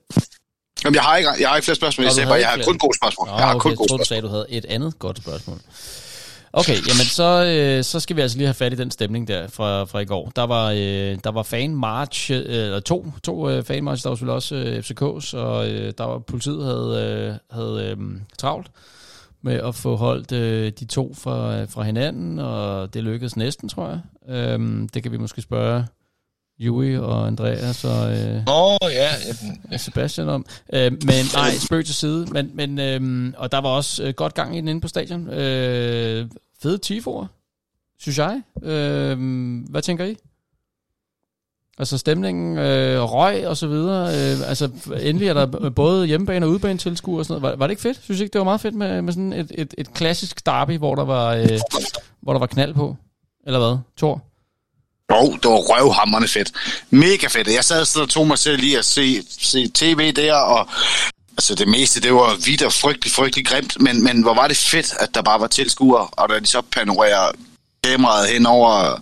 Jamen, 0.83 0.95
jeg 0.95 1.03
har 1.03 1.17
ikke, 1.17 1.29
jeg 1.39 1.49
har 1.49 1.55
ikke 1.55 1.65
flere 1.65 1.75
spørgsmål. 1.75 2.03
Nå, 2.03 2.07
Jeg 2.07 2.13
sagde 2.15 2.27
bare, 2.27 2.39
jeg 2.39 2.47
har 2.47 2.55
flere. 2.55 2.65
kun 2.67 2.77
gode 2.77 2.97
spørgsmål. 3.01 3.27
Nå, 3.27 3.33
Jeg 3.37 3.47
har 3.47 3.55
okay, 3.55 3.61
kun 3.61 3.71
jeg 3.71 3.77
gode 3.77 3.89
troede, 3.89 4.03
du 4.03 4.07
sagde, 4.07 4.21
du 4.21 4.27
havde 4.27 4.45
et 4.49 4.65
andet 4.65 4.99
godt 4.99 5.17
spørgsmål. 5.17 5.57
Okay, 6.53 6.75
jamen 6.87 7.05
så, 7.05 7.43
øh, 7.45 7.83
så 7.83 7.99
skal 7.99 8.15
vi 8.15 8.21
altså 8.21 8.37
lige 8.37 8.47
have 8.47 8.53
fat 8.53 8.73
i 8.73 8.75
den 8.75 8.91
stemning 8.91 9.27
der 9.27 9.47
fra, 9.47 9.83
fra 9.83 9.99
i 9.99 10.05
går. 10.05 10.31
Der 10.35 10.43
var, 10.43 10.71
øh, 10.71 11.17
der 11.23 11.31
var 11.31 11.43
fan 11.43 11.75
march, 11.75 12.31
øh, 12.31 12.37
eller 12.45 12.79
to, 12.79 13.05
to 13.23 13.49
øh, 13.49 13.63
fan 13.63 13.83
march, 13.83 14.03
der 14.03 14.09
var 14.09 14.15
selvfølgelig 14.15 14.35
også 14.35 14.55
øh, 14.55 14.77
FCK's, 14.79 15.37
og 15.37 15.69
øh, 15.69 15.93
der 15.97 16.03
var, 16.03 16.19
politiet 16.19 16.65
havde, 16.65 17.39
øh, 17.51 17.57
havde 17.57 17.95
øh, 17.99 18.21
travlt 18.37 18.67
med 19.45 19.53
at 19.53 19.75
få 19.75 19.95
holdt 19.95 20.31
øh, 20.31 20.71
de 20.79 20.85
to 20.85 21.13
fra, 21.13 21.63
fra 21.65 21.83
hinanden, 21.83 22.39
og 22.39 22.93
det 22.93 23.03
lykkedes 23.03 23.37
næsten, 23.37 23.69
tror 23.69 23.89
jeg. 23.89 24.01
Øhm, 24.35 24.89
det 24.89 25.03
kan 25.03 25.11
vi 25.11 25.17
måske 25.17 25.41
spørge 25.41 25.85
Jui 26.59 26.97
og 26.97 27.27
Andreas 27.27 27.83
og... 27.83 28.11
Øh, 28.11 28.45
Nå, 28.45 28.77
ja, 28.81 29.09
ja, 29.71 29.77
Sebastian 29.77 30.29
om. 30.29 30.45
Øh, 30.73 30.91
men 30.91 31.25
nej, 31.33 31.51
spøg 31.51 31.85
til 31.85 31.95
side. 31.95 32.25
Men, 32.31 32.51
men, 32.53 32.79
øh, 32.79 33.33
og 33.37 33.51
der 33.51 33.57
var 33.57 33.69
også 33.69 34.03
øh, 34.03 34.13
godt 34.13 34.33
gang 34.33 34.55
i 34.55 34.57
den 34.61 34.67
inde 34.67 34.81
på 34.81 34.87
stadion. 34.87 35.29
Øh, 35.29 36.27
fede 36.61 36.77
tifoer, 36.77 37.27
synes 37.99 38.17
jeg. 38.17 38.41
Øh, 38.63 39.17
hvad 39.69 39.81
tænker 39.81 40.05
I? 40.05 40.15
Altså 41.77 41.97
stemningen, 41.97 42.57
øh, 42.57 43.01
røg 43.01 43.47
og 43.47 43.57
så 43.57 43.67
videre. 43.67 44.07
Øh, 44.07 44.49
altså 44.49 44.69
endelig 45.01 45.27
er 45.27 45.33
der 45.33 45.69
både 45.69 46.07
hjemmebane 46.07 46.45
og 46.45 46.49
udebane 46.49 46.79
tilskuer 46.79 47.19
og 47.19 47.25
sådan 47.25 47.41
noget. 47.41 47.51
Var, 47.51 47.57
var 47.57 47.67
det 47.67 47.71
ikke 47.71 47.81
fedt? 47.81 47.99
Synes 48.03 48.21
ikke, 48.21 48.33
det 48.33 48.39
var 48.39 48.45
meget 48.45 48.61
fedt 48.61 48.75
med, 48.75 49.01
med 49.01 49.13
sådan 49.13 49.33
et, 49.33 49.51
et, 49.55 49.73
et 49.77 49.93
klassisk 49.93 50.45
derby, 50.45 50.77
hvor 50.77 50.95
der 50.95 51.05
var, 51.05 51.33
øh, 51.33 51.59
hvor 52.21 52.33
der 52.33 52.39
var 52.39 52.47
knald 52.47 52.73
på? 52.73 52.95
Eller 53.45 53.59
hvad? 53.59 53.77
Thor? 53.97 54.21
Jo, 55.11 55.31
det 55.31 55.49
var 55.49 55.57
røvhammerne 55.57 56.27
fedt. 56.27 56.51
Mega 56.89 57.27
fedt. 57.27 57.47
Jeg 57.47 57.63
sad 57.63 57.85
sådan 57.85 58.03
og 58.03 58.09
tog 58.09 58.27
mig 58.27 58.37
selv 58.37 58.59
lige 58.59 58.77
at 58.77 58.85
se, 58.85 59.23
se 59.29 59.67
tv 59.73 60.11
der, 60.11 60.33
og 60.33 60.67
altså 61.37 61.55
det 61.55 61.67
meste, 61.67 62.01
det 62.01 62.13
var 62.13 62.45
vidt 62.45 62.63
og 62.63 62.73
frygtelig, 62.73 63.11
frygtelig 63.11 63.45
grimt, 63.45 63.81
men, 63.81 64.03
men 64.03 64.21
hvor 64.21 64.33
var 64.33 64.47
det 64.47 64.57
fedt, 64.57 64.93
at 64.99 65.15
der 65.15 65.21
bare 65.21 65.39
var 65.39 65.47
tilskuere, 65.47 66.07
og 66.11 66.29
da 66.29 66.39
de 66.39 66.45
så 66.45 66.61
panorerer 66.61 67.31
kameraet 67.83 68.27
hen 68.29 68.45
over 68.45 68.99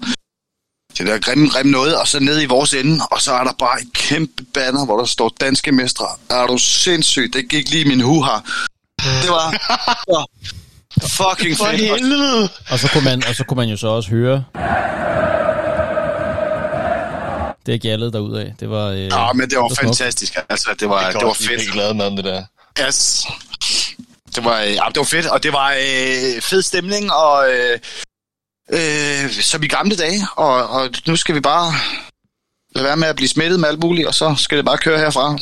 det 0.97 1.07
der 1.07 1.19
grimme, 1.19 1.49
grimme 1.49 1.71
noget, 1.71 1.97
og 1.99 2.07
så 2.07 2.19
ned 2.19 2.41
i 2.41 2.45
vores 2.45 2.73
ende, 2.73 2.99
og 3.11 3.21
så 3.21 3.33
er 3.33 3.43
der 3.43 3.53
bare 3.59 3.81
et 3.81 3.87
kæmpe 3.93 4.43
banner, 4.53 4.85
hvor 4.85 4.97
der 4.97 5.05
står 5.05 5.31
danske 5.41 5.71
mestre. 5.71 6.05
Er 6.29 6.47
du 6.47 6.57
sindssygt? 6.57 7.33
Det 7.33 7.49
gik 7.49 7.69
lige 7.69 7.85
i 7.85 7.87
min 7.87 8.01
hu 8.01 8.23
her. 8.23 8.43
Det 9.21 9.29
var 9.29 9.55
fucking 11.07 11.57
For 11.57 11.65
fedt. 11.65 12.51
Og 12.71 12.79
så 12.79 12.87
kunne 12.93 13.03
man, 13.03 13.23
og 13.27 13.35
så 13.35 13.43
kunne 13.43 13.55
man 13.55 13.69
jo 13.69 13.77
så 13.77 13.87
også 13.87 14.09
høre 14.09 14.43
det 17.65 17.81
gjaldet 17.81 18.13
derudad. 18.13 18.51
Det 18.59 18.69
var, 18.69 18.87
øh, 18.87 18.99
Ja, 18.99 19.33
men 19.33 19.49
det 19.49 19.57
var 19.57 19.67
smukt. 19.67 19.79
fantastisk. 19.79 20.37
Altså, 20.49 20.69
det 20.79 20.89
var, 20.89 21.01
Jeg 21.01 21.13
det 21.13 21.19
kan 21.19 21.27
var 21.27 21.33
fedt. 21.33 21.49
helt 21.61 21.71
glad 21.71 21.93
med 21.93 22.11
det 22.17 22.23
der. 22.25 22.43
Yes. 22.87 23.25
Det 24.35 24.43
var, 24.45 24.61
øh, 24.61 24.67
ja, 24.73 24.81
det 24.87 24.97
var 24.97 25.03
fedt, 25.03 25.25
og 25.27 25.43
det 25.43 25.53
var 25.53 25.71
øh, 25.71 26.41
fed 26.41 26.61
stemning, 26.61 27.11
og 27.13 27.49
øh, 27.51 27.79
øh, 28.71 29.29
som 29.31 29.63
i 29.63 29.67
gamle 29.67 29.95
dage, 29.95 30.19
og, 30.37 30.69
og 30.69 30.89
nu 31.07 31.15
skal 31.15 31.35
vi 31.35 31.39
bare 31.39 31.71
lade 32.75 32.85
være 32.85 32.97
med 32.97 33.07
at 33.07 33.15
blive 33.15 33.29
smittet 33.29 33.59
med 33.59 33.69
alt 33.69 33.79
muligt, 33.83 34.07
og 34.07 34.13
så 34.13 34.35
skal 34.37 34.57
det 34.57 34.65
bare 34.65 34.77
køre 34.77 34.97
herfra. 34.99 35.37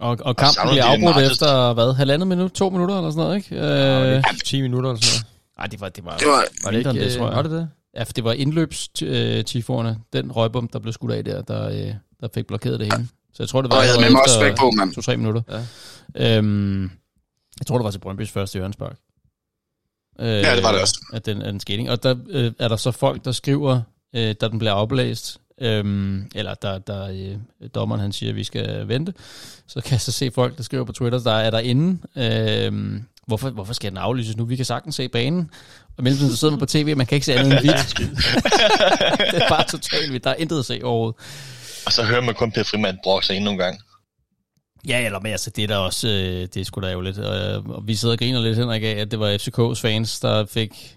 Og, 0.00 0.18
og 0.20 0.36
kampen 0.36 0.54
savner 0.54 0.72
bliver 0.72 0.84
afbrudt 0.84 1.16
meget. 1.16 1.30
efter, 1.30 1.72
hvad, 1.72 1.94
halvandet 1.94 2.28
minut, 2.28 2.52
to 2.52 2.70
minutter 2.70 2.96
eller 2.96 3.10
sådan 3.10 3.24
noget, 3.24 3.36
ikke? 3.36 4.16
Øh, 4.16 4.24
10 4.44 4.62
minutter 4.62 4.90
eller 4.90 5.02
sådan 5.02 5.12
noget. 5.12 5.26
ej, 5.58 5.66
det 5.66 5.80
var, 5.80 5.88
det 5.88 6.04
var, 6.04 6.16
Det 6.16 6.26
var, 6.26 6.44
Var 6.64 6.70
det 6.70 6.78
ikke, 6.78 6.90
end 6.90 6.98
det, 6.98 7.12
tror 7.12 7.26
jeg. 7.26 7.36
var 7.36 7.42
det 7.42 7.50
det? 7.50 7.68
Ja, 7.96 8.02
for 8.02 8.12
det 8.12 8.24
var 8.24 8.32
indløbstiforerne, 8.32 9.98
den 10.12 10.32
røgbom, 10.32 10.68
der 10.68 10.78
blev 10.78 10.92
skudt 10.92 11.12
af 11.12 11.24
der, 11.24 11.42
der, 11.42 11.68
øh, 11.68 11.94
der 12.20 12.28
fik 12.34 12.46
blokeret 12.46 12.80
det 12.80 12.92
hele. 12.92 13.08
Så 13.34 13.42
jeg 13.42 13.48
tror, 13.48 13.62
det 13.62 13.70
var 13.70 13.76
og 13.76 13.82
jeg 13.82 13.90
havde 13.90 14.02
med 14.02 14.10
mig 14.10 14.20
også 14.22 14.54
på, 14.58 14.70
mand. 14.70 14.94
to-tre 14.94 15.16
minutter. 15.16 15.42
Ja. 16.16 16.36
Øhm, 16.38 16.82
jeg 17.60 17.66
tror, 17.66 17.78
det 17.78 17.84
var 17.84 17.90
til 17.90 18.00
Brøndby's 18.06 18.32
første 18.32 18.56
hjørnespark. 18.58 18.96
Øh, 20.18 20.26
Ja, 20.26 20.56
det 20.56 20.62
var 20.62 20.72
det 20.72 20.80
også. 20.80 21.00
At 21.12 21.26
den, 21.26 21.42
at 21.42 21.52
den 21.52 21.60
skating. 21.60 21.90
Og 21.90 22.02
der 22.02 22.14
øh, 22.30 22.52
er 22.58 22.68
der 22.68 22.76
så 22.76 22.90
folk, 22.90 23.24
der 23.24 23.32
skriver, 23.32 23.80
øh, 24.14 24.34
da 24.40 24.48
den 24.48 24.58
bliver 24.58 24.72
oplæst, 24.72 25.38
øhm, 25.60 26.30
eller 26.34 26.54
der, 26.54 26.78
der 26.78 27.08
øh, 27.08 27.68
dommeren 27.74 28.00
han 28.00 28.12
siger, 28.12 28.30
at 28.30 28.36
vi 28.36 28.44
skal 28.44 28.88
vente, 28.88 29.14
så 29.66 29.80
kan 29.80 29.92
jeg 29.92 30.00
så 30.00 30.12
se 30.12 30.30
folk, 30.30 30.56
der 30.56 30.62
skriver 30.62 30.84
på 30.84 30.92
Twitter, 30.92 31.18
der 31.18 31.32
er 31.34 31.50
der 31.50 31.58
inde, 31.58 31.98
øh, 32.16 33.00
hvorfor, 33.26 33.50
hvorfor 33.50 33.72
skal 33.72 33.90
den 33.90 33.98
aflyses 33.98 34.36
nu? 34.36 34.44
Vi 34.44 34.56
kan 34.56 34.64
sagtens 34.64 34.94
se 34.94 35.08
banen. 35.08 35.50
Og 35.96 36.04
mellemtiden 36.04 36.30
så 36.32 36.36
sidder 36.38 36.52
man 36.52 36.58
på 36.60 36.66
tv, 36.66 36.88
og 36.92 36.96
man 36.98 37.06
kan 37.06 37.16
ikke 37.16 37.26
se 37.26 37.34
andet 37.34 37.52
end 37.52 37.60
hvidt. 37.60 37.98
det 39.32 39.42
er 39.42 39.48
bare 39.48 39.64
totalt 39.70 40.12
vildt. 40.12 40.24
Der 40.24 40.30
er 40.30 40.34
intet 40.34 40.58
at 40.58 40.64
se 40.64 40.80
overhovedet. 40.82 41.16
Og 41.86 41.92
så 41.92 42.02
hører 42.04 42.20
man 42.20 42.34
kun 42.34 42.52
Per 42.52 42.62
Frimand 42.62 42.98
brokke 43.04 43.26
sig 43.26 43.36
endnu 43.36 43.50
en 43.50 43.58
gang. 43.58 43.80
Ja, 44.88 45.04
eller 45.04 45.20
men 45.20 45.32
altså, 45.32 45.50
det 45.50 45.64
er 45.64 45.68
da 45.68 45.76
også, 45.76 46.08
øh, 46.08 46.48
det 46.54 46.56
er 46.56 46.64
sgu 46.64 46.80
da 46.80 46.86
ærgerligt. 46.86 47.18
Og, 47.18 47.64
og 47.74 47.88
vi 47.88 47.94
sidder 47.94 48.14
og 48.14 48.18
griner 48.18 48.40
lidt, 48.40 48.58
Henrik, 48.58 48.82
af, 48.82 48.86
at 48.86 49.10
det 49.10 49.20
var 49.20 49.34
FCK's 49.34 49.80
fans, 49.80 50.20
der 50.20 50.46
fik 50.46 50.96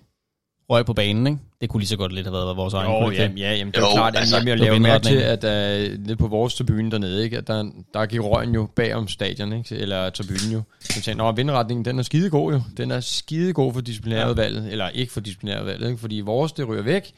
røg 0.70 0.86
på 0.86 0.94
banen, 0.94 1.28
ikke? 1.28 1.40
Det 1.62 1.70
kunne 1.70 1.82
lige 1.82 1.88
så 1.88 1.98
godt 1.98 2.14
lidt 2.14 2.26
have 2.26 2.34
været 2.34 2.58
vores 2.58 2.74
egen 2.74 2.92
Jo, 2.92 3.12
jamen, 3.12 3.38
ja, 3.38 3.54
jamen, 3.54 3.72
det 3.72 3.78
er 3.78 3.82
jo 3.82 3.94
klart, 3.96 4.16
at 4.16 4.20
altså, 4.20 4.36
jamen, 4.36 4.48
jeg 4.48 4.58
laver 4.60 4.80
mærke 4.80 5.06
til, 5.06 5.16
at 5.16 5.44
uh, 5.44 6.04
nede 6.04 6.16
på 6.16 6.28
vores 6.28 6.56
tribune 6.56 6.92
dernede, 6.92 7.24
ikke, 7.24 7.38
at 7.38 7.48
der, 7.48 7.72
der 7.94 8.06
gik 8.06 8.22
røgen 8.22 8.54
jo 8.54 8.70
bag 8.76 8.96
om 8.96 9.08
stadion, 9.08 9.54
ikke, 9.54 9.76
eller 9.76 10.10
tribunen 10.10 10.52
jo. 10.54 10.62
Så 10.80 11.02
tænkte, 11.02 11.26
at 11.26 11.38
vindretningen, 11.38 11.86
den 11.86 12.00
er 12.00 12.04
skidegod 12.04 12.54
jo. 12.54 12.62
Den 12.78 12.92
er 12.92 13.00
skidegod 13.00 13.74
for 13.74 13.82
disciplinærudvalget, 13.82 14.66
ja. 14.66 14.72
eller 14.72 14.90
ikke 14.90 15.14
for 15.14 15.20
disciplinærudvalget, 15.20 15.88
ikke, 15.88 16.00
fordi 16.00 16.20
vores, 16.20 16.52
det 16.52 16.68
ryger 16.68 16.84
væk. 16.84 17.12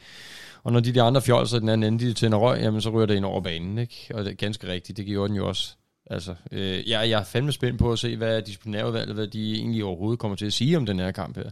Og 0.64 0.72
når 0.72 0.80
de 0.80 0.92
de 0.92 1.02
andre 1.02 1.22
fjolser 1.22 1.58
den 1.58 1.68
anden 1.68 1.92
ende, 1.92 2.06
de 2.06 2.12
tænder 2.12 2.38
røg, 2.38 2.60
jamen 2.60 2.80
så 2.80 2.90
ryger 2.90 3.06
det 3.06 3.14
ind 3.14 3.24
over 3.24 3.40
banen, 3.40 3.78
ikke? 3.78 4.10
Og 4.14 4.24
det 4.24 4.30
er 4.30 4.34
ganske 4.34 4.68
rigtigt, 4.68 4.96
det 4.96 5.06
gjorde 5.06 5.28
den 5.28 5.36
jo 5.36 5.48
også. 5.48 5.74
Altså, 6.10 6.34
øh, 6.52 6.88
jeg, 6.90 7.10
jeg 7.10 7.20
er 7.20 7.24
fandme 7.24 7.52
spændt 7.52 7.78
på 7.78 7.92
at 7.92 7.98
se, 7.98 8.16
hvad 8.16 8.42
disciplinærudvalget, 8.42 9.14
hvad 9.14 9.26
de 9.26 9.54
egentlig 9.54 9.84
overhovedet 9.84 10.18
kommer 10.18 10.36
til 10.36 10.46
at 10.46 10.52
sige 10.52 10.76
om 10.76 10.86
den 10.86 10.98
her 10.98 11.10
kamp 11.10 11.36
her. 11.36 11.42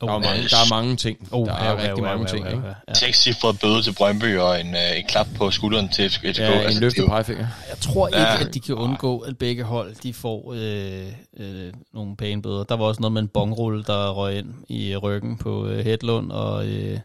Der 0.00 0.06
er, 0.06 0.14
Oh, 0.16 0.22
mange, 0.22 0.42
der 0.42 0.56
er 0.56 0.74
mange 0.74 0.96
ting. 0.96 1.28
Oh, 1.30 1.46
der 1.46 1.52
er 1.54 1.82
rigtig 1.88 2.02
mange 2.02 2.26
ting, 2.26 2.46
ikke? 2.46 2.62
Ja. 2.88 2.94
Seks 2.94 3.22
cifrede 3.22 3.58
bøde 3.62 3.82
til 3.82 3.94
Brøndby 3.94 4.36
og 4.38 4.60
en, 4.60 4.74
øh, 4.74 4.98
en 4.98 5.04
klap 5.08 5.26
på 5.36 5.50
skulderen 5.50 5.88
til 5.88 6.10
FCK. 6.10 6.24
Ja, 6.24 6.30
en 6.30 6.38
Altså, 6.38 6.78
er 6.78 6.80
løftet 6.80 7.06
pegefinger. 7.08 7.46
Jeg 7.68 7.78
tror 7.78 8.06
ikke, 8.08 8.18
Ja. 8.18 8.40
at 8.40 8.54
de 8.54 8.60
kan 8.60 8.74
undgå, 8.74 9.18
at 9.18 9.38
begge 9.38 9.62
hold 9.62 9.94
de 10.02 10.12
får 10.14 10.52
øh, 10.56 11.06
øh, 11.36 11.72
nogle 11.94 12.16
pæne 12.16 12.42
bøder. 12.42 12.64
Der 12.64 12.76
var 12.76 12.84
også 12.84 13.00
noget 13.00 13.12
med 13.12 13.22
en 13.22 13.28
bongrulle, 13.28 13.84
der 13.84 14.10
røg 14.12 14.38
ind 14.38 14.54
i 14.68 14.96
ryggen 14.96 15.36
på 15.38 15.66
øh, 15.66 15.84
Hedlund, 15.84 16.32
og 16.32 16.66
øh, 16.66 16.98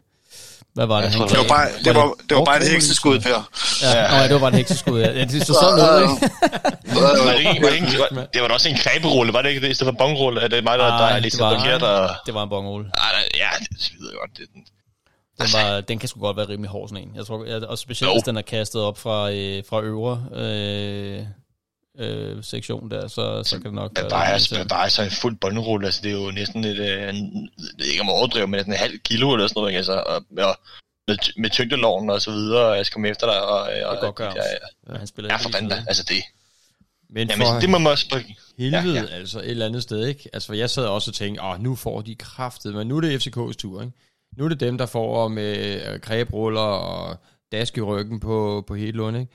hvad 0.74 0.86
var 0.86 0.96
det? 1.02 1.04
Jeg 1.04 1.12
han 1.12 1.20
tror, 1.20 1.28
Det 1.28 1.38
var 1.38 1.48
bare, 1.56 1.68
det 1.86 1.96
var, 1.96 2.14
det 2.30 2.38
var 2.38 2.44
bare 2.44 2.58
et 2.62 2.68
hekseskud, 2.72 3.20
Per. 3.20 3.50
Ja, 3.82 3.90
ja. 4.04 4.18
Nå, 4.18 4.24
det 4.24 4.34
var 4.34 4.40
bare 4.40 4.50
et 4.50 4.56
hekseskud, 4.56 5.00
ja. 5.02 5.12
ja 5.12 5.24
det 5.26 5.48
så 5.48 5.54
sådan 5.54 5.76
ud, 5.76 6.02
ikke? 6.02 6.34
Var 7.02 7.12
det, 7.16 7.26
var 7.26 7.34
det, 7.70 8.00
var, 8.16 8.26
det 8.34 8.42
var 8.42 8.48
da 8.48 8.54
også 8.54 8.70
en 8.70 8.76
kræberulle, 8.78 9.34
var 9.34 9.42
det 9.42 9.50
ikke 9.50 9.62
det? 9.62 9.72
I 9.72 9.74
stedet 9.74 9.94
for 9.94 9.98
bongrulle, 10.06 10.42
er 10.42 10.48
det 10.48 10.64
mig, 10.64 10.80
der, 10.80 10.86
Ej, 10.86 10.98
der 10.98 11.06
er 11.08 11.14
det 11.14 11.22
lidt 11.24 11.40
var- 11.40 11.60
forkert? 11.60 11.82
Og... 11.82 12.10
Det 12.26 12.34
var 12.34 12.44
en 12.44 12.50
bongrulle. 12.50 12.90
Ej, 12.98 13.12
nej, 13.14 13.30
ja, 13.36 13.50
det 13.60 13.82
svider 13.82 14.12
godt. 14.20 14.32
Det, 14.38 14.46
den- 14.54 14.64
Den, 15.42 15.48
var, 15.54 15.82
den 15.82 16.00
kan 16.00 16.10
sgu 16.10 16.20
godt 16.20 16.38
være 16.38 16.50
rimelig 16.50 16.70
hård, 16.70 16.88
sådan 16.90 17.04
en. 17.04 17.12
Jeg 17.16 17.26
tror, 17.26 17.46
jeg, 17.46 17.64
og 17.64 17.78
specielt 17.78 18.14
hvis 18.14 18.24
den 18.24 18.38
er 18.38 18.42
kastet 18.42 18.82
op 18.82 18.98
fra, 18.98 19.32
øh, 19.32 19.64
fra 19.70 19.82
øvre 19.82 20.26
øh, 20.36 21.20
øh, 22.00 22.44
sektion 22.44 22.92
der, 22.92 23.08
så, 23.08 23.44
så 23.44 23.56
kan 23.56 23.66
det 23.66 23.74
nok 23.74 23.92
være... 23.96 24.10
bare, 24.10 24.66
bare 24.70 24.90
så 24.90 25.04
en 25.04 25.12
fuld 25.12 25.36
bundrulle, 25.36 25.86
altså 25.86 26.02
det 26.04 26.12
er 26.12 26.26
jo 26.26 26.32
næsten 26.32 26.64
et, 26.64 26.80
øh, 26.80 27.10
en, 27.10 27.50
ikke 27.86 28.02
om 28.02 28.10
at 28.10 28.14
overdrive, 28.14 28.48
men 28.48 28.60
en 28.60 28.74
halv 28.74 29.00
kilo 29.00 29.34
eller 29.34 29.48
sådan 29.48 29.60
noget, 29.60 29.76
altså, 29.76 29.94
og, 29.94 30.26
og 30.38 30.58
med, 31.08 31.18
med 31.38 31.50
tyngdeloven 31.50 32.10
og 32.10 32.22
så 32.22 32.32
videre, 32.32 32.66
og 32.66 32.78
jeg 32.78 32.86
skal 32.86 32.94
komme 32.94 33.10
efter 33.10 33.28
dig, 33.28 33.42
og, 33.42 33.60
og, 33.60 33.72
Det 33.72 33.82
kan 33.82 33.98
godt 34.00 34.16
gøre 34.16 34.34
ja, 34.36 34.94
Ja, 34.94 34.98
han 34.98 35.08
spiller 35.08 35.34
ja, 35.34 35.38
for 35.38 35.50
fanden 35.50 35.72
altså 35.72 36.04
det, 36.04 36.24
Men 37.10 37.30
jamen, 37.30 37.48
for 37.48 37.60
det 37.60 37.70
må 37.70 37.78
man 37.78 37.92
også, 37.92 38.24
helvede, 38.58 38.94
Ja, 38.94 39.02
ja, 39.02 39.06
altså 39.06 39.40
et 39.40 39.50
eller 39.50 39.66
andet 39.66 39.84
sted, 39.84 40.06
ikke? 40.06 40.30
Altså, 40.34 40.54
jeg 40.54 40.70
sad 40.70 40.86
også 40.86 41.12
og 41.12 41.16
tænkte, 41.16 41.44
åh, 41.44 41.62
nu 41.62 41.76
får 41.76 42.02
de 42.02 42.16
kraftet, 42.16 42.76
men 42.76 42.88
nu 42.88 42.98
er 42.98 43.02
det 43.02 43.28
FCK's 43.28 43.54
tur, 43.54 43.82
ikke? 43.82 43.94
Nu 44.38 44.46
er 44.46 44.50
det 44.50 44.60
dem, 44.60 44.78
der 44.78 44.86
får 44.86 45.28
med 45.28 45.82
øh, 45.88 46.00
kræbruller 46.00 46.62
og 46.62 47.18
dask 47.52 47.78
i 47.78 47.82
ryggen 47.82 48.20
på, 48.20 48.64
på 48.68 48.76
Hedlund, 48.76 49.18
ikke? 49.18 49.32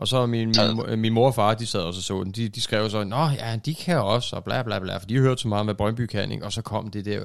Og 0.00 0.08
så 0.08 0.26
min, 0.26 0.46
min, 0.46 0.54
Så- 0.54 0.94
min 0.98 1.12
mor 1.12 1.26
og 1.26 1.34
far, 1.34 1.54
de 1.54 1.66
sad 1.66 1.80
også 1.80 1.98
og 1.98 2.02
så 2.02 2.24
den. 2.24 2.32
De, 2.32 2.48
de 2.48 2.60
skrev 2.60 2.90
så, 2.90 3.04
nå 3.04 3.16
ja, 3.38 3.56
de 3.64 3.74
kan 3.74 3.98
også, 3.98 4.36
og 4.36 4.44
bla 4.44 4.62
bla 4.62 4.78
bla, 4.78 4.96
for 4.96 5.06
de 5.06 5.14
har 5.14 5.22
hørt 5.22 5.40
så 5.40 5.48
meget 5.48 5.66
med 5.66 5.74
Brøndby 5.74 6.06
kan, 6.06 6.32
ikke? 6.32 6.44
Og 6.44 6.52
så 6.52 6.62
kom 6.62 6.90
det 6.90 7.04
der 7.04 7.24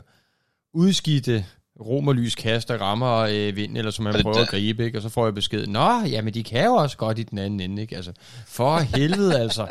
udskidte 0.74 1.46
romerlys 1.80 2.36
kast, 2.36 2.68
der 2.68 2.78
rammer 2.78 3.16
øh, 3.18 3.56
vinden, 3.56 3.78
eller 3.78 3.92
som 3.92 4.04
man 4.04 4.14
prøver 4.22 4.38
at 4.42 4.48
gribe, 4.48 4.86
ikke? 4.86 4.98
Og 4.98 5.02
så 5.02 5.10
får 5.10 5.26
jeg 5.26 5.34
besked, 5.36 5.68
nå, 5.68 5.90
jamen 6.06 6.34
de 6.34 6.44
kan 6.44 6.66
jo 6.66 6.74
også 6.74 6.98
godt 6.98 7.20
i 7.20 7.24
den 7.24 7.38
anden 7.38 7.60
ende, 7.60 7.82
ikke? 7.82 7.96
Altså, 7.96 8.12
for 8.48 8.78
helvede, 8.78 9.40
altså. 9.40 9.68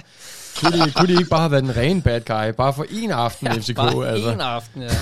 Kunne 0.60 0.72
de, 0.86 0.92
kunne 0.92 1.08
de 1.08 1.12
ikke 1.18 1.30
bare 1.30 1.40
have 1.40 1.50
været 1.50 1.62
en 1.62 1.76
ren 1.76 2.02
bad 2.02 2.20
guy, 2.20 2.48
bare 2.56 2.74
for 2.74 2.86
en 2.90 3.10
aften 3.10 3.46
ja, 3.46 3.52
FCK, 3.52 3.76
Bare 3.76 4.08
altså? 4.08 4.32
en 4.32 4.40
aften, 4.40 4.82
ja. 4.82 4.88
der, 4.88 4.94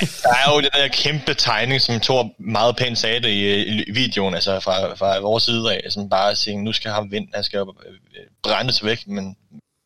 er- 0.00 0.20
der 0.22 0.34
er 0.46 0.52
jo 0.54 0.60
den 0.60 0.70
der 0.74 0.88
kæmpe 0.88 1.34
tegning, 1.34 1.80
som 1.80 2.00
Thor 2.00 2.30
meget 2.38 2.76
pænt 2.76 2.98
sagde 2.98 3.20
det 3.20 3.28
i, 3.28 3.62
i 3.82 3.90
videoen, 3.92 4.34
altså 4.34 4.60
fra, 4.60 4.94
fra 4.94 5.18
vores 5.20 5.44
side 5.44 5.72
af, 5.74 5.80
som 5.92 6.08
bare 6.08 6.30
at 6.30 6.38
sige, 6.38 6.64
nu 6.64 6.72
skal 6.72 6.90
ham 6.90 7.10
vind, 7.10 7.28
han 7.34 7.44
skal 7.44 7.58
jo, 7.58 7.74
øh, 7.86 7.94
brændes 8.42 8.84
væk, 8.84 9.06
men 9.06 9.36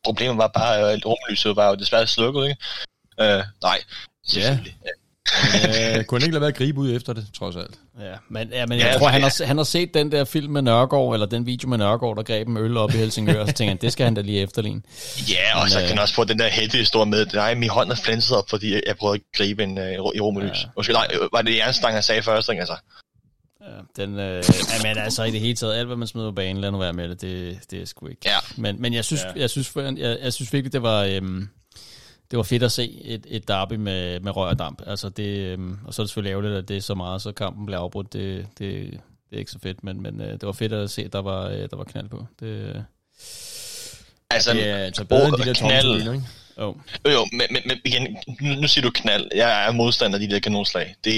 problemet 0.03 0.37
var 0.37 0.47
bare, 0.47 0.91
at 0.91 1.05
rumlyset 1.05 1.55
var 1.55 1.69
jo 1.69 1.75
desværre 1.75 2.07
slukket, 2.07 2.43
ikke? 2.43 2.57
Øh, 3.21 3.43
nej, 3.63 3.79
selvfølgelig. 4.27 4.77
Ja. 4.85 4.89
Øh, 5.97 6.03
kunne 6.05 6.19
han 6.19 6.25
ikke 6.25 6.33
lade 6.33 6.41
være 6.41 6.47
at 6.47 6.55
gribe 6.55 6.79
ud 6.79 6.95
efter 6.95 7.13
det, 7.13 7.25
trods 7.33 7.55
alt? 7.55 7.75
Ja, 7.99 8.13
men, 8.29 8.49
ja, 8.51 8.65
men 8.65 8.79
Ja, 8.79 8.87
jeg 8.87 8.99
tror, 8.99 9.07
han 9.07 9.21
ja. 9.21 9.27
har, 9.27 9.45
han 9.45 9.57
har 9.57 9.63
set 9.63 9.93
den 9.93 10.11
der 10.11 10.25
film 10.25 10.51
med 10.53 10.61
Nørgaard, 10.61 11.13
eller 11.13 11.25
den 11.25 11.45
video 11.45 11.69
med 11.69 11.77
Nørgaard, 11.77 12.15
der 12.15 12.23
greb 12.23 12.47
en 12.47 12.57
øl 12.57 12.77
op 12.77 12.89
i 12.93 12.97
Helsingør, 12.97 13.41
og 13.41 13.47
så 13.47 13.53
tænker 13.53 13.69
han, 13.71 13.77
det 13.81 13.91
skal 13.91 14.03
han 14.03 14.13
da 14.13 14.21
lige 14.21 14.41
efterligne. 14.41 14.81
Ja, 15.29 15.57
og 15.59 15.63
Men, 15.63 15.71
så 15.71 15.77
øh, 15.79 15.81
kan 15.87 15.89
han 15.89 15.99
også 15.99 16.13
få 16.13 16.23
den 16.23 16.39
der 16.39 16.47
heldige 16.47 16.79
historie 16.81 17.09
med, 17.09 17.25
nej, 17.33 17.55
min 17.55 17.69
hånd 17.69 17.91
er 17.91 17.95
flænset 17.95 18.37
op, 18.37 18.49
fordi 18.49 18.73
jeg 18.87 18.97
prøvede 18.99 19.15
at 19.15 19.37
gribe 19.37 19.63
en 19.63 19.77
uh, 19.77 19.83
i 20.15 20.19
romerlys. 20.19 20.49
Ja. 20.49 20.59
Ja. 20.59 20.67
Måske, 20.77 20.93
nej, 20.93 21.07
øh, 21.13 21.19
var 21.33 21.41
det 21.41 21.55
jernstang, 21.57 21.93
han 21.93 22.03
sagde 22.03 22.21
først, 22.21 22.49
ikke? 22.49 22.59
Altså, 22.59 22.75
Ja, 23.97 24.03
den, 24.03 24.19
øh, 24.19 24.43
ja, 24.83 24.87
men 24.87 24.97
altså 24.97 25.23
i 25.23 25.31
det 25.31 25.39
hele 25.39 25.55
taget, 25.55 25.73
alt 25.75 25.87
hvad 25.87 25.95
man 25.97 26.07
smider 26.07 26.29
på 26.31 26.35
banen, 26.35 26.61
lad 26.61 26.71
nu 26.71 26.77
være 26.77 26.93
med 26.93 27.09
det, 27.09 27.21
det, 27.21 27.59
det 27.71 27.81
er 27.81 27.85
sgu 27.85 28.07
ikke. 28.07 28.21
Ja. 28.25 28.37
Men, 28.57 28.81
men 28.81 28.93
jeg 28.93 29.05
synes, 29.05 29.21
Ja. 29.23 29.27
ja. 29.35 29.41
jeg, 29.41 29.49
synes, 29.49 29.71
jeg, 29.75 29.93
jeg, 29.97 30.17
jeg 30.23 30.33
synes 30.33 30.53
virkelig, 30.53 30.73
det 30.73 30.83
var, 30.83 31.03
øhm, 31.03 31.49
det 32.33 32.37
var 32.37 32.43
fedt 32.43 32.63
at 32.63 32.71
se 32.71 33.01
et, 33.03 33.25
et 33.29 33.47
derby 33.47 33.73
med, 33.73 34.19
med 34.19 34.35
røg 34.35 34.49
og 34.49 34.59
damp. 34.59 34.81
Altså 34.87 35.09
det, 35.09 35.37
øhm, 35.37 35.77
og 35.85 35.93
så 35.93 36.01
er 36.01 36.03
det 36.03 36.09
selvfølgelig 36.09 36.31
ærgerligt, 36.31 36.53
at 36.53 36.67
det 36.67 36.77
er 36.77 36.81
så 36.81 36.95
meget, 36.95 37.21
så 37.21 37.31
kampen 37.31 37.65
bliver 37.65 37.79
afbrudt. 37.79 38.13
Det, 38.13 38.47
det, 38.59 38.91
det 39.29 39.35
er 39.35 39.37
ikke 39.37 39.51
så 39.51 39.59
fedt, 39.59 39.83
men, 39.83 40.01
men 40.01 40.21
øh, 40.21 40.31
det 40.31 40.45
var 40.45 40.51
fedt 40.51 40.73
at 40.73 40.89
se, 40.89 41.03
at 41.03 41.13
der 41.13 41.21
var, 41.21 41.47
øh, 41.47 41.57
der 41.57 41.77
var 41.77 41.83
knald 41.83 42.09
på. 42.09 42.25
Det, 42.39 42.85
altså 44.29 44.53
Det 44.53 44.69
er 44.69 44.75
altså 44.75 45.05
bedre 45.05 45.27
end 45.27 45.35
de 45.35 45.45
der 45.45 45.53
knald. 45.53 46.13
ikke? 46.13 46.27
Oh. 46.57 46.75
Jo, 47.05 47.11
jo, 47.11 47.27
men, 47.31 47.47
men, 47.51 47.61
men 47.65 47.77
igen, 47.85 48.17
nu, 48.41 48.67
siger 48.67 48.81
du 48.83 48.91
knald. 48.91 49.27
Jeg 49.35 49.67
er 49.67 49.71
modstander 49.71 50.19
af 50.19 50.27
de 50.27 50.33
der 50.33 50.39
kanonslag. 50.39 50.95
Det, 51.03 51.13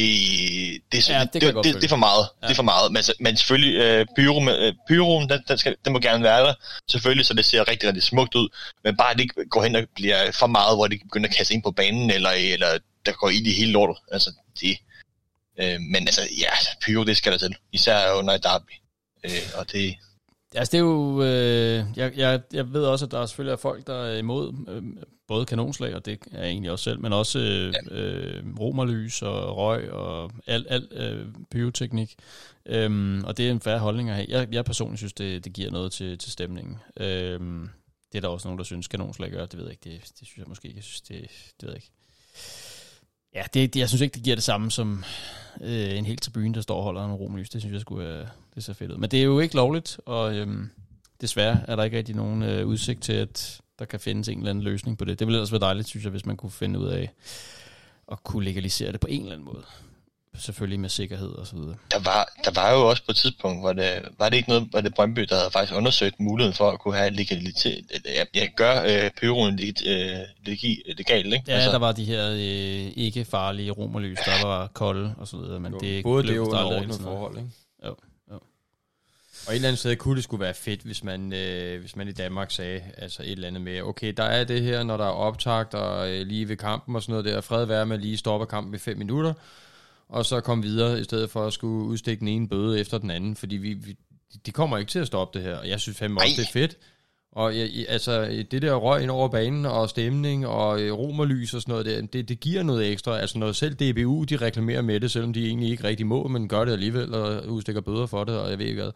det, 0.92 1.10
er, 1.10 1.14
Ja, 1.14 1.18
ja, 1.20 1.24
det 1.24 1.34
det, 1.34 1.42
det, 1.42 1.64
det, 1.64 1.76
det, 1.76 1.84
er 1.84 1.88
for 1.88 1.96
meget. 1.96 2.30
Ja. 2.42 2.48
Det 2.48 2.52
er 2.52 2.56
for 2.56 2.64
meget. 2.64 2.92
Men, 2.92 2.98
altså- 2.98 3.14
men 3.20 3.38
selvfølgelig, 3.38 3.82
øh, 3.82 4.06
pyro, 4.18 4.50
øh, 4.50 4.74
pyroen, 4.88 5.30
den, 5.30 5.40
den, 5.48 5.58
skal, 5.58 5.76
den 5.86 5.94
må 5.94 6.00
gerne 6.00 6.24
være 6.24 6.44
der. 6.48 6.54
Selvfølgelig, 6.88 7.26
så 7.26 7.34
det 7.34 7.46
ser 7.46 7.70
rigtig, 7.70 7.88
rigtig 7.88 8.04
smukt 8.04 8.36
ud. 8.36 8.50
Men 8.84 8.98
bare 8.98 9.14
det 9.14 9.22
ikke 9.22 9.50
går 9.50 9.64
hen 9.64 9.76
og 9.76 9.84
bliver 9.96 10.32
for 10.32 10.48
meget, 10.48 10.78
hvor 10.78 10.88
det 10.88 11.00
begynder 11.02 11.30
at 11.30 11.36
kaste 11.36 11.54
ind 11.54 11.64
på 11.64 11.72
banen, 11.72 12.12
eller, 12.12 12.30
eller 12.30 12.68
der 13.06 13.12
går 13.12 13.30
ild 13.30 13.48
i 13.48 13.54
hele 13.54 13.72
lortet. 13.72 13.98
Altså, 14.12 14.32
det... 14.62 14.78
Øh, 15.60 15.80
men 15.82 15.96
altså, 15.96 16.22
ja, 16.22 16.52
pyro, 16.86 17.04
det 17.04 17.18
skal 17.18 17.32
der 17.32 17.38
til. 17.38 17.56
Især 17.72 18.12
under 18.12 18.34
et 18.34 18.44
derby. 18.44 18.72
Øh, 19.24 19.32
og 19.58 19.72
det... 19.72 19.96
Altså 20.56 20.72
det 20.72 20.78
er 20.78 20.82
jo, 20.82 21.24
øh, 21.24 21.86
jeg, 21.96 22.12
jeg, 22.16 22.40
jeg 22.54 22.74
ved 22.74 22.84
også, 22.84 23.06
at 23.06 23.12
der 23.12 23.26
selvfølgelig 23.26 23.54
er 23.54 23.58
folk, 23.58 23.88
der 23.88 24.06
er 24.06 24.18
imod 24.18 24.54
øh, 24.68 24.84
både 25.28 25.46
kanonslag, 25.46 25.96
og 25.96 26.06
det 26.06 26.20
er 26.32 26.40
jeg 26.40 26.50
egentlig 26.50 26.72
også 26.72 26.84
selv, 26.84 27.00
men 27.00 27.14
også 27.14 27.40
øh, 27.40 27.74
øh, 27.92 28.44
romerlys 28.60 29.22
og 29.22 29.58
røg 29.58 29.92
og 29.92 30.32
al, 30.48 30.66
al 30.70 30.88
øh, 30.92 31.28
pyroteknik. 31.52 32.16
Øhm, 32.66 33.24
og 33.24 33.38
det 33.38 33.48
er 33.48 33.52
en 33.52 33.62
færre 33.62 33.80
holdning 33.80 34.10
at 34.10 34.16
have. 34.16 34.28
Jeg, 34.30 34.48
jeg 34.52 34.66
personligt 34.66 35.00
synes, 35.00 35.14
det, 35.14 35.46
det 35.46 35.54
giver 35.54 35.72
noget 35.72 35.92
til, 35.92 36.18
til 36.18 36.32
stemningen. 36.32 36.78
Øhm, 36.98 37.70
det 38.12 38.18
er 38.18 38.22
der 38.22 38.28
også 38.28 38.48
nogen, 38.48 38.58
der 38.58 38.64
synes, 38.64 38.88
kanonslag 38.88 39.32
gør. 39.32 39.46
Det 39.46 39.60
ved 39.60 39.66
jeg 39.66 39.72
ikke. 39.72 39.98
Det, 39.98 40.02
det 40.20 40.28
synes 40.28 40.38
jeg 40.38 40.46
måske 40.48 40.68
ikke. 40.68 40.78
Jeg 40.78 40.84
synes, 40.84 41.02
det, 41.02 41.22
det 41.62 41.68
ved 41.68 41.70
jeg 41.70 41.78
ikke. 41.78 41.92
Ja, 43.36 43.44
det, 43.54 43.74
det, 43.74 43.80
jeg 43.80 43.90
synes 43.90 44.02
ikke, 44.02 44.14
det 44.14 44.24
giver 44.24 44.36
det 44.36 44.44
samme 44.44 44.72
som 44.72 45.04
øh, 45.62 45.98
en 45.98 46.06
helt 46.06 46.22
tribune, 46.22 46.54
der 46.54 46.62
står 46.62 46.78
og 46.78 46.84
holder 46.84 47.06
en 47.06 47.14
romerlys. 47.14 47.50
Det 47.50 47.62
synes 47.62 47.74
jeg 47.74 47.82
skulle 47.82 48.20
øh, 48.20 48.28
det 48.56 48.64
ser 48.64 48.74
fedt 48.74 48.92
ud. 48.92 48.98
Men 48.98 49.12
det 49.12 49.20
er 49.20 49.24
jo 49.24 49.40
ikke 49.40 49.56
lovligt, 49.56 50.00
og 50.06 50.36
øhm, 50.36 50.70
desværre 51.22 51.62
er 51.68 51.76
der 51.76 51.84
ikke 51.84 51.98
rigtig 51.98 52.16
nogen 52.16 52.44
øh, 52.44 52.68
udsigt 52.68 53.04
til, 53.04 53.14
at 53.14 53.62
der 53.80 53.86
kan 53.86 54.00
findes 54.00 54.28
en 54.28 54.38
eller 54.38 54.50
anden 54.50 54.64
løsning 54.64 54.98
på 54.98 55.06
det. 55.06 55.20
Det 55.20 55.28
ville 55.28 55.38
ellers 55.38 55.52
være 55.52 55.62
dejligt, 55.62 55.88
synes 55.88 56.04
jeg, 56.04 56.12
hvis 56.12 56.26
man 56.26 56.38
kunne 56.38 56.52
finde 56.52 56.80
ud 56.80 56.88
af 56.88 57.12
at 58.12 58.24
kunne 58.24 58.46
legalisere 58.46 58.92
det 58.92 59.00
på 59.00 59.08
en 59.08 59.22
eller 59.22 59.34
anden 59.34 59.46
måde. 59.46 59.64
Selvfølgelig 60.38 60.80
med 60.80 60.90
sikkerhed 60.90 61.30
og 61.30 61.48
så 61.48 61.56
videre. 61.56 61.76
Der 61.92 62.00
var, 62.00 62.30
der 62.46 62.52
var 62.62 62.72
jo 62.72 62.90
også 62.90 63.04
på 63.06 63.12
et 63.12 63.16
tidspunkt, 63.16 63.62
hvor 63.62 63.74
det, 63.74 64.02
var 64.20 64.30
det 64.30 64.38
ikke 64.38 64.50
noget, 64.50 64.68
hvor 64.70 64.82
det 64.82 64.94
Brøndby, 64.94 65.22
der 65.22 65.36
havde 65.36 65.52
faktisk 65.52 65.74
undersøgt 65.74 66.20
muligheden 66.20 66.56
for 66.56 66.72
at 66.72 66.80
kunne 66.80 66.96
have 66.96 67.10
legalitet, 67.10 67.86
jeg, 68.06 68.28
jeg 68.36 68.50
gør 68.56 68.84
øh, 68.84 69.12
pyroen 69.12 69.56
leg, 69.56 69.88
øh, 69.88 70.20
legi, 70.46 70.82
legalt, 70.98 71.34
ikke? 71.34 71.44
Ja, 71.48 71.54
altså, 71.54 71.72
der 71.72 71.78
var 71.78 71.92
de 71.92 72.06
her 72.06 72.32
øh, 72.32 72.92
ikke 72.96 73.26
farlige 73.26 73.72
romerlys, 73.72 74.18
der 74.26 74.48
var 74.48 74.68
kolde 74.68 75.16
og 75.18 75.28
så 75.28 75.38
videre, 75.38 75.60
men 75.60 75.72
Jo, 75.72 75.80
det 75.80 76.04
Både 76.04 76.24
det 76.24 76.30
blev 76.30 76.42
og 76.42 76.48
vist 76.48 76.62
under 76.62 76.78
ordnet 76.78 76.96
forhold, 77.02 77.38
ikke? 77.38 77.50
Jo, 77.84 77.88
jo. 77.88 77.96
Og 79.48 79.52
et 79.54 79.56
eller 79.56 79.68
andet 79.68 79.80
sted 79.80 79.96
kunne 79.96 80.16
det 80.16 80.24
skulle 80.24 80.42
være 80.42 80.54
fedt, 80.54 80.82
hvis 80.82 81.04
man, 81.04 81.34
øh, 81.34 81.80
hvis 81.80 81.96
man 81.96 82.08
i 82.08 82.12
Danmark 82.12 82.52
sagde 82.52 82.82
altså 82.98 83.24
et 83.24 83.32
eller 83.32 83.48
andet 83.48 83.62
med, 83.62 83.82
okay, 83.82 84.14
der 84.18 84.24
er 84.24 84.44
det 84.44 84.62
her, 84.62 84.84
når 84.84 84.98
der 84.98 85.06
er 85.06 85.10
optakt 85.10 85.74
og 85.74 86.12
øh, 86.12 86.28
lige 86.28 86.50
ved 86.50 86.58
kampen 86.58 86.96
og 86.96 87.02
sådan 87.04 87.12
noget 87.14 87.26
der, 87.26 87.42
fred 87.42 87.66
være 87.66 87.86
med 87.86 87.98
lige 87.98 88.18
stoppe 88.18 88.46
kampen 88.46 88.76
i 88.76 88.78
fem 88.78 88.98
minutter, 88.98 89.34
og 90.10 90.26
så 90.26 90.40
komme 90.42 90.64
videre, 90.64 91.00
i 91.00 91.04
stedet 91.04 91.30
for 91.30 91.46
at 91.48 91.54
skulle 91.54 91.86
udstikke 91.88 92.20
den 92.20 92.28
ene 92.28 92.48
bøde 92.50 92.80
efter 92.80 92.98
den 92.98 93.12
anden, 93.12 93.36
fordi 93.36 93.56
vi, 93.56 93.74
vi, 93.74 93.96
de 94.46 94.52
kommer 94.52 94.78
ikke 94.78 94.90
til 94.92 95.00
at 95.00 95.08
stoppe 95.08 95.40
det 95.40 95.48
her, 95.48 95.56
og 95.58 95.70
jeg 95.70 95.80
synes 95.80 95.98
fandme 95.98 96.20
også, 96.20 96.28
Ej. 96.28 96.36
det 96.38 96.48
er 96.48 96.52
fedt. 96.54 96.78
Og 97.32 97.58
jeg, 97.58 97.70
jeg- 97.76 97.86
altså, 97.90 98.44
det 98.52 98.62
der 98.62 98.74
røg 98.76 99.02
ind 99.04 99.12
over 99.12 99.28
banen, 99.28 99.66
og 99.66 99.90
stemning, 99.90 100.48
og 100.48 100.82
øh, 100.82 100.94
romerlys 100.94 101.54
og 101.54 101.62
sådan 101.62 101.72
noget, 101.72 101.86
der, 101.86 102.02
det, 102.02 102.30
det 102.30 102.40
giver 102.40 102.64
noget 102.64 102.92
ekstra. 102.92 103.20
Altså, 103.20 103.38
når 103.38 103.52
selv 103.52 103.74
DBU, 103.76 104.24
de 104.24 104.38
reklamerer 104.38 104.82
med 104.82 105.00
det, 105.00 105.12
selvom 105.12 105.34
de 105.34 105.48
egentlig 105.48 105.70
ikke 105.70 105.84
rigtig 105.84 106.08
må, 106.08 106.28
men 106.28 106.48
gør 106.48 106.66
det 106.66 106.72
alligevel, 106.72 107.14
og 107.14 107.48
udstikker 107.48 107.82
bøder 107.82 108.06
for 108.06 108.24
det, 108.24 108.38
og 108.40 108.50
jeg 108.50 108.60
ved 108.60 108.66
ikke 108.66 108.82
hvad. 108.82 108.92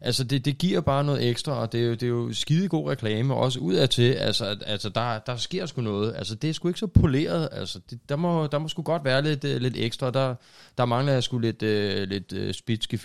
Altså, 0.00 0.24
det, 0.24 0.44
det 0.44 0.58
giver 0.58 0.80
bare 0.80 1.04
noget 1.04 1.28
ekstra, 1.28 1.52
og 1.52 1.72
det 1.72 1.80
er 1.80 1.86
jo, 1.86 1.92
det 1.92 2.02
er 2.02 2.06
jo 2.08 2.32
skide 2.32 2.68
god 2.68 2.90
reklame, 2.90 3.34
også 3.34 3.60
ud 3.60 3.74
af 3.74 3.88
til, 3.88 4.12
altså, 4.12 4.56
altså 4.66 4.88
der, 4.88 5.18
der 5.18 5.36
sker 5.36 5.66
sgu 5.66 5.80
noget. 5.80 6.14
Altså, 6.16 6.34
det 6.34 6.50
er 6.50 6.54
sgu 6.54 6.68
ikke 6.68 6.80
så 6.80 6.86
poleret, 6.86 7.48
altså, 7.52 7.80
det, 7.90 7.98
der, 8.08 8.16
må, 8.16 8.46
der 8.46 8.58
må 8.58 8.68
sgu 8.68 8.82
godt 8.82 9.04
være 9.04 9.22
lidt, 9.22 9.44
øh, 9.44 9.60
lidt 9.60 9.76
ekstra. 9.76 10.10
Der, 10.10 10.34
der 10.78 10.84
mangler 10.84 11.12
jeg 11.12 11.22
sgu 11.22 11.38
lidt, 11.38 11.62
øh, 11.62 12.08
lidt 12.08 12.32
øh, 12.32 12.54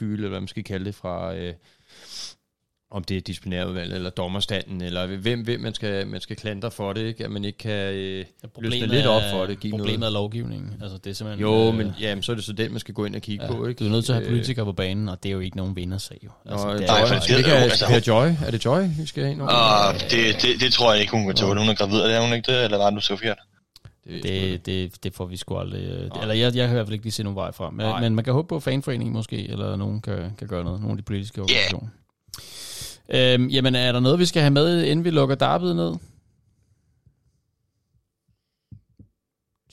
eller 0.02 0.30
hvad 0.30 0.40
man 0.40 0.48
skal 0.48 0.64
kalde 0.64 0.86
det, 0.86 0.96
fra, 0.96 1.36
øh, 1.36 1.54
om 2.94 3.04
det 3.04 3.18
er 3.18 3.22
disciplinærudvalget, 3.22 3.96
eller 3.96 4.10
dommerstanden, 4.10 4.82
eller 4.82 5.06
hvem, 5.08 5.42
hvem 5.44 5.60
man, 5.62 5.74
skal, 5.74 6.08
man 6.08 6.22
skal 6.22 6.36
klandre 6.36 6.72
for 6.72 6.94
det, 6.94 7.02
ikke? 7.06 7.24
at 7.26 7.32
man 7.32 7.46
ikke 7.46 7.58
kan 7.58 7.94
øh, 7.94 8.26
løsne 8.62 8.88
lidt 8.88 9.06
op 9.06 9.22
for 9.32 9.46
det, 9.46 9.60
give 9.60 9.72
problemet 9.72 10.00
noget. 10.00 10.10
er 10.10 10.14
lovgivningen. 10.14 10.74
Altså, 10.82 10.98
det 10.98 11.10
er 11.10 11.14
simpelthen, 11.14 11.42
Jo, 11.48 11.68
øh, 11.68 11.76
men 11.76 11.92
jamen, 12.00 12.24
så 12.24 12.32
er 12.32 12.36
det 12.36 12.46
så 12.46 12.54
den, 12.54 12.72
man 12.72 12.80
skal 12.80 12.94
gå 12.94 13.06
ind 13.06 13.16
og 13.16 13.22
kigge 13.22 13.46
ja, 13.46 13.52
på, 13.52 13.66
ikke? 13.68 13.80
Du 13.80 13.86
er 13.86 13.90
nødt 13.92 14.06
til 14.06 14.12
at 14.12 14.16
have 14.16 14.26
Øh, 14.26 14.32
politikere 14.32 14.66
på 14.66 14.72
banen, 14.72 15.10
og 15.10 15.24
det 15.24 15.30
er 15.30 15.34
jo 15.34 15.40
ikke 15.40 15.58
nogen 15.58 15.76
vindersag, 15.76 16.18
jo. 16.24 16.30
Altså, 16.46 16.68
Nå, 16.68 16.74
det 16.74 16.82
Joy, 16.82 16.88
er, 16.88 17.00
jo- 17.00 17.20
det- 17.28 17.38
det 17.38 17.46
kan, 17.46 17.54
altså, 17.54 18.04
Joy, 18.08 18.28
er 18.48 18.52
det 18.52 18.66
Joy, 18.66 18.82
vi 19.00 19.06
skal 19.06 19.24
have 19.24 19.32
ind 19.34 19.42
over? 19.42 19.52
Og 19.52 19.94
det, 20.12 20.42
det, 20.42 20.62
det 20.62 20.74
tror 20.74 20.92
jeg 20.94 21.02
ikke, 21.02 21.12
hun 21.12 21.26
kan 21.26 21.36
tåle. 21.36 21.60
Hun 21.60 21.70
er 21.70 21.74
gravid, 21.76 21.98
er 22.00 22.08
det 22.20 22.28
hun 22.28 22.34
ikke 22.36 22.52
det? 22.52 22.64
Eller 22.64 22.78
var 22.78 22.86
det 22.86 22.94
nu 22.94 23.02
så 23.02 23.16
forkert? 23.16 23.38
det, 24.24 24.66
det, 24.66 25.04
det 25.04 25.16
får 25.16 25.26
vi 25.26 25.38
sgu 25.38 25.58
aldrig... 25.58 25.82
øh, 25.84 26.10
Eller 26.22 26.34
jeg, 26.34 26.56
jeg 26.56 26.68
kan 26.68 26.70
i 26.70 26.74
hvert 26.74 26.86
fald 26.88 26.94
ikke 26.94 27.06
lige 27.06 27.12
se 27.14 27.24
nogen 27.24 27.36
vej 27.36 27.52
frem. 27.52 27.74
Men, 27.74 27.86
Nej. 27.86 28.02
men 28.02 28.16
man 28.16 28.24
kan 28.24 28.34
håbe 28.34 28.48
på, 28.48 28.56
at 28.56 28.64
fanforeningen 28.64 29.14
måske, 29.14 29.50
eller 29.50 29.76
nogen 29.76 30.02
kan, 30.02 30.18
kan 30.38 30.48
gøre 30.48 30.64
noget. 30.64 30.80
Nogle 30.80 30.92
af 30.94 30.98
de 30.98 31.04
politiske 31.04 31.42
organisationer. 31.42 31.88
Øhm, 33.10 33.48
jamen, 33.48 33.76
er 33.76 33.92
der 33.92 34.00
noget, 34.00 34.20
vi 34.20 34.26
skal 34.26 34.42
have 34.42 34.52
med, 34.52 34.84
inden 34.84 35.06
vi 35.06 35.10
lukker 35.10 35.36
Darbyet 35.36 35.76
ned? 35.76 35.94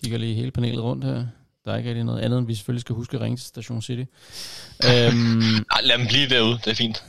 Kigger 0.03 0.19
lige 0.19 0.35
hele 0.35 0.51
panelet 0.51 0.83
rundt 0.83 1.05
her. 1.05 1.27
Der 1.65 1.73
er 1.73 1.77
ikke 1.77 1.89
rigtig 1.89 2.05
noget 2.05 2.21
andet, 2.21 2.39
end 2.39 2.47
vi 2.47 2.55
selvfølgelig 2.55 2.81
skal 2.81 2.95
huske 2.95 3.17
at 3.17 3.21
ringe 3.23 3.37
til 3.37 3.47
Station 3.47 3.83
City. 3.83 4.05
øhm, 4.85 5.57
Ej, 5.75 5.81
lad 5.83 5.99
dem 5.99 6.07
blive 6.07 6.29
derude. 6.29 6.59
Det 6.65 6.67
er 6.67 6.75
fint. 6.75 7.05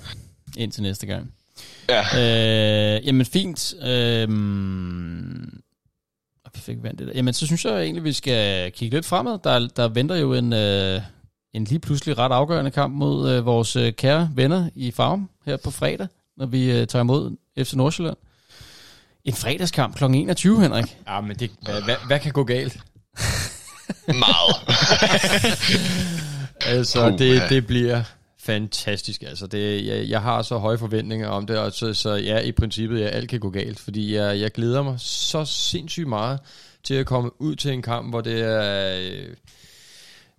indtil 0.57 0.83
næste 0.83 1.07
gang. 1.07 1.33
Ja. 1.89 2.01
Øh, 2.97 3.05
jamen 3.07 3.25
fint. 3.25 3.73
Øh, 3.83 4.29
vi 6.55 6.59
fik 6.59 6.83
vandt 6.83 6.99
det 6.99 7.07
der. 7.07 7.13
Jamen 7.15 7.33
så 7.33 7.45
synes 7.45 7.65
jeg 7.65 7.83
egentlig, 7.83 8.03
vi 8.03 8.13
skal 8.13 8.71
kigge 8.71 8.97
lidt 8.97 9.05
fremad. 9.05 9.39
Der, 9.43 9.67
der 9.67 9.87
venter 9.87 10.15
jo 10.15 10.33
en, 10.33 10.53
øh, 10.53 11.01
en 11.53 11.63
lige 11.63 11.79
pludselig 11.79 12.17
ret 12.17 12.31
afgørende 12.31 12.71
kamp 12.71 12.95
mod 12.95 13.31
øh, 13.31 13.45
vores 13.45 13.75
øh, 13.75 13.93
kære 13.93 14.29
venner 14.35 14.69
i 14.75 14.91
Farm 14.91 15.29
her 15.45 15.57
på 15.57 15.71
fredag, 15.71 16.07
når 16.37 16.45
vi 16.45 16.71
øh, 16.71 16.87
tager 16.87 17.03
imod 17.03 17.37
FC 17.57 17.73
Nordsjælland. 17.73 18.17
En 19.25 19.33
fredagskamp 19.33 19.95
kl. 19.95 20.03
21, 20.03 20.61
Henrik. 20.61 20.97
Ja, 21.07 21.21
men 21.21 21.35
det, 21.35 21.51
hvad, 21.61 21.81
hvad, 21.81 21.95
hvad 22.07 22.19
kan 22.19 22.31
gå 22.31 22.43
galt? 22.43 22.79
Meget. 24.07 24.55
Altså, 26.65 27.09
Puh, 27.09 27.19
det, 27.19 27.49
det 27.49 27.67
bliver 27.67 28.03
fantastisk. 28.39 29.23
Altså, 29.23 29.47
det, 29.47 29.85
jeg, 29.85 30.09
jeg 30.09 30.21
har 30.21 30.41
så 30.41 30.57
høje 30.57 30.77
forventninger 30.77 31.27
om 31.27 31.45
det, 31.45 31.57
og 31.57 31.71
så, 31.71 31.93
så 31.93 32.13
ja, 32.13 32.39
i 32.39 32.51
princippet, 32.51 32.99
ja, 32.99 33.05
alt 33.05 33.29
kan 33.29 33.39
gå 33.39 33.49
galt, 33.49 33.79
fordi 33.79 34.15
jeg, 34.15 34.39
jeg 34.39 34.51
glæder 34.51 34.81
mig 34.81 34.95
så 34.99 35.45
sindssygt 35.45 36.07
meget 36.07 36.39
til 36.83 36.93
at 36.93 37.05
komme 37.05 37.41
ud 37.41 37.55
til 37.55 37.71
en 37.71 37.81
kamp, 37.81 38.09
hvor 38.09 38.21
det 38.21 38.41
er... 38.41 38.99
Øh, 38.99 39.27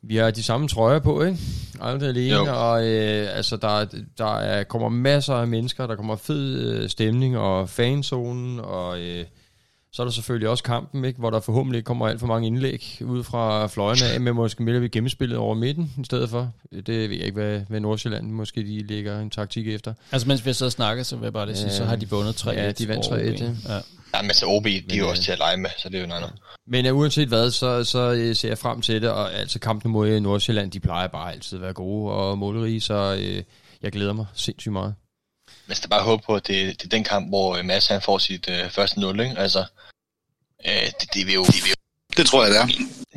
vi 0.03 0.17
har 0.17 0.31
de 0.31 0.43
samme 0.43 0.69
trøjer 0.69 0.99
på, 0.99 1.23
ikke? 1.23 1.39
Aldrig 1.81 2.09
alene, 2.09 2.37
Jo. 2.37 2.45
og 2.71 2.87
øh, 2.87 3.37
altså, 3.37 3.57
der, 3.57 3.87
der 4.19 4.37
er, 4.39 4.65
kommer 4.65 4.89
masser 4.89 5.35
af 5.35 5.49
mennesker, 5.49 5.87
der 5.87 5.97
kommer 5.97 6.17
fed 6.17 6.59
øh, 6.73 6.89
stemning, 6.89 7.39
og 7.39 7.69
fanzonen, 7.69 8.61
og 8.61 9.01
øh, 9.01 9.25
så 9.93 10.03
er 10.03 10.07
der 10.07 10.13
selvfølgelig 10.13 10.49
også 10.49 10.65
kampen, 10.65 11.05
ikke? 11.05 11.19
hvor 11.19 11.31
der 11.31 11.41
forhåbentlig 11.41 11.79
ikke 11.79 11.87
kommer 11.87 12.09
alt 12.09 12.21
for 12.21 12.27
mange 12.27 12.47
indlæg 12.47 12.99
ud 13.05 13.25
fra 13.25 13.67
fløjene 13.67 14.05
af, 14.15 14.21
men 14.21 14.35
måske 14.35 14.63
mere 14.63 14.81
vi 14.81 14.89
gennemspillet 14.89 15.39
over 15.39 15.55
midten 15.55 15.93
i 16.01 16.05
stedet 16.05 16.31
for. 16.31 16.53
Det 16.73 16.89
ved 16.89 16.95
jeg 17.17 17.25
ikke, 17.27 17.33
hvad, 17.33 17.61
hvad 17.69 17.81
Nordsjælland 17.81 18.31
måske 18.31 18.61
de 18.63 18.87
lægger 18.87 19.21
en 19.21 19.31
taktik 19.31 19.69
efter. 19.69 19.95
Altså 20.13 20.29
mens 20.29 20.45
vi 20.45 20.49
har 20.49 20.55
siddet 20.55 20.69
og 20.69 20.73
snakket, 20.73 21.07
så 21.07 21.17
vil 21.17 21.25
jeg 21.25 21.33
bare 21.33 21.47
lige 21.47 21.57
sige, 21.57 21.71
så 21.71 21.85
har 21.85 21.97
de 21.97 22.11
vundet 22.11 22.47
3-1. 22.47 22.51
Ja, 22.53 22.71
de 22.73 22.89
vandt 22.89 23.07
over 23.09 23.19
3-1, 23.19 23.45
OB. 23.45 23.57
ja. 23.69 23.79
Ja. 24.15 24.23
Men 24.23 24.35
så 24.35 24.47
OB, 24.47 24.65
de 24.65 24.77
er 24.77 24.83
Men, 24.89 24.99
jo 24.99 25.05
øh, 25.05 25.11
også 25.11 25.23
til 25.23 25.33
at 25.33 25.39
lege 25.39 25.57
med, 25.57 25.71
så 25.79 25.89
det 25.89 25.97
er 25.97 26.01
jo 26.01 26.07
noget 26.07 26.23
andet. 26.23 26.39
Men 26.67 26.87
uh, 26.87 26.99
uanset 26.99 27.29
hvad, 27.29 27.51
så, 27.51 27.85
så 27.85 28.13
øh, 28.13 28.37
ser 28.37 28.49
jeg 28.49 28.59
frem 28.59 28.83
til 28.83 29.03
det, 29.03 29.11
og 29.11 29.35
altså 29.35 29.59
kampene 29.59 29.93
mod 29.93 30.21
Nordsjælland, 30.21 30.71
de 30.71 30.81
plejer 30.81 31.09
bare 31.09 31.33
altid 31.33 31.59
at 31.59 31.63
være 31.63 31.73
gode 31.73 32.13
og 32.13 32.39
målrige, 32.39 32.81
så 32.81 33.17
øh, 33.21 33.43
jeg 33.83 33.93
glæder 33.93 34.13
mig 34.13 34.27
sindssygt 34.35 34.73
meget. 34.73 34.95
Men 35.67 35.77
skal 35.77 35.91
bare 35.91 36.03
håbe 36.03 36.23
på, 36.27 36.35
at 36.35 36.47
det, 36.47 36.83
det 36.83 36.85
er 36.85 36.89
den 36.89 37.05
kamp, 37.05 37.29
hvor 37.29 37.63
Mads 37.63 37.87
han 37.87 38.03
får 38.03 38.19
sit 38.19 38.49
øh, 38.51 38.71
første 38.71 39.01
0, 39.01 39.21
ikke? 39.21 39.39
Altså, 39.39 39.65
øh, 40.67 40.87
det, 41.01 41.15
det 41.15 41.27
vil 41.27 41.35
jo... 41.35 41.45
Det, 41.45 41.63
vil 41.63 41.71
jo 41.71 41.75
Det 42.17 42.27
tror 42.27 42.45
jeg, 42.45 42.53
det 42.53 42.61
er. 42.61 42.67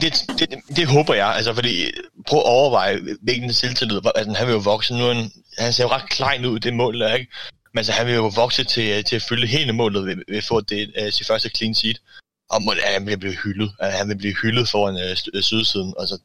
det, 0.02 0.40
det, 0.40 0.50
det, 0.50 0.78
det 0.78 0.88
håber 0.88 1.14
jeg, 1.14 1.28
altså 1.28 1.54
fordi, 1.54 1.92
prøv 2.28 2.40
at 2.40 2.46
overveje, 2.46 3.00
hvilken 3.22 3.54
selvtillid, 3.54 4.02
altså 4.16 4.34
han 4.34 4.48
vil 4.48 4.54
jo 4.54 4.60
vokse, 4.60 4.94
nu 4.94 5.04
er 5.04 5.14
han, 5.14 5.32
han 5.58 5.74
ser 5.74 5.84
jo 5.84 5.90
ret 5.90 6.10
klein 6.10 6.46
ud, 6.46 6.60
det 6.60 6.74
mål 6.74 7.00
der, 7.00 7.14
ikke? 7.14 7.32
Men 7.76 7.80
altså, 7.80 7.92
han 7.92 8.08
vil 8.08 8.16
jo 8.16 8.28
vokse 8.36 8.64
til, 8.64 9.04
til 9.04 9.16
at 9.16 9.22
fylde 9.30 9.48
hele 9.48 9.74
målet 9.74 10.06
ved, 10.06 10.16
ved 10.28 10.38
at 10.38 10.44
få 10.44 10.62
det, 10.62 10.92
uh, 11.02 11.10
sit 11.14 11.28
første 11.28 11.50
clean 11.50 11.76
sheet. 11.76 12.02
Og 12.50 12.64
må, 12.64 12.74
ja, 12.74 12.94
han 12.94 13.06
vil 13.06 13.18
blive 13.18 13.36
hyldet, 13.44 13.72
Altså, 13.80 13.98
han 13.98 14.10
vil 14.10 14.18
blive 14.18 14.36
hyldet 14.42 14.70
foran 14.70 14.96
uh, 14.96 15.02
øh, 15.34 15.44
sydsiden, 15.44 15.94
altså, 16.00 16.20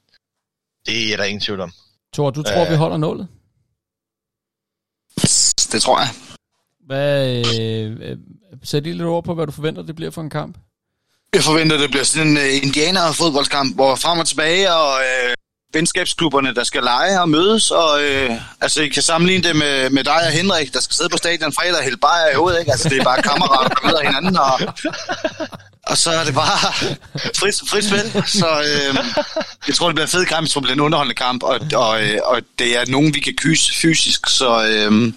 det 0.87 1.13
er 1.13 1.17
der 1.17 1.25
ingen 1.25 1.41
tvivl 1.41 1.61
om. 1.61 1.73
Thor, 2.15 2.31
du 2.31 2.43
tror, 2.43 2.65
Øh. 2.65 2.71
vi 2.71 2.77
holder 2.77 2.97
nålet? 2.97 3.29
Det 5.73 5.83
tror 5.83 6.01
jeg. 6.01 6.09
Hvad, 6.87 7.37
øh, 7.37 8.11
øh, 8.11 8.19
sæt 8.63 8.83
lige 8.83 8.95
lidt 8.95 9.07
ord 9.07 9.25
på, 9.25 9.35
hvad 9.35 9.47
du 9.47 9.53
forventer, 9.53 9.83
det 9.83 9.97
bliver 9.97 10.11
for 10.11 10.23
en 10.23 10.31
kamp. 10.31 10.59
Jeg 11.35 11.43
forventer, 11.43 11.77
det 11.79 11.91
bliver 11.91 12.05
sådan 12.05 12.29
en 12.29 12.37
uh, 12.37 12.65
indianer-fodboldskamp, 12.65 13.75
hvor 13.75 13.95
frem 13.95 14.19
og 14.19 14.27
tilbage, 14.27 14.75
og 14.75 14.93
uh, 14.95 15.33
venskabsklubberne, 15.73 16.55
der 16.55 16.65
skal 16.65 16.83
lege 16.83 17.21
og 17.21 17.29
mødes, 17.29 17.71
og 17.71 18.03
øh, 18.03 18.31
altså, 18.61 18.83
I 18.83 18.89
kan 18.89 19.03
sammenligne 19.03 19.49
det 19.49 19.57
med, 19.57 19.91
med 19.91 20.05
dig 20.05 20.15
og 20.27 20.31
Henrik, 20.31 20.73
der 20.73 20.81
skal 20.81 20.95
sidde 20.97 21.09
på 21.09 21.17
stadion 21.17 21.53
fredag 21.53 21.77
og 21.77 21.83
hælde 21.83 21.97
bajer 21.97 22.31
i 22.31 22.35
hovedet, 22.35 22.61
ikke? 22.61 22.73
Altså, 22.73 22.89
det 22.89 22.99
er 22.99 23.05
bare 23.05 23.23
kammerater, 23.23 23.75
der 23.75 23.87
møder 23.87 24.01
hinanden, 24.01 24.37
og, 24.37 24.61
og 25.87 25.97
så 25.99 26.11
er 26.11 26.25
det 26.25 26.35
bare 26.35 26.73
frit, 27.37 27.55
frit 27.69 27.85
spil. 27.85 28.23
Så 28.27 28.61
øh, 28.61 28.95
jeg 29.67 29.75
tror, 29.75 29.87
det 29.87 29.95
bliver 29.95 30.07
en 30.07 30.11
fed 30.11 30.27
kamp, 30.27 30.47
jeg 30.47 30.51
tror, 30.51 30.61
det 30.61 30.67
bliver 30.67 30.77
en 30.77 30.81
underholdende 30.81 31.15
kamp, 31.15 31.43
og, 31.43 31.61
og, 31.75 32.03
øh, 32.03 32.19
og 32.25 32.43
det 32.59 32.77
er 32.77 32.85
nogen, 32.89 33.15
vi 33.15 33.21
kan 33.21 33.35
kyse 33.37 33.73
fysisk, 33.75 34.29
så 34.29 34.65
øh, 34.65 35.13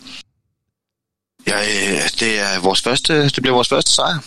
ja, 1.48 1.60
øh, 1.60 2.02
det, 2.20 2.40
er 2.40 2.60
vores 2.60 2.82
første, 2.82 3.24
det 3.24 3.42
bliver 3.42 3.56
vores 3.56 3.70
første 3.70 3.92
sejr. 3.92 4.20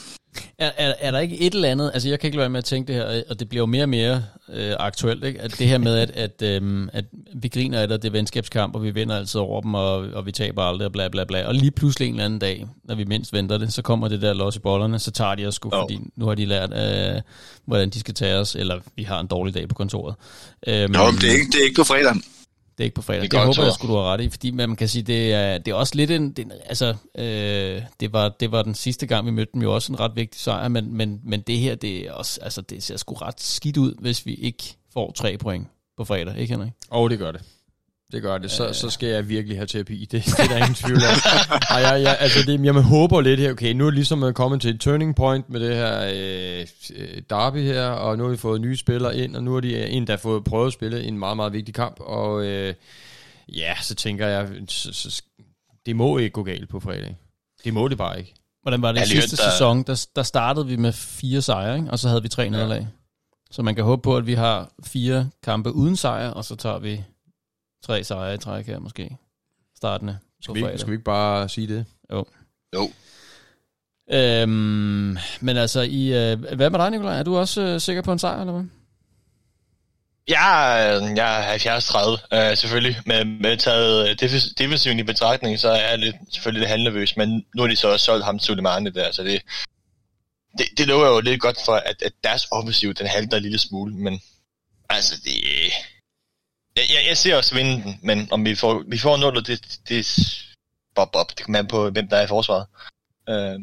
Er, 0.59 0.71
er, 0.77 0.95
er 0.99 1.11
der 1.11 1.19
ikke 1.19 1.41
et 1.41 1.55
eller 1.55 1.69
andet, 1.69 1.91
altså 1.95 2.09
jeg 2.09 2.21
kan 2.21 2.29
ikke 2.29 2.37
lade 2.37 2.43
være 2.43 2.51
med 2.51 2.59
at 2.59 2.65
tænke 2.65 2.93
det 2.93 3.03
her, 3.03 3.23
og 3.31 3.41
det 3.41 3.49
bliver 3.49 3.63
jo 3.63 3.67
mere 3.67 3.83
og 3.83 3.89
mere 3.89 4.25
øh, 4.53 4.73
aktuelt, 4.79 5.25
ikke? 5.25 5.41
at 5.41 5.59
det 5.59 5.69
her 5.69 5.79
med, 5.79 5.99
at, 5.99 6.11
at, 6.11 6.43
øhm, 6.43 6.89
at 6.93 7.05
vi 7.35 7.49
griner 7.49 7.81
af 7.81 7.89
det, 7.89 8.03
det 8.03 8.09
er 8.09 8.13
venskabskamp, 8.13 8.75
og 8.75 8.83
vi 8.83 8.91
vinder 8.91 9.17
altid 9.17 9.41
over 9.41 9.61
dem, 9.61 9.75
og, 9.75 9.93
og 9.93 10.27
vi 10.27 10.33
taber 10.33 10.63
aldrig, 10.63 10.87
og 10.87 10.93
bla 10.93 11.09
bla 11.09 11.25
bla, 11.25 11.47
og 11.47 11.55
lige 11.55 11.71
pludselig 11.71 12.09
en 12.09 12.15
eller 12.15 12.25
anden 12.25 12.39
dag, 12.39 12.67
når 12.85 12.95
vi 12.95 13.05
mindst 13.05 13.33
venter 13.33 13.59
det, 13.59 13.73
så 13.73 13.83
kommer 13.83 14.09
det 14.09 14.23
der 14.23 14.33
los 14.33 14.57
i 14.57 14.59
bollerne, 14.59 14.99
så 14.99 15.11
tager 15.11 15.35
de 15.35 15.47
os 15.47 15.55
sgu, 15.55 15.71
Jo. 15.73 15.81
fordi 15.81 15.99
nu 16.17 16.27
har 16.27 16.35
de 16.35 16.45
lært, 16.45 16.71
øh, 17.17 17.23
hvordan 17.65 17.91
de 17.91 18.01
skal 18.01 18.15
tage 18.15 18.37
os, 18.37 18.55
eller 18.55 18.79
vi 18.97 19.03
har 19.03 19.21
en 19.21 19.27
dårlig 19.27 19.55
dag 19.55 19.69
på 19.69 19.75
kontoret. 19.75 20.15
Øhm, 20.67 20.91
Nå, 20.93 21.11
men 21.11 21.21
det 21.21 21.29
er 21.29 21.33
ikke, 21.33 21.47
det 21.53 21.61
er 21.61 21.65
ikke 21.65 21.77
på 21.77 21.85
fredag. 21.85 22.15
Det 22.79 22.85
er 22.85 22.85
ikke 22.85 22.95
på 22.95 23.03
fredag. 23.03 23.23
Det 23.23 23.31
Det, 23.31 23.41
er 23.41 23.45
håber 23.45 23.65
jeg 23.65 23.73
skulle 23.73 23.95
du 23.95 23.99
have 23.99 24.13
ret 24.13 24.21
i, 24.21 24.31
fordi 24.31 24.51
man 24.51 24.77
kan 24.77 24.89
sige, 24.89 25.03
det 25.03 25.33
er, 25.33 25.59
det 25.59 25.71
er 25.71 25.75
også 25.75 25.95
lidt 25.97 26.11
en, 26.11 26.33
det, 26.33 26.53
altså, 26.65 26.95
øh, 27.19 27.83
det, 28.01 28.13
var, 28.13 28.29
det 28.29 28.53
var 28.53 28.63
den 28.63 28.75
sidste 28.75 29.07
gang, 29.07 29.27
vi 29.27 29.31
mødte 29.31 29.53
dem 29.55 29.63
jo 29.63 29.75
også 29.75 29.93
en 29.93 30.01
ret 30.01 30.13
vigtig 30.17 30.41
sejr, 30.41 30.69
men, 30.69 30.95
men, 30.95 31.21
men 31.25 31.41
det 31.41 31.59
her, 31.59 31.75
det 31.75 32.07
er 32.07 32.13
også, 32.13 32.41
altså, 32.43 32.61
det 32.61 32.83
ser 32.83 32.97
sgu 32.97 33.15
ret 33.15 33.41
skidt 33.41 33.77
ud, 33.77 33.95
hvis 34.01 34.27
vi 34.27 34.35
ikke 34.35 34.77
får 34.93 35.13
tre 35.13 35.39
point 35.39 35.67
på 35.97 36.05
fredag, 36.05 36.39
ikke 36.39 36.55
Henrik? 36.55 36.73
Og 36.91 37.11
det 37.11 37.19
gør 37.19 37.33
det. 37.33 37.43
Det 38.13 38.23
gør 38.23 38.39
det. 38.39 38.51
Så, 38.51 38.73
så 38.73 38.91
skal 38.91 39.09
jeg 39.09 39.29
virkelig 39.29 39.57
have 39.59 39.67
terapi. 39.67 40.01
Det, 40.11 40.25
det 40.25 40.39
er 40.39 40.49
der 40.49 40.57
ingen 40.57 40.75
tvivl 40.75 40.97
om. 40.99 41.19
Ej, 41.71 41.77
jeg, 41.79 42.03
jeg, 42.03 42.17
altså 42.21 42.39
det, 42.47 42.65
jeg 42.65 42.73
håber 42.75 43.21
lidt 43.21 43.41
her, 43.41 43.51
okay, 43.51 43.73
nu 43.73 43.87
er 43.87 43.91
ligesom 43.91 44.23
at 44.23 44.35
komme 44.35 44.59
til 44.59 44.71
et 44.75 44.81
turning 44.81 45.17
point 45.17 45.51
med 45.51 45.61
det 45.61 45.75
her 45.77 46.11
øh, 46.15 46.67
øh, 46.97 47.23
derby 47.31 47.63
her, 47.63 47.87
og 47.89 48.19
nu 48.19 48.25
har 48.25 48.31
vi 48.31 48.37
fået 48.37 48.61
nye 48.61 48.77
spillere 48.77 49.17
ind, 49.17 49.37
og 49.37 49.43
nu 49.43 49.53
har 49.55 49.61
de 49.61 49.87
en, 49.89 50.07
der 50.07 50.13
har 50.13 50.19
fået 50.19 50.45
prøvet 50.45 50.67
at 50.67 50.73
spille 50.73 51.03
en 51.05 51.19
meget, 51.19 51.37
meget 51.37 51.53
vigtig 51.53 51.75
kamp, 51.75 51.97
og 52.01 52.45
øh, 52.45 52.75
ja, 53.49 53.75
så 53.83 53.95
tænker 53.95 54.27
jeg, 54.27 54.49
så, 54.69 54.93
så, 54.93 55.23
det 55.87 55.97
må 55.97 56.19
ikke 56.19 56.31
gå 56.33 56.43
galt 56.43 56.69
på 56.69 56.81
fredag. 56.81 57.17
Det 57.65 57.75
må 57.75 57.89
det 57.89 57.99
bare 57.99 58.19
ikke. 58.19 58.35
Hvordan 58.63 58.83
var 58.83 58.93
det 58.93 58.99
i 58.99 59.01
Ja, 59.15 59.21
sidste 59.21 59.37
der- 59.37 59.51
sæson? 59.51 59.83
Der, 59.83 60.07
der 60.17 60.23
startede 60.23 60.67
vi 60.67 60.77
med 60.77 60.93
fire 60.93 61.43
sejre, 61.43 61.77
ikke? 61.77 61.91
og 61.91 61.99
så 61.99 62.09
havde 62.09 62.23
vi 62.23 62.29
tre 62.29 62.49
nederlag. 62.51 62.89
Så 63.51 63.63
man 63.63 63.75
kan 63.75 63.85
håbe 63.85 64.03
på, 64.03 64.17
at 64.17 64.27
vi 64.27 64.35
har 64.35 64.71
fire 64.87 65.31
kampe 65.43 65.73
uden 65.73 65.97
sejr, 65.97 66.31
og 66.31 66.45
så 66.45 66.57
tager 66.57 66.79
vi 66.79 67.05
tre 67.87 68.05
sejre 68.05 68.35
i 68.35 68.39
træk 68.39 68.67
her 68.67 68.79
måske. 68.79 69.17
Startende 69.77 70.19
Skal 70.43 70.55
vi, 70.55 70.61
ikke- 70.67 70.79
skal 70.79 70.91
vi 70.91 70.95
ikke 70.95 71.05
bare 71.05 71.49
sige 71.49 71.67
det? 71.69 71.85
Jo. 72.13 72.25
Øhm, 74.13 75.17
men 75.41 75.57
altså, 75.57 75.81
i, 75.81 76.07
øh, 76.07 76.39
hvad 76.57 76.71
med 76.71 76.79
dig, 76.79 76.91
Nikolaj? 76.91 77.19
Er 77.19 77.23
du 77.23 77.37
også 77.37 77.61
øh, 77.61 77.81
sikker 77.81 78.03
på 78.03 78.13
en 78.13 78.19
sejr, 78.19 78.41
eller 78.41 78.53
hvad? 78.53 78.65
Jeg, 80.29 80.87
er- 80.89 81.15
jeg 81.17 81.55
er 81.55 81.59
70-30, 81.59 82.51
øh, 82.51 82.57
selvfølgelig. 82.57 82.97
Med, 83.07 83.25
med 83.25 83.57
taget 83.57 84.09
øh, 84.09 84.17
defens- 84.23 84.55
defensiven 84.59 84.99
i 84.99 85.03
betragtning, 85.03 85.59
så 85.59 85.69
er 85.69 85.89
jeg 85.91 85.99
lidt, 85.99 86.17
selvfølgelig 86.33 86.61
lidt 86.61 86.71
handlervøs, 86.71 87.17
men 87.17 87.45
nu 87.55 87.63
har 87.63 87.69
de 87.69 87.77
så 87.77 87.89
også 87.93 88.05
solgt 88.05 88.25
ham 88.25 88.39
Sulemane 88.39 88.91
der, 88.91 89.13
så 89.13 89.23
det, 89.23 89.43
det, 90.59 90.67
det 90.79 90.87
lover 90.87 91.07
jo 91.07 91.21
lidt 91.21 91.41
godt 91.41 91.59
for, 91.65 91.73
at, 91.75 92.03
at 92.03 92.13
deres 92.25 92.47
offensiv, 92.53 92.95
den 92.95 93.07
halter 93.07 93.37
en 93.37 93.43
lille 93.43 93.59
smule, 93.59 93.95
men 93.97 94.21
altså, 94.89 95.15
det... 95.25 95.33
Jeg, 96.77 96.85
jeg, 96.89 97.09
jeg 97.09 97.17
ser 97.17 97.37
også 97.37 97.55
vinde 97.55 97.83
den, 97.83 97.99
men 98.03 98.29
om 98.33 98.45
vi 98.45 98.55
får, 98.55 98.85
vi 98.89 98.99
får 98.99 99.17
nullet, 99.17 99.47
det, 99.47 99.79
det, 99.89 100.07
bob 100.97 101.09
op. 101.15 101.31
Det 101.31 101.45
kommer 101.45 101.59
an 101.59 101.67
på, 101.67 101.91
hvem 101.91 102.09
der 102.09 102.17
er 102.17 102.25
i 102.25 102.27
forsvaret. 102.27 102.67
Øh, 103.29 103.61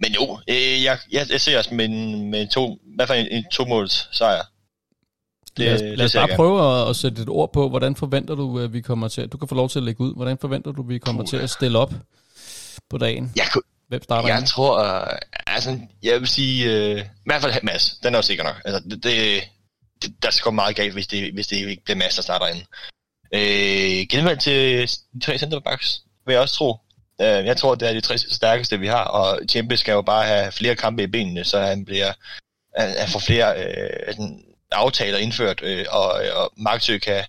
men 0.00 0.12
jo, 0.14 0.38
øh, 0.48 0.84
jeg, 0.84 0.98
jeg, 1.12 1.26
jeg 1.30 1.40
ser 1.40 1.58
os 1.58 1.70
med, 1.70 1.88
med 2.18 2.48
to, 2.48 2.74
i 2.74 2.94
hvert 2.96 3.08
fald 3.08 3.26
en, 3.26 3.32
en 3.36 3.44
to-måls 3.52 4.08
sejr. 4.12 4.42
Det, 5.56 5.66
lad 5.66 5.74
os, 5.74 5.98
lad 5.98 6.06
os 6.06 6.12
bare 6.12 6.36
prøve 6.36 6.80
at, 6.82 6.90
at 6.90 6.96
sætte 6.96 7.22
et 7.22 7.28
ord 7.28 7.52
på, 7.52 7.68
hvordan 7.68 7.96
forventer 7.96 8.34
du, 8.34 8.58
at 8.58 8.72
vi 8.72 8.80
kommer 8.80 9.08
til, 9.08 9.28
du 9.28 9.38
kan 9.38 9.48
få 9.48 9.54
lov 9.54 9.68
til 9.68 9.78
at 9.78 9.82
lægge 9.82 10.00
ud, 10.00 10.14
hvordan 10.14 10.38
forventer 10.40 10.72
du, 10.72 10.82
at 10.82 10.88
vi 10.88 10.98
kommer 10.98 11.22
Puh. 11.22 11.30
til 11.30 11.36
at 11.36 11.50
stille 11.50 11.78
op 11.78 11.92
på 12.90 12.98
dagen? 12.98 13.32
Jeg, 13.36 13.46
Hvem 13.88 14.02
starter 14.02 14.28
jeg 14.28 14.38
ind? 14.38 14.46
tror, 14.46 15.02
uh, 15.02 15.18
altså, 15.46 15.78
jeg 16.02 16.20
vil 16.20 16.28
sige, 16.28 16.66
uh, 16.66 16.98
i 17.00 17.04
hvert 17.24 17.42
fald 17.42 17.62
Mads, 17.62 17.98
den 18.02 18.14
er 18.14 18.18
jo 18.18 18.22
sikker 18.22 18.44
nok. 18.44 18.56
Altså, 18.64 18.88
det, 18.90 19.04
det, 19.04 19.42
det, 20.02 20.22
der 20.22 20.30
skal 20.30 20.44
gå 20.44 20.50
meget 20.50 20.76
galt, 20.76 20.92
hvis 20.92 21.06
det, 21.06 21.32
hvis 21.32 21.46
det 21.46 21.56
ikke 21.56 21.84
bliver 21.84 21.96
masser 21.96 22.20
der 22.20 22.24
starter 22.24 22.46
ind. 22.46 22.64
Øh, 23.34 24.06
genvalg 24.08 24.40
til 24.40 24.88
de 25.14 25.20
tre 25.20 25.38
centerbacks, 25.38 26.02
vil 26.26 26.32
jeg 26.32 26.42
også 26.42 26.54
tro. 26.54 26.76
Øh, 27.20 27.46
jeg 27.46 27.56
tror, 27.56 27.74
det 27.74 27.88
er 27.88 27.92
de 27.92 28.00
tre 28.00 28.18
stærkeste, 28.18 28.80
vi 28.80 28.86
har, 28.86 29.04
og 29.04 29.48
Tjempe 29.48 29.76
skal 29.76 29.92
jo 29.92 30.02
bare 30.02 30.26
have 30.26 30.52
flere 30.52 30.76
kampe 30.76 31.02
i 31.02 31.06
benene, 31.06 31.44
så 31.44 31.60
han 31.60 31.84
bliver 31.84 32.12
han 32.76 33.08
får 33.08 33.20
flere 33.20 33.50
uh, 34.18 34.26
aftaler 34.70 35.18
indført, 35.18 35.62
øh, 35.62 35.86
og, 35.90 36.06
og 36.34 36.52
Marksø 36.56 36.98
kan, 36.98 37.24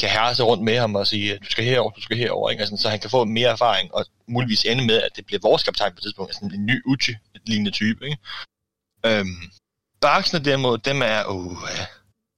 kan 0.00 0.08
herre 0.10 0.34
sig 0.34 0.46
rundt 0.46 0.64
med 0.64 0.78
ham 0.78 0.94
og 0.94 1.06
sige, 1.06 1.38
du 1.38 1.50
skal 1.50 1.64
herover, 1.64 1.90
du 1.90 2.00
skal 2.00 2.16
herover, 2.16 2.50
ikke? 2.50 2.60
Altså, 2.60 2.76
så 2.76 2.88
han 2.88 3.00
kan 3.00 3.10
få 3.10 3.24
mere 3.24 3.48
erfaring, 3.48 3.94
og 3.94 4.06
muligvis 4.28 4.64
ende 4.64 4.86
med, 4.86 5.02
at 5.02 5.16
det 5.16 5.26
bliver 5.26 5.40
vores 5.42 5.62
kaptajn 5.62 5.92
på 5.92 5.98
et 5.98 6.02
tidspunkt, 6.02 6.30
altså 6.30 6.44
en 6.44 6.66
ny 6.66 6.82
Uchi-lignende 6.86 7.70
type, 7.70 8.04
ikke? 8.04 8.18
Øhm, 9.06 9.42
baksene 10.00 10.44
derimod, 10.44 10.78
dem 10.78 11.02
er, 11.02 11.24
uh, 11.24 11.56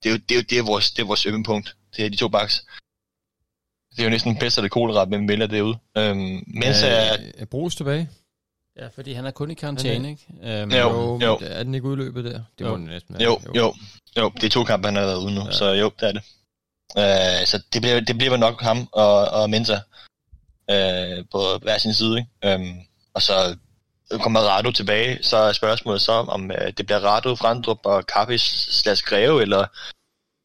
det 0.02 0.09
er 0.09 0.10
jo, 0.10 0.16
det 0.28 0.30
er 0.30 0.36
jo 0.36 0.43
det 0.51 0.59
er 0.59 0.62
vores, 0.62 0.90
det 0.90 1.02
er 1.02 1.06
vores 1.06 1.26
ømmepunkt, 1.26 1.76
det 1.97 2.05
er 2.06 2.10
de 2.10 2.16
to 2.16 2.28
baks. 2.28 2.64
Det 3.90 3.98
er 4.01 4.05
jo 4.05 4.10
næsten 4.10 4.39
bedst, 4.39 4.59
at 4.59 4.62
det 4.62 4.70
kolera, 4.70 5.05
hvem 5.05 5.28
vælger 5.28 5.47
derude. 5.47 5.78
Øhm, 5.97 6.44
mens 6.47 6.82
er, 6.82 6.86
er, 6.86 7.16
er 7.39 7.44
Brugs 7.44 7.76
tilbage? 7.76 8.10
Ja, 8.76 8.86
fordi 8.86 9.12
han 9.12 9.26
er 9.26 9.30
kun 9.30 9.51
i 9.51 9.55
karantæne, 9.55 10.10
ikke? 10.10 10.62
Um, 10.62 10.70
Jo, 10.72 10.78
jo, 10.78 11.20
jo. 11.22 11.39
Er 11.43 11.62
den 11.62 11.74
ikke 11.74 11.89
udløbet 11.89 12.24
der? 12.24 12.43
Det 12.59 12.64
Jo. 12.64 12.70
må 12.70 12.76
den 12.76 12.85
næsten 12.85 13.14
være. 13.14 13.24
jo, 13.24 13.40
jo, 13.55 13.74
jo, 14.16 14.32
det 14.35 14.44
er 14.44 14.48
to 14.48 14.64
kampe, 14.64 14.89
han 14.89 14.97
har 14.97 15.02
været 15.02 15.24
ude 15.24 15.35
nu, 15.35 15.44
ja. 15.44 15.52
så 15.52 15.72
jo, 15.72 15.93
det 16.01 16.09
er 16.09 16.12
det. 16.12 16.22
Øh, 16.98 17.47
så 17.47 17.62
det 17.72 17.82
bliver, 17.82 18.01
det 18.01 18.18
bliver 18.18 18.36
nok 18.36 18.62
ham 18.62 18.89
og, 18.93 19.28
og 19.28 19.51
Mensa 19.51 19.78
øh, 20.70 21.24
på 21.32 21.59
hver 21.62 21.78
sin 21.78 21.94
side. 21.94 22.18
Ikke? 22.18 22.55
Øhm, 22.55 22.80
og 23.14 23.22
så 23.22 23.56
kommer 24.10 24.40
Rado 24.40 24.70
tilbage, 24.70 25.22
så 25.22 25.36
er 25.36 25.52
spørgsmålet 25.52 26.01
så, 26.02 26.12
om 26.12 26.51
øh, 26.51 26.72
det 26.76 26.86
bliver 26.86 27.01
Rado, 27.01 27.35
Frandrup 27.35 27.78
og 27.85 28.06
Kappis 28.06 28.43
slags 28.82 29.02
Greve, 29.02 29.43
eller 29.43 29.66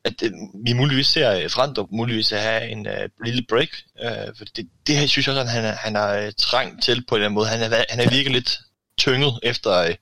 at 0.06 0.24
øh, 0.24 0.32
vi 0.66 0.74
muligvis 0.74 1.08
ser 1.08 1.44
øh, 1.44 1.50
Frandrup 1.50 1.90
muligvis 1.92 2.32
at 2.32 2.42
have 2.42 2.70
en 2.70 2.88
øh, 2.88 3.10
lille 3.26 3.46
break. 3.50 3.70
Øh, 4.04 4.36
for 4.38 4.46
det, 4.46 4.70
det 4.88 4.98
her 4.98 5.08
synes 5.08 5.28
jeg 5.28 5.36
også, 5.36 5.42
at 5.42 5.50
han, 5.50 5.78
han 5.78 5.96
har 5.96 6.18
øh, 6.18 6.34
trængt 6.38 6.84
til 6.84 7.06
på 7.06 7.16
en 7.16 7.18
eller 7.18 7.26
anden 7.26 7.36
måde. 7.36 7.48
Han 7.48 7.62
er, 7.62 7.86
han 7.90 8.00
er 8.00 8.10
virkelig 8.10 8.32
lidt 8.32 8.60
tynget 8.98 9.40
efter 9.44 9.72
øh, 9.72 9.96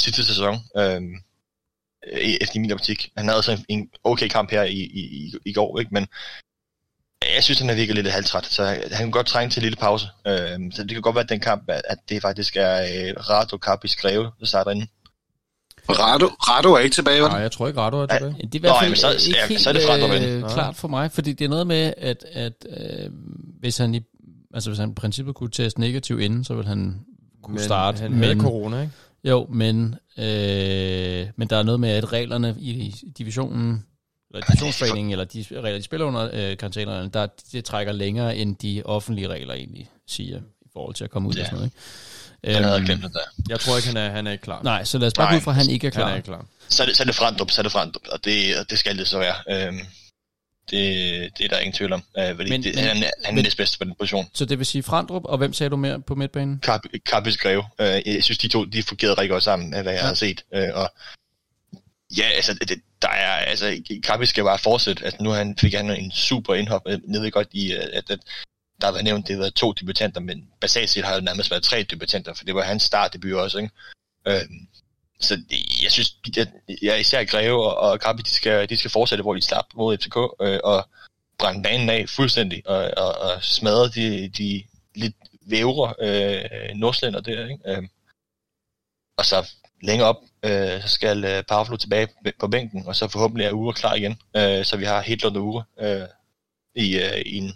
sidste 0.00 0.24
sæson. 0.24 0.56
Øh, 0.76 1.02
efter 2.40 2.56
i 2.56 2.58
min 2.58 2.72
optik. 2.72 3.10
Han 3.16 3.28
havde 3.28 3.42
så 3.42 3.52
en, 3.52 3.64
en 3.68 3.90
okay 4.04 4.28
kamp 4.28 4.50
her 4.50 4.62
i, 4.62 4.80
i, 5.00 5.00
i, 5.00 5.32
i 5.44 5.52
går, 5.52 5.78
ikke? 5.78 5.94
men 5.94 6.06
jeg 7.36 7.44
synes, 7.44 7.58
han 7.60 7.70
er 7.70 7.74
virkelig 7.74 8.02
lidt 8.02 8.14
halvtræt, 8.14 8.46
så 8.46 8.64
han 8.64 8.80
kan 8.90 9.10
godt 9.10 9.26
trænge 9.26 9.50
til 9.50 9.60
en 9.60 9.62
lille 9.62 9.76
pause. 9.76 10.06
Øh, 10.26 10.34
så 10.72 10.82
det 10.82 10.90
kan 10.90 11.02
godt 11.02 11.14
være, 11.14 11.22
at 11.24 11.28
den 11.28 11.40
kamp, 11.40 11.62
at, 11.68 11.98
det 12.08 12.22
faktisk 12.22 12.56
er 12.56 12.80
øh, 12.82 13.14
Rado 13.30 13.56
Kappis 13.56 13.96
Greve, 13.96 14.30
der 14.40 14.46
starter 14.46 14.70
inde. 14.70 14.86
Rado, 15.90 16.26
Rado 16.26 16.72
er 16.72 16.78
ikke 16.78 16.94
tilbage, 16.94 17.22
vel? 17.22 17.30
Nej, 17.30 17.40
jeg 17.40 17.52
tror 17.52 17.68
ikke, 17.68 17.80
Rado 17.80 17.96
er 17.96 18.06
Ja. 18.10 18.18
tilbage. 18.18 18.34
Det 18.34 18.42
er 18.42 18.48
i 18.52 18.58
hvert 18.58 18.70
Nå, 18.70 18.74
fald 18.80 18.84
jamen, 18.84 18.96
så- 18.96 19.26
ikke 19.28 19.38
ja, 19.40 19.46
helt 19.46 19.60
så 19.60 19.68
er 19.68 19.72
det 19.72 19.82
Frandrup 19.82 20.10
øh, 20.10 20.50
klart 20.54 20.76
for 20.76 20.88
mig, 20.88 21.12
fordi 21.12 21.32
det 21.32 21.44
er 21.44 21.48
noget 21.48 21.66
med, 21.66 21.92
at, 21.96 22.24
at 22.32 22.66
øh, 22.80 23.10
hvis 23.60 23.78
han 23.78 23.94
i 23.94 24.00
altså 24.54 24.70
hvis 24.70 24.78
han 24.78 24.90
i 24.90 24.94
princippet 24.94 25.34
kunne 25.34 25.50
teste 25.50 25.80
negativ 25.80 26.20
inden, 26.20 26.44
så 26.44 26.54
ville 26.54 26.68
han 26.68 27.00
kunne 27.42 27.54
Men 27.54 27.62
starte. 27.64 27.98
Han 27.98 28.12
havde 28.14 28.40
corona, 28.40 28.80
ikke? 28.80 28.92
Jo, 29.24 29.46
men, 29.52 29.94
øh, 30.18 31.26
men 31.36 31.48
der 31.50 31.56
er 31.56 31.62
noget 31.62 31.80
med, 31.80 31.88
at 31.90 32.12
reglerne 32.12 32.54
i 32.58 32.94
divisionen, 33.18 33.84
eller 34.34 34.46
divisionsforeningen, 34.46 35.12
eller 35.12 35.24
de 35.24 35.44
regler, 35.52 35.78
de 35.78 35.82
spiller 35.82 36.06
under 36.06 36.30
øh, 36.32 36.56
karantænerne, 36.56 37.10
der, 37.10 37.26
det 37.52 37.64
trækker 37.64 37.92
længere, 37.92 38.36
end 38.36 38.56
de 38.56 38.82
offentlige 38.84 39.28
regler 39.28 39.54
egentlig 39.54 39.90
siger, 40.08 40.38
i 40.38 40.68
forhold 40.72 40.94
til 40.94 41.04
at 41.04 41.10
komme 41.10 41.28
ud 41.28 41.34
Ja. 41.34 41.40
og 41.40 41.46
sådan 41.46 41.56
noget. 41.58 41.70
Ikke? 42.44 42.54
Han 42.54 42.64
havde 42.64 42.76
Øhm, 42.76 42.84
glemt 42.86 43.02
det 43.02 43.12
der. 43.12 43.20
Jeg 43.48 43.60
tror 43.60 43.76
ikke, 43.76 43.88
han 43.88 43.96
er, 43.96 44.10
han 44.10 44.26
er 44.26 44.32
ikke 44.32 44.42
klar. 44.42 44.62
Nej, 44.62 44.84
så 44.84 44.98
lad 44.98 45.06
os 45.06 45.14
bare 45.14 45.26
Nej, 45.26 45.32
gå 45.32 45.36
ud 45.36 45.40
fra, 45.40 45.50
at 45.50 45.56
han 45.56 45.68
ikke 45.70 45.86
er 45.86 45.90
han 45.90 46.00
klar. 46.02 46.10
er 46.10 46.16
ikke 46.16 46.26
klar. 46.26 46.46
Så 46.68 46.82
er 46.82 46.86
det, 46.86 46.96
så 46.96 47.02
er 47.02 47.04
det 47.04 47.14
Frandrup, 47.14 47.50
så 47.50 47.60
er 47.60 47.62
det 47.62 47.72
Frandrup, 47.72 48.02
og 48.12 48.24
det, 48.24 48.56
og 48.58 48.70
det 48.70 48.78
skal 48.78 48.98
det 48.98 49.08
så 49.08 49.18
være. 49.18 49.66
Øhm, 49.68 49.78
det, 50.70 51.38
det 51.38 51.44
er 51.44 51.48
der 51.48 51.58
ingen 51.58 51.72
tvivl 51.72 51.92
om, 51.92 52.02
øh, 52.18 52.36
fordi 52.36 52.50
Men- 52.50 52.62
det, 52.62 52.74
men- 52.74 52.84
han, 52.84 52.96
er- 52.96 53.00
han 53.02 53.10
er 53.24 53.32
men- 53.32 53.42
næstbedste 53.44 53.78
på 53.78 53.84
den 53.84 53.94
position. 53.98 54.26
Så 54.34 54.44
det 54.44 54.58
vil 54.58 54.66
sige 54.66 54.82
Frandrup, 54.82 55.22
og 55.24 55.38
hvem 55.38 55.52
sagde 55.52 55.70
du 55.70 55.76
mere 55.76 56.00
på 56.00 56.14
midtbanen? 56.14 56.62
Kappis 57.06 57.36
Greve. 57.36 57.64
Øh, 57.80 57.86
jeg 58.14 58.24
synes, 58.24 58.38
de 58.38 58.48
to 58.48 58.64
de 58.64 58.82
fungerede 58.82 59.14
rigtig 59.14 59.30
godt 59.30 59.42
sammen, 59.42 59.74
af 59.74 59.82
hvad 59.82 59.92
jeg 59.92 60.00
ja. 60.02 60.06
har 60.06 60.14
set. 60.14 60.44
Øh, 60.54 60.68
og 60.74 60.92
ja, 62.16 62.24
altså, 62.24 62.54
det, 62.54 62.82
der 63.02 63.08
er, 63.08 63.32
altså, 63.32 63.82
Krabbe 64.02 64.26
skal 64.26 64.44
bare 64.44 64.58
fortsætte. 64.58 65.04
Altså, 65.04 65.22
nu 65.22 65.30
han, 65.30 65.56
fik 65.58 65.74
han 65.74 65.90
en 65.90 66.10
super 66.10 66.54
indhop. 66.54 66.82
Øh, 66.86 67.00
jeg 67.12 67.20
ved 67.20 67.30
godt, 67.30 67.48
i, 67.52 67.72
øh, 67.72 67.86
at, 67.92 68.10
at 68.10 68.20
der 68.80 68.86
har 68.86 68.92
været 68.92 69.04
nævnt, 69.04 69.26
det 69.26 69.34
har 69.34 69.42
været 69.42 69.54
to 69.54 69.72
debutanter, 69.72 70.20
men 70.20 70.48
basalt 70.60 70.90
set 70.90 71.04
har 71.04 71.14
det 71.14 71.24
nærmest 71.24 71.50
været 71.50 71.62
tre 71.62 71.82
debutanter, 71.82 72.34
for 72.34 72.44
det 72.44 72.54
var 72.54 72.62
hans 72.62 72.82
startdebut 72.82 73.32
også, 73.32 73.58
ikke? 73.58 73.70
Øhm, 74.26 74.68
så 75.20 75.42
jeg 75.82 75.92
synes, 75.92 76.16
at 76.38 76.48
jeg 76.82 77.00
især 77.00 77.24
Greve 77.24 77.64
og, 77.64 77.76
og 77.76 78.00
Krabbe, 78.00 78.22
de 78.22 78.30
skal, 78.30 78.68
de 78.68 78.76
skal 78.76 78.90
fortsætte, 78.90 79.22
hvor 79.22 79.34
de 79.34 79.42
slap 79.42 79.66
mod 79.74 79.98
FCK, 79.98 80.16
øh, 80.40 80.60
og 80.64 80.88
brænde 81.38 81.62
banen 81.62 81.90
af 81.90 82.08
fuldstændig, 82.08 82.62
og, 82.66 82.90
og, 82.96 83.18
og 83.18 83.44
smadre 83.44 83.88
de, 83.88 84.28
de 84.28 84.64
lidt 84.94 85.14
vævre 85.46 85.94
øh, 86.00 86.74
nordslænder 86.74 87.20
der, 87.20 87.48
ikke? 87.48 87.58
Øhm, 87.66 87.88
og 89.16 89.24
så 89.24 89.50
længere 89.82 90.08
op, 90.08 90.16
øh, 90.42 90.82
så 90.82 90.88
skal 90.88 91.24
øh, 91.24 91.42
Pavlo 91.42 91.76
tilbage 91.76 92.08
på 92.40 92.48
bænken, 92.48 92.86
og 92.86 92.96
så 92.96 93.08
forhåbentlig 93.08 93.46
er 93.46 93.52
Ure 93.52 93.74
klar 93.74 93.94
igen, 93.94 94.18
øh, 94.36 94.64
så 94.64 94.76
vi 94.76 94.84
har 94.84 95.00
helt 95.00 95.24
og 95.24 95.36
Ure 95.36 95.64
øh, 95.80 96.06
i, 96.74 96.96
øh, 96.98 97.22
i 97.26 97.36
en 97.36 97.52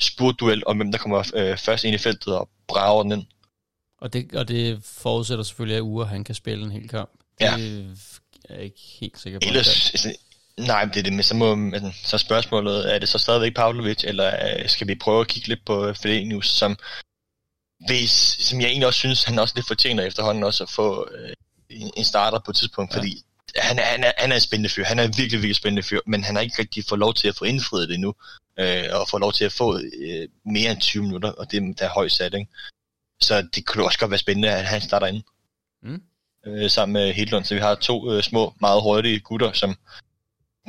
spurtduel 0.00 0.62
om, 0.66 0.76
hvem 0.76 0.92
der 0.92 0.98
kommer 0.98 1.30
øh, 1.34 1.58
først 1.58 1.84
ind 1.84 1.94
i 1.94 1.98
feltet 1.98 2.36
og 2.36 2.48
brager 2.68 3.02
den 3.02 3.12
ind. 3.12 3.26
Og 4.00 4.12
det, 4.12 4.34
og 4.34 4.48
det 4.48 4.84
forudsætter 4.84 5.44
selvfølgelig, 5.44 5.76
at 5.76 5.82
Ure 5.82 6.06
han 6.06 6.24
kan 6.24 6.34
spille 6.34 6.64
en 6.64 6.70
hel 6.70 6.88
kamp. 6.88 7.10
Det 7.38 7.44
Ja. 7.44 7.50
er 8.48 8.54
jeg 8.54 8.64
ikke 8.64 8.80
helt 9.00 9.18
sikker 9.18 9.38
på. 9.38 9.48
Ellers, 9.48 9.90
altså, 9.90 10.16
nej, 10.58 10.84
det 10.84 10.96
er 10.96 11.02
det, 11.02 11.12
men 11.12 11.22
så, 11.22 11.34
må, 11.34 11.70
altså, 11.74 11.92
så 12.04 12.18
spørgsmålet, 12.18 12.94
er 12.94 12.98
det 12.98 13.08
så 13.08 13.18
stadigvæk 13.18 13.54
Pavlovic, 13.54 14.04
eller 14.04 14.58
øh, 14.58 14.68
skal 14.68 14.88
vi 14.88 14.94
prøve 14.94 15.20
at 15.20 15.28
kigge 15.28 15.48
lidt 15.48 15.64
på 15.66 15.94
Fedenius, 15.94 16.48
som, 16.48 16.76
hvis, 17.86 18.10
som 18.40 18.60
jeg 18.60 18.68
egentlig 18.68 18.86
også 18.86 18.98
synes, 18.98 19.24
han 19.24 19.38
også 19.38 19.54
lidt 19.56 19.66
fortjener 19.66 20.02
efterhånden 20.02 20.44
også 20.44 20.62
at 20.62 20.70
få 20.70 21.08
øh, 21.14 21.32
en, 21.70 21.90
en 21.96 22.04
starter 22.04 22.38
på 22.38 22.50
et 22.50 22.56
tidspunkt, 22.56 22.92
Ja. 22.92 22.98
fordi 22.98 23.22
han 23.56 23.78
er, 23.78 23.82
han, 23.82 24.04
er, 24.04 24.12
han 24.18 24.30
er 24.30 24.34
en 24.34 24.40
spændende 24.40 24.68
fyr, 24.68 24.84
han 24.84 24.98
er 24.98 25.02
en 25.02 25.14
virkelig, 25.16 25.38
virkelig 25.42 25.56
spændende 25.56 25.82
fyr, 25.82 26.00
men 26.06 26.24
han 26.24 26.34
har 26.34 26.42
ikke 26.42 26.58
rigtig 26.58 26.84
fået 26.88 26.98
lov 26.98 27.14
til 27.14 27.28
at 27.28 27.36
få 27.36 27.44
indfriet 27.44 27.88
det 27.88 27.94
endnu, 27.94 28.14
øh, 28.58 28.84
og 28.92 29.08
få 29.08 29.18
lov 29.18 29.32
til 29.32 29.44
at 29.44 29.52
få 29.52 29.78
øh, 29.78 30.28
mere 30.44 30.70
end 30.70 30.80
20 30.80 31.02
minutter, 31.02 31.32
og 31.32 31.50
det 31.50 31.78
der 31.78 31.84
er 31.84 31.90
højt 31.90 32.12
sat, 32.12 32.34
ikke? 32.34 32.50
Så 33.20 33.48
det 33.54 33.66
kunne 33.66 33.84
også 33.84 33.98
godt 33.98 34.10
være 34.10 34.18
spændende, 34.18 34.50
at 34.50 34.64
han 34.66 34.80
starter 34.80 35.06
ind. 35.06 35.22
Mm. 35.82 36.02
Øh, 36.46 36.70
sammen 36.70 36.92
med 36.92 37.12
Hedlund, 37.12 37.44
så 37.44 37.54
vi 37.54 37.60
har 37.60 37.74
to 37.74 38.12
øh, 38.12 38.22
små, 38.22 38.54
meget 38.60 38.82
hurtige 38.82 39.20
gutter, 39.20 39.52
som 39.52 39.76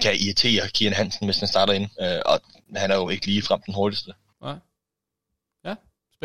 kan 0.02 0.16
irritere 0.16 0.70
Kian 0.70 0.94
Hansen, 0.94 1.28
hvis 1.28 1.40
han 1.40 1.48
starter 1.48 1.74
ind, 1.74 1.90
øh, 2.02 2.22
og 2.26 2.42
han 2.76 2.92
er 2.92 2.96
jo 2.96 3.10
ikke 3.10 3.26
lige 3.26 3.42
frem 3.42 3.62
den 3.66 3.74
hurtigste. 3.74 4.14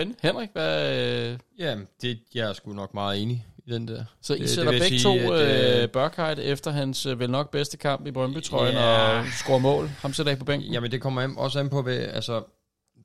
Spændende. 0.01 0.19
Henrik, 0.23 0.49
hvad... 0.53 0.97
Øh, 1.33 1.39
Ja, 1.59 1.77
det, 2.03 2.19
jeg 2.35 2.49
er 2.49 2.53
sgu 2.53 2.73
nok 2.73 2.95
meget 2.95 3.23
enig 3.23 3.47
i 3.67 3.71
den 3.73 3.89
der. 3.89 4.05
så 4.23 4.33
I 4.35 4.37
Det- 4.37 4.43
det 4.43 4.51
sætter 4.51 4.73
jeg 4.73 4.81
begge 4.81 4.99
sige, 5.01 5.25
to 5.27 5.33
at, 5.33 5.77
øh, 5.77 5.83
øh, 5.83 5.89
Børkheit 5.89 6.39
efter 6.39 6.71
hans 6.71 7.07
øh, 7.07 7.19
vel 7.21 7.31
nok 7.31 7.51
bedste 7.51 7.77
kamp 7.77 8.07
i 8.07 8.11
Brøndby-trøjen 8.11 8.75
Ja. 8.75 9.19
og 9.21 9.27
scorer 9.27 9.59
mål. 9.59 9.89
Ham 9.89 10.13
sætter 10.13 10.33
I 10.33 10.37
på 10.37 10.45
bænken. 10.45 10.73
Jamen, 10.73 10.91
det 10.91 11.01
kommer 11.01 11.29
også 11.37 11.59
an 11.61 11.69
på, 11.69 11.83
hvad, 11.83 11.97
altså, 11.99 12.43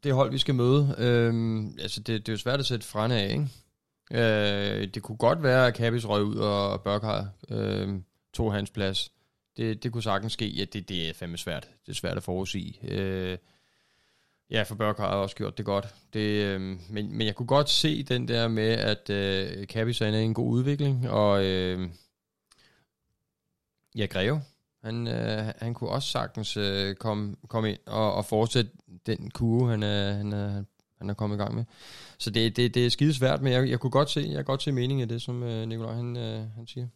det 0.03 0.13
hold, 0.13 0.31
vi 0.31 0.37
skal 0.37 0.55
møde. 0.55 0.95
Øhm, 0.97 1.77
altså, 1.81 1.99
det, 1.99 2.07
det 2.25 2.29
er 2.29 2.33
jo 2.33 2.37
svært 2.37 2.59
at 2.59 2.65
sætte 2.65 2.85
frænde 2.87 3.15
af, 3.21 3.31
ikke? 3.31 3.47
Øh, 4.81 4.87
det 4.93 5.01
kunne 5.03 5.17
godt 5.17 5.43
være, 5.43 5.67
at 5.67 5.73
Kabis 5.73 6.07
røg 6.07 6.23
ud, 6.23 6.35
og 6.35 6.81
Børkhard 6.81 7.25
øh, 7.51 7.89
tog 8.33 8.53
hans 8.53 8.69
plads. 8.69 9.11
Det, 9.57 9.83
det 9.83 9.91
kunne 9.91 10.03
sagtens 10.03 10.33
ske. 10.33 10.47
Ja, 10.47 10.65
det, 10.73 10.89
det 10.89 11.09
er 11.09 11.13
fandme 11.13 11.37
svært. 11.37 11.67
Det 11.85 11.91
er 11.91 11.95
svært 11.95 12.17
at 12.17 12.23
forudsige. 12.23 12.77
Øh, 12.83 13.37
ja, 14.49 14.63
for 14.63 14.75
Børkhard 14.75 15.09
har 15.09 15.17
også 15.17 15.35
gjort 15.35 15.57
det 15.57 15.65
godt. 15.65 15.95
Det, 16.13 16.45
øh, 16.45 16.61
men, 16.89 17.17
men 17.17 17.21
jeg 17.27 17.35
kunne 17.35 17.47
godt 17.47 17.69
se 17.69 18.03
den 18.03 18.27
der 18.27 18.47
med, 18.47 18.69
at 18.69 19.09
øh, 19.09 19.67
Kabis 19.67 20.01
er 20.01 20.07
en 20.07 20.33
god 20.33 20.51
udvikling, 20.51 21.09
og 21.09 21.45
øh, 21.45 21.89
ja, 23.95 24.05
Greve, 24.05 24.41
han, 24.83 25.07
øh, 25.07 25.53
han 25.57 25.73
kunne 25.73 25.89
også 25.89 26.09
sagtens 26.09 26.57
øh, 26.57 26.95
komme, 26.95 27.35
komme 27.47 27.69
ind 27.69 27.79
og, 27.85 28.13
og 28.13 28.25
fortsætte 28.25 28.71
den 29.05 29.31
kurve, 29.31 29.69
han 29.69 29.83
er, 29.83 30.13
han, 30.13 30.33
er, 30.33 30.63
han 30.97 31.09
er 31.09 31.13
kommet 31.13 31.37
i 31.37 31.39
gang 31.39 31.55
med. 31.55 31.63
Så 32.17 32.29
det, 32.29 32.55
det, 32.55 32.73
det 32.73 32.85
er 32.85 32.89
skide 32.89 33.13
svært, 33.13 33.41
men 33.41 33.53
jeg, 33.53 33.69
jeg 33.69 33.79
kunne 33.79 33.91
godt 33.91 34.09
se, 34.09 34.19
jeg 34.19 34.35
kan 34.35 34.45
godt 34.45 34.63
se 34.63 34.71
meningen 34.71 35.09
i 35.09 35.13
det, 35.13 35.21
som 35.21 35.43
øh, 35.43 35.67
Nikolaj 35.67 35.93
han, 35.93 36.17
øh, 36.17 36.55
han 36.55 36.67
siger. 36.67 36.87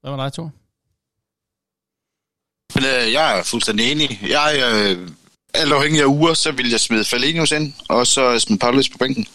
Hvad 0.00 0.10
var 0.10 0.24
dig, 0.24 0.32
to? 0.32 0.42
Men 2.74 2.84
øh, 2.84 3.12
jeg 3.12 3.38
er 3.38 3.42
fuldstændig 3.42 3.92
enig. 3.92 4.08
Jeg, 4.22 4.50
øh, 4.56 5.08
alt 5.54 5.72
afhængig 5.72 6.00
af 6.00 6.06
uger, 6.06 6.34
så 6.34 6.52
vil 6.52 6.70
jeg 6.70 6.80
smide 6.80 7.04
Falenius 7.04 7.52
ind, 7.52 7.72
og 7.88 8.06
så 8.06 8.38
smide 8.38 8.58
Pavlovic 8.58 8.92
på 8.92 8.98
bænken. 8.98 9.26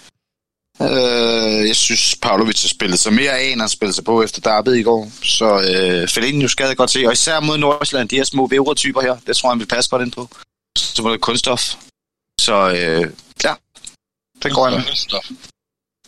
Øh, 0.81 1.67
jeg 1.67 1.75
synes, 1.75 2.15
Pavlovic 2.21 2.61
har 2.61 2.69
spillet 2.69 2.99
sig 2.99 3.13
mere 3.13 3.31
af, 3.31 3.43
end 3.43 3.59
han 3.61 3.69
spillede 3.69 3.95
sig 3.95 4.03
på 4.03 4.23
efter 4.23 4.41
derbyet 4.41 4.77
i 4.77 4.83
går. 4.83 5.11
Så 5.23 5.45
øh, 5.45 6.07
Falenius 6.07 6.51
skal 6.51 6.67
jeg 6.67 6.77
godt 6.77 6.91
se, 6.91 7.07
og 7.07 7.13
især 7.13 7.39
mod 7.39 7.57
Nordsjælland, 7.57 8.09
de 8.09 8.15
her 8.15 8.23
små 8.23 8.47
vævretyper 8.47 9.01
her, 9.01 9.17
det 9.27 9.37
tror 9.37 9.49
jeg, 9.49 9.51
han 9.51 9.59
vil 9.59 9.65
passe 9.65 9.89
godt 9.89 10.01
ind 10.01 10.11
på. 10.11 10.29
Så 10.77 11.01
var 11.01 11.11
det 11.11 11.21
kunststof. 11.21 11.75
Så 12.41 12.69
øh, 12.69 13.11
ja, 13.43 13.53
det 14.43 14.53
går 14.53 14.67
jeg 14.67 14.77
med. 14.77 14.85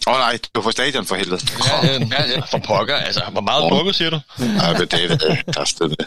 Åh 0.08 0.14
oh, 0.14 0.20
nej, 0.20 0.32
det 0.32 0.50
var 0.56 0.62
for 0.62 0.72
stadion 0.72 1.06
for 1.06 1.16
helvede. 1.16 1.42
Ja, 1.66 1.86
ja, 1.86 1.92
ja, 1.92 2.30
ja, 2.30 2.40
for 2.40 2.58
pokker. 2.58 2.96
Altså, 2.96 3.24
hvor 3.32 3.42
meget 3.42 3.64
Åh. 3.64 3.70
drukket, 3.70 3.96
siger 3.96 4.10
du? 4.10 4.20
Nej, 4.40 4.74
det 4.74 4.94
er 4.94 5.08
det. 5.08 6.00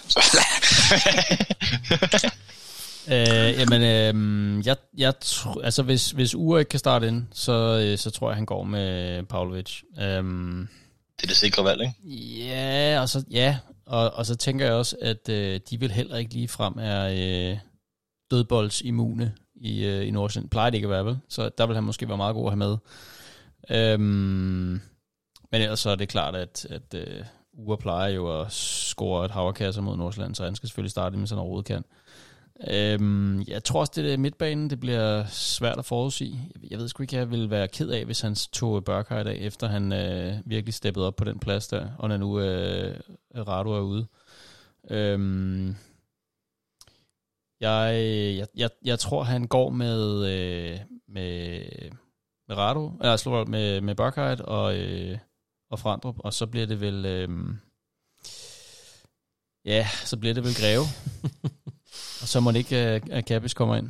Øh, 3.08 3.58
jamen, 3.58 3.82
øh, 3.82 4.66
jeg, 4.66 4.76
jeg 4.98 5.14
tr- 5.24 5.60
altså 5.62 5.82
hvis, 5.82 6.10
hvis 6.10 6.34
Ure 6.34 6.60
ikke 6.60 6.68
kan 6.68 6.78
starte 6.78 7.08
ind, 7.08 7.26
så, 7.32 7.80
øh, 7.84 7.98
så 7.98 8.10
tror 8.10 8.30
jeg, 8.30 8.36
han 8.36 8.46
går 8.46 8.64
med 8.64 9.22
Pavlovic. 9.22 9.82
Øhm, 10.00 10.68
Det 11.16 11.22
er 11.22 11.26
det 11.26 11.36
sikre 11.36 11.64
valg, 11.64 11.80
ikke? 11.80 12.24
ja, 12.46 13.00
og 13.00 13.08
så, 13.08 13.24
ja, 13.30 13.58
og, 13.86 14.10
og 14.10 14.26
så 14.26 14.36
tænker 14.36 14.64
jeg 14.64 14.74
også, 14.74 14.96
at 15.02 15.28
øh, 15.28 15.60
de 15.70 15.80
vil 15.80 15.90
heller 15.90 16.16
ikke 16.16 16.34
lige 16.34 16.48
frem 16.48 16.74
er 16.78 17.04
øh, 17.52 17.58
dødboldsimmune 18.30 19.34
i, 19.54 19.84
øh, 19.84 20.06
i 20.06 20.10
Nordsjælland. 20.10 20.50
Plejer 20.50 20.70
det 20.70 20.74
ikke 20.78 20.86
at 20.86 20.90
være, 20.90 21.04
vel? 21.04 21.18
Så 21.28 21.50
der 21.58 21.66
vil 21.66 21.74
han 21.74 21.84
måske 21.84 22.08
være 22.08 22.16
meget 22.16 22.34
god 22.34 22.46
at 22.46 22.50
have 22.52 22.56
med. 22.56 22.76
Øhm, 23.70 24.80
men 25.52 25.62
ellers 25.62 25.80
så 25.80 25.90
er 25.90 25.94
det 25.94 26.08
klart, 26.08 26.36
at, 26.36 26.66
at 26.70 26.94
øh, 26.94 27.24
Ure 27.52 27.78
plejer 27.78 28.08
jo 28.08 28.40
at 28.40 28.52
score 28.52 29.24
et 29.24 29.30
haverkasser 29.30 29.82
mod 29.82 29.96
Nordsjælland, 29.96 30.34
så 30.34 30.44
han 30.44 30.54
skal 30.54 30.68
selvfølgelig 30.68 30.90
starte 30.90 31.16
med 31.16 31.26
sådan 31.26 31.38
en 31.38 31.40
overhovedet 31.40 31.66
kan. 31.66 31.84
Øhm, 32.68 33.42
jeg 33.48 33.64
tror 33.64 33.80
også, 33.80 33.92
det 33.96 34.04
der 34.04 34.16
midtbanen, 34.16 34.70
det 34.70 34.80
bliver 34.80 35.24
svært 35.26 35.78
at 35.78 35.84
forudsige. 35.84 36.52
Jeg 36.70 36.78
ved 36.78 36.88
sgu 36.88 37.02
ikke, 37.02 37.16
jeg 37.16 37.30
vil 37.30 37.50
være 37.50 37.68
ked 37.68 37.90
af, 37.90 38.04
hvis 38.04 38.20
han 38.20 38.34
tog 38.34 38.84
Børker 38.84 39.20
i 39.20 39.24
dag, 39.24 39.38
efter 39.38 39.68
han 39.68 39.92
øh, 39.92 40.34
virkelig 40.44 40.74
steppede 40.74 41.06
op 41.06 41.16
på 41.16 41.24
den 41.24 41.38
plads 41.38 41.68
der, 41.68 41.88
og 41.98 42.08
når 42.08 42.16
nu 42.16 42.40
øh, 42.40 43.00
Rado 43.36 43.70
er 43.70 43.80
ude. 43.80 44.06
Øhm, 44.90 45.76
jeg, 47.60 47.94
jeg, 48.38 48.46
jeg, 48.56 48.70
jeg 48.84 48.98
tror, 48.98 49.22
han 49.22 49.46
går 49.46 49.70
med, 49.70 50.26
øh, 50.26 50.78
med, 51.08 51.62
med 52.48 52.56
Rado, 52.56 52.92
eller 53.00 53.16
slår 53.16 53.44
med, 53.44 53.80
med 53.80 53.94
Børkheit 53.94 54.40
og, 54.40 54.78
øh, 54.78 55.18
og 55.70 55.78
Frandrup, 55.78 56.16
og 56.18 56.34
så 56.34 56.46
bliver 56.46 56.66
det 56.66 56.80
vel... 56.80 57.06
Øh, 57.06 57.28
ja, 59.64 59.86
så 60.04 60.16
bliver 60.16 60.34
det 60.34 60.44
vel 60.44 60.54
Greve. 60.54 60.84
så 62.30 62.40
må 62.40 62.52
det 62.52 62.58
ikke, 62.58 62.76
at 62.76 63.02
uh, 63.18 63.24
Kappis 63.24 63.54
kommer 63.54 63.76
ind. 63.76 63.88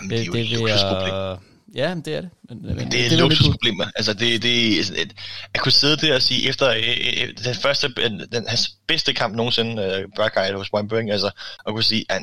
Men 0.00 0.10
det, 0.10 0.20
er 0.20 0.24
jo 0.24 0.34
et 0.34 0.50
luksusproblem. 0.50 1.38
Ja, 1.74 1.94
det 2.04 2.14
er 2.14 2.20
det. 2.20 2.30
Men, 2.48 2.62
men, 2.62 2.76
Men 2.76 2.92
det 2.92 3.00
er 3.00 3.06
et 3.06 3.18
luksusproblem. 3.18 3.80
Altså, 3.96 4.14
det, 4.14 4.42
det 4.42 4.78
er 4.78 4.80
et, 4.80 5.12
at 5.54 5.60
kunne 5.60 5.72
sidde 5.72 5.96
der 5.96 6.14
og 6.14 6.22
sige, 6.22 6.48
efter 6.48 6.68
øh, 6.68 7.22
øh, 7.22 7.44
den 7.44 7.54
første, 7.54 7.92
øh, 7.98 8.10
den, 8.32 8.48
hans 8.48 8.70
bedste 8.86 9.14
kamp 9.14 9.34
nogensinde, 9.34 9.82
øh, 9.82 10.08
Burkhardt 10.16 10.56
hos 10.56 10.70
Burring, 10.70 11.10
altså, 11.10 11.30
at 11.66 11.72
kunne 11.74 11.84
sige, 11.84 12.04
øh, 12.12 12.20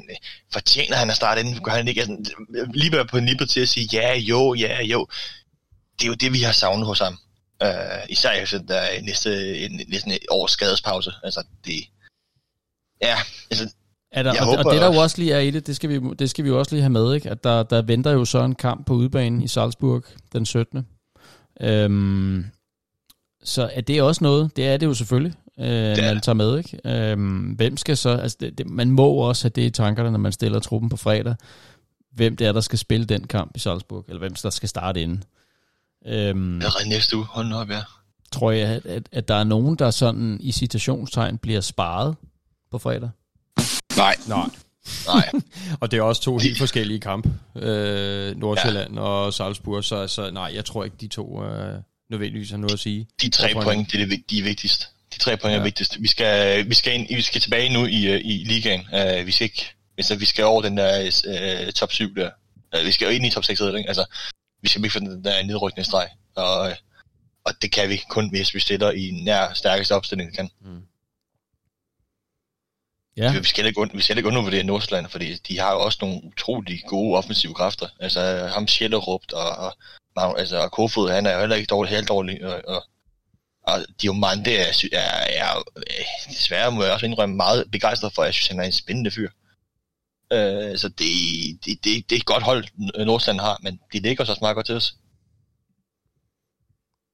fortjener 0.54 0.96
han 0.96 1.10
at 1.10 1.16
starte 1.16 1.42
inden, 1.42 1.64
gør 1.64 1.72
han 1.72 1.88
ikke, 1.88 2.02
altså, 2.02 2.36
lige 2.74 2.92
være 2.92 3.06
på 3.06 3.20
nippet 3.20 3.50
til 3.50 3.60
at 3.60 3.70
sige, 3.70 3.90
ja, 3.94 4.18
jo, 4.18 4.54
ja, 4.54 4.84
jo. 4.84 5.08
Det 6.00 6.04
er 6.04 6.08
jo 6.08 6.14
det, 6.14 6.34
vi 6.34 6.40
har 6.40 6.52
savnet 6.52 6.88
hos 6.88 7.00
ham. 7.00 7.18
Uh, 7.64 8.10
især 8.10 8.32
efter 8.32 8.60
der 8.60 8.76
er 8.76 9.02
næste, 9.02 9.60
en, 9.60 9.82
næsten 9.88 10.12
et 10.12 10.26
års 10.30 10.52
skadespause. 10.52 11.12
Altså, 11.24 11.44
det, 11.66 11.86
ja, 13.02 13.18
altså, 13.52 13.74
Er 14.12 14.24
der, 14.24 14.32
Jeg 14.34 14.42
og, 14.42 14.46
håber 14.48 14.64
og 14.64 14.74
det 14.74 14.82
der 14.82 14.86
jo 14.88 14.92
også- 14.92 15.02
også 15.02 15.18
lige 15.18 15.34
er 15.34 15.40
i 15.40 15.52
det, 15.52 15.68
det 15.68 15.76
skal 15.76 15.90
vi, 15.90 16.00
det 16.20 16.30
skal 16.30 16.44
vi 16.44 16.50
jo 16.50 16.60
også 16.60 16.72
lige 16.76 16.82
have 16.82 16.90
med, 16.90 17.14
ikke? 17.14 17.30
at 17.30 17.44
der, 17.44 17.64
der 17.64 17.82
venter 17.82 18.12
jo 18.12 18.26
så 18.26 18.44
en 18.44 18.56
kamp 18.56 18.86
på 18.86 18.94
udbanen 18.94 19.42
i 19.42 19.48
Salzburg 19.48 20.04
den 20.34 20.46
17. 20.46 20.88
Øhm, 21.62 22.46
så 23.44 23.70
er 23.74 23.82
det 23.82 24.02
også 24.02 24.24
noget, 24.24 24.56
det 24.56 24.68
er 24.68 24.78
det 24.78 24.86
jo 24.86 24.94
selvfølgelig, 24.94 25.34
øh, 25.60 25.66
er 25.68 26.14
man 26.14 26.22
tager 26.22 26.34
med. 26.34 26.58
Ikke? 26.58 26.80
Øhm, 27.12 27.40
hvem 27.52 27.78
skal 27.78 27.98
så, 27.98 28.10
altså 28.10 28.38
det, 28.40 28.58
det, 28.58 28.70
man 28.70 28.92
må 28.92 29.08
også 29.10 29.44
have 29.44 29.52
det 29.56 29.62
i 29.62 29.70
tankerne, 29.70 30.12
når 30.12 30.20
man 30.20 30.32
stiller 30.32 30.60
truppen 30.60 30.90
på 30.90 30.98
fredag, 30.98 31.36
hvem 32.12 32.36
det 32.38 32.48
er, 32.48 32.52
der 32.52 32.62
skal 32.62 32.80
spille 32.80 33.06
den 33.06 33.28
kamp 33.28 33.52
i 33.56 33.60
Salzburg, 33.60 34.06
eller 34.08 34.20
hvem 34.20 34.34
der 34.36 34.50
skal 34.50 34.70
starte 34.70 35.02
inden. 35.02 35.24
Øhm, 36.08 36.56
allerede 36.56 36.90
næste 36.90 37.18
uge, 37.18 37.26
hold 37.26 37.54
op, 37.54 37.70
ja. 37.70 37.82
tror 38.32 38.52
jeg, 38.52 38.68
at, 38.68 38.86
at, 38.86 39.10
at 39.12 39.28
der 39.28 39.36
er 39.36 39.44
nogen, 39.44 39.76
der 39.76 39.92
sådan 39.92 40.38
i 40.42 40.52
citationstegn 40.52 41.38
bliver 41.38 41.62
sparet 41.62 42.16
på 42.72 42.78
fredag. 42.78 43.10
Nej, 43.98 44.16
Nej. 44.28 44.50
Nej, 45.08 45.30
Og 45.82 45.92
det 45.92 45.98
er 45.98 46.02
også 46.02 46.22
to 46.22 46.38
helt 46.38 46.58
forskellige 46.58 47.00
kampe. 47.00 47.30
Øh, 47.56 48.38
Nordsjælland 48.38 48.94
ja. 48.94 49.02
og 49.02 49.34
Salzburg, 49.34 49.84
så 49.84 49.96
altså, 49.96 50.32
nej, 50.32 50.52
jeg 50.54 50.66
tror 50.66 50.84
ikke, 50.84 50.98
de 51.02 51.08
to 51.08 51.44
øh, 51.44 51.80
nødvendigvis 52.10 52.50
har 52.50 52.58
noget 52.58 52.74
at 52.74 52.80
sige. 52.80 53.08
de 53.22 53.30
tre 53.30 53.54
point, 53.54 53.92
det 53.92 54.02
er, 54.02 54.06
det, 54.06 54.30
de 54.30 54.40
er 54.40 54.44
vigtigst. 54.44 54.90
De 55.14 55.20
tre 55.20 55.38
point 55.38 55.54
ja. 55.54 55.60
Er 55.60 55.64
vigtigst. 55.64 56.02
Vi 56.02 56.08
skal, 56.08 56.70
vi 56.70 56.74
skal, 56.74 56.94
ind, 56.94 57.08
vi 57.16 57.22
skal 57.22 57.42
tilbage 57.42 57.74
nu 57.74 57.86
i, 57.86 58.06
øh, 58.06 58.22
i 58.24 58.44
ligaen. 58.44 58.80
Uh, 58.80 59.26
vi 59.26 59.32
skal 59.32 59.46
ikke, 59.46 59.74
altså, 59.98 60.16
vi 60.16 60.26
skal 60.26 60.46
over 60.46 60.62
den 60.62 60.78
der 60.78 61.12
uh, 61.66 61.72
top 61.72 61.92
7 61.92 62.16
der. 62.16 62.30
Uh, 62.78 62.86
vi 62.86 62.92
skal 62.92 63.06
jo 63.06 63.12
ind 63.12 63.26
i 63.26 63.30
top 63.30 63.44
6, 63.44 63.62
ikke? 63.62 63.88
Altså, 63.88 64.06
vi 64.62 64.70
skal 64.70 64.84
ikke 64.84 64.94
få 64.94 65.00
den 65.00 65.24
der 65.24 65.44
nedrykningsstreg. 65.44 66.08
Og, 66.36 66.70
øh, 66.70 66.76
og 67.46 67.54
det 67.62 67.72
kan 67.72 67.90
vi 67.90 68.02
kun, 68.10 68.30
hvis 68.30 68.54
vi 68.54 68.60
stiller 68.60 68.92
i 68.92 69.12
nær 69.12 69.54
stærkeste 69.54 69.96
opstilling, 69.96 70.32
vi 70.32 70.36
kan. 70.36 70.50
Ja, 73.18 73.40
Vi 73.40 73.44
skal 73.44 73.66
ikke, 73.66 73.90
vi 73.94 74.02
skal 74.02 74.18
ikke 74.18 74.28
undervurdere 74.28 74.64
Nordsjælland, 74.64 75.08
fordi 75.08 75.34
de 75.34 75.60
har 75.60 75.72
jo 75.74 75.80
også 75.80 75.98
nogle 76.02 76.22
utrolig 76.24 76.82
gode 76.88 77.18
offensive 77.18 77.54
kræfter. 77.54 77.88
Altså 78.00 78.50
ham 78.54 78.68
Schellerup 78.68 79.22
og, 79.34 79.50
og, 79.50 79.74
Mag- 80.20 80.40
altså, 80.40 80.58
og 80.60 80.72
Kofod, 80.72 81.12
han 81.12 81.26
er 81.26 81.34
jo 81.34 81.40
heller 81.40 81.56
ikke 81.56 81.68
dårlig, 81.68 81.96
helt 81.96 82.08
dårlig. 82.08 82.46
Og, 82.46 82.62
og, 82.68 82.84
og 83.64 83.86
Diomande 84.02 84.56
er, 84.56 84.88
er, 84.94 85.00
er, 85.00 85.58
er, 85.58 85.64
desværre 86.30 86.72
må 86.72 86.84
jeg 86.84 86.94
også 86.94 87.06
indrømme 87.06 87.36
meget 87.36 87.72
begejstret 87.72 88.14
for, 88.14 88.22
at 88.22 88.26
jeg 88.26 88.34
synes, 88.34 88.48
han 88.48 88.60
er 88.60 88.64
en 88.64 88.72
spændende 88.72 89.12
fyr. 89.12 89.30
Øh, 90.34 90.78
så 90.78 90.90
det, 90.90 91.12
det, 91.66 91.84
det, 91.84 92.10
det 92.10 92.16
er 92.16 92.20
et 92.20 92.26
godt 92.26 92.44
hold, 92.44 92.66
Nordsjælland 93.06 93.40
har, 93.40 93.60
men 93.64 93.80
de 93.94 94.00
ligger 94.00 94.24
også 94.24 94.38
meget 94.42 94.56
godt 94.56 94.66
til 94.66 94.76
os. 94.76 94.96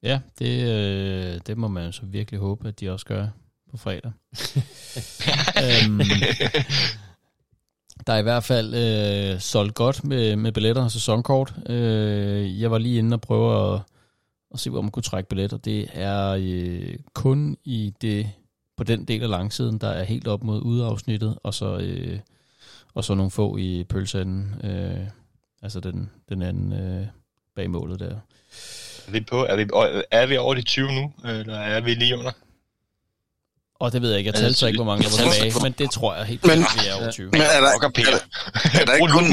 Ja, 0.02 0.20
det, 0.38 0.62
øh, 0.62 1.40
det 1.46 1.56
må 1.56 1.68
man 1.68 1.92
så 1.92 2.02
virkelig 2.04 2.40
håbe, 2.40 2.68
at 2.68 2.80
de 2.80 2.90
også 2.90 3.06
gør 3.06 3.28
på 3.72 3.78
fredag. 3.78 4.12
øhm, 5.64 6.00
der 8.06 8.12
er 8.12 8.18
i 8.18 8.22
hvert 8.22 8.44
fald 8.44 8.74
øh, 8.74 9.40
solgt 9.40 9.74
godt 9.74 10.04
med, 10.04 10.36
med 10.36 10.52
billetter 10.52 10.84
og 10.84 10.90
sæsonkort. 10.90 11.54
Øh, 11.66 12.60
jeg 12.60 12.70
var 12.70 12.78
lige 12.78 12.98
inde 12.98 13.14
og 13.14 13.20
prøve 13.20 13.74
at, 13.74 13.80
at 14.54 14.60
se, 14.60 14.70
hvor 14.70 14.82
man 14.82 14.90
kunne 14.90 15.02
trække 15.02 15.28
billetter. 15.28 15.56
Det 15.56 15.88
er 15.92 16.36
øh, 16.40 16.96
kun 17.14 17.56
i 17.64 17.92
det 18.00 18.30
på 18.76 18.84
den 18.84 19.04
del 19.04 19.22
af 19.22 19.28
langsiden, 19.28 19.78
der 19.78 19.88
er 19.88 20.04
helt 20.04 20.28
op 20.28 20.44
mod 20.44 20.62
udeafsnittet, 20.62 21.38
og 21.42 21.54
så, 21.54 21.78
øh, 21.78 22.18
og 22.94 23.04
så 23.04 23.14
nogle 23.14 23.30
få 23.30 23.56
i 23.56 23.84
pølseenden, 23.88 24.54
øh, 24.64 25.06
altså 25.62 25.80
den, 25.80 26.10
den 26.28 26.42
anden 26.42 26.72
øh, 26.72 27.06
bag 27.56 27.70
målet 27.70 28.00
der. 28.00 28.16
Er 29.06 29.10
vi, 29.10 29.20
på, 29.20 29.44
er, 29.44 29.56
vi, 29.56 29.62
er 30.10 30.26
vi 30.26 30.36
over 30.36 30.54
de 30.54 30.62
20 30.62 30.92
nu, 30.92 31.12
eller 31.24 31.54
er 31.54 31.80
vi 31.80 31.94
lige 31.94 32.18
under? 32.18 32.32
Og 33.82 33.92
det 33.92 34.02
ved 34.02 34.10
jeg 34.10 34.18
ikke, 34.18 34.28
jeg 34.28 34.40
talte 34.40 34.58
så 34.58 34.66
ikke, 34.66 34.76
hvor 34.76 34.84
mange 34.84 35.02
der 35.02 35.16
jeg 35.18 35.26
var 35.26 35.32
tilbage, 35.32 35.62
men 35.62 35.72
det 35.72 35.90
tror 35.90 36.14
jeg 36.14 36.24
helt 36.24 36.42
klart, 36.42 36.58
vi 36.58 36.88
er 36.88 36.94
over 36.94 37.10
20. 37.10 37.30
men 37.30 37.40
er 37.40 37.60
der, 37.60 37.90
Peter. 37.94 38.18
er 38.80 38.84
der, 38.84 38.94
ikke 38.94 39.12
kun, 39.12 39.24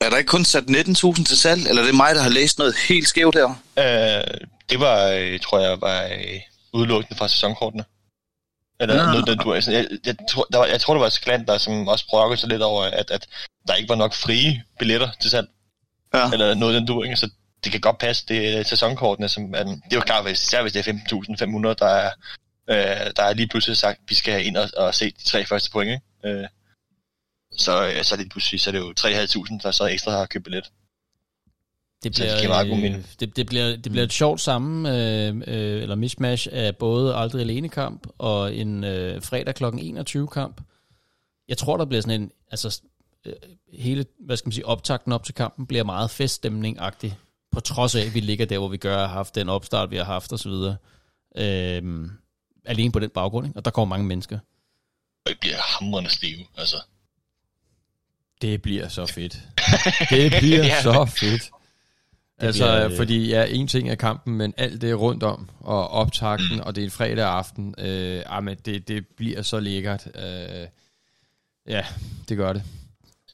er 0.00 0.10
der 0.10 0.16
ikke 0.16 0.28
kun 0.28 0.44
sat 0.44 0.64
19.000 0.64 1.24
til 1.24 1.38
salg, 1.38 1.68
eller 1.68 1.82
er 1.82 1.86
det 1.86 1.94
mig, 1.94 2.14
der 2.14 2.22
har 2.22 2.30
læst 2.30 2.58
noget 2.58 2.74
helt 2.88 3.08
skævt 3.08 3.34
her? 3.34 3.48
Øh, 3.78 4.24
det 4.70 4.80
var, 4.80 5.08
øh, 5.08 5.40
tror 5.40 5.58
jeg, 5.58 5.80
var 5.80 6.04
øh, 6.04 6.40
udelukkende 6.72 7.18
fra 7.18 7.28
sæsonkortene. 7.28 7.84
Eller 8.80 8.96
Nå. 8.96 9.12
noget, 9.12 9.26
den, 9.26 9.38
du, 9.38 9.54
altså, 9.54 9.72
jeg, 9.72 9.86
jeg, 10.06 10.16
tror, 10.30 10.46
der 10.52 10.58
var, 10.58 10.66
jeg 10.66 10.80
tror, 10.80 10.94
det 10.94 11.00
var 11.00 11.08
Skland, 11.08 11.46
der 11.46 11.58
som 11.58 11.88
også 11.88 12.04
brokkede 12.10 12.40
sig 12.40 12.48
lidt 12.48 12.62
over, 12.62 12.84
at, 12.84 13.10
at 13.10 13.26
der 13.68 13.74
ikke 13.74 13.88
var 13.88 13.94
nok 13.94 14.14
frie 14.14 14.62
billetter 14.78 15.08
til 15.20 15.30
salg. 15.30 15.48
Ja. 16.14 16.30
Eller 16.32 16.54
noget, 16.54 16.74
den 16.74 16.86
du 16.86 17.02
ikke. 17.02 17.16
Så 17.16 17.30
det 17.64 17.72
kan 17.72 17.80
godt 17.80 17.98
passe, 17.98 18.24
det 18.28 18.58
er 18.58 18.62
sæsonkortene, 18.62 19.28
som 19.28 19.54
er, 19.54 19.62
det 19.64 19.92
er 19.92 19.96
jo 19.96 20.00
klart, 20.00 20.24
hvis, 20.24 20.42
især 20.42 20.62
hvis 20.62 20.72
det 20.72 20.88
er 20.88 20.92
15.500, 20.92 21.74
der 21.78 21.86
er, 21.86 22.10
øh, 22.68 23.10
der 23.16 23.22
er 23.22 23.34
lige 23.34 23.48
pludselig 23.48 23.76
sagt, 23.76 23.98
at 23.98 24.04
vi 24.08 24.14
skal 24.14 24.46
ind 24.46 24.56
og, 24.56 24.68
og 24.76 24.94
se 24.94 25.10
de 25.10 25.24
tre 25.24 25.44
første 25.44 25.70
point, 25.70 25.90
ikke? 25.90 26.40
Øh, 26.40 26.48
så, 27.52 27.88
øh, 27.88 28.04
så 28.04 28.14
er 28.14 28.16
det 28.16 28.30
pludselig, 28.30 28.60
så 28.60 28.70
er 28.70 28.72
det 28.72 28.78
jo 28.78 28.94
3.500, 29.00 29.58
der 29.62 29.70
så 29.70 29.86
ekstra 29.86 30.10
har 30.10 30.26
købt 30.26 30.44
billet. 30.44 30.64
Det 30.64 32.04
det 32.04 32.12
bliver, 32.12 32.38
giver 32.38 32.48
meget 32.48 32.68
god 32.68 32.76
øh, 32.76 32.82
mening. 32.82 33.06
det, 33.20 33.36
det, 33.36 33.46
bliver, 33.46 33.76
det 33.76 33.92
bliver 33.92 34.04
et 34.04 34.12
sjovt 34.12 34.40
sammen, 34.40 34.86
øh, 34.86 35.36
øh, 35.46 35.82
eller 35.82 35.94
mismatch 35.94 36.48
af 36.52 36.76
både 36.76 37.14
aldrig 37.14 37.40
alene 37.40 37.68
kamp 37.68 38.06
og 38.18 38.54
en 38.54 38.84
øh, 38.84 39.22
fredag 39.22 39.54
kl. 39.54 39.64
21 39.64 40.28
kamp. 40.28 40.60
Jeg 41.48 41.58
tror, 41.58 41.76
der 41.76 41.84
bliver 41.84 42.00
sådan 42.00 42.20
en, 42.20 42.32
altså 42.50 42.82
øh, 43.26 43.32
hele, 43.72 44.04
hvad 44.20 44.36
skal 44.36 44.48
man 44.48 44.52
sige, 44.52 44.66
optakten 44.66 45.12
op 45.12 45.24
til 45.24 45.34
kampen 45.34 45.66
bliver 45.66 45.84
meget 45.84 46.10
feststemning-agtig, 46.10 47.14
på 47.52 47.60
trods 47.60 47.94
af, 47.94 48.00
at 48.00 48.14
vi 48.14 48.20
ligger 48.20 48.46
der, 48.46 48.58
hvor 48.58 48.68
vi 48.68 48.76
gør, 48.76 48.98
har 48.98 49.06
haft 49.06 49.34
den 49.34 49.48
opstart, 49.48 49.90
vi 49.90 49.96
har 49.96 50.04
haft 50.04 50.32
osv. 50.32 50.52
Øh, 51.36 52.08
alene 52.68 52.92
på 52.92 52.98
den 52.98 53.10
baggrund, 53.10 53.46
ikke? 53.46 53.58
og 53.58 53.64
der 53.64 53.70
kommer 53.70 53.96
mange 53.96 54.06
mennesker. 54.08 54.38
Og 55.26 55.30
det 55.30 55.40
bliver 55.40 55.56
hamrende 55.78 56.10
stive, 56.10 56.44
altså. 56.56 56.76
Det 58.42 58.62
bliver 58.62 58.88
så 58.88 59.06
fedt. 59.06 59.38
Det 60.10 60.32
bliver 60.38 60.64
Ja. 60.64 60.82
så 60.82 61.06
fedt. 61.16 61.50
Altså, 62.40 62.64
bliver, 62.64 62.84
øh, 62.90 62.96
fordi 62.96 63.28
ja, 63.28 63.44
en 63.48 63.68
ting 63.68 63.90
er 63.90 63.94
kampen, 63.94 64.34
men 64.34 64.54
alt 64.56 64.80
det 64.80 64.98
rundt 65.00 65.22
om, 65.22 65.48
og 65.60 65.88
optakten, 65.90 66.60
og 66.60 66.74
det 66.74 66.80
er 66.82 66.84
en 66.84 66.90
fredag 66.90 67.26
aften, 67.28 67.74
øh, 67.78 68.22
ah, 68.26 68.44
men 68.44 68.56
det, 68.64 68.88
det 68.88 69.06
bliver 69.16 69.42
så 69.42 69.60
lækkert. 69.60 70.06
Øh, 70.14 70.66
ja, 71.68 71.86
det 72.28 72.36
gør 72.36 72.52
det. 72.52 72.62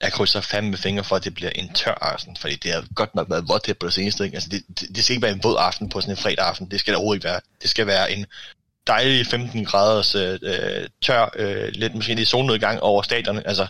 Jeg 0.03 0.13
krydser 0.13 0.41
fandme 0.41 0.77
fingre 0.77 1.05
for, 1.05 1.17
at 1.17 1.25
det 1.25 1.35
bliver 1.35 1.51
en 1.51 1.73
tør 1.75 1.99
aften, 2.01 2.37
fordi 2.37 2.57
det 2.57 2.73
har 2.73 2.85
godt 2.95 3.15
nok 3.15 3.31
været 3.31 3.49
vådt 3.49 3.67
her 3.67 3.75
på 3.75 3.87
det 3.87 3.95
seneste. 3.95 4.25
Ikke? 4.25 4.35
Altså, 4.35 4.49
det, 4.49 4.63
det, 4.81 4.97
det 4.97 5.05
skal 5.05 5.15
ikke 5.15 5.23
være 5.27 5.33
en 5.35 5.43
våd 5.45 5.57
aften 5.59 5.89
på 5.89 6.01
sådan 6.01 6.13
en 6.13 6.17
fredag 6.17 6.47
aften. 6.47 6.71
Det 6.71 6.81
skal 6.81 6.91
det 6.93 6.97
overhovedet 6.97 7.19
ikke 7.19 7.29
være. 7.29 7.41
Det 7.63 7.71
skal 7.71 7.87
være 7.87 8.13
en 8.13 8.27
dejlig 8.87 9.27
15 9.27 9.65
graders 9.65 10.15
øh, 10.15 10.39
øh, 10.43 10.89
tør, 11.03 11.31
øh, 11.37 11.69
lidt 11.73 11.95
måske 11.95 12.15
lidt 12.15 12.29
solnedgang 12.29 12.81
over 12.81 13.03
stadierne. 13.03 13.47
Altså, 13.49 13.67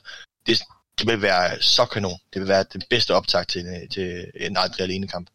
det, 0.46 0.58
det 0.98 1.06
vil 1.06 1.22
være 1.22 1.50
så 1.60 1.84
kanon. 1.84 2.18
Det 2.34 2.40
vil 2.40 2.48
være 2.48 2.64
det 2.72 2.84
bedste 2.90 3.14
optag 3.14 3.46
til, 3.46 3.60
en- 3.60 3.88
til 3.88 4.24
en 4.40 4.56
aldrig 4.56 4.80
alene 4.80 5.08
kamp. 5.08 5.26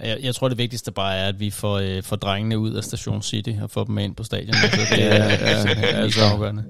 Jeg, 0.00 0.18
jeg 0.22 0.34
tror, 0.34 0.48
det 0.48 0.58
vigtigste 0.58 0.92
bare 0.92 1.16
er, 1.16 1.28
at 1.28 1.40
vi 1.40 1.50
får, 1.50 1.78
øh, 1.78 2.02
får 2.02 2.16
drengene 2.16 2.58
ud 2.58 2.74
af 2.74 2.84
Station 2.84 3.22
City 3.22 3.50
og 3.62 3.70
får 3.70 3.84
dem 3.84 3.94
med 3.94 4.04
ind 4.04 4.16
på 4.16 4.24
stadion. 4.24 4.54
Altså, 4.62 4.94
det 4.94 5.04
er, 5.04 5.14
Ja, 5.14 5.24
ja, 5.24 5.68
ja, 5.80 5.86
altså 5.86 6.20
afgørende. 6.24 6.64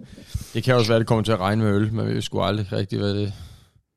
Det 0.54 0.64
kan 0.64 0.74
også 0.74 0.88
være, 0.88 0.96
at 0.96 1.00
det 1.00 1.06
kommer 1.06 1.24
til 1.24 1.32
at 1.32 1.40
regne 1.40 1.62
med 1.64 1.72
øl, 1.72 1.92
men 1.92 2.14
vi 2.16 2.20
sgu 2.22 2.42
aldrig 2.42 2.72
rigtig, 2.72 2.98
hvad 2.98 3.14
det 3.14 3.32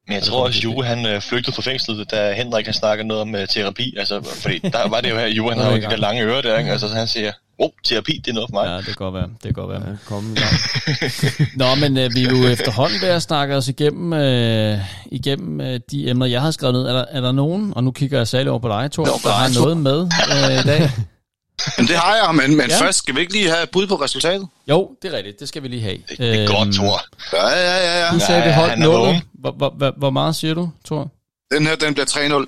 Men 0.08 0.16
jeg 0.16 0.24
tror 0.24 0.46
også, 0.46 0.58
det- 0.58 0.64
Juve 0.64 0.86
han 0.86 1.06
øh, 1.06 1.22
flygtede 1.22 1.56
fra 1.56 1.62
fængslet, 1.62 2.12
da 2.12 2.34
Henrik 2.34 2.66
han 2.66 2.74
snakkede 2.74 3.08
noget 3.08 3.22
om 3.22 3.36
øh, 3.36 3.48
terapi. 3.48 3.96
Altså, 3.98 4.22
fordi 4.42 4.60
der 4.60 4.88
var 4.90 5.02
det 5.02 5.10
jo 5.10 5.16
her, 5.18 5.28
Juve 5.28 5.54
han 5.54 5.60
jo 5.72 5.76
de 5.78 5.82
der 5.82 5.96
lange 5.98 6.22
ører 6.24 6.42
der, 6.42 6.58
ikke? 6.58 6.72
Altså, 6.72 6.88
så 6.90 6.96
han 6.96 7.08
siger, 7.08 7.32
oh, 7.60 7.70
terapi, 7.86 8.22
det 8.26 8.32
er 8.32 8.34
noget 8.34 8.50
for 8.54 8.62
mig. 8.62 8.70
Ja, 8.70 8.78
det 8.78 8.86
kan 8.86 8.96
godt 8.96 9.14
være. 9.14 9.24
Det 9.24 9.42
kan 9.44 9.54
godt 9.54 9.70
være. 9.70 9.82
i 9.82 10.40
gang. 10.40 11.58
Nå, 11.62 11.76
men 11.88 11.98
øh, 11.98 12.10
vi 12.16 12.24
er 12.24 12.30
jo 12.30 12.48
efterhånden 12.48 13.02
ved 13.02 13.10
at 13.10 13.22
snakke 13.22 13.56
os 13.56 13.68
igennem, 13.68 14.14
øh, 14.14 14.78
igennem 15.12 15.62
øh, 15.62 15.80
de 15.92 16.10
emner, 16.10 16.26
jeg 16.26 16.42
har 16.42 16.52
skrevet 16.52 16.74
ned. 16.76 16.82
Er 16.86 16.94
der, 16.94 17.06
er 17.12 17.22
der 17.22 17.32
nogen, 17.32 17.74
og 17.76 17.84
nu 17.84 17.92
kigger 17.92 18.18
jeg 18.18 18.28
særligt 18.28 18.50
over 18.50 18.60
på 18.60 18.68
dig, 18.70 18.92
Thor, 18.92 19.06
der 19.06 19.30
har 19.32 19.60
noget 19.62 19.78
med 19.78 20.00
øh, 20.02 20.60
i 20.60 20.64
dag? 20.68 20.90
Men 21.78 21.88
det 21.88 21.96
har 21.98 22.16
jeg, 22.16 22.36
men, 22.36 22.58
men 22.58 22.70
Ja. 22.70 22.76
ja. 22.76 22.82
først 22.86 22.98
skal 22.98 23.16
vi 23.16 23.20
ikke 23.20 23.34
lige 23.34 23.50
have 23.50 23.68
bud 23.68 23.88
på 23.88 23.96
resultatet? 23.96 24.48
Jo, 24.70 24.96
det 25.02 25.14
er 25.14 25.18
rigtigt. 25.18 25.40
Det 25.40 25.48
skal 25.48 25.64
vi 25.64 25.68
lige 25.68 25.82
have. 25.82 25.98
Det, 26.10 26.18
det 26.18 26.44
er 26.44 26.48
godt, 26.48 26.74
Thor. 26.76 27.02
Ja, 27.34 27.48
ja, 27.48 27.78
ja, 27.78 28.06
ja. 28.06 28.14
Du 28.14 28.20
sagde, 28.20 28.42
Ja, 28.42 28.48
vi 28.48 28.54
holdt 28.54 28.70
han 28.70 28.82
er 28.82 28.86
nullet. 28.86 29.00
vågen. 29.08 29.22
Hvor, 29.34 29.52
hvor, 29.52 29.94
hvor, 29.98 30.10
meget 30.10 30.36
siger 30.36 30.54
du, 30.54 30.70
Thor? 30.86 31.12
Den 31.52 31.66
her, 31.68 31.76
den 31.76 31.94
bliver 31.94 32.06
3-0. 32.06 32.20
Vil 32.20 32.48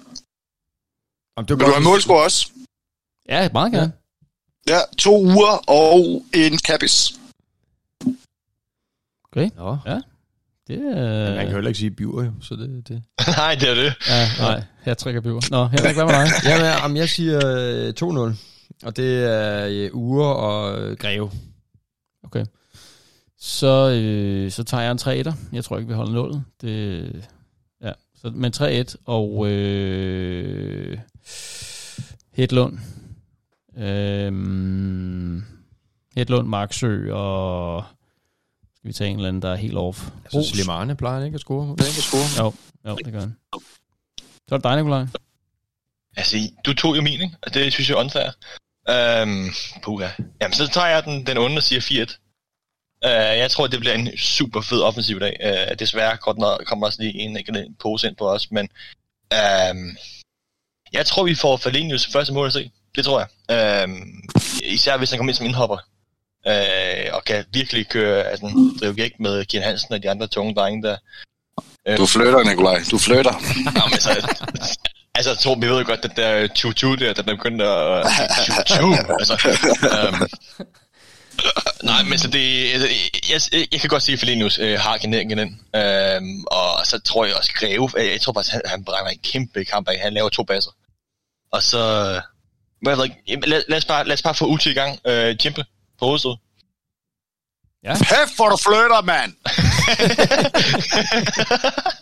Om 1.38 1.46
det 1.46 1.60
du 1.60 1.66
have 1.66 1.82
målscore 1.84 2.24
også? 2.24 2.50
Ja, 3.30 3.50
meget 3.54 3.72
gerne. 3.72 3.92
Ja, 4.70 4.80
to 4.98 5.22
uger 5.22 5.70
og 5.70 6.26
en 6.34 6.58
kabis. 6.58 7.14
Nå, 9.36 9.78
Det 10.68 10.80
man 10.80 10.98
er... 10.98 11.36
kan 11.36 11.48
jo 11.48 11.54
heller 11.54 11.68
ikke 11.68 11.80
sige 11.80 11.92
biver, 11.92 12.24
jo, 12.24 12.32
så 12.42 12.56
det... 12.56 12.88
det. 12.88 13.04
Nej, 13.38 13.56
det 13.56 13.70
er 13.70 13.74
det. 13.76 13.94
Ja, 14.10 14.28
nej, 14.40 14.64
her 14.82 14.94
trækker 14.94 15.22
vi 15.22 15.30
Nå, 15.30 15.68
Henrik, 15.68 15.96
hvad 15.96 16.06
med 16.06 16.14
dig? 16.14 16.28
Jamen, 16.50 16.66
jamen, 16.66 16.98
jeg 16.98 17.10
siger 17.10 17.48
øh, 17.48 17.94
2-0, 18.32 18.36
og 18.84 18.96
det 18.96 19.24
er 19.24 19.68
øh, 19.68 19.90
Ure 19.94 20.36
og 20.36 20.82
øh, 20.82 20.98
Greve. 20.98 21.32
Okay. 22.24 22.46
Så, 23.38 23.92
øh, 23.92 24.52
så 24.52 24.64
tager 24.64 24.84
jeg 24.84 24.92
en 24.92 24.98
3 24.98 25.24
Jeg 25.54 25.64
tror 25.64 25.78
ikke, 25.78 25.88
vi 25.88 25.94
holder 25.94 26.14
nullet. 26.14 26.44
Det, 26.62 27.26
ja, 27.82 27.92
så, 28.22 28.30
men 28.30 28.54
3-1 28.56 28.96
og 29.06 29.48
øh, 29.48 30.98
Hedlund. 32.32 32.80
Øhm, 33.78 35.44
Hedlund, 36.16 36.48
Marksø 36.48 37.14
og 37.14 37.84
skal 38.76 38.88
vi 38.88 38.94
tage 38.94 39.10
en 39.10 39.16
eller 39.16 39.28
anden, 39.28 39.42
der 39.42 39.50
er 39.50 39.56
helt 39.56 39.78
off. 39.78 40.10
Altså, 40.24 40.54
Slimane 40.54 40.96
plejer 40.96 41.18
han 41.18 41.26
ikke 41.26 41.36
at 41.36 41.42
score. 41.42 41.68
Den 41.68 41.78
kan 41.78 41.86
score. 41.86 42.44
Jo, 42.46 42.54
jo, 42.88 42.96
det 42.96 43.14
gør 43.14 43.20
han. 43.20 43.36
Så 44.48 44.56
er 44.56 44.58
det 44.58 44.64
dig, 44.64 44.76
Nikolaj. 44.76 45.06
Altså, 46.18 46.38
du 46.66 46.74
tog 46.74 46.98
jo 46.98 47.02
min, 47.02 47.22
ikke? 47.22 47.36
Og 47.42 47.54
det 47.54 47.74
synes 47.74 47.90
jeg 47.90 47.96
er 47.96 48.00
unfair. 48.00 48.30
Øhm, 48.90 49.50
puha. 49.84 50.10
Jamen, 50.42 50.54
så 50.54 50.68
tager 50.68 50.88
jeg 50.88 51.04
den, 51.04 51.26
den 51.28 51.38
onde 51.38 51.58
og 51.58 51.64
siger 51.64 51.82
4-1. 51.82 52.22
Uh, 53.06 53.12
jeg 53.12 53.52
tror, 53.52 53.68
det 53.68 53.80
bliver 53.80 53.96
en 53.96 54.18
super 54.18 54.62
fed 54.62 54.82
offensiv 54.82 55.20
dag. 55.20 55.38
Uh, 55.46 55.76
desværre 55.80 56.18
godt 56.18 56.38
nok 56.38 56.64
kommer 56.66 56.86
også 56.86 57.02
lige 57.02 57.14
en 57.14 57.38
enkelt 57.38 57.80
pose 57.80 58.08
ind 58.08 58.16
på 58.16 58.30
os, 58.30 58.52
men 58.52 58.70
um, 59.72 59.98
jeg 60.94 61.06
tror, 61.06 61.24
vi 61.24 61.36
får 61.36 61.58
Falenius 61.58 62.08
første 62.08 62.34
mål 62.34 62.48
at 62.48 62.54
se. 62.54 62.72
Det 62.96 63.06
tror 63.06 63.20
jeg. 63.20 63.84
Um, 63.84 64.24
især 64.64 64.98
hvis 64.98 65.10
han 65.10 65.20
kommer 65.20 65.30
ind 65.32 65.38
som 65.38 65.46
indhopper. 65.46 65.78
Uh, 66.48 67.16
og 67.16 67.24
kan 67.24 67.46
virkelig 67.54 67.88
køre, 67.88 68.24
altså, 68.24 68.74
drive 68.80 68.94
gæk 68.94 69.20
med 69.20 69.46
Kian 69.46 69.64
Hansen 69.64 69.94
og 69.94 70.04
de 70.04 70.10
andre 70.10 70.28
tunge 70.28 70.56
drenge 70.56 70.84
der. 70.84 70.98
Du 71.98 72.06
flytter, 72.06 72.44
Nikolaj. 72.44 72.80
Du 72.92 72.98
flytter. 72.98 73.34
Nå, 73.76 73.82
men 73.90 74.00
så, 74.00 74.12
altså, 75.16 75.32
jeg 75.32 75.38
tror, 75.38 75.56
vi 75.56 75.68
ved 75.70 75.78
jo 75.80 75.86
godt, 75.86 76.06
at 76.06 76.18
der 76.18 76.48
chuchu 76.56 76.96
der, 76.96 77.14
den 77.14 77.30
er 77.30 77.36
begyndt 77.36 77.62
at... 77.62 78.08
Chuchu, 78.46 78.94
altså... 79.20 79.58
Um, 80.10 80.28
nej, 81.84 82.04
men 82.04 82.18
så 82.18 82.28
det... 82.28 82.74
Altså, 82.74 82.88
jeg, 83.32 83.42
jeg, 83.54 83.68
jeg 83.72 83.80
kan 83.80 83.90
godt 83.90 84.04
sige, 84.04 84.14
at 84.14 84.20
Felinius 84.20 84.60
øh, 84.60 84.80
har 84.80 84.98
generingen 84.98 85.38
den. 85.38 85.50
Um, 85.50 86.46
og 86.52 86.86
så 86.86 87.00
tror 87.00 87.26
jeg 87.26 87.36
også, 87.36 87.52
Greve... 87.56 87.90
Jeg, 87.98 88.12
jeg 88.12 88.22
tror 88.22 88.34
faktisk, 88.34 88.54
han, 88.54 88.62
han 88.66 88.84
brænder 88.84 89.12
en 89.12 89.20
kæmpe 89.24 89.66
kamp 89.66 89.90
af. 89.90 90.00
Han 90.00 90.14
laver 90.14 90.30
to 90.30 90.44
baser. 90.44 90.72
Og 91.52 91.64
så... 91.64 91.82
Men 92.82 92.90
jeg 92.90 92.98
ved 92.98 93.04
ikke, 93.04 93.24
jamen, 93.28 93.50
lad, 93.50 93.64
lad, 93.68 93.78
os 93.78 93.86
bare, 93.86 94.06
lad 94.06 94.14
os 94.14 94.22
bare 94.22 94.36
få 94.36 94.46
Uchi 94.46 94.72
i 94.72 94.74
gang. 94.74 95.00
Øh, 95.08 95.36
Jimpe 95.46 95.66
på 96.00 96.06
hovedsted. 96.06 96.36
Hæft, 97.88 98.36
hvor 98.36 98.50
du 98.50 98.58
flytter, 98.58 99.02
mand! 99.02 99.34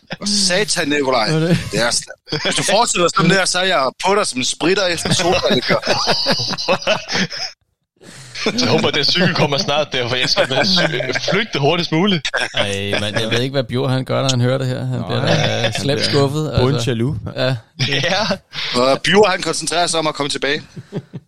Hvor 0.18 0.28
Satan, 0.48 0.88
Nikolaj. 0.88 1.30
Er 1.30 1.40
det? 1.40 1.58
Det 1.72 1.82
er, 1.82 1.90
sl- 1.90 2.38
hvis 2.44 2.56
du 2.56 2.64
fortsætter 2.64 3.08
sådan 3.16 3.32
der, 3.32 3.46
så 3.46 3.60
er 3.60 3.64
jeg 3.64 3.90
på 4.06 4.16
dig 4.16 4.28
som 4.28 4.40
en 4.40 4.46
spritter 4.46 4.86
efter. 4.86 5.14
Så 5.14 5.24
jeg 8.60 8.68
håber, 8.70 8.88
at 8.88 8.94
den 8.96 9.04
cykel 9.06 9.36
kommer 9.36 9.58
snart 9.58 9.94
der, 9.94 10.10
for 10.10 10.16
jeg 10.16 10.30
skal 10.30 10.48
flygte 11.32 11.60
hurtigst 11.60 11.92
muligt. 11.92 12.28
Ej, 12.54 12.94
men 13.00 13.20
jeg 13.22 13.32
ved 13.32 13.42
ikke, 13.42 13.52
hvad 13.54 13.64
Bjørn 13.64 13.90
han 13.90 14.06
gør, 14.06 14.22
når 14.22 14.30
han 14.30 14.42
hører 14.42 14.58
det 14.58 14.68
her. 14.68 14.86
Han 14.86 15.04
bliver 15.08 15.26
da 15.26 15.72
slemt 15.82 16.06
skuffet. 16.06 16.54
Bund 16.60 16.78
jaloux. 16.88 17.18
ja, 17.36 17.56
Ja, 17.88 18.28
Og 18.76 19.02
Bjur, 19.02 19.28
han 19.28 19.42
koncentrerer 19.42 19.88
sig 19.88 20.00
om 20.00 20.08
at 20.08 20.14
komme 20.16 20.30
tilbage. 20.30 20.62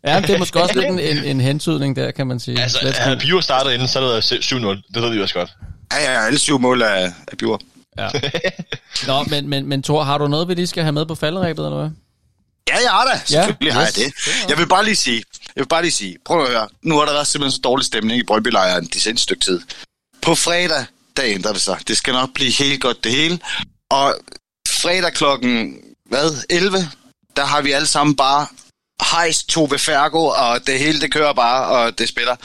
ja, 0.07 0.19
det 0.21 0.29
er 0.29 0.37
måske 0.37 0.61
også 0.61 0.73
lidt 0.75 0.85
en, 0.85 0.99
en, 0.99 1.23
en 1.23 1.41
hentydning 1.41 1.95
der, 1.95 2.11
kan 2.11 2.27
man 2.27 2.39
sige. 2.39 2.61
altså, 2.61 2.77
Slet 2.79 2.97
havde. 2.97 3.17
Pio 3.17 3.41
startet 3.41 3.73
inden, 3.73 3.87
så 3.87 3.99
er 3.99 4.15
det 4.15 4.21
7-0. 4.23 4.55
Det 4.93 5.01
ved 5.03 5.09
vi 5.09 5.21
også 5.21 5.33
godt. 5.33 5.49
Ja, 5.93 6.13
ja, 6.13 6.25
alle 6.25 6.39
syv 6.39 6.59
mål 6.59 6.81
af, 6.81 7.05
af 7.27 7.37
Bjur. 7.39 7.61
Ja. 7.97 8.09
Nå, 9.07 9.23
men, 9.23 9.49
men, 9.49 9.67
men 9.67 9.83
Thor, 9.83 10.03
har 10.03 10.17
du 10.17 10.27
noget, 10.27 10.47
vi 10.47 10.53
lige 10.53 10.67
skal 10.67 10.83
have 10.83 10.93
med 10.93 11.05
på 11.05 11.15
falderæbet, 11.15 11.65
eller 11.65 11.77
hvad? 11.77 11.89
Ja, 12.69 12.77
jeg 12.81 12.91
har 12.91 13.05
da. 13.05 13.21
Selvfølgelig 13.25 13.73
har 13.73 13.81
jeg 13.81 13.93
yes. 13.99 14.13
det. 14.25 14.49
Jeg 14.49 14.57
vil 14.57 14.67
bare 14.67 14.85
lige 14.85 14.95
sige, 14.95 15.23
jeg 15.55 15.61
vil 15.61 15.67
bare 15.67 15.81
lige 15.81 15.91
sige, 15.91 16.17
prøv 16.25 16.41
at 16.41 16.49
høre, 16.49 16.67
nu 16.81 16.97
har 16.97 17.05
der 17.05 17.13
været 17.13 17.27
simpelthen 17.27 17.55
så 17.55 17.61
dårlig 17.63 17.85
stemning 17.85 18.19
i 18.19 18.23
Brøndby-lejren 18.23 18.85
de 18.85 18.99
seneste 18.99 19.23
stykke 19.23 19.45
tid. 19.45 19.61
På 20.21 20.35
fredag, 20.35 20.85
der 21.17 21.23
ændrer 21.25 21.53
det 21.53 21.61
sig. 21.61 21.79
Det 21.87 21.97
skal 21.97 22.13
nok 22.13 22.33
blive 22.33 22.51
helt 22.51 22.81
godt 22.81 23.03
det 23.03 23.11
hele. 23.11 23.39
Og 23.89 24.15
fredag 24.67 25.13
klokken, 25.13 25.77
hvad, 26.09 26.43
11, 26.49 26.77
der 27.35 27.45
har 27.45 27.61
vi 27.61 27.71
alle 27.71 27.87
sammen 27.87 28.15
bare 28.15 28.47
hejst 29.11 29.49
to 29.49 29.67
ved 29.69 29.79
Fergo, 29.79 30.25
og 30.25 30.67
det 30.67 30.79
hele 30.79 31.01
det 31.01 31.11
kører 31.11 31.33
bare, 31.33 31.67
og 31.67 31.99
det 31.99 32.09
spiller. 32.09 32.35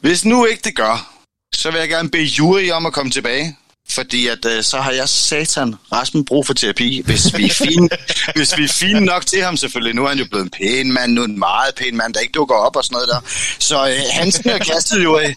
Hvis 0.00 0.24
nu 0.24 0.44
ikke 0.44 0.62
det 0.62 0.76
gør, 0.76 1.12
så 1.54 1.70
vil 1.70 1.78
jeg 1.78 1.88
gerne 1.88 2.10
bede 2.10 2.24
Juri 2.24 2.70
om 2.70 2.86
at 2.86 2.92
komme 2.92 3.12
tilbage. 3.12 3.56
Fordi 3.90 4.26
at, 4.26 4.44
øh, 4.56 4.62
så 4.62 4.76
har 4.80 4.90
jeg 4.90 5.08
satan 5.08 5.74
Rasmus 5.92 6.24
brug 6.26 6.46
for 6.46 6.54
terapi, 6.54 7.02
hvis 7.04 7.36
vi 7.36 7.44
er 7.44 7.50
fine, 7.50 7.88
hvis 8.36 8.58
vi 8.58 8.64
er 8.64 8.68
fine 8.68 9.00
nok 9.00 9.26
til 9.26 9.42
ham 9.42 9.56
selvfølgelig. 9.56 9.94
Nu 9.94 10.04
er 10.04 10.08
han 10.08 10.18
jo 10.18 10.24
blevet 10.30 10.44
en 10.44 10.50
pæn 10.50 10.92
mand, 10.92 11.12
nu 11.12 11.20
er 11.20 11.24
en 11.24 11.38
meget 11.38 11.74
pæn 11.76 11.96
mand, 11.96 12.14
der 12.14 12.20
ikke 12.20 12.32
dukker 12.32 12.54
op 12.54 12.76
og 12.76 12.84
sådan 12.84 12.94
noget 12.94 13.08
der. 13.08 13.20
Så 13.58 13.88
øh, 13.88 13.94
Hansen 14.12 14.50
er 14.50 14.58
kastet 14.58 15.04
jo 15.04 15.16
af. 15.16 15.34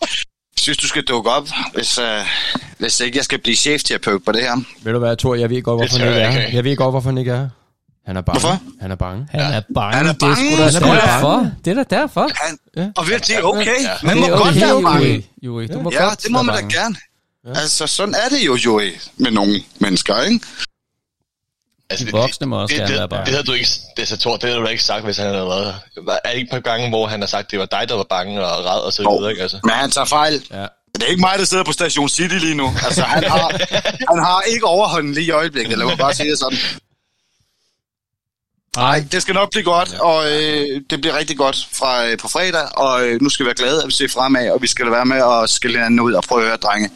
Synes, 0.57 0.77
du 0.77 0.87
skal 0.87 1.03
dukke 1.03 1.29
op, 1.29 1.47
hvis, 1.73 1.97
øh, 1.97 2.05
hvis 2.77 2.99
ikke 2.99 3.17
jeg 3.17 3.25
skal 3.25 3.39
blive 3.39 3.55
chefterapeut 3.55 4.21
på 4.25 4.31
det 4.31 4.41
her. 4.41 4.61
Ved 4.83 4.93
du 4.93 4.99
hvad, 4.99 5.17
Thor, 5.17 5.35
jeg 5.35 5.49
ved 5.49 5.61
godt, 5.63 5.79
hvorfor 5.79 5.97
Det 5.97 6.05
han 6.05 6.07
ikke 6.07 6.19
er 6.21 6.23
jeg 6.25 6.33
her. 6.33 6.41
ikke. 6.45 6.55
Jeg 6.55 6.63
ved 6.63 6.75
godt, 6.75 6.93
hvorfor 6.93 7.09
han 7.09 7.17
ikke 7.17 7.31
er 7.31 7.35
her. 7.37 7.49
Han 8.07 8.17
er 8.17 8.21
bange. 8.21 8.39
Hvorfor? 8.39 8.61
Han 8.81 8.91
er 8.91 8.95
bange. 8.95 9.27
Han 9.31 9.39
er 9.53 9.61
bange. 9.75 9.97
Han 9.97 10.07
er 10.07 10.13
Det 10.13 10.21
er 10.23 10.27
bange, 10.27 10.73
sgu 10.73 10.85
da 10.87 10.95
da. 10.95 11.01
derfor. 11.05 11.51
Det 11.65 11.77
er 11.77 11.83
da 11.83 11.95
derfor. 11.95 12.29
Han, 12.45 12.57
Ja. 12.77 12.87
Og 12.97 13.09
ved, 13.09 13.19
det 13.19 13.35
er 13.35 13.41
okay. 13.41 13.81
Ja. 13.83 13.89
Man 14.03 14.19
må 14.19 14.25
er 14.25 14.37
godt 14.37 14.55
være 14.55 14.81
bange. 14.83 15.07
Juri. 15.07 15.25
Juri, 15.43 15.67
du 15.67 15.79
må 15.81 15.91
Ja, 15.93 16.03
godt 16.03 16.23
det 16.23 16.31
må 16.31 16.41
man 16.41 16.55
da 16.55 16.61
bange. 16.61 16.95
Gerne. 17.45 17.59
Altså, 17.59 17.87
sådan 17.87 18.15
er 18.15 18.29
det 18.29 18.45
jo, 18.45 18.55
Joey, 18.55 18.97
med 19.17 19.31
nogle 19.31 19.63
mennesker, 19.79 20.21
ikke? 20.21 20.45
Altså, 21.89 22.05
De 22.05 22.11
voksne 22.11 22.47
må 22.47 22.61
også 22.61 22.73
det, 22.73 22.79
gerne 22.79 22.91
det, 22.91 22.99
være 22.99 23.09
bange. 23.09 23.25
Det 23.25 23.33
havde 23.33 23.43
du 23.47 23.53
ikke, 23.53 23.67
det, 23.97 24.07
så 24.07 24.17
tror, 24.17 24.37
det 24.37 24.49
havde 24.49 24.61
du 24.61 24.67
ikke 24.67 24.83
sagt, 24.83 25.03
hvis 25.03 25.17
han 25.17 25.27
havde 25.27 25.45
været. 25.45 25.75
Er 26.07 26.29
det 26.29 26.35
ikke 26.35 26.43
et 26.45 26.49
par 26.51 26.59
gange, 26.59 26.89
hvor 26.89 27.07
han 27.07 27.19
har 27.19 27.27
sagt, 27.27 27.45
at 27.45 27.51
det 27.51 27.59
var 27.59 27.65
dig, 27.65 27.89
der 27.89 27.95
var 27.95 28.03
bange 28.09 28.41
og 28.45 28.65
ræd 28.65 28.79
og 28.79 28.93
så 28.93 29.03
Jo. 29.03 29.15
videre, 29.15 29.31
ikke? 29.31 29.41
Altså. 29.41 29.59
Men 29.63 29.71
han 29.73 29.91
tager 29.91 30.05
fejl. 30.05 30.43
Ja. 30.51 30.65
Det 30.95 31.03
er 31.03 31.07
ikke 31.07 31.21
mig, 31.21 31.39
der 31.39 31.45
sidder 31.45 31.63
på 31.63 31.71
Station 31.71 32.09
City 32.09 32.35
lige 32.35 32.55
nu. 32.55 32.73
Altså, 32.85 33.01
han 33.03 33.23
har, 33.23 33.47
han 34.13 34.23
har 34.23 34.41
ikke 34.41 34.65
overhånden 34.65 35.13
lige 35.13 35.25
i 35.25 35.31
øjeblikket, 35.31 35.77
lad 35.77 35.85
mig 35.85 35.97
bare 35.97 36.13
sige 36.13 36.31
det 36.31 36.39
sådan. 36.39 36.57
Nej, 38.75 39.05
det 39.11 39.21
skal 39.21 39.33
nok 39.35 39.51
blive 39.51 39.63
godt, 39.63 39.93
og 39.93 40.31
øh, 40.31 40.81
det 40.89 41.01
bliver 41.01 41.17
rigtig 41.17 41.37
godt 41.37 41.67
fra 41.73 42.05
øh, 42.07 42.17
på 42.17 42.27
fredag, 42.27 42.77
og 42.77 43.07
øh, 43.07 43.21
nu 43.21 43.29
skal 43.29 43.43
vi 43.43 43.47
være 43.47 43.55
glade, 43.55 43.81
at 43.81 43.87
vi 43.87 43.91
ser 43.93 44.07
fremad, 44.07 44.49
og 44.49 44.61
vi 44.61 44.67
skal 44.67 44.91
være 44.91 45.05
med 45.05 45.17
at 45.43 45.49
skille 45.49 45.77
hinanden 45.77 45.99
ud 45.99 46.13
og 46.13 46.23
prøve 46.23 46.41
at 46.41 46.47
høre, 46.47 46.57
drenge. 46.57 46.89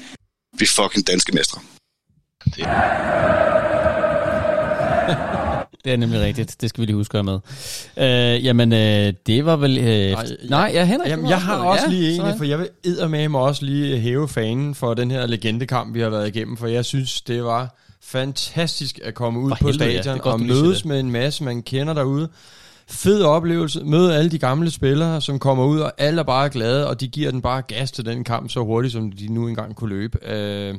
Vi 0.60 0.66
fucking 0.66 1.08
danske 1.08 1.32
mestre. 1.36 1.62
Det, 2.46 2.56
Det 5.86 5.94
er 5.94 5.98
nemlig 5.98 6.22
rigtigt. 6.22 6.62
Det 6.62 6.70
skal 6.70 6.82
vi 6.82 6.86
lige 6.86 6.96
huske 6.96 7.18
at 7.20 7.26
med. 7.26 7.40
Øh, 7.98 8.46
jamen, 8.46 8.74
øh, 8.74 9.14
det 9.28 9.46
var 9.46 9.56
vel... 9.56 9.78
Øh, 9.78 10.12
Nej, 10.12 10.26
nej, 10.50 10.72
ja, 10.74 10.86
Henrik. 10.86 11.10
Jamen, 11.10 11.30
jeg 11.30 11.42
har 11.42 11.58
også 11.58 11.84
ja, 11.86 11.92
lige 11.92 12.30
en, 12.30 12.38
for 12.38 12.44
jeg 12.44 12.60
vil 12.60 12.70
eddermame 12.84 13.40
også 13.40 13.66
lige 13.66 14.00
hæve 14.00 14.30
fanen 14.30 14.76
for 14.76 14.94
den 14.94 15.12
her 15.12 15.26
legendekamp, 15.28 15.94
vi 15.94 16.00
har 16.00 16.10
været 16.10 16.28
igennem, 16.28 16.58
for 16.58 16.68
jeg 16.68 16.86
synes, 16.86 17.22
det 17.22 17.44
var 17.44 17.76
fantastisk 18.04 19.00
at 19.04 19.14
komme 19.14 19.40
ud 19.40 19.50
For 19.50 19.58
på 19.62 19.68
helvede, 19.68 19.92
ja. 19.92 20.02
Stadion 20.02 20.20
godt, 20.20 20.34
og 20.34 20.40
mødes 20.42 20.78
det. 20.78 20.86
med 20.86 21.00
en 21.00 21.12
masse, 21.12 21.44
man 21.44 21.62
kender 21.62 21.94
derude. 21.94 22.30
Fed 22.88 23.24
oplevelse. 23.24 23.84
Møde 23.84 24.16
alle 24.16 24.32
de 24.32 24.40
gamle 24.40 24.72
spillere, 24.72 25.22
som 25.22 25.40
kommer 25.40 25.66
ud, 25.66 25.80
og 25.80 25.94
alle 25.98 26.20
er 26.20 26.24
bare 26.24 26.50
glade, 26.50 26.88
og 26.90 27.00
de 27.00 27.08
giver 27.08 27.32
den 27.32 27.42
bare 27.42 27.62
gas 27.62 27.92
til 27.92 28.06
den 28.06 28.24
kamp 28.24 28.50
så 28.50 28.64
hurtigt, 28.64 28.92
som 28.92 29.12
de 29.12 29.34
nu 29.34 29.48
engang 29.48 29.76
kunne 29.76 29.90
løbe. 29.90 30.20
Øh, 30.32 30.76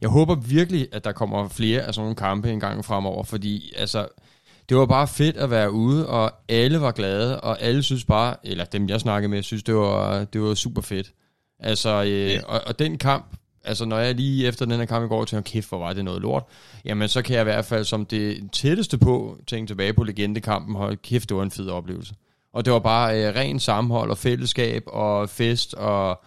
jeg 0.00 0.08
håber 0.08 0.34
virkelig, 0.34 0.88
at 0.92 1.04
der 1.04 1.12
kommer 1.12 1.48
flere 1.48 1.82
af 1.82 1.94
sådan 1.94 2.04
nogle 2.04 2.16
kampe 2.16 2.50
en 2.50 2.60
gang 2.60 2.84
fremover, 2.84 3.24
fordi 3.24 3.72
altså, 3.76 4.06
det 4.68 4.76
var 4.76 4.86
bare 4.86 5.08
fedt 5.08 5.36
at 5.36 5.50
være 5.50 5.72
ude, 5.72 6.08
og 6.08 6.32
alle 6.48 6.80
var 6.80 6.90
glade, 6.90 7.40
og 7.40 7.62
alle 7.62 7.82
synes 7.82 8.04
bare, 8.04 8.36
eller 8.44 8.64
dem 8.64 8.88
jeg 8.88 9.00
snakkede 9.00 9.30
med, 9.30 9.42
synes 9.42 9.62
det 9.62 9.74
var, 9.74 10.24
det 10.24 10.42
var 10.42 10.54
super 10.54 10.82
fedt. 10.82 11.12
Altså, 11.60 12.04
øh, 12.04 12.42
og, 12.46 12.60
og 12.66 12.78
den 12.78 12.98
kamp, 12.98 13.36
altså 13.68 13.84
når 13.84 13.98
jeg 13.98 14.14
lige 14.14 14.46
efter 14.46 14.64
den 14.66 14.78
her 14.78 14.84
kamp 14.84 15.04
i 15.04 15.08
går 15.08 15.24
tænkte, 15.24 15.50
kæft, 15.52 15.68
hvor 15.68 15.78
var 15.78 15.92
det 15.92 16.04
noget 16.04 16.22
lort, 16.22 16.42
jamen 16.84 17.08
så 17.08 17.22
kan 17.22 17.34
jeg 17.34 17.40
i 17.40 17.44
hvert 17.44 17.64
fald 17.64 17.84
som 17.84 18.06
det 18.06 18.40
tætteste 18.52 18.98
på 18.98 19.36
tænke 19.46 19.70
tilbage 19.70 19.92
på 19.92 20.04
legendekampen, 20.04 20.74
hold 20.76 20.96
kæft, 20.96 21.28
det 21.28 21.36
var 21.36 21.42
en 21.42 21.50
fed 21.50 21.68
oplevelse. 21.68 22.14
Og 22.54 22.64
det 22.64 22.72
var 22.72 22.78
bare 22.78 23.22
øh, 23.24 23.34
ren 23.36 23.60
sammenhold 23.60 24.10
og 24.10 24.18
fællesskab 24.18 24.82
og 24.86 25.28
fest, 25.30 25.74
og 25.74 26.20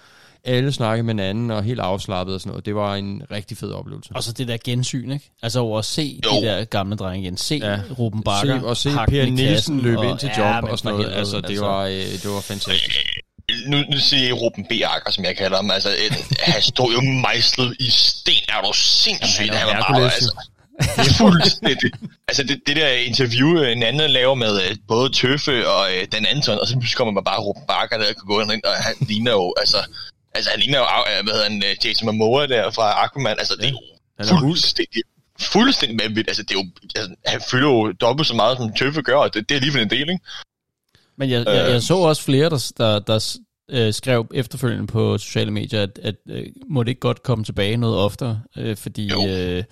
alle 0.43 0.71
snakkede 0.71 1.03
med 1.05 1.13
hinanden 1.13 1.51
og 1.51 1.63
helt 1.63 1.79
afslappet 1.79 2.35
og 2.35 2.41
sådan 2.41 2.49
noget. 2.49 2.65
Det 2.65 2.75
var 2.75 2.95
en 2.95 3.21
rigtig 3.31 3.57
fed 3.57 3.71
oplevelse. 3.71 4.11
Og 4.15 4.23
så 4.23 4.33
det 4.33 4.47
der 4.47 4.57
gensyn, 4.65 5.11
ikke? 5.11 5.31
Altså 5.41 5.59
over 5.59 5.79
at 5.79 5.85
se 5.85 6.19
Jo. 6.25 6.41
de 6.41 6.45
der 6.45 6.63
gamle 6.63 6.95
drenge 6.95 7.23
igen. 7.23 7.37
Se 7.37 7.55
Ja. 7.55 7.71
ja. 7.71 7.79
Ruben 7.99 8.23
Bakker 8.23 8.59
se, 8.59 8.65
og 8.67 8.77
se 8.77 8.89
Per 9.07 9.25
Nielsen 9.25 9.79
løbe 9.79 10.07
ind 10.09 10.17
til 10.19 10.29
ja, 10.37 10.53
jump 10.53 10.63
men 10.63 10.71
og 10.71 10.79
sådan 10.79 10.91
noget. 10.91 11.05
helvede, 11.05 11.19
Altså, 11.19 11.41
det 11.41 11.61
var, 11.61 11.85
øh, 11.85 11.91
det 11.93 12.25
var 12.29 12.41
fantastisk. 12.41 13.05
Nu, 13.67 13.77
nu 13.91 13.97
siger 13.97 14.25
jeg 14.25 14.41
Ruben 14.41 14.65
B. 14.65 14.71
Akker, 14.71 15.11
som 15.11 15.23
jeg 15.25 15.37
kalder 15.37 15.57
ham. 15.57 15.71
Altså, 15.71 15.89
et, 15.89 16.39
han 16.39 16.61
stod 16.61 16.93
jo 16.93 17.01
mejslet 17.01 17.75
i 17.79 17.89
sten. 17.89 18.43
Er 18.49 18.61
du 18.61 18.73
sindssygt? 18.73 19.47
Jamen, 19.47 19.59
han 19.59 19.67
er 19.67 19.73
han 19.73 19.81
var 19.81 19.99
bare, 19.99 20.03
altså, 20.03 20.35
fuldstændig. 21.17 21.91
altså, 22.27 22.43
det, 22.43 22.61
det 22.67 22.75
der 22.75 22.87
interview, 22.89 23.57
øh, 23.59 23.71
en 23.71 23.83
anden 23.83 24.09
laver 24.09 24.35
med 24.35 24.61
øh, 24.61 24.75
både 24.87 25.13
Tøffe 25.13 25.69
og 25.69 25.93
øh, 25.93 26.07
Dan 26.11 26.25
Anton, 26.25 26.59
og 26.59 26.67
så 26.67 26.73
pludselig 26.73 26.97
kommer 26.97 27.13
man 27.13 27.23
bare 27.23 27.39
Ruben 27.39 27.63
Bakker, 27.67 27.97
der 27.97 28.05
kan 28.05 28.27
gå 28.27 28.39
ind, 28.39 28.63
og 28.63 28.73
han 28.73 28.95
ligner 28.99 29.31
jo, 29.31 29.53
altså, 29.59 29.77
altså 30.35 30.49
han 30.51 30.59
ligner 30.59 30.79
jo, 30.79 30.85
øh, 30.85 31.23
hvad 31.23 31.33
hedder 31.33 31.49
han, 31.49 31.63
Jason 31.83 32.05
Momoa 32.05 32.45
der 32.45 32.71
fra 32.71 33.03
Aquaman. 33.03 33.35
Altså, 33.39 33.55
det 33.55 33.65
er 33.65 33.69
jo 33.69 33.79
er 34.17 34.39
fuldstændig, 34.39 35.03
fuldstændig 35.39 35.99
vanvittigt. 35.99 36.29
Altså, 36.29 36.43
det 36.43 36.51
er 36.51 36.59
jo, 36.59 36.65
altså, 36.95 37.15
han 37.25 37.41
fylder 37.51 37.69
jo 37.69 37.91
dobbelt 37.91 38.27
så 38.27 38.35
meget, 38.35 38.57
som 38.57 38.73
Tøffe 38.73 39.01
gør, 39.01 39.15
og 39.15 39.33
det, 39.33 39.49
det 39.49 39.55
er 39.55 39.59
alligevel 39.59 39.81
en 39.81 39.89
del, 39.89 40.09
ikke? 40.09 40.19
Men 41.17 41.29
jeg, 41.29 41.45
jeg, 41.45 41.71
jeg 41.71 41.81
så 41.81 41.97
også 41.97 42.23
flere, 42.23 42.49
der, 42.49 42.71
der, 42.77 42.99
der 42.99 43.37
øh, 43.71 43.93
skrev 43.93 44.27
efterfølgende 44.33 44.87
på 44.87 45.17
sociale 45.17 45.51
medier, 45.51 45.83
at, 45.83 45.99
at 46.03 46.15
øh, 46.29 46.45
må 46.69 46.83
det 46.83 46.89
ikke 46.89 46.99
godt 46.99 47.23
komme 47.23 47.43
tilbage 47.43 47.77
noget 47.77 47.97
oftere, 47.97 48.41
øh, 48.57 48.77
fordi... 48.77 49.07
Jo. 49.07 49.27
Øh, 49.27 49.63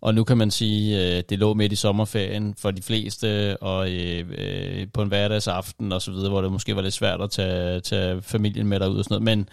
og 0.00 0.14
nu 0.14 0.24
kan 0.24 0.38
man 0.38 0.50
sige, 0.50 1.16
øh, 1.16 1.22
det 1.28 1.38
lå 1.38 1.54
midt 1.54 1.72
i 1.72 1.76
sommerferien 1.76 2.54
for 2.58 2.70
de 2.70 2.82
fleste, 2.82 3.56
og 3.56 3.90
øh, 3.90 4.24
øh, 4.38 4.86
på 4.94 5.02
en 5.02 5.08
hverdagsaften 5.08 5.92
og 5.92 6.02
så 6.02 6.10
videre, 6.10 6.28
hvor 6.28 6.40
det 6.40 6.52
måske 6.52 6.76
var 6.76 6.82
lidt 6.82 6.94
svært 6.94 7.20
at 7.20 7.30
tage, 7.30 7.80
tage 7.80 8.22
familien 8.22 8.66
med 8.66 8.80
derud 8.80 8.98
og 8.98 9.04
sådan 9.04 9.22
noget. 9.22 9.38
Men 9.38 9.48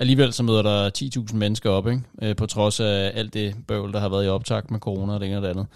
alligevel 0.00 0.32
så 0.32 0.42
møder 0.42 0.62
der 0.62 0.90
10.000 1.30 1.36
mennesker 1.36 1.70
op, 1.70 1.88
ikke? 1.88 2.02
Øh, 2.22 2.36
på 2.36 2.46
trods 2.46 2.80
af 2.80 3.12
alt 3.14 3.34
det 3.34 3.54
bøvl, 3.68 3.92
der 3.92 4.00
har 4.00 4.08
været 4.08 4.24
i 4.24 4.28
optakt 4.28 4.70
med 4.70 4.80
corona 4.80 5.12
og 5.12 5.20
det 5.20 5.28
ene 5.28 5.36
og 5.36 5.42
det 5.42 5.48
andet. 5.48 5.66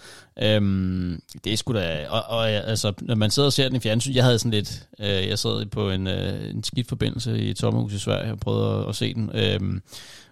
Øhm, 0.41 1.21
det 1.43 1.53
er 1.53 1.57
sgu 1.57 1.73
da... 1.73 2.05
Og, 2.09 2.23
og 2.27 2.49
ja, 2.49 2.59
altså, 2.59 2.93
når 3.01 3.15
man 3.15 3.31
sidder 3.31 3.45
og 3.45 3.53
ser 3.53 3.67
den 3.67 3.75
i 3.75 3.79
fjernsyn, 3.79 4.13
jeg 4.13 4.23
havde 4.23 4.39
sådan 4.39 4.51
lidt... 4.51 4.87
Øh, 4.99 5.27
jeg 5.27 5.39
sad 5.39 5.65
på 5.65 5.89
en, 5.89 6.07
øh, 6.07 6.49
en 6.49 6.63
skidt 6.63 6.87
forbindelse 6.87 7.39
i 7.39 7.49
et 7.49 7.59
sommerhus 7.59 7.93
i 7.93 7.99
Sverige 7.99 8.31
og 8.31 8.39
prøvede 8.39 8.81
at, 8.83 8.89
at 8.89 8.95
se 8.95 9.13
den. 9.13 9.31
Øhm, 9.33 9.81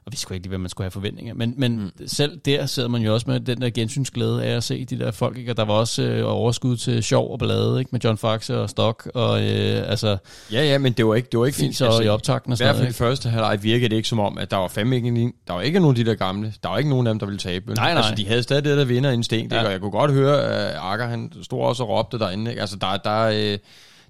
og 0.05 0.11
vi 0.11 0.17
skulle 0.17 0.35
ikke 0.35 0.43
lige, 0.43 0.49
hvad 0.49 0.57
man 0.57 0.69
skulle 0.69 0.85
have 0.85 0.91
forventninger. 0.91 1.33
Men, 1.33 1.53
men 1.57 1.79
mm. 1.79 2.07
selv 2.07 2.37
der 2.37 2.65
sidder 2.65 2.89
man 2.89 3.01
jo 3.01 3.13
også 3.13 3.29
med 3.29 3.39
den 3.39 3.61
der 3.61 3.69
gensynsglæde 3.69 4.43
af 4.43 4.55
at 4.55 4.63
se 4.63 4.85
de 4.85 4.99
der 4.99 5.11
folk. 5.11 5.37
Ikke? 5.37 5.51
Og 5.51 5.57
der 5.57 5.65
var 5.65 5.73
også 5.73 6.03
øh, 6.03 6.23
overskud 6.25 6.77
til 6.77 7.03
sjov 7.03 7.31
og 7.31 7.39
ballade 7.39 7.79
ikke? 7.79 7.89
med 7.91 7.99
John 7.99 8.17
Faxe 8.17 8.59
og 8.59 8.69
Stock. 8.69 9.09
Og 9.13 9.43
øh, 9.43 9.89
altså, 9.89 10.17
Ja, 10.51 10.63
ja, 10.63 10.77
men 10.77 10.93
det 10.93 11.07
var 11.07 11.15
ikke, 11.15 11.29
det 11.31 11.39
var 11.39 11.45
ikke 11.45 11.57
fint 11.57 11.75
så 11.75 11.85
altså, 11.85 12.01
i 12.01 12.07
optakten 12.07 12.51
og 12.51 12.55
I 12.55 12.57
sådan 12.57 12.73
hvert 12.75 12.81
fald 12.83 12.89
i 12.89 12.97
første 12.97 13.29
halvleg 13.29 13.63
virkede 13.63 13.89
det 13.89 13.95
ikke 13.95 14.09
som 14.09 14.19
om, 14.19 14.37
at 14.37 14.51
der 14.51 14.57
var 14.57 14.67
fandme 14.67 14.95
ikke, 14.95 15.33
der 15.47 15.53
var 15.53 15.61
ikke 15.61 15.79
nogen 15.79 15.97
af 15.97 16.05
de 16.05 16.11
der 16.11 16.15
gamle. 16.15 16.53
Der 16.63 16.69
var 16.69 16.77
ikke 16.77 16.89
nogen 16.89 17.07
af 17.07 17.11
dem, 17.11 17.19
der 17.19 17.25
ville 17.25 17.39
tabe. 17.39 17.73
Nej, 17.73 17.93
nej. 17.93 17.97
Altså, 17.97 18.15
de 18.15 18.27
havde 18.27 18.43
stadig 18.43 18.63
det 18.63 18.77
der 18.77 18.85
vinder 18.85 19.11
instinkt, 19.11 19.53
Ja. 19.53 19.65
og 19.65 19.71
jeg 19.71 19.79
kunne 19.79 19.91
godt 19.91 20.11
høre, 20.11 20.43
at 20.43 20.75
Akker, 20.81 21.05
han 21.07 21.31
stod 21.41 21.61
også 21.61 21.83
og 21.83 21.89
råbte 21.89 22.19
derinde. 22.19 22.51
Ikke? 22.51 22.61
Altså, 22.61 22.75
der, 22.75 22.97
der, 22.97 23.21
øh, 23.53 23.57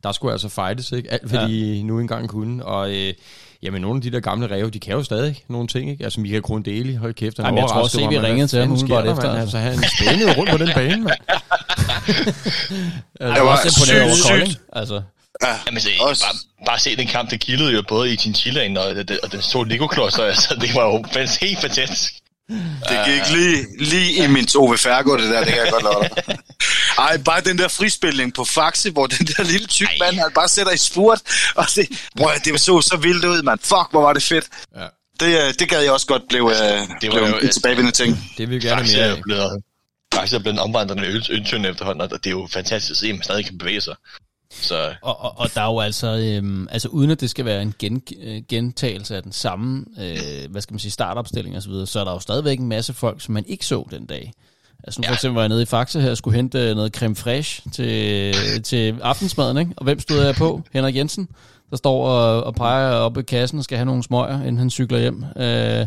der 0.04 0.12
skulle 0.12 0.32
altså 0.32 0.50
fightes, 0.50 0.92
ikke? 0.92 1.14
Alt, 1.14 1.30
hvad 1.30 1.40
ja. 1.40 1.48
de 1.48 1.84
nu 1.84 2.00
engang 2.00 2.30
kunne. 2.30 2.66
Og 2.66 2.92
øh, 2.96 3.14
jamen, 3.64 3.82
nogle 3.82 3.98
af 3.98 4.02
de 4.02 4.12
der 4.12 4.20
gamle 4.20 4.48
ræve, 4.52 4.70
de 4.70 4.80
kan 4.80 4.94
jo 4.94 5.04
stadig 5.04 5.44
nogle 5.50 5.68
ting, 5.68 5.92
ikke? 5.92 6.04
Altså, 6.04 6.20
Michael 6.20 6.42
Grundeli, 6.42 6.96
hold 6.96 7.14
kæft, 7.14 7.38
han 7.38 7.46
Jamen, 7.46 7.58
jeg 7.62 7.70
tror 7.70 7.82
også, 7.82 8.10
vi 8.10 8.20
ringede 8.20 8.48
til 8.48 8.60
ham 8.60 8.72
umiddelbart 8.72 9.04
sker 9.04 9.12
der, 9.12 9.14
efter, 9.16 9.28
mand? 9.32 9.42
Altså, 9.42 9.58
han 9.58 9.84
spændede 9.98 10.34
rundt 10.38 10.52
på 10.52 10.58
den 10.58 10.70
bane, 10.76 10.98
mand. 11.04 11.20
Jeg 13.20 13.30
Det 13.30 13.30
var 13.30 13.40
var 13.44 13.52
også 13.52 13.68
imponeret 13.68 14.04
over 14.04 14.14
sygt, 14.16 14.28
Kolding. 14.30 14.50
sygt. 14.52 14.62
Altså, 14.74 15.02
Jamen, 15.68 15.82
se, 15.82 15.90
Også- 16.02 16.24
bare, 16.26 16.66
bare 16.66 16.80
se 16.80 16.96
den 16.96 17.08
kamp, 17.08 17.30
det 17.32 17.40
kildede 17.40 17.72
jo 17.74 17.84
både 17.88 18.14
i 18.14 18.16
Chinchillaen 18.16 18.78
og, 18.78 18.84
og, 18.86 19.06
og 19.24 19.32
den 19.32 19.42
store 19.42 19.68
Lego-klodser, 19.68 20.24
altså 20.34 20.56
det 20.62 20.76
var 20.76 20.84
jo 20.86 21.06
fandens 21.12 21.36
helt 21.36 21.60
fantastisk. 21.62 22.14
Det 22.90 22.98
gik 23.06 23.36
lige, 23.36 23.66
lige 23.80 24.24
i 24.24 24.28
min 24.28 24.46
Tove 24.46 24.78
Fergo, 24.78 25.18
det 25.18 25.24
der, 25.24 25.40
det 25.40 25.48
kan 25.48 25.58
jeg 25.64 25.72
godt 25.72 25.84
love 25.84 26.04
dig. 26.04 26.10
Ej, 26.98 27.18
bare 27.18 27.42
den 27.42 27.58
der 27.58 27.68
frispilling 27.68 28.34
på 28.34 28.44
Faxe, 28.44 28.92
hvor 28.92 29.08
den 29.08 29.28
der 29.28 29.44
lille 29.44 29.68
tyk 29.68 29.88
Ej. 29.88 29.98
mand, 30.00 30.16
han 30.20 30.32
bare 30.36 30.48
sætter 30.48 30.74
i 30.74 30.78
spurt, 30.78 31.22
og 31.56 31.66
det, 31.76 31.88
bror, 32.18 32.32
det 32.46 32.62
så 32.62 32.82
så 32.82 32.98
vildt 32.98 33.26
ud, 33.26 33.42
mand. 33.44 33.60
Fuck, 33.60 33.88
hvor 33.92 34.02
var 34.02 34.14
det 34.14 34.24
fedt. 34.24 34.46
Ja. 34.76 34.88
Det, 35.20 35.48
øh, 35.48 35.54
det 35.60 35.70
gad 35.70 35.82
jeg 35.82 35.92
også 35.92 36.08
godt 36.08 36.22
blive, 36.30 36.52
øh, 36.52 36.58
Det 36.58 36.78
var 36.78 36.88
blev 37.00 37.14
jo- 37.14 37.38
en 37.38 37.50
tilbagevendende 37.50 37.92
ting. 37.92 38.32
Det 38.38 38.50
vil 38.50 38.62
vi 38.62 38.68
gerne 38.68 38.80
Faxe 38.82 38.98
er 39.00 39.08
mere 39.08 39.18
af. 39.18 39.24
blevet, 39.24 39.64
Faxe 40.14 40.36
er 40.36 40.40
blevet 40.40 40.54
en 40.56 40.60
omvandrende 40.60 41.08
øl, 41.08 41.26
øltønde 41.30 41.70
efterhånden, 41.70 42.02
og 42.02 42.10
det 42.24 42.26
er 42.26 42.32
jo 42.32 42.48
fantastisk 42.52 42.92
at 42.92 42.98
se, 42.98 43.08
at 43.08 43.16
man 43.16 43.24
stadig 43.24 43.46
kan 43.46 43.58
bevæge 43.58 43.82
sig. 43.82 43.96
Så 44.62 44.94
Og, 45.02 45.20
og, 45.22 45.40
og 45.40 45.56
der 45.56 45.62
er 45.62 45.66
jo 45.66 45.80
altså, 45.80 46.08
øhm, 46.08 46.68
altså 46.72 46.88
uden 46.88 47.12
at 47.12 47.22
det 47.22 47.30
skal 47.30 47.46
være 47.46 47.62
en 47.62 47.74
gen, 47.80 48.02
øh, 48.22 48.42
gentagelse 48.50 49.16
af 49.16 49.24
den 49.24 49.32
samme, 49.32 49.86
øh, 50.00 50.52
hvad 50.52 50.62
skal 50.62 50.74
man 50.74 50.80
sige, 50.80 50.92
startopstilling 50.92 51.56
og 51.56 51.64
så 51.64 51.70
videre, 51.70 51.88
så 51.88 52.00
er 52.00 52.04
der 52.04 52.12
jo 52.12 52.20
stadigvæk 52.20 52.60
en 52.60 52.68
masse 52.68 52.94
folk, 52.94 53.22
som 53.22 53.34
man 53.34 53.46
ikke 53.48 53.66
så 53.66 53.88
den 53.92 54.06
dag. 54.06 54.34
Altså 54.84 55.02
nu 55.02 55.06
for 55.06 55.12
Ja. 55.12 55.14
eksempel 55.14 55.36
var 55.36 55.42
jeg 55.42 55.50
nede 55.50 55.62
i 55.62 55.66
Faxe 55.66 56.02
her 56.02 56.12
og 56.12 56.18
skulle 56.18 56.36
hente 56.36 56.60
øh, 56.70 56.76
noget 56.76 56.96
creme 56.96 57.16
fraiche 57.16 57.72
til, 57.72 58.34
til 58.64 58.96
aftensmaden, 59.02 59.58
ikke? 59.58 59.72
Og 59.78 59.84
hvem 59.84 60.00
stod 60.00 60.26
jeg 60.26 60.36
på? 60.36 60.62
Henrik 60.74 60.96
Jensen, 60.96 61.28
der 61.70 61.78
står 61.78 62.08
og, 62.08 62.44
og 62.44 62.56
peger 62.56 62.92
op 62.92 63.18
i 63.18 63.22
kassen 63.22 63.58
og 63.60 63.64
skal 63.64 63.78
have 63.78 63.86
nogle 63.86 64.04
smøger, 64.04 64.40
inden 64.42 64.58
han 64.58 64.70
cykler 64.70 65.00
hjem. 65.00 65.24
Øh, 65.38 65.86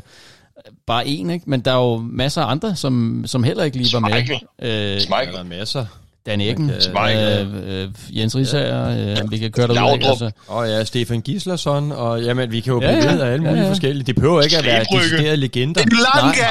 bare 0.86 1.06
en, 1.06 1.30
ikke? 1.30 1.50
Men 1.50 1.60
der 1.60 1.70
er 1.70 1.76
jo 1.76 1.96
masser 1.96 2.42
af 2.42 2.50
andre, 2.50 2.76
som, 2.76 3.24
som 3.26 3.42
heller 3.44 3.64
ikke 3.64 3.76
lige 3.76 3.92
var 3.92 3.98
med. 4.00 4.08
Schmeichel. 4.10 4.40
Øh, 4.62 4.68
Ja, 4.70 4.94
Michael, 4.94 5.32
der 5.32 5.38
er 5.38 5.42
masser. 5.44 5.86
Dan 6.26 6.40
Ecken, 6.40 6.72
Schmeichel. 6.80 7.46
øh, 7.66 7.82
øh, 7.82 7.88
Jens 8.18 8.36
Risager, 8.36 8.88
øh, 9.20 9.30
vi 9.30 9.38
kan 9.38 9.50
køre 9.50 9.66
derud. 9.68 9.94
ikke? 9.94 10.06
Altså, 10.06 10.30
Og 10.48 10.68
ja, 10.68 10.84
Stefan 10.84 11.20
Gislason, 11.20 11.92
og 11.92 12.22
jamen, 12.22 12.50
vi 12.50 12.60
kan 12.60 12.72
jo 12.72 12.80
Ja, 12.82 12.86
blive 12.92 13.04
ja. 13.04 13.12
ved 13.12 13.20
af 13.20 13.32
alle 13.32 13.44
Ja, 13.44 13.50
mulige 13.50 13.64
ja. 13.64 13.70
forskellige. 13.70 14.04
Det 14.06 14.14
behøver 14.14 14.42
ikke 14.42 14.58
at 14.58 14.64
være 14.64 14.84
deciderede 14.92 15.36
legender. 15.36 15.82
Blanca! 15.84 16.46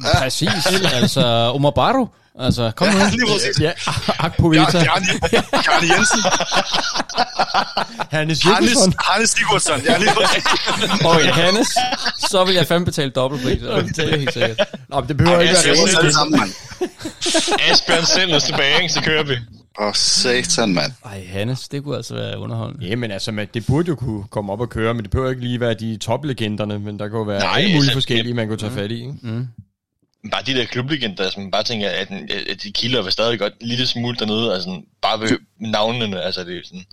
Nej, 0.00 0.22
Præcis, 0.22 0.48
altså 0.94 1.50
Omar 1.54 1.70
Barro. 1.70 2.06
Altså, 2.38 2.70
kom 2.76 2.88
nu. 2.88 2.98
Ja, 2.98 3.10
lige 3.10 3.26
præcis. 3.26 3.60
Ja, 3.60 3.72
Akpovita, 4.18 4.70
Bjarne, 4.84 5.06
Bjarne 5.50 5.94
Jensen. 5.94 6.20
Hannes 8.10 8.42
Hannes, 8.42 8.44
Jørgensen. 8.44 8.94
Hannes 8.98 9.30
Sigurdsson. 9.30 9.80
Ja, 9.84 9.98
lige 9.98 10.10
præcis. 10.14 10.44
Og 11.04 11.22
ja, 11.24 11.32
Hannes, 11.32 11.68
så 12.18 12.44
vil 12.44 12.54
jeg 12.54 12.66
fandme 12.66 12.84
betale 12.84 13.10
dobbeltpris. 13.10 13.58
Det 13.60 14.12
er 14.12 14.18
helt 14.18 14.32
sikkert. 14.32 14.58
Nå, 14.88 15.00
men 15.00 15.08
det 15.08 15.16
behøver 15.16 15.36
Ej, 15.36 15.42
ikke 15.42 15.54
jeg 15.54 15.64
være 15.64 15.74
Det 15.74 15.82
er 15.82 15.86
legender. 15.86 16.12
sammen, 16.12 16.40
mand. 16.40 16.50
Asbjørn 17.70 18.04
Senders 18.04 18.42
tilbage, 18.42 18.82
ikke? 18.82 18.94
så 18.94 19.00
kører 19.02 19.22
vi. 19.22 19.34
Åh, 19.80 19.86
oh, 19.86 19.92
satan, 19.94 20.74
mand. 20.74 20.92
Ej, 21.04 21.24
Hannes, 21.32 21.68
det 21.68 21.84
kunne 21.84 21.96
altså 21.96 22.14
være 22.14 22.38
underholdende. 22.38 22.86
Jamen 22.86 23.10
altså, 23.10 23.32
man, 23.32 23.48
det 23.54 23.66
burde 23.66 23.88
jo 23.88 23.94
kunne 23.94 24.24
komme 24.30 24.52
op 24.52 24.60
og 24.60 24.68
køre, 24.68 24.94
men 24.94 25.02
det 25.02 25.10
behøver 25.10 25.30
ikke 25.30 25.42
lige 25.42 25.60
være 25.60 25.74
de 25.74 25.96
toplegenderne, 25.96 26.78
men 26.78 26.98
der 26.98 27.08
jo 27.08 27.22
være 27.22 27.40
Nej, 27.40 27.52
alle 27.56 27.68
mulige 27.68 27.78
altså, 27.80 27.92
forskellige, 27.92 28.34
man 28.34 28.48
kunne 28.48 28.58
tage 28.58 28.72
fat 28.72 28.90
i. 28.90 28.94
Ikke? 29.00 29.12
Bare 30.30 30.42
de 30.42 30.54
der 30.54 30.64
klublegender, 30.64 31.30
som 31.30 31.42
man 31.42 31.50
bare 31.50 31.62
tænker, 31.62 31.90
at, 31.90 32.10
at 32.30 32.62
de 32.62 32.72
kilder 32.72 33.02
var 33.02 33.10
stadig 33.10 33.38
godt 33.38 33.54
lille 33.60 33.86
smule 33.86 34.16
dernede, 34.16 34.54
altså 34.54 34.82
bare 35.02 35.20
ved 35.20 35.38
navnene, 35.58 36.22
altså 36.22 36.44
det 36.44 36.58
er 36.58 36.62
sådan, 36.64 36.86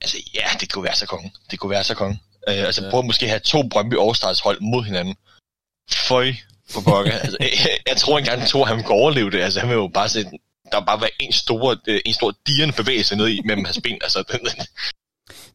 altså 0.00 0.16
ja, 0.34 0.46
det 0.60 0.72
kunne 0.72 0.84
være 0.84 0.96
så 0.96 1.06
konge, 1.06 1.32
det 1.50 1.58
kunne 1.58 1.70
være 1.70 1.84
så 1.84 1.94
konge. 1.94 2.20
Øh, 2.48 2.58
altså 2.58 2.90
prøv 2.90 3.04
måske 3.04 3.24
at 3.24 3.30
have 3.30 3.40
to 3.40 3.68
Brøndby 3.68 3.94
All-Stars 3.94 4.42
hold 4.42 4.60
mod 4.60 4.84
hinanden. 4.84 5.16
Føj 5.90 6.32
for 6.70 6.80
pokker. 6.80 7.12
altså, 7.12 7.36
jeg, 7.40 7.78
jeg, 7.86 7.96
tror 7.96 8.18
engang, 8.18 8.48
to 8.48 8.64
han 8.64 8.82
kunne 8.82 8.98
overleve 9.02 9.30
det, 9.30 9.40
altså 9.42 9.60
han 9.60 9.68
vil 9.68 9.74
jo 9.74 9.88
bare 9.88 10.08
sætte, 10.08 10.30
der 10.72 10.80
bare 10.80 11.00
være 11.00 11.10
en 11.20 11.32
stor, 11.32 11.76
øh, 11.86 12.00
en 12.04 12.14
stor 12.14 12.34
dirrende 12.46 12.74
bevægelse 12.74 13.16
ned 13.16 13.28
i 13.28 13.40
mellem 13.44 13.64
hans 13.64 13.80
ben, 13.82 13.98
altså 14.02 14.24
den, 14.32 14.40
den, 14.40 14.66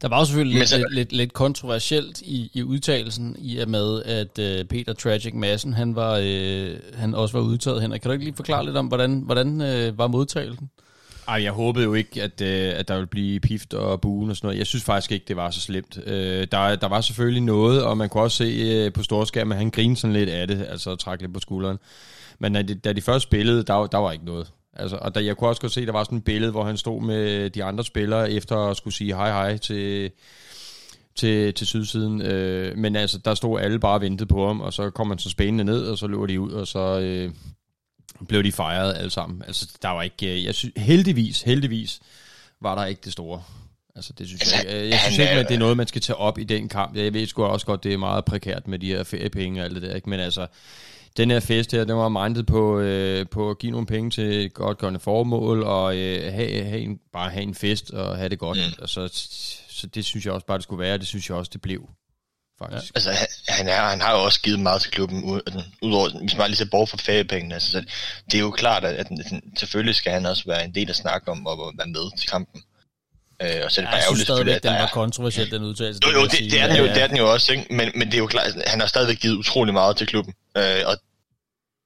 Der 0.01 0.07
var 0.07 0.19
jo 0.19 0.25
selvfølgelig 0.25 0.57
lidt, 0.59 0.69
så- 0.69 0.77
lidt, 0.77 0.93
lidt, 0.93 1.11
lidt 1.13 1.33
kontroversielt 1.33 2.21
i, 2.21 2.51
i 2.53 2.63
udtalelsen, 2.63 3.35
i 3.39 3.57
og 3.57 3.69
med, 3.69 4.03
at 4.03 4.39
øh, 4.39 4.65
Peter 4.65 4.93
Tragic 4.93 5.33
Madsen, 5.33 5.73
han, 5.73 5.95
var, 5.95 6.19
øh, 6.23 6.75
han 6.93 7.15
også 7.15 7.37
var 7.37 7.43
udtaget. 7.45 7.81
Henrik, 7.81 8.01
kan 8.01 8.09
du 8.09 8.13
ikke 8.13 8.25
lige 8.25 8.35
forklare 8.35 8.65
lidt 8.65 8.77
om, 8.77 8.85
hvordan, 8.87 9.21
hvordan 9.25 9.61
øh, 9.61 9.97
var 9.97 10.07
modtagelsen? 10.07 10.69
Ej, 11.27 11.43
jeg 11.43 11.51
håbede 11.51 11.83
jo 11.85 11.93
ikke, 11.93 12.23
at, 12.23 12.41
øh, 12.41 12.73
at 12.75 12.87
der 12.87 12.93
ville 12.93 13.07
blive 13.07 13.39
pift 13.39 13.73
og 13.73 14.01
buen 14.01 14.29
og 14.29 14.35
sådan 14.35 14.47
noget. 14.47 14.57
Jeg 14.59 14.67
synes 14.67 14.83
faktisk 14.83 15.11
ikke, 15.11 15.25
det 15.27 15.35
var 15.35 15.51
så 15.51 15.61
slemt. 15.61 15.99
Øh, 16.05 16.47
der, 16.51 16.75
der 16.75 16.87
var 16.87 17.01
selvfølgelig 17.01 17.43
noget, 17.43 17.83
og 17.83 17.97
man 17.97 18.09
kunne 18.09 18.23
også 18.23 18.37
se 18.37 18.43
øh, 18.43 18.93
på 18.93 19.03
storskærmen, 19.03 19.51
at 19.51 19.57
han 19.57 19.69
grinede 19.69 19.99
sådan 19.99 20.13
lidt 20.13 20.29
af 20.29 20.47
det, 20.47 20.65
altså 20.69 20.95
trak 20.95 21.21
lidt 21.21 21.33
på 21.33 21.39
skulderen. 21.39 21.77
Men 22.39 22.53
da 22.53 22.61
de, 22.61 22.75
da 22.75 22.93
de 22.93 23.01
først 23.01 23.23
spillede, 23.23 23.63
der, 23.63 23.85
der 23.87 23.97
var 23.97 24.11
ikke 24.11 24.25
noget. 24.25 24.47
Altså, 24.79 24.97
og 25.01 25.15
der, 25.15 25.21
jeg 25.21 25.37
kunne 25.37 25.49
også 25.49 25.61
godt 25.61 25.73
se, 25.73 25.85
der 25.85 25.91
var 25.91 26.03
sådan 26.03 26.17
et 26.17 26.23
billede, 26.23 26.51
hvor 26.51 26.63
han 26.63 26.77
stod 26.77 27.01
med 27.01 27.49
de 27.49 27.63
andre 27.63 27.83
spillere, 27.83 28.31
efter 28.31 28.57
at 28.57 28.77
skulle 28.77 28.93
sige 28.93 29.15
hej 29.15 29.29
hej 29.31 29.57
til, 29.57 30.11
til, 31.15 31.53
til 31.53 31.67
sydsiden. 31.67 32.21
Øh, 32.21 32.77
men 32.77 32.95
altså, 32.95 33.17
der 33.17 33.35
stod 33.35 33.59
alle 33.61 33.79
bare 33.79 33.93
og 33.93 34.01
ventede 34.01 34.27
på 34.27 34.47
ham, 34.47 34.61
og 34.61 34.73
så 34.73 34.89
kom 34.89 35.09
han 35.09 35.19
så 35.19 35.29
spænende 35.29 35.63
ned, 35.63 35.85
og 35.87 35.97
så 35.97 36.07
løber 36.07 36.25
de 36.25 36.39
ud, 36.41 36.51
og 36.51 36.67
så... 36.67 36.99
Øh, 36.99 37.31
blev 38.27 38.43
de 38.43 38.51
fejret 38.51 38.95
alle 38.97 39.09
sammen. 39.09 39.43
Altså, 39.47 39.67
der 39.81 39.89
var 39.89 40.01
ikke... 40.01 40.37
øh, 40.37 40.43
Jeg 40.43 40.55
synes, 40.55 40.73
heldigvis, 40.77 41.41
heldigvis 41.41 41.99
var 42.61 42.75
der 42.75 42.85
ikke 42.85 43.01
det 43.05 43.13
store. 43.13 43.43
Altså, 43.95 44.13
det 44.17 44.27
synes 44.27 44.53
jeg 44.53 44.73
ikke. 44.73 44.89
Jeg 44.89 44.99
synes 44.99 45.17
ikke, 45.17 45.31
at 45.31 45.47
det 45.47 45.55
er 45.55 45.59
noget, 45.59 45.77
man 45.77 45.87
skal 45.87 46.01
tage 46.01 46.17
op 46.17 46.39
i 46.39 46.43
den 46.43 46.69
kamp. 46.69 46.95
Jeg 46.95 47.13
ved 47.13 47.27
sgu 47.27 47.43
også 47.43 47.65
godt, 47.65 47.83
det 47.83 47.93
er 47.93 47.97
meget 47.97 48.25
prekært 48.25 48.67
med 48.67 48.79
de 48.79 48.87
her 48.87 49.03
feriepenge 49.03 49.61
og 49.61 49.65
alt 49.65 49.75
det 49.75 49.81
der, 49.83 49.95
ikke? 49.95 50.09
Men 50.09 50.19
altså, 50.19 50.47
den 51.17 51.31
her 51.31 51.39
fest 51.39 51.71
her, 51.71 51.85
den 51.85 51.95
var 51.95 52.09
mindet 52.09 52.45
på, 52.45 52.79
øh, 52.79 53.25
på 53.31 53.49
at 53.49 53.59
give 53.59 53.71
nogle 53.71 53.87
penge 53.87 54.09
til 54.09 54.45
et 54.45 54.53
godt 54.53 54.77
gørende 54.77 54.99
formål, 54.99 55.63
og 55.63 55.97
øh, 55.97 56.33
have, 56.33 56.63
have 56.63 56.79
en, 56.79 56.99
bare 57.13 57.29
have 57.29 57.43
en 57.43 57.55
fest 57.55 57.91
og 57.91 58.17
have 58.17 58.29
det 58.29 58.39
godt. 58.39 58.57
Mm. 58.57 58.81
Altså, 58.81 59.07
så 59.69 59.87
det 59.87 60.05
synes 60.05 60.25
jeg 60.25 60.33
også 60.33 60.45
bare, 60.45 60.57
det 60.57 60.63
skulle 60.63 60.79
være, 60.79 60.97
det 60.97 61.07
synes 61.07 61.29
jeg 61.29 61.37
også, 61.37 61.51
det 61.53 61.61
blev. 61.61 61.89
Faktisk. 62.59 62.95
Altså, 62.95 63.11
han, 63.47 63.67
er, 63.67 63.81
han 63.81 64.01
har 64.01 64.11
jo 64.11 64.23
også 64.23 64.41
givet 64.41 64.59
meget 64.59 64.81
til 64.81 64.91
klubben, 64.91 65.41
altså, 65.47 65.63
udover, 65.81 66.19
hvis 66.19 66.37
man 66.37 66.47
lige 66.47 66.57
ser 66.57 66.65
bort 66.71 66.89
fra 66.89 66.97
feriepengene. 66.97 67.53
Altså, 67.53 67.71
så 67.71 67.83
det 68.25 68.33
er 68.33 68.39
jo 68.39 68.51
klart, 68.51 68.85
at, 68.85 68.95
at 68.95 69.07
selvfølgelig 69.57 69.95
skal 69.95 70.11
han 70.11 70.25
også 70.25 70.43
være 70.47 70.65
en 70.65 70.75
del 70.75 70.89
af 70.89 70.95
snak 70.95 71.23
om 71.27 71.47
at 71.47 71.57
være 71.77 71.87
med 71.87 72.17
til 72.17 72.29
kampen. 72.29 72.61
Øh, 73.41 73.49
og 73.65 73.71
så 73.71 73.81
er 73.81 73.85
det 73.85 73.89
bare 73.91 73.95
jeg 73.95 74.03
synes 74.07 74.21
stadigvæk, 74.21 74.55
at 74.55 74.63
den 74.63 74.71
var 74.71 74.77
er... 74.77 74.87
kontroversiel, 74.87 75.51
den 75.51 75.63
udtalelse. 75.63 75.99
Jo, 76.05 76.19
jo, 76.19 76.23
det, 76.25 76.31
det, 76.51 76.61
er 76.61 76.67
den 76.67 76.77
jo, 76.77 76.83
Ja, 76.85 76.93
det 76.93 77.03
er 77.03 77.07
den 77.07 77.17
jo 77.17 77.31
også, 77.33 77.53
ikke? 77.53 77.65
Men, 77.75 77.91
men 77.95 78.07
det 78.07 78.13
er 78.13 78.17
jo 78.17 78.27
klart, 78.27 78.47
at 78.47 78.69
han 78.69 78.79
har 78.79 78.87
stadigvæk 78.87 79.19
givet 79.19 79.35
utrolig 79.35 79.73
meget 79.73 79.97
til 79.97 80.07
klubben. 80.07 80.33
Øh, 80.57 80.63
og 80.85 80.97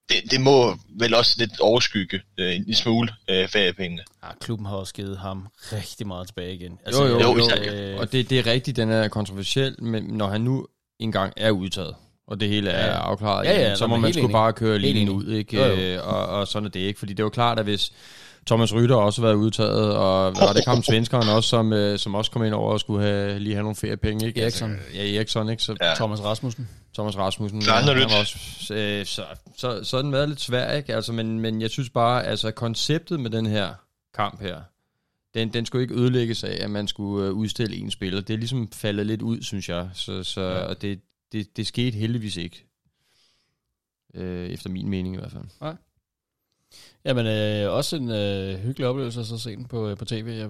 det, 0.10 0.32
det 0.32 0.42
må 0.42 0.76
vel 1.00 1.14
også 1.16 1.36
lidt 1.38 1.60
overskygge 1.60 2.22
øh, 2.38 2.56
en 2.56 2.76
smule 2.76 3.10
øh, 3.30 3.48
feriepengene. 3.48 4.04
Ja, 4.24 4.28
klubben 4.42 4.66
har 4.66 4.76
også 4.76 4.94
givet 4.94 5.18
ham 5.18 5.48
rigtig 5.74 6.08
meget 6.08 6.28
tilbage 6.28 6.54
igen. 6.56 6.80
Jo, 6.92 7.06
jo, 7.06 7.20
jo, 7.20 7.20
jo, 7.20 7.38
især- 7.38 7.74
øh, 7.74 8.00
og 8.00 8.12
det, 8.12 8.30
det 8.30 8.40
er 8.40 8.46
rigtigt, 8.48 8.78
den 8.78 8.92
er 8.92 9.08
kontroversiel, 9.08 9.84
men 9.84 10.04
når 10.04 10.28
han 10.28 10.42
nu 10.42 10.68
engang 11.00 11.34
er 11.38 11.52
udtaget, 11.52 11.96
og 12.28 12.40
det 12.40 12.50
hele 12.50 12.70
er 12.70 12.86
Ja. 12.86 12.92
afklaret, 13.00 13.46
Ja, 13.46 13.62
ja, 13.70 13.76
så 13.76 13.88
må 13.88 13.98
man 13.98 14.14
sgu 14.14 14.28
bare 14.28 14.54
køre 14.54 14.80
lige 14.80 15.12
ud, 15.12 15.28
ikke? 15.34 15.58
Jo, 15.58 15.64
jo. 15.66 15.76
Øh, 15.76 16.08
Og, 16.08 16.26
og 16.28 16.48
sådan 16.48 16.66
er 16.66 16.70
det 16.70 16.80
ikke, 16.80 17.00
fordi 17.00 17.14
det 17.14 17.20
er 17.20 17.24
jo 17.26 17.30
klart, 17.30 17.60
at 17.60 17.66
hvis 17.66 17.92
Thomas 18.48 18.74
Rytter 18.74 18.96
også 18.96 19.22
har 19.22 19.28
været 19.28 19.38
udtaget, 19.38 19.96
og 19.96 20.34
var 20.36 20.54
det 20.54 20.66
kom 20.66 20.84
svenskeren 20.84 21.30
også, 21.30 21.50
som, 21.50 21.74
øh, 21.74 22.00
som 22.00 22.16
også 22.16 22.32
kom 22.32 22.44
ind 22.44 22.54
over 22.54 22.74
og 22.74 22.80
skulle 22.80 23.04
have, 23.04 23.40
lige 23.40 23.54
have 23.56 23.64
nogle 23.64 23.76
feriepenge, 23.76 24.28
ikke? 24.28 24.42
Eriksson. 24.42 24.72
Altså, 24.72 24.88
ja, 24.94 25.16
Eriksson, 25.18 25.50
ikke? 25.50 25.64
Så 25.64 25.76
Ja. 25.82 25.94
Thomas 25.96 26.24
Rasmussen. 26.24 26.70
Thomas 26.94 27.18
Rasmussen. 27.18 27.62
Så 27.62 27.72
andre 27.72 27.94
han 27.94 28.04
også, 28.20 28.74
øh, 28.74 29.06
så, 29.06 29.26
så, 29.58 29.84
så 29.84 29.98
er 29.98 30.02
den 30.02 30.12
været 30.12 30.30
lidt 30.30 30.42
svær, 30.42 30.72
ikke? 30.78 30.96
Altså, 30.96 31.14
men, 31.14 31.40
men 31.40 31.62
jeg 31.62 31.70
synes 31.70 31.90
bare, 31.90 32.26
altså 32.26 32.52
konceptet 32.52 33.20
med 33.20 33.30
den 33.30 33.46
her 33.46 33.74
kamp 34.14 34.42
her, 34.42 34.62
den, 35.34 35.54
den 35.54 35.66
skulle 35.66 35.82
ikke 35.82 35.96
ødelægges 35.96 36.44
af, 36.44 36.58
at 36.64 36.70
man 36.70 36.88
skulle 36.88 37.28
øh, 37.28 37.34
udstille 37.34 37.76
en 37.76 37.92
spiller. 37.92 38.22
Det 38.22 38.34
er 38.34 38.38
ligesom 38.38 38.72
faldet 38.72 39.06
lidt 39.06 39.22
ud, 39.22 39.42
synes 39.42 39.70
jeg. 39.70 39.90
Så, 39.94 40.24
så 40.24 40.42
Ja. 40.42 40.68
ja. 40.68 40.74
det, 40.74 41.00
det, 41.32 41.58
det 41.58 41.68
skete 41.68 41.98
heldigvis 41.98 42.38
ikke. 42.38 42.66
Øh, 44.14 44.50
efter 44.50 44.70
min 44.70 44.90
mening 44.90 45.16
i 45.16 45.18
hvert 45.18 45.32
fald. 45.32 45.44
Jamen, 47.06 47.26
øh, 47.28 47.72
også 47.72 47.96
en 47.96 48.12
øh, 48.12 48.60
hyggelig 48.60 48.88
oplevelse 48.88 49.20
at 49.20 49.26
så 49.26 49.38
se 49.38 49.56
den 49.56 49.66
på, 49.66 49.90
øh, 49.90 49.98
på 49.98 50.06
tv. 50.06 50.28
Jeg, 50.28 50.50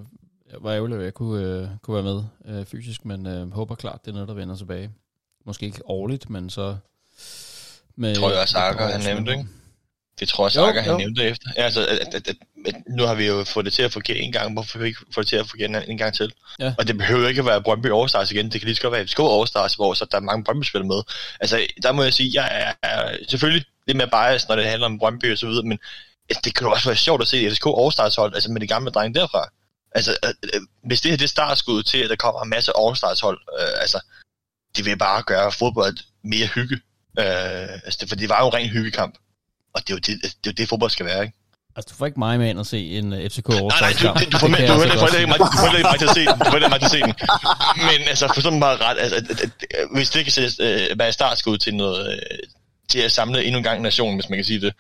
jeg 0.52 0.60
var 0.62 0.74
ærgerlig, 0.74 0.98
at 0.98 1.04
jeg 1.04 1.14
kunne, 1.14 1.46
øh, 1.46 1.68
kunne 1.82 2.04
være 2.04 2.14
med 2.14 2.24
øh, 2.46 2.66
fysisk, 2.66 3.06
men 3.06 3.28
øh, 3.28 3.54
håber 3.54 3.76
klart, 3.76 4.06
det 4.06 4.12
er 4.12 4.14
noget, 4.14 4.28
der 4.28 4.34
vender 4.34 4.56
tilbage. 4.56 4.92
Måske 5.46 5.66
ikke 5.66 5.82
årligt, 5.86 6.30
men 6.30 6.50
så... 6.50 6.78
Med, 7.96 8.16
tror 8.16 8.32
jeg 8.32 8.40
også, 8.40 8.58
Akker, 8.58 8.88
han 8.88 9.02
nævnte, 9.02 9.32
ikke? 9.32 9.46
Det 10.20 10.28
tror 10.30 10.50
jeg 10.56 10.68
Akker, 10.68 10.82
han 10.82 10.92
jo. 10.92 10.98
nævnte 10.98 11.24
efter. 11.24 11.50
Ja, 11.58 11.64
altså, 11.64 11.88
at, 11.88 11.98
at, 11.98 12.16
at, 12.16 12.36
at, 12.66 12.76
nu 12.88 13.04
har 13.04 13.16
vi 13.16 13.28
jo 13.28 13.44
fået 13.44 13.66
det 13.66 13.74
til 13.74 13.84
at 13.84 13.92
fungere 13.92 14.18
en 14.18 14.32
gang, 14.32 14.54
hvorfor 14.54 14.80
vi 14.80 14.86
ikke 14.86 15.00
få 15.14 15.22
det 15.22 15.28
til 15.28 15.36
at 15.36 15.48
fungere 15.48 15.70
en, 15.70 15.92
en 15.92 15.98
gang 15.98 16.14
til? 16.14 16.34
Ja. 16.60 16.74
Og 16.78 16.88
det 16.88 16.98
behøver 16.98 17.28
ikke 17.28 17.40
at 17.40 17.46
være 17.46 17.62
Brøndby 17.62 17.88
All-Stars 17.88 18.32
igen, 18.32 18.52
det 18.52 18.62
kan 18.62 18.66
lige 18.66 18.76
så 18.76 18.82
godt 18.82 18.92
være 18.92 19.08
FCK 19.08 19.20
All-Stars, 19.20 19.76
hvor 19.76 19.94
så 19.94 20.06
der 20.12 20.18
er 20.18 20.22
mange 20.22 20.44
Brøndby-spillere 20.44 20.88
med. 20.88 21.02
Altså, 21.40 21.68
der 21.84 21.92
må 21.92 22.04
jeg 22.04 22.14
sige, 22.14 22.32
jeg 22.42 22.74
er, 22.84 22.88
er 22.88 23.18
selvfølgelig 23.30 23.66
lidt 23.88 23.98
mere 23.98 24.10
biased, 24.10 24.50
når 24.50 24.56
det 24.56 24.66
handler 24.66 24.86
om 24.86 25.00
Brøndby 25.00 25.32
og 25.32 25.38
så 25.38 25.48
videre, 25.48 25.66
men 25.66 25.80
det 26.44 26.56
kan 26.56 26.68
jo 26.68 26.72
også 26.72 26.90
være 26.90 26.96
sjovt 26.96 27.22
at 27.22 27.28
se 27.28 27.50
FCK 27.52 27.66
All-Stars 27.66 28.16
hold, 28.16 28.36
altså 28.36 28.52
med 28.52 28.62
de 28.62 28.68
gamle 28.68 28.92
drenge 28.92 29.20
derfra. 29.20 29.50
Altså, 29.92 30.18
øh, 30.26 30.34
øh, 30.54 30.62
hvis 30.84 31.02
det 31.02 31.12
her 31.12 31.18
det 31.18 31.24
er 31.24 31.30
startskud 31.30 31.84
til, 31.84 31.98
at 31.98 32.10
der 32.10 32.16
kommer 32.16 32.42
en 32.42 32.50
masse 32.50 32.72
All-Stars 32.72 33.22
hold, 33.22 33.40
øh, 33.60 33.82
altså, 33.82 34.00
det 34.76 34.86
vil 34.86 34.98
bare 34.98 35.24
gøre 35.24 35.52
fodbold 35.52 35.98
mere 36.24 36.48
hygge. 36.48 36.76
Øh, 37.20 37.74
altså, 37.86 37.98
det, 38.02 38.10
for 38.10 38.16
det 38.16 38.30
var 38.30 38.40
jo 38.40 38.48
en 38.48 38.54
ren 38.54 38.70
hyggekamp. 38.70 39.16
Og 39.74 39.82
det 39.82 39.90
er 39.90 39.94
jo 39.94 40.00
det, 40.00 40.24
det, 40.24 40.30
er 40.32 40.38
jo 40.46 40.52
det 40.52 40.70
fodbold 40.70 40.92
skal 40.92 41.06
være, 41.06 41.22
ikke? 41.22 41.38
Altså, 41.76 41.90
du 41.90 41.98
får 41.98 42.06
ikke 42.06 42.20
mig 42.20 42.40
med 42.40 42.50
ind 42.50 42.60
og 42.60 42.66
se 42.66 42.80
en 42.98 43.14
uh, 43.14 43.20
FCK 43.20 43.50
Nej, 43.50 43.60
nej, 43.60 43.70
All-Stars 43.70 44.20
du, 44.20 44.26
du, 44.26 44.32
du 44.32 44.38
får 44.38 44.48
med, 44.48 44.58
du 44.58 44.64
jeg 44.64 45.00
får 45.00 45.02
altså 45.02 45.18
ikke 45.18 45.28
mig, 45.28 45.40
du 45.40 45.58
får 45.60 45.78
ikke 45.78 45.90
mig 45.92 46.00
til 46.00 46.08
at 46.10 46.16
se 46.16 46.26
den. 46.26 46.40
Du 46.40 46.46
får 46.50 46.56
ikke 46.56 46.70
mig 46.70 46.80
til 46.80 46.86
at 46.86 46.92
se 46.92 47.02
den. 47.02 47.14
Men 47.90 48.08
altså, 48.08 48.32
forstå 48.34 48.50
mig 48.50 48.60
bare 48.60 48.78
ret. 48.78 48.98
Altså, 49.00 49.16
at, 49.16 49.30
at, 49.32 49.40
at, 49.42 49.88
hvis 49.96 50.10
det 50.10 50.24
kan 50.26 50.32
sættes, 50.32 50.60
øh, 50.60 51.00
være 51.00 51.14
startskud 51.14 51.58
til 51.58 51.76
noget, 51.76 52.14
øh, 52.14 52.40
til 52.90 53.00
at 53.00 53.12
samle 53.12 53.44
endnu 53.44 53.58
en 53.58 53.64
gang 53.64 53.82
nationen, 53.82 54.16
hvis 54.16 54.30
man 54.30 54.38
kan 54.38 54.46
sige 54.46 54.62
det, 54.62 54.74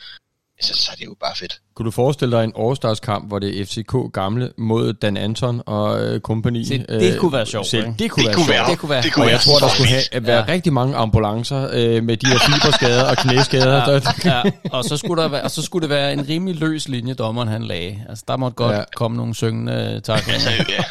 så, 0.61 0.75
så 0.75 0.91
er 0.91 0.95
det 0.95 1.05
jo 1.05 1.15
bare 1.19 1.35
fedt. 1.35 1.61
Kunne 1.76 1.85
du 1.85 1.91
forestille 1.91 2.38
dig 2.38 2.43
en 2.43 2.53
All-Stars 2.60 2.99
kamp, 2.99 3.27
hvor 3.27 3.39
det 3.39 3.61
er 3.61 3.65
FCK 3.65 4.14
gamle 4.14 4.49
mod 4.57 4.93
Dan 4.93 5.18
Anton 5.18 5.61
og 5.65 6.02
øh, 6.03 6.19
company? 6.19 6.64
Se, 6.64 6.85
det 6.89 7.19
kunne 7.19 7.34
være 7.34 7.45
sjovt, 7.45 7.73
ikke? 7.73 7.93
det 7.99 8.11
kunne 8.11 8.23
Det 8.23 8.27
være 8.27 8.35
kunne 8.35 8.45
sjovt. 8.45 8.49
være, 8.49 8.69
Det 8.72 8.80
kunne 8.80 8.89
være- 8.89 9.02
det 9.02 9.14
kunne 9.14 9.23
Og 9.23 9.27
være 9.27 9.34
jeg 9.35 9.41
tror, 9.41 9.60
der 9.60 9.68
skulle 9.68 9.88
have, 9.89 10.27
være 10.27 10.38
Ja. 10.48 10.53
rigtig 10.53 10.73
mange 10.73 10.95
ambulancer 10.95 11.68
øh, 11.73 12.03
med 12.03 12.18
de 12.18 12.27
her 12.27 12.39
fiberskader 12.39 13.03
og 13.10 13.18
knæskader. 13.18 13.91
Ja, 13.91 13.99
Der, 13.99 14.11
ja, 14.26 14.41
og 14.72 14.84
så 14.84 14.98
skulle 14.98 15.22
der 15.23 15.30
være, 15.30 15.41
og 15.41 15.52
så 15.52 15.61
skulle 15.61 15.81
det 15.81 15.89
være 15.89 16.14
en 16.14 16.30
rimelig 16.30 16.56
løs 16.60 16.88
linje, 16.88 17.14
dommeren 17.14 17.48
han 17.48 17.64
lagde. 17.64 17.98
Altså, 18.10 18.23
der 18.27 18.38
måtte 18.38 18.56
godt 18.56 18.72
Ja. 18.72 18.77
ja. 18.77 18.84
komme 18.95 19.18
nogle 19.18 19.35
syngende 19.35 20.02
taklinger. 20.03 20.41
Ja. 20.69 20.84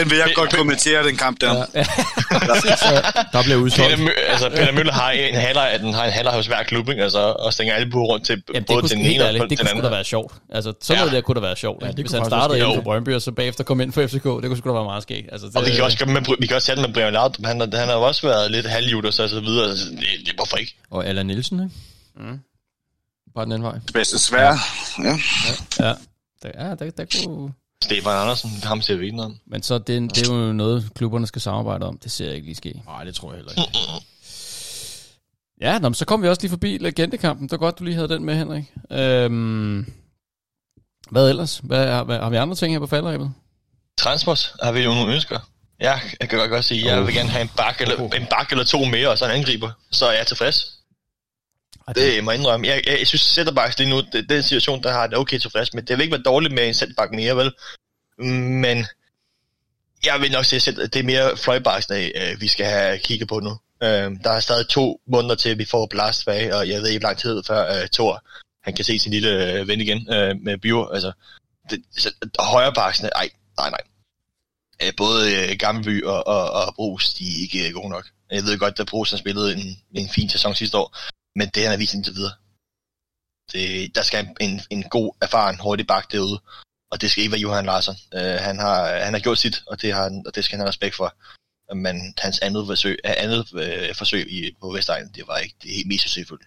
Den 0.00 0.10
vil 0.10 0.18
jeg 0.18 0.32
godt 0.34 0.52
kommentere, 0.56 1.06
den 1.06 1.16
kamp 1.16 1.40
der. 1.40 1.64
Ja. 1.74 1.84
der 3.32 3.42
bliver 3.42 3.56
udsolgt. 3.58 3.90
Peter, 3.96 4.04
Mø- 4.08 4.30
altså, 4.32 4.50
Peter 4.50 4.72
Møller 4.72 4.92
har 4.92 5.10
en 5.10 5.34
halvleg 5.34 5.78
den, 5.80 5.94
har 5.94 6.04
en 6.04 6.12
halvleg 6.12 6.34
hos 6.34 6.46
hver 6.46 6.62
klub, 6.62 6.88
ikke? 6.88 7.02
Altså, 7.02 7.18
og 7.18 7.52
stænger 7.52 7.74
alle 7.74 7.90
på 7.90 7.98
rundt 8.04 8.26
til 8.26 8.42
Jamen, 8.54 8.62
det 8.62 8.68
både 8.68 8.88
den 8.88 8.98
ene 9.00 9.22
og 9.22 9.28
ærligt, 9.28 9.42
til 9.42 9.50
det 9.50 9.58
den 9.58 9.66
kunne 9.66 9.82
da 9.82 9.86
anden. 9.86 10.03
Være 10.04 10.08
sjovt. 10.08 10.34
Altså, 10.48 10.72
sådan 10.80 10.96
Ja. 10.98 11.00
noget 11.04 11.12
der 11.12 11.20
kunne 11.20 11.34
da 11.34 11.40
være 11.40 11.56
sjovt. 11.56 11.82
Ja, 11.82 11.86
Ja, 11.86 11.92
det 11.92 12.00
Hvis 12.04 12.12
han 12.12 12.24
startede 12.24 12.58
inden 12.58 12.74
for 12.74 12.82
Brøndby, 12.82 13.14
og 13.14 13.22
så 13.22 13.32
bagefter 13.32 13.64
kom 13.64 13.80
ind 13.80 13.92
for 13.92 14.06
FCK, 14.06 14.14
det 14.14 14.22
kunne 14.24 14.56
sgu 14.56 14.68
da 14.68 14.74
være 14.74 14.84
meget 14.84 15.02
skægt. 15.02 15.28
Altså, 15.32 15.46
det, 15.46 15.56
Og 15.56 15.64
vi 15.66 15.70
kan 15.70 15.84
også, 15.84 16.04
med, 16.06 16.22
vi 16.40 16.46
kan 16.46 16.56
også 16.56 16.74
den 16.74 16.82
med 16.82 16.92
Brian 16.94 17.12
Laudrup. 17.12 17.46
Han, 17.46 17.60
har- 17.60 17.78
han 17.78 17.88
har 17.88 17.94
også 17.94 18.26
været 18.26 18.50
lidt 18.50 18.66
halvjud 18.66 19.04
og 19.04 19.12
så, 19.14 19.28
så 19.28 19.40
videre. 19.40 19.68
Altså, 19.68 19.84
det, 19.90 20.00
det, 20.26 20.34
hvorfor 20.36 20.56
ikke? 20.56 20.76
Og 20.90 21.06
Allan 21.06 21.26
Nielsen, 21.26 21.58
ikke? 21.62 21.74
Mm. 22.32 22.38
Bare 23.34 23.44
den 23.44 23.52
anden 23.52 23.66
vej. 23.66 23.78
Bedste 23.94 24.18
svær. 24.18 24.56
Ja. 25.04 25.16
Ja, 25.86 25.94
der, 26.42 26.50
ja 26.68 26.74
der, 26.74 26.90
der 26.90 27.04
kunne... 27.26 27.52
Stefan 27.84 28.12
Andersen, 28.12 28.50
ham 28.62 28.80
ser 28.82 28.96
vi 28.96 29.04
ikke 29.04 29.16
noget 29.16 29.30
om. 29.32 29.38
Men 29.46 29.62
så 29.62 29.78
det, 29.78 30.14
det 30.16 30.28
er 30.28 30.34
jo 30.34 30.52
noget, 30.52 30.88
klubberne 30.96 31.26
skal 31.26 31.42
samarbejde 31.42 31.86
om. 31.86 31.98
Det 31.98 32.12
ser 32.12 32.24
jeg 32.26 32.34
ikke 32.34 32.46
lige 32.46 32.54
ske. 32.56 32.82
Nej, 32.86 33.04
det 33.04 33.14
tror 33.14 33.28
jeg 33.32 33.36
heller 33.36 33.52
ikke. 33.52 33.78
Ja, 35.64 35.78
nå, 35.78 35.88
men 35.88 35.94
så 35.94 36.04
kom 36.04 36.22
vi 36.22 36.28
også 36.28 36.42
lige 36.42 36.50
forbi 36.50 36.78
legendekampen. 36.78 37.48
Det 37.48 37.50
var 37.50 37.58
godt, 37.58 37.78
du 37.78 37.84
lige 37.84 37.94
havde 37.94 38.08
den 38.08 38.24
med, 38.24 38.34
Henrik. 38.34 38.64
Øhm, 38.90 39.92
hvad 41.10 41.28
ellers? 41.30 41.60
Hvad, 41.62 42.04
hvad, 42.04 42.18
har 42.18 42.30
vi 42.30 42.36
andre 42.36 42.54
ting 42.54 42.74
her 42.74 42.78
på 42.78 42.86
faldrebet? 42.86 43.32
Transport, 43.98 44.52
har 44.62 44.72
vi 44.72 44.80
jo 44.80 44.94
nogle 44.94 45.14
ønsker? 45.14 45.38
Ja, 45.80 46.00
jeg 46.20 46.28
kan 46.28 46.38
godt, 46.38 46.50
godt 46.50 46.64
sige, 46.64 46.86
jeg 46.86 47.06
vil 47.06 47.14
gerne 47.14 47.28
have 47.28 47.42
en 47.42 47.50
bak, 47.56 47.80
eller, 47.80 47.96
en 47.96 48.26
bak 48.30 48.50
eller 48.50 48.64
to 48.64 48.84
mere, 48.84 49.08
og 49.08 49.18
så 49.18 49.24
en 49.24 49.30
angriber. 49.30 49.70
Så 49.90 50.06
er 50.06 50.12
jeg 50.12 50.26
tilfreds. 50.26 50.72
Det 51.94 52.24
må 52.24 52.30
jeg 52.30 52.40
indrømme. 52.40 52.66
Jeg, 52.66 52.82
jeg, 52.86 52.98
jeg 52.98 53.06
synes, 53.06 53.22
Sætterbaks 53.22 53.78
lige 53.78 53.90
nu, 53.90 54.02
det, 54.12 54.28
den 54.28 54.42
situation, 54.42 54.82
der 54.82 54.92
har 54.92 55.06
det 55.06 55.18
okay 55.18 55.38
tilfreds 55.38 55.74
med. 55.74 55.82
Det 55.82 55.96
vil 55.96 56.02
ikke 56.02 56.12
være 56.12 56.22
dårligt 56.22 56.54
med 56.54 56.68
en 56.68 56.74
Sætterbak 56.74 57.12
mere, 57.12 57.36
vel? 57.36 57.52
Men 58.62 58.86
jeg 60.04 60.20
vil 60.20 60.32
nok 60.32 60.44
sige, 60.44 60.70
at 60.70 60.94
det 60.94 61.00
er 61.00 61.04
mere 61.04 61.36
fløjbaksen, 61.36 62.10
øh, 62.14 62.40
vi 62.40 62.48
skal 62.48 62.66
have 62.66 62.98
kigget 62.98 63.28
på 63.28 63.40
nu. 63.40 63.58
Øh, 63.84 64.08
der 64.24 64.30
er 64.30 64.40
stadig 64.40 64.68
to 64.68 65.00
måneder 65.06 65.34
til, 65.34 65.48
at 65.50 65.58
vi 65.58 65.64
får 65.64 65.86
Blast 65.86 66.18
tilbage, 66.18 66.56
og 66.56 66.68
jeg 66.68 66.80
ved 66.82 66.88
ikke, 66.88 67.02
lang 67.02 67.18
tid 67.18 67.42
før 67.42 67.62
øh, 67.82 67.88
Thor, 67.88 68.24
han 68.64 68.74
kan 68.74 68.84
se 68.84 68.98
sin 68.98 69.12
lille 69.12 69.52
øh, 69.52 69.68
ven 69.68 69.80
igen 69.80 70.00
øh, 70.14 70.36
med 70.46 70.58
Bio. 70.58 70.88
Altså, 70.94 71.12
det, 71.70 71.82
altså, 71.94 72.10
så, 72.22 72.28
højrebaksene, 72.52 73.08
ej, 73.14 73.28
nej, 73.56 73.70
nej. 73.70 73.80
Øh, 74.82 74.92
både 74.96 75.20
øh, 75.36 75.56
Gammelby 75.58 76.04
og, 76.04 76.26
og, 76.26 76.50
og 76.50 76.74
Brugs, 76.74 77.14
de 77.14 77.24
er 77.24 77.40
ikke 77.42 77.68
øh, 77.68 77.74
gode 77.74 77.88
nok. 77.88 78.06
Jeg 78.30 78.42
ved 78.44 78.58
godt, 78.58 78.80
at 78.80 78.86
Brugs 78.86 79.10
har 79.10 79.18
spillet 79.18 79.52
en, 79.58 79.64
en 79.94 80.08
fin 80.08 80.28
sæson 80.28 80.54
sidste 80.54 80.78
år, 80.78 80.96
men 81.38 81.48
det 81.48 81.62
han 81.62 81.70
har 81.70 81.78
vist 81.78 81.94
indtil 81.94 82.14
videre. 82.14 82.32
Det, 83.52 83.94
der 83.94 84.02
skal 84.02 84.28
en, 84.40 84.60
en 84.70 84.82
god, 84.82 85.14
erfaren, 85.22 85.58
hurtig 85.60 85.86
bak 85.86 86.12
derude. 86.12 86.40
og 86.90 87.00
det 87.00 87.10
skal 87.10 87.22
ikke 87.22 87.32
være 87.32 87.40
Johan 87.40 87.66
Larsson. 87.66 87.96
Øh, 88.14 88.36
han, 88.46 88.58
har, 88.58 88.86
han 89.04 89.12
har 89.12 89.20
gjort 89.20 89.38
sit, 89.38 89.62
og 89.66 89.82
det, 89.82 89.92
har, 89.92 90.02
han- 90.02 90.22
og 90.26 90.34
det 90.34 90.44
skal 90.44 90.56
han 90.56 90.60
have 90.60 90.68
respekt 90.68 90.94
for. 90.94 91.14
Men 91.74 92.14
hans 92.18 92.38
andet 92.38 92.66
forsøg, 92.66 92.98
andet, 93.04 93.46
øh, 93.54 93.94
forsøg 93.94 94.32
i, 94.32 94.50
på 94.60 94.70
Vestegnen, 94.72 95.10
det 95.14 95.24
var 95.26 95.36
ikke 95.38 95.54
det 95.62 95.70
helt 95.70 95.86
mest 95.88 96.02
succesfulde. 96.02 96.44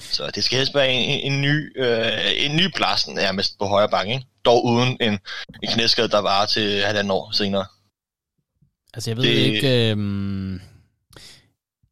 Så 0.00 0.30
det 0.34 0.44
skal 0.44 0.58
helst 0.58 0.74
være 0.74 0.92
en, 0.92 1.10
en, 1.10 1.32
en 1.32 1.42
ny, 1.42 1.82
øh, 1.82 2.08
en 2.36 2.56
ny 2.56 2.68
plads 2.76 3.08
nærmest 3.08 3.58
på 3.58 3.64
højre 3.66 3.88
bank, 3.88 4.08
ikke? 4.08 4.24
dog 4.44 4.64
uden 4.64 4.96
en, 5.00 5.12
en 5.62 5.68
knæskade, 5.72 6.08
der 6.08 6.18
var 6.18 6.46
til 6.46 6.82
halvanden 6.84 7.10
år 7.10 7.30
senere. 7.32 7.66
Altså, 8.94 9.10
jeg 9.10 9.16
ved 9.16 9.24
Det- 9.24 9.30
ikke... 9.54 9.90
Øhm, 9.90 10.60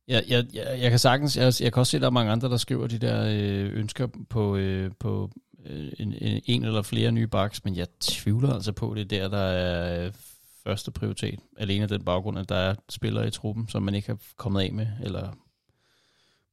jeg, 0.09 0.25
jeg, 0.29 0.45
jeg, 0.53 0.79
jeg 0.81 0.91
kan 0.91 0.99
sagtens... 0.99 1.37
Jeg, 1.37 1.53
jeg 1.61 1.73
kan 1.73 1.81
også 1.81 1.91
se, 1.91 1.97
at 1.97 2.01
der 2.01 2.07
er 2.07 2.11
mange 2.13 2.33
andre, 2.33 2.49
der 2.49 2.57
skriver 2.57 2.87
de 2.87 2.99
der 2.99 3.25
øh, 3.29 3.79
ønsker 3.79 4.09
på, 4.31 4.57
øh, 4.57 4.91
på 5.01 5.31
øh, 5.67 5.89
en, 5.99 6.15
en, 6.47 6.65
eller 6.65 6.83
flere 6.83 7.13
nye 7.13 7.27
backs, 7.27 7.65
men 7.65 7.77
jeg 7.77 7.87
tvivler 8.01 8.55
altså 8.55 8.73
på, 8.73 8.95
det 8.97 9.13
er 9.13 9.19
der, 9.19 9.29
der 9.29 9.45
er 9.45 10.05
øh, 10.07 10.13
første 10.67 10.91
prioritet. 10.91 11.39
Alene 11.59 11.83
af 11.83 11.89
den 11.89 12.05
baggrund, 12.05 12.39
at 12.39 12.49
der 12.49 12.57
er 12.57 12.75
spillere 12.89 13.27
i 13.27 13.31
truppen, 13.31 13.69
som 13.69 13.83
man 13.83 13.95
ikke 13.95 14.09
har 14.09 14.19
kommet 14.37 14.61
af 14.61 14.73
med, 14.73 14.87
eller 15.03 15.29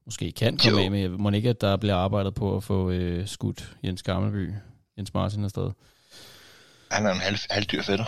måske 0.05 0.31
kan 0.31 0.57
komme 0.57 0.79
Jo. 0.79 0.85
af 0.85 0.91
med. 0.91 1.09
Må 1.09 1.29
ikke, 1.29 1.49
at 1.49 1.61
der 1.61 1.77
bliver 1.77 1.95
arbejdet 1.95 2.33
på 2.33 2.57
at 2.57 2.63
få 2.63 2.89
øh, 2.91 3.27
skudt 3.27 3.75
Jens 3.83 4.03
Gammelby, 4.03 4.53
Jens 4.97 5.13
Martin 5.13 5.43
afsted. 5.43 5.71
Han 6.91 7.05
er 7.05 7.11
en 7.11 7.19
halv, 7.19 7.37
halvdyr 7.49 7.81
fætter. 7.81 8.05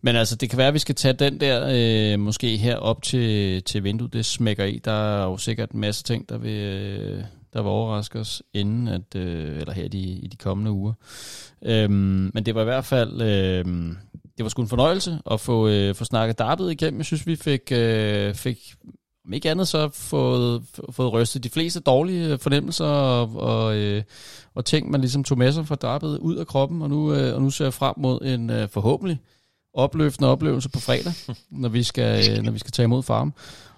Men 0.00 0.16
altså, 0.16 0.36
det 0.36 0.50
kan 0.50 0.58
være, 0.58 0.68
at 0.68 0.74
vi 0.74 0.78
skal 0.78 0.94
tage 0.94 1.12
den 1.12 1.40
der, 1.40 1.68
øh, 1.72 2.20
måske 2.20 2.56
her 2.56 2.76
op 2.76 3.02
til, 3.02 3.62
til 3.62 3.84
vinduet, 3.84 4.12
det 4.12 4.26
smækker 4.26 4.64
i. 4.64 4.80
Der 4.84 4.92
er 4.92 5.24
jo 5.24 5.36
sikkert 5.36 5.70
en 5.70 5.80
masse 5.80 6.02
ting, 6.02 6.28
der 6.28 6.38
vil, 6.38 6.60
øh, 6.60 7.24
der 7.52 7.62
vil 7.62 7.70
overraske 7.70 8.18
os 8.20 8.42
inden, 8.52 8.88
at, 8.88 9.14
øh, 9.16 9.56
eller 9.56 9.72
her 9.72 9.84
i 9.84 9.88
de, 9.88 9.98
i 9.98 10.26
de 10.26 10.36
kommende 10.36 10.70
uger. 10.70 10.92
Øhm, 11.62 12.30
men 12.34 12.46
det 12.46 12.54
var 12.54 12.60
i 12.60 12.64
hvert 12.64 12.84
fald, 12.84 13.22
øh, 13.22 13.94
det 14.36 14.44
var 14.44 14.48
sgu 14.48 14.62
en 14.62 14.68
fornøjelse 14.68 15.18
at 15.30 15.40
få, 15.40 15.68
øh, 15.68 15.94
få 15.94 16.04
snakket 16.04 16.38
dartet 16.38 16.70
igennem. 16.70 16.98
Jeg 16.98 17.06
synes, 17.06 17.26
vi 17.26 17.36
fik, 17.36 17.72
øh, 17.72 18.34
fik 18.34 18.74
om 19.26 19.32
ikke 19.32 19.50
andet 19.50 19.68
så 19.68 19.88
fået, 19.88 20.62
fået 20.90 21.12
rystet 21.12 21.44
de 21.44 21.50
fleste 21.50 21.80
dårlige 21.80 22.38
fornemmelser 22.38 22.84
og, 22.84 23.36
og, 23.36 23.76
øh, 23.76 24.02
og 24.54 24.64
ting, 24.64 24.90
man 24.90 25.00
ligesom 25.00 25.24
tog 25.24 25.38
med 25.38 25.52
sig 25.52 25.66
fra 25.66 25.74
dartet 25.74 26.18
ud 26.18 26.36
af 26.36 26.46
kroppen, 26.46 26.82
og 26.82 26.88
nu, 26.90 27.14
øh, 27.14 27.34
og 27.34 27.42
nu 27.42 27.50
ser 27.50 27.64
jeg 27.64 27.74
frem 27.74 27.94
mod 27.98 28.20
en 28.20 28.50
øh, 28.50 28.68
forhåbentlig 28.68 29.18
opløftende 29.74 30.30
oplevelse 30.30 30.68
på 30.68 30.80
fredag, 30.80 31.12
når 31.50 31.68
vi 31.68 31.82
skal, 31.82 32.30
øh, 32.30 32.42
når 32.42 32.52
vi 32.52 32.58
skal 32.58 32.72
tage 32.72 32.84
imod 32.84 33.02
farm. 33.02 33.34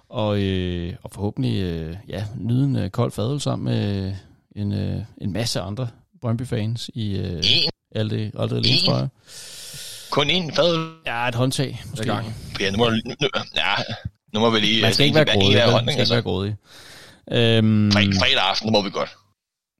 Og, 0.09 0.41
øh, 0.41 0.93
og 1.03 1.11
forhåbentlig 1.11 1.61
øh, 1.61 1.95
ja, 2.07 2.25
nyde 2.39 2.65
en 2.65 2.75
øh, 2.75 2.89
kold 2.89 3.11
fadøl 3.11 3.39
sammen 3.39 3.65
med 3.65 4.13
en, 4.55 4.73
øh, 4.73 5.01
en 5.21 5.33
masse 5.33 5.59
andre 5.59 5.87
Brøndby-fans 6.21 6.89
i 6.93 7.17
øh, 7.17 7.43
alt 7.95 8.11
det, 8.11 8.31
alt 8.39 8.51
det 8.51 8.57
alene, 8.57 8.75
En? 8.75 8.85
tror 8.85 8.97
jeg. 8.97 9.07
Kun 10.11 10.29
en 10.29 10.53
fadøl. 10.55 10.87
Ja, 11.05 11.27
et 11.27 11.35
håndtag 11.35 11.83
måske. 11.89 12.05
gang. 12.05 12.35
Ja, 12.59 12.71
nu 12.71 12.77
må, 12.77 12.89
nu, 12.89 13.13
ja, 13.55 13.73
nu 14.33 14.39
må 14.39 14.49
vi 14.49 14.59
lige... 14.59 14.81
Man 14.81 14.93
skal 14.93 15.05
ikke 15.05 15.15
være 15.15 15.25
grådig. 15.25 15.57
Man 15.57 15.93
skal 15.93 15.99
altså. 15.99 16.01
ikke 16.01 16.11
være 16.11 16.21
grådig. 16.21 16.55
Øhm, 17.31 17.91
Fredag, 17.91 18.13
fredag 18.13 18.49
aften, 18.49 18.71
må 18.71 18.81
vi 18.81 18.89
godt. 18.89 19.09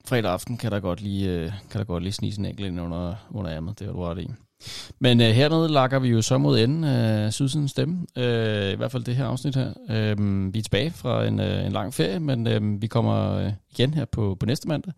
fredag 0.08 0.32
aften 0.32 0.58
kan 0.58 0.72
der 0.72 0.80
godt 0.80 1.02
lige, 1.02 1.30
øh, 1.30 1.52
kan 1.72 1.80
der 1.80 1.86
godt 1.86 2.04
lige 2.04 2.14
snige 2.14 2.36
en 2.40 2.46
enkelt 2.46 2.68
ind 2.68 2.82
under, 2.82 3.16
under 3.32 3.52
ærmet, 3.52 3.80
det 3.80 3.88
har 3.88 3.94
du 3.94 4.04
ret 4.04 4.20
i. 4.20 4.28
Men 5.00 5.22
øh, 5.22 5.28
hernede 5.28 5.70
lakker 5.70 6.00
vi 6.00 6.08
jo 6.10 6.22
så 6.22 6.38
mod 6.38 6.60
enden 6.60 6.84
af 6.84 7.34
Sydsidens 7.34 7.72
stemme, 7.72 8.06
øh, 8.18 8.72
i 8.72 8.76
hvert 8.76 8.92
fald 8.92 9.04
det 9.04 9.16
her 9.16 9.26
afsnit 9.26 9.56
her. 9.56 9.74
Øh, 9.90 10.54
vi 10.54 10.60
er 10.60 10.64
tilbage 10.64 10.92
fra 10.92 11.26
en, 11.26 11.40
øh, 11.40 11.66
en 11.66 11.72
lang 11.72 11.94
ferie, 11.94 12.20
men 12.20 12.48
øh, 12.48 12.82
vi 12.82 12.88
kommer 12.88 13.34
øh, 13.34 13.52
igen 13.72 13.94
her 13.94 14.06
på, 14.06 14.38
på 14.40 14.46
næste 14.46 14.68
mandag. 14.68 14.94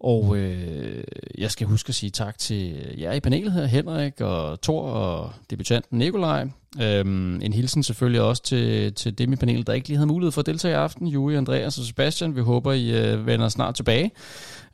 Og 0.00 0.36
øh, 0.36 1.04
jeg 1.38 1.50
skal 1.50 1.66
huske 1.66 1.88
at 1.88 1.94
sige 1.94 2.10
tak 2.10 2.38
til 2.38 2.94
jer 2.98 3.12
i 3.12 3.20
panelet 3.20 3.52
her, 3.52 3.66
Henrik 3.66 4.20
og 4.20 4.60
Thor 4.62 4.82
og 4.82 5.32
debutanten 5.50 5.98
Nikolaj. 5.98 6.46
Øhm, 6.82 7.42
en 7.42 7.52
hilsen 7.52 7.82
selvfølgelig 7.82 8.20
også 8.20 8.42
til, 8.42 8.94
til 8.94 9.18
dem 9.18 9.32
i 9.32 9.36
panelet, 9.36 9.66
der 9.66 9.72
ikke 9.72 9.88
lige 9.88 9.96
havde 9.96 10.06
mulighed 10.06 10.32
for 10.32 10.40
at 10.40 10.46
deltage 10.46 10.72
i 10.72 10.74
aften. 10.74 11.06
Julie, 11.06 11.38
Andreas 11.38 11.78
og 11.78 11.84
Sebastian. 11.84 12.36
Vi 12.36 12.40
håber, 12.40 12.72
I 12.72 12.90
øh, 12.90 13.26
vender 13.26 13.48
snart 13.48 13.74
tilbage. 13.74 14.10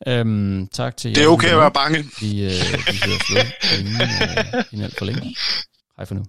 Øhm, 0.06 0.68
tak 0.72 0.96
til 0.96 1.08
jer. 1.08 1.14
Det 1.14 1.24
er 1.24 1.28
okay 1.28 1.48
at 1.48 1.58
være 1.58 1.70
bange. 1.70 2.04
Vi, 2.20 2.44
øh, 2.44 2.50
vi 2.86 3.00
høres 3.04 3.30
ved 3.34 3.78
inden, 3.78 3.94
øh, 3.94 4.64
inden 4.72 4.84
alt 4.84 4.98
for 4.98 5.04
længe. 5.04 5.36
Hej 5.96 6.06
for 6.06 6.14
nu. 6.14 6.24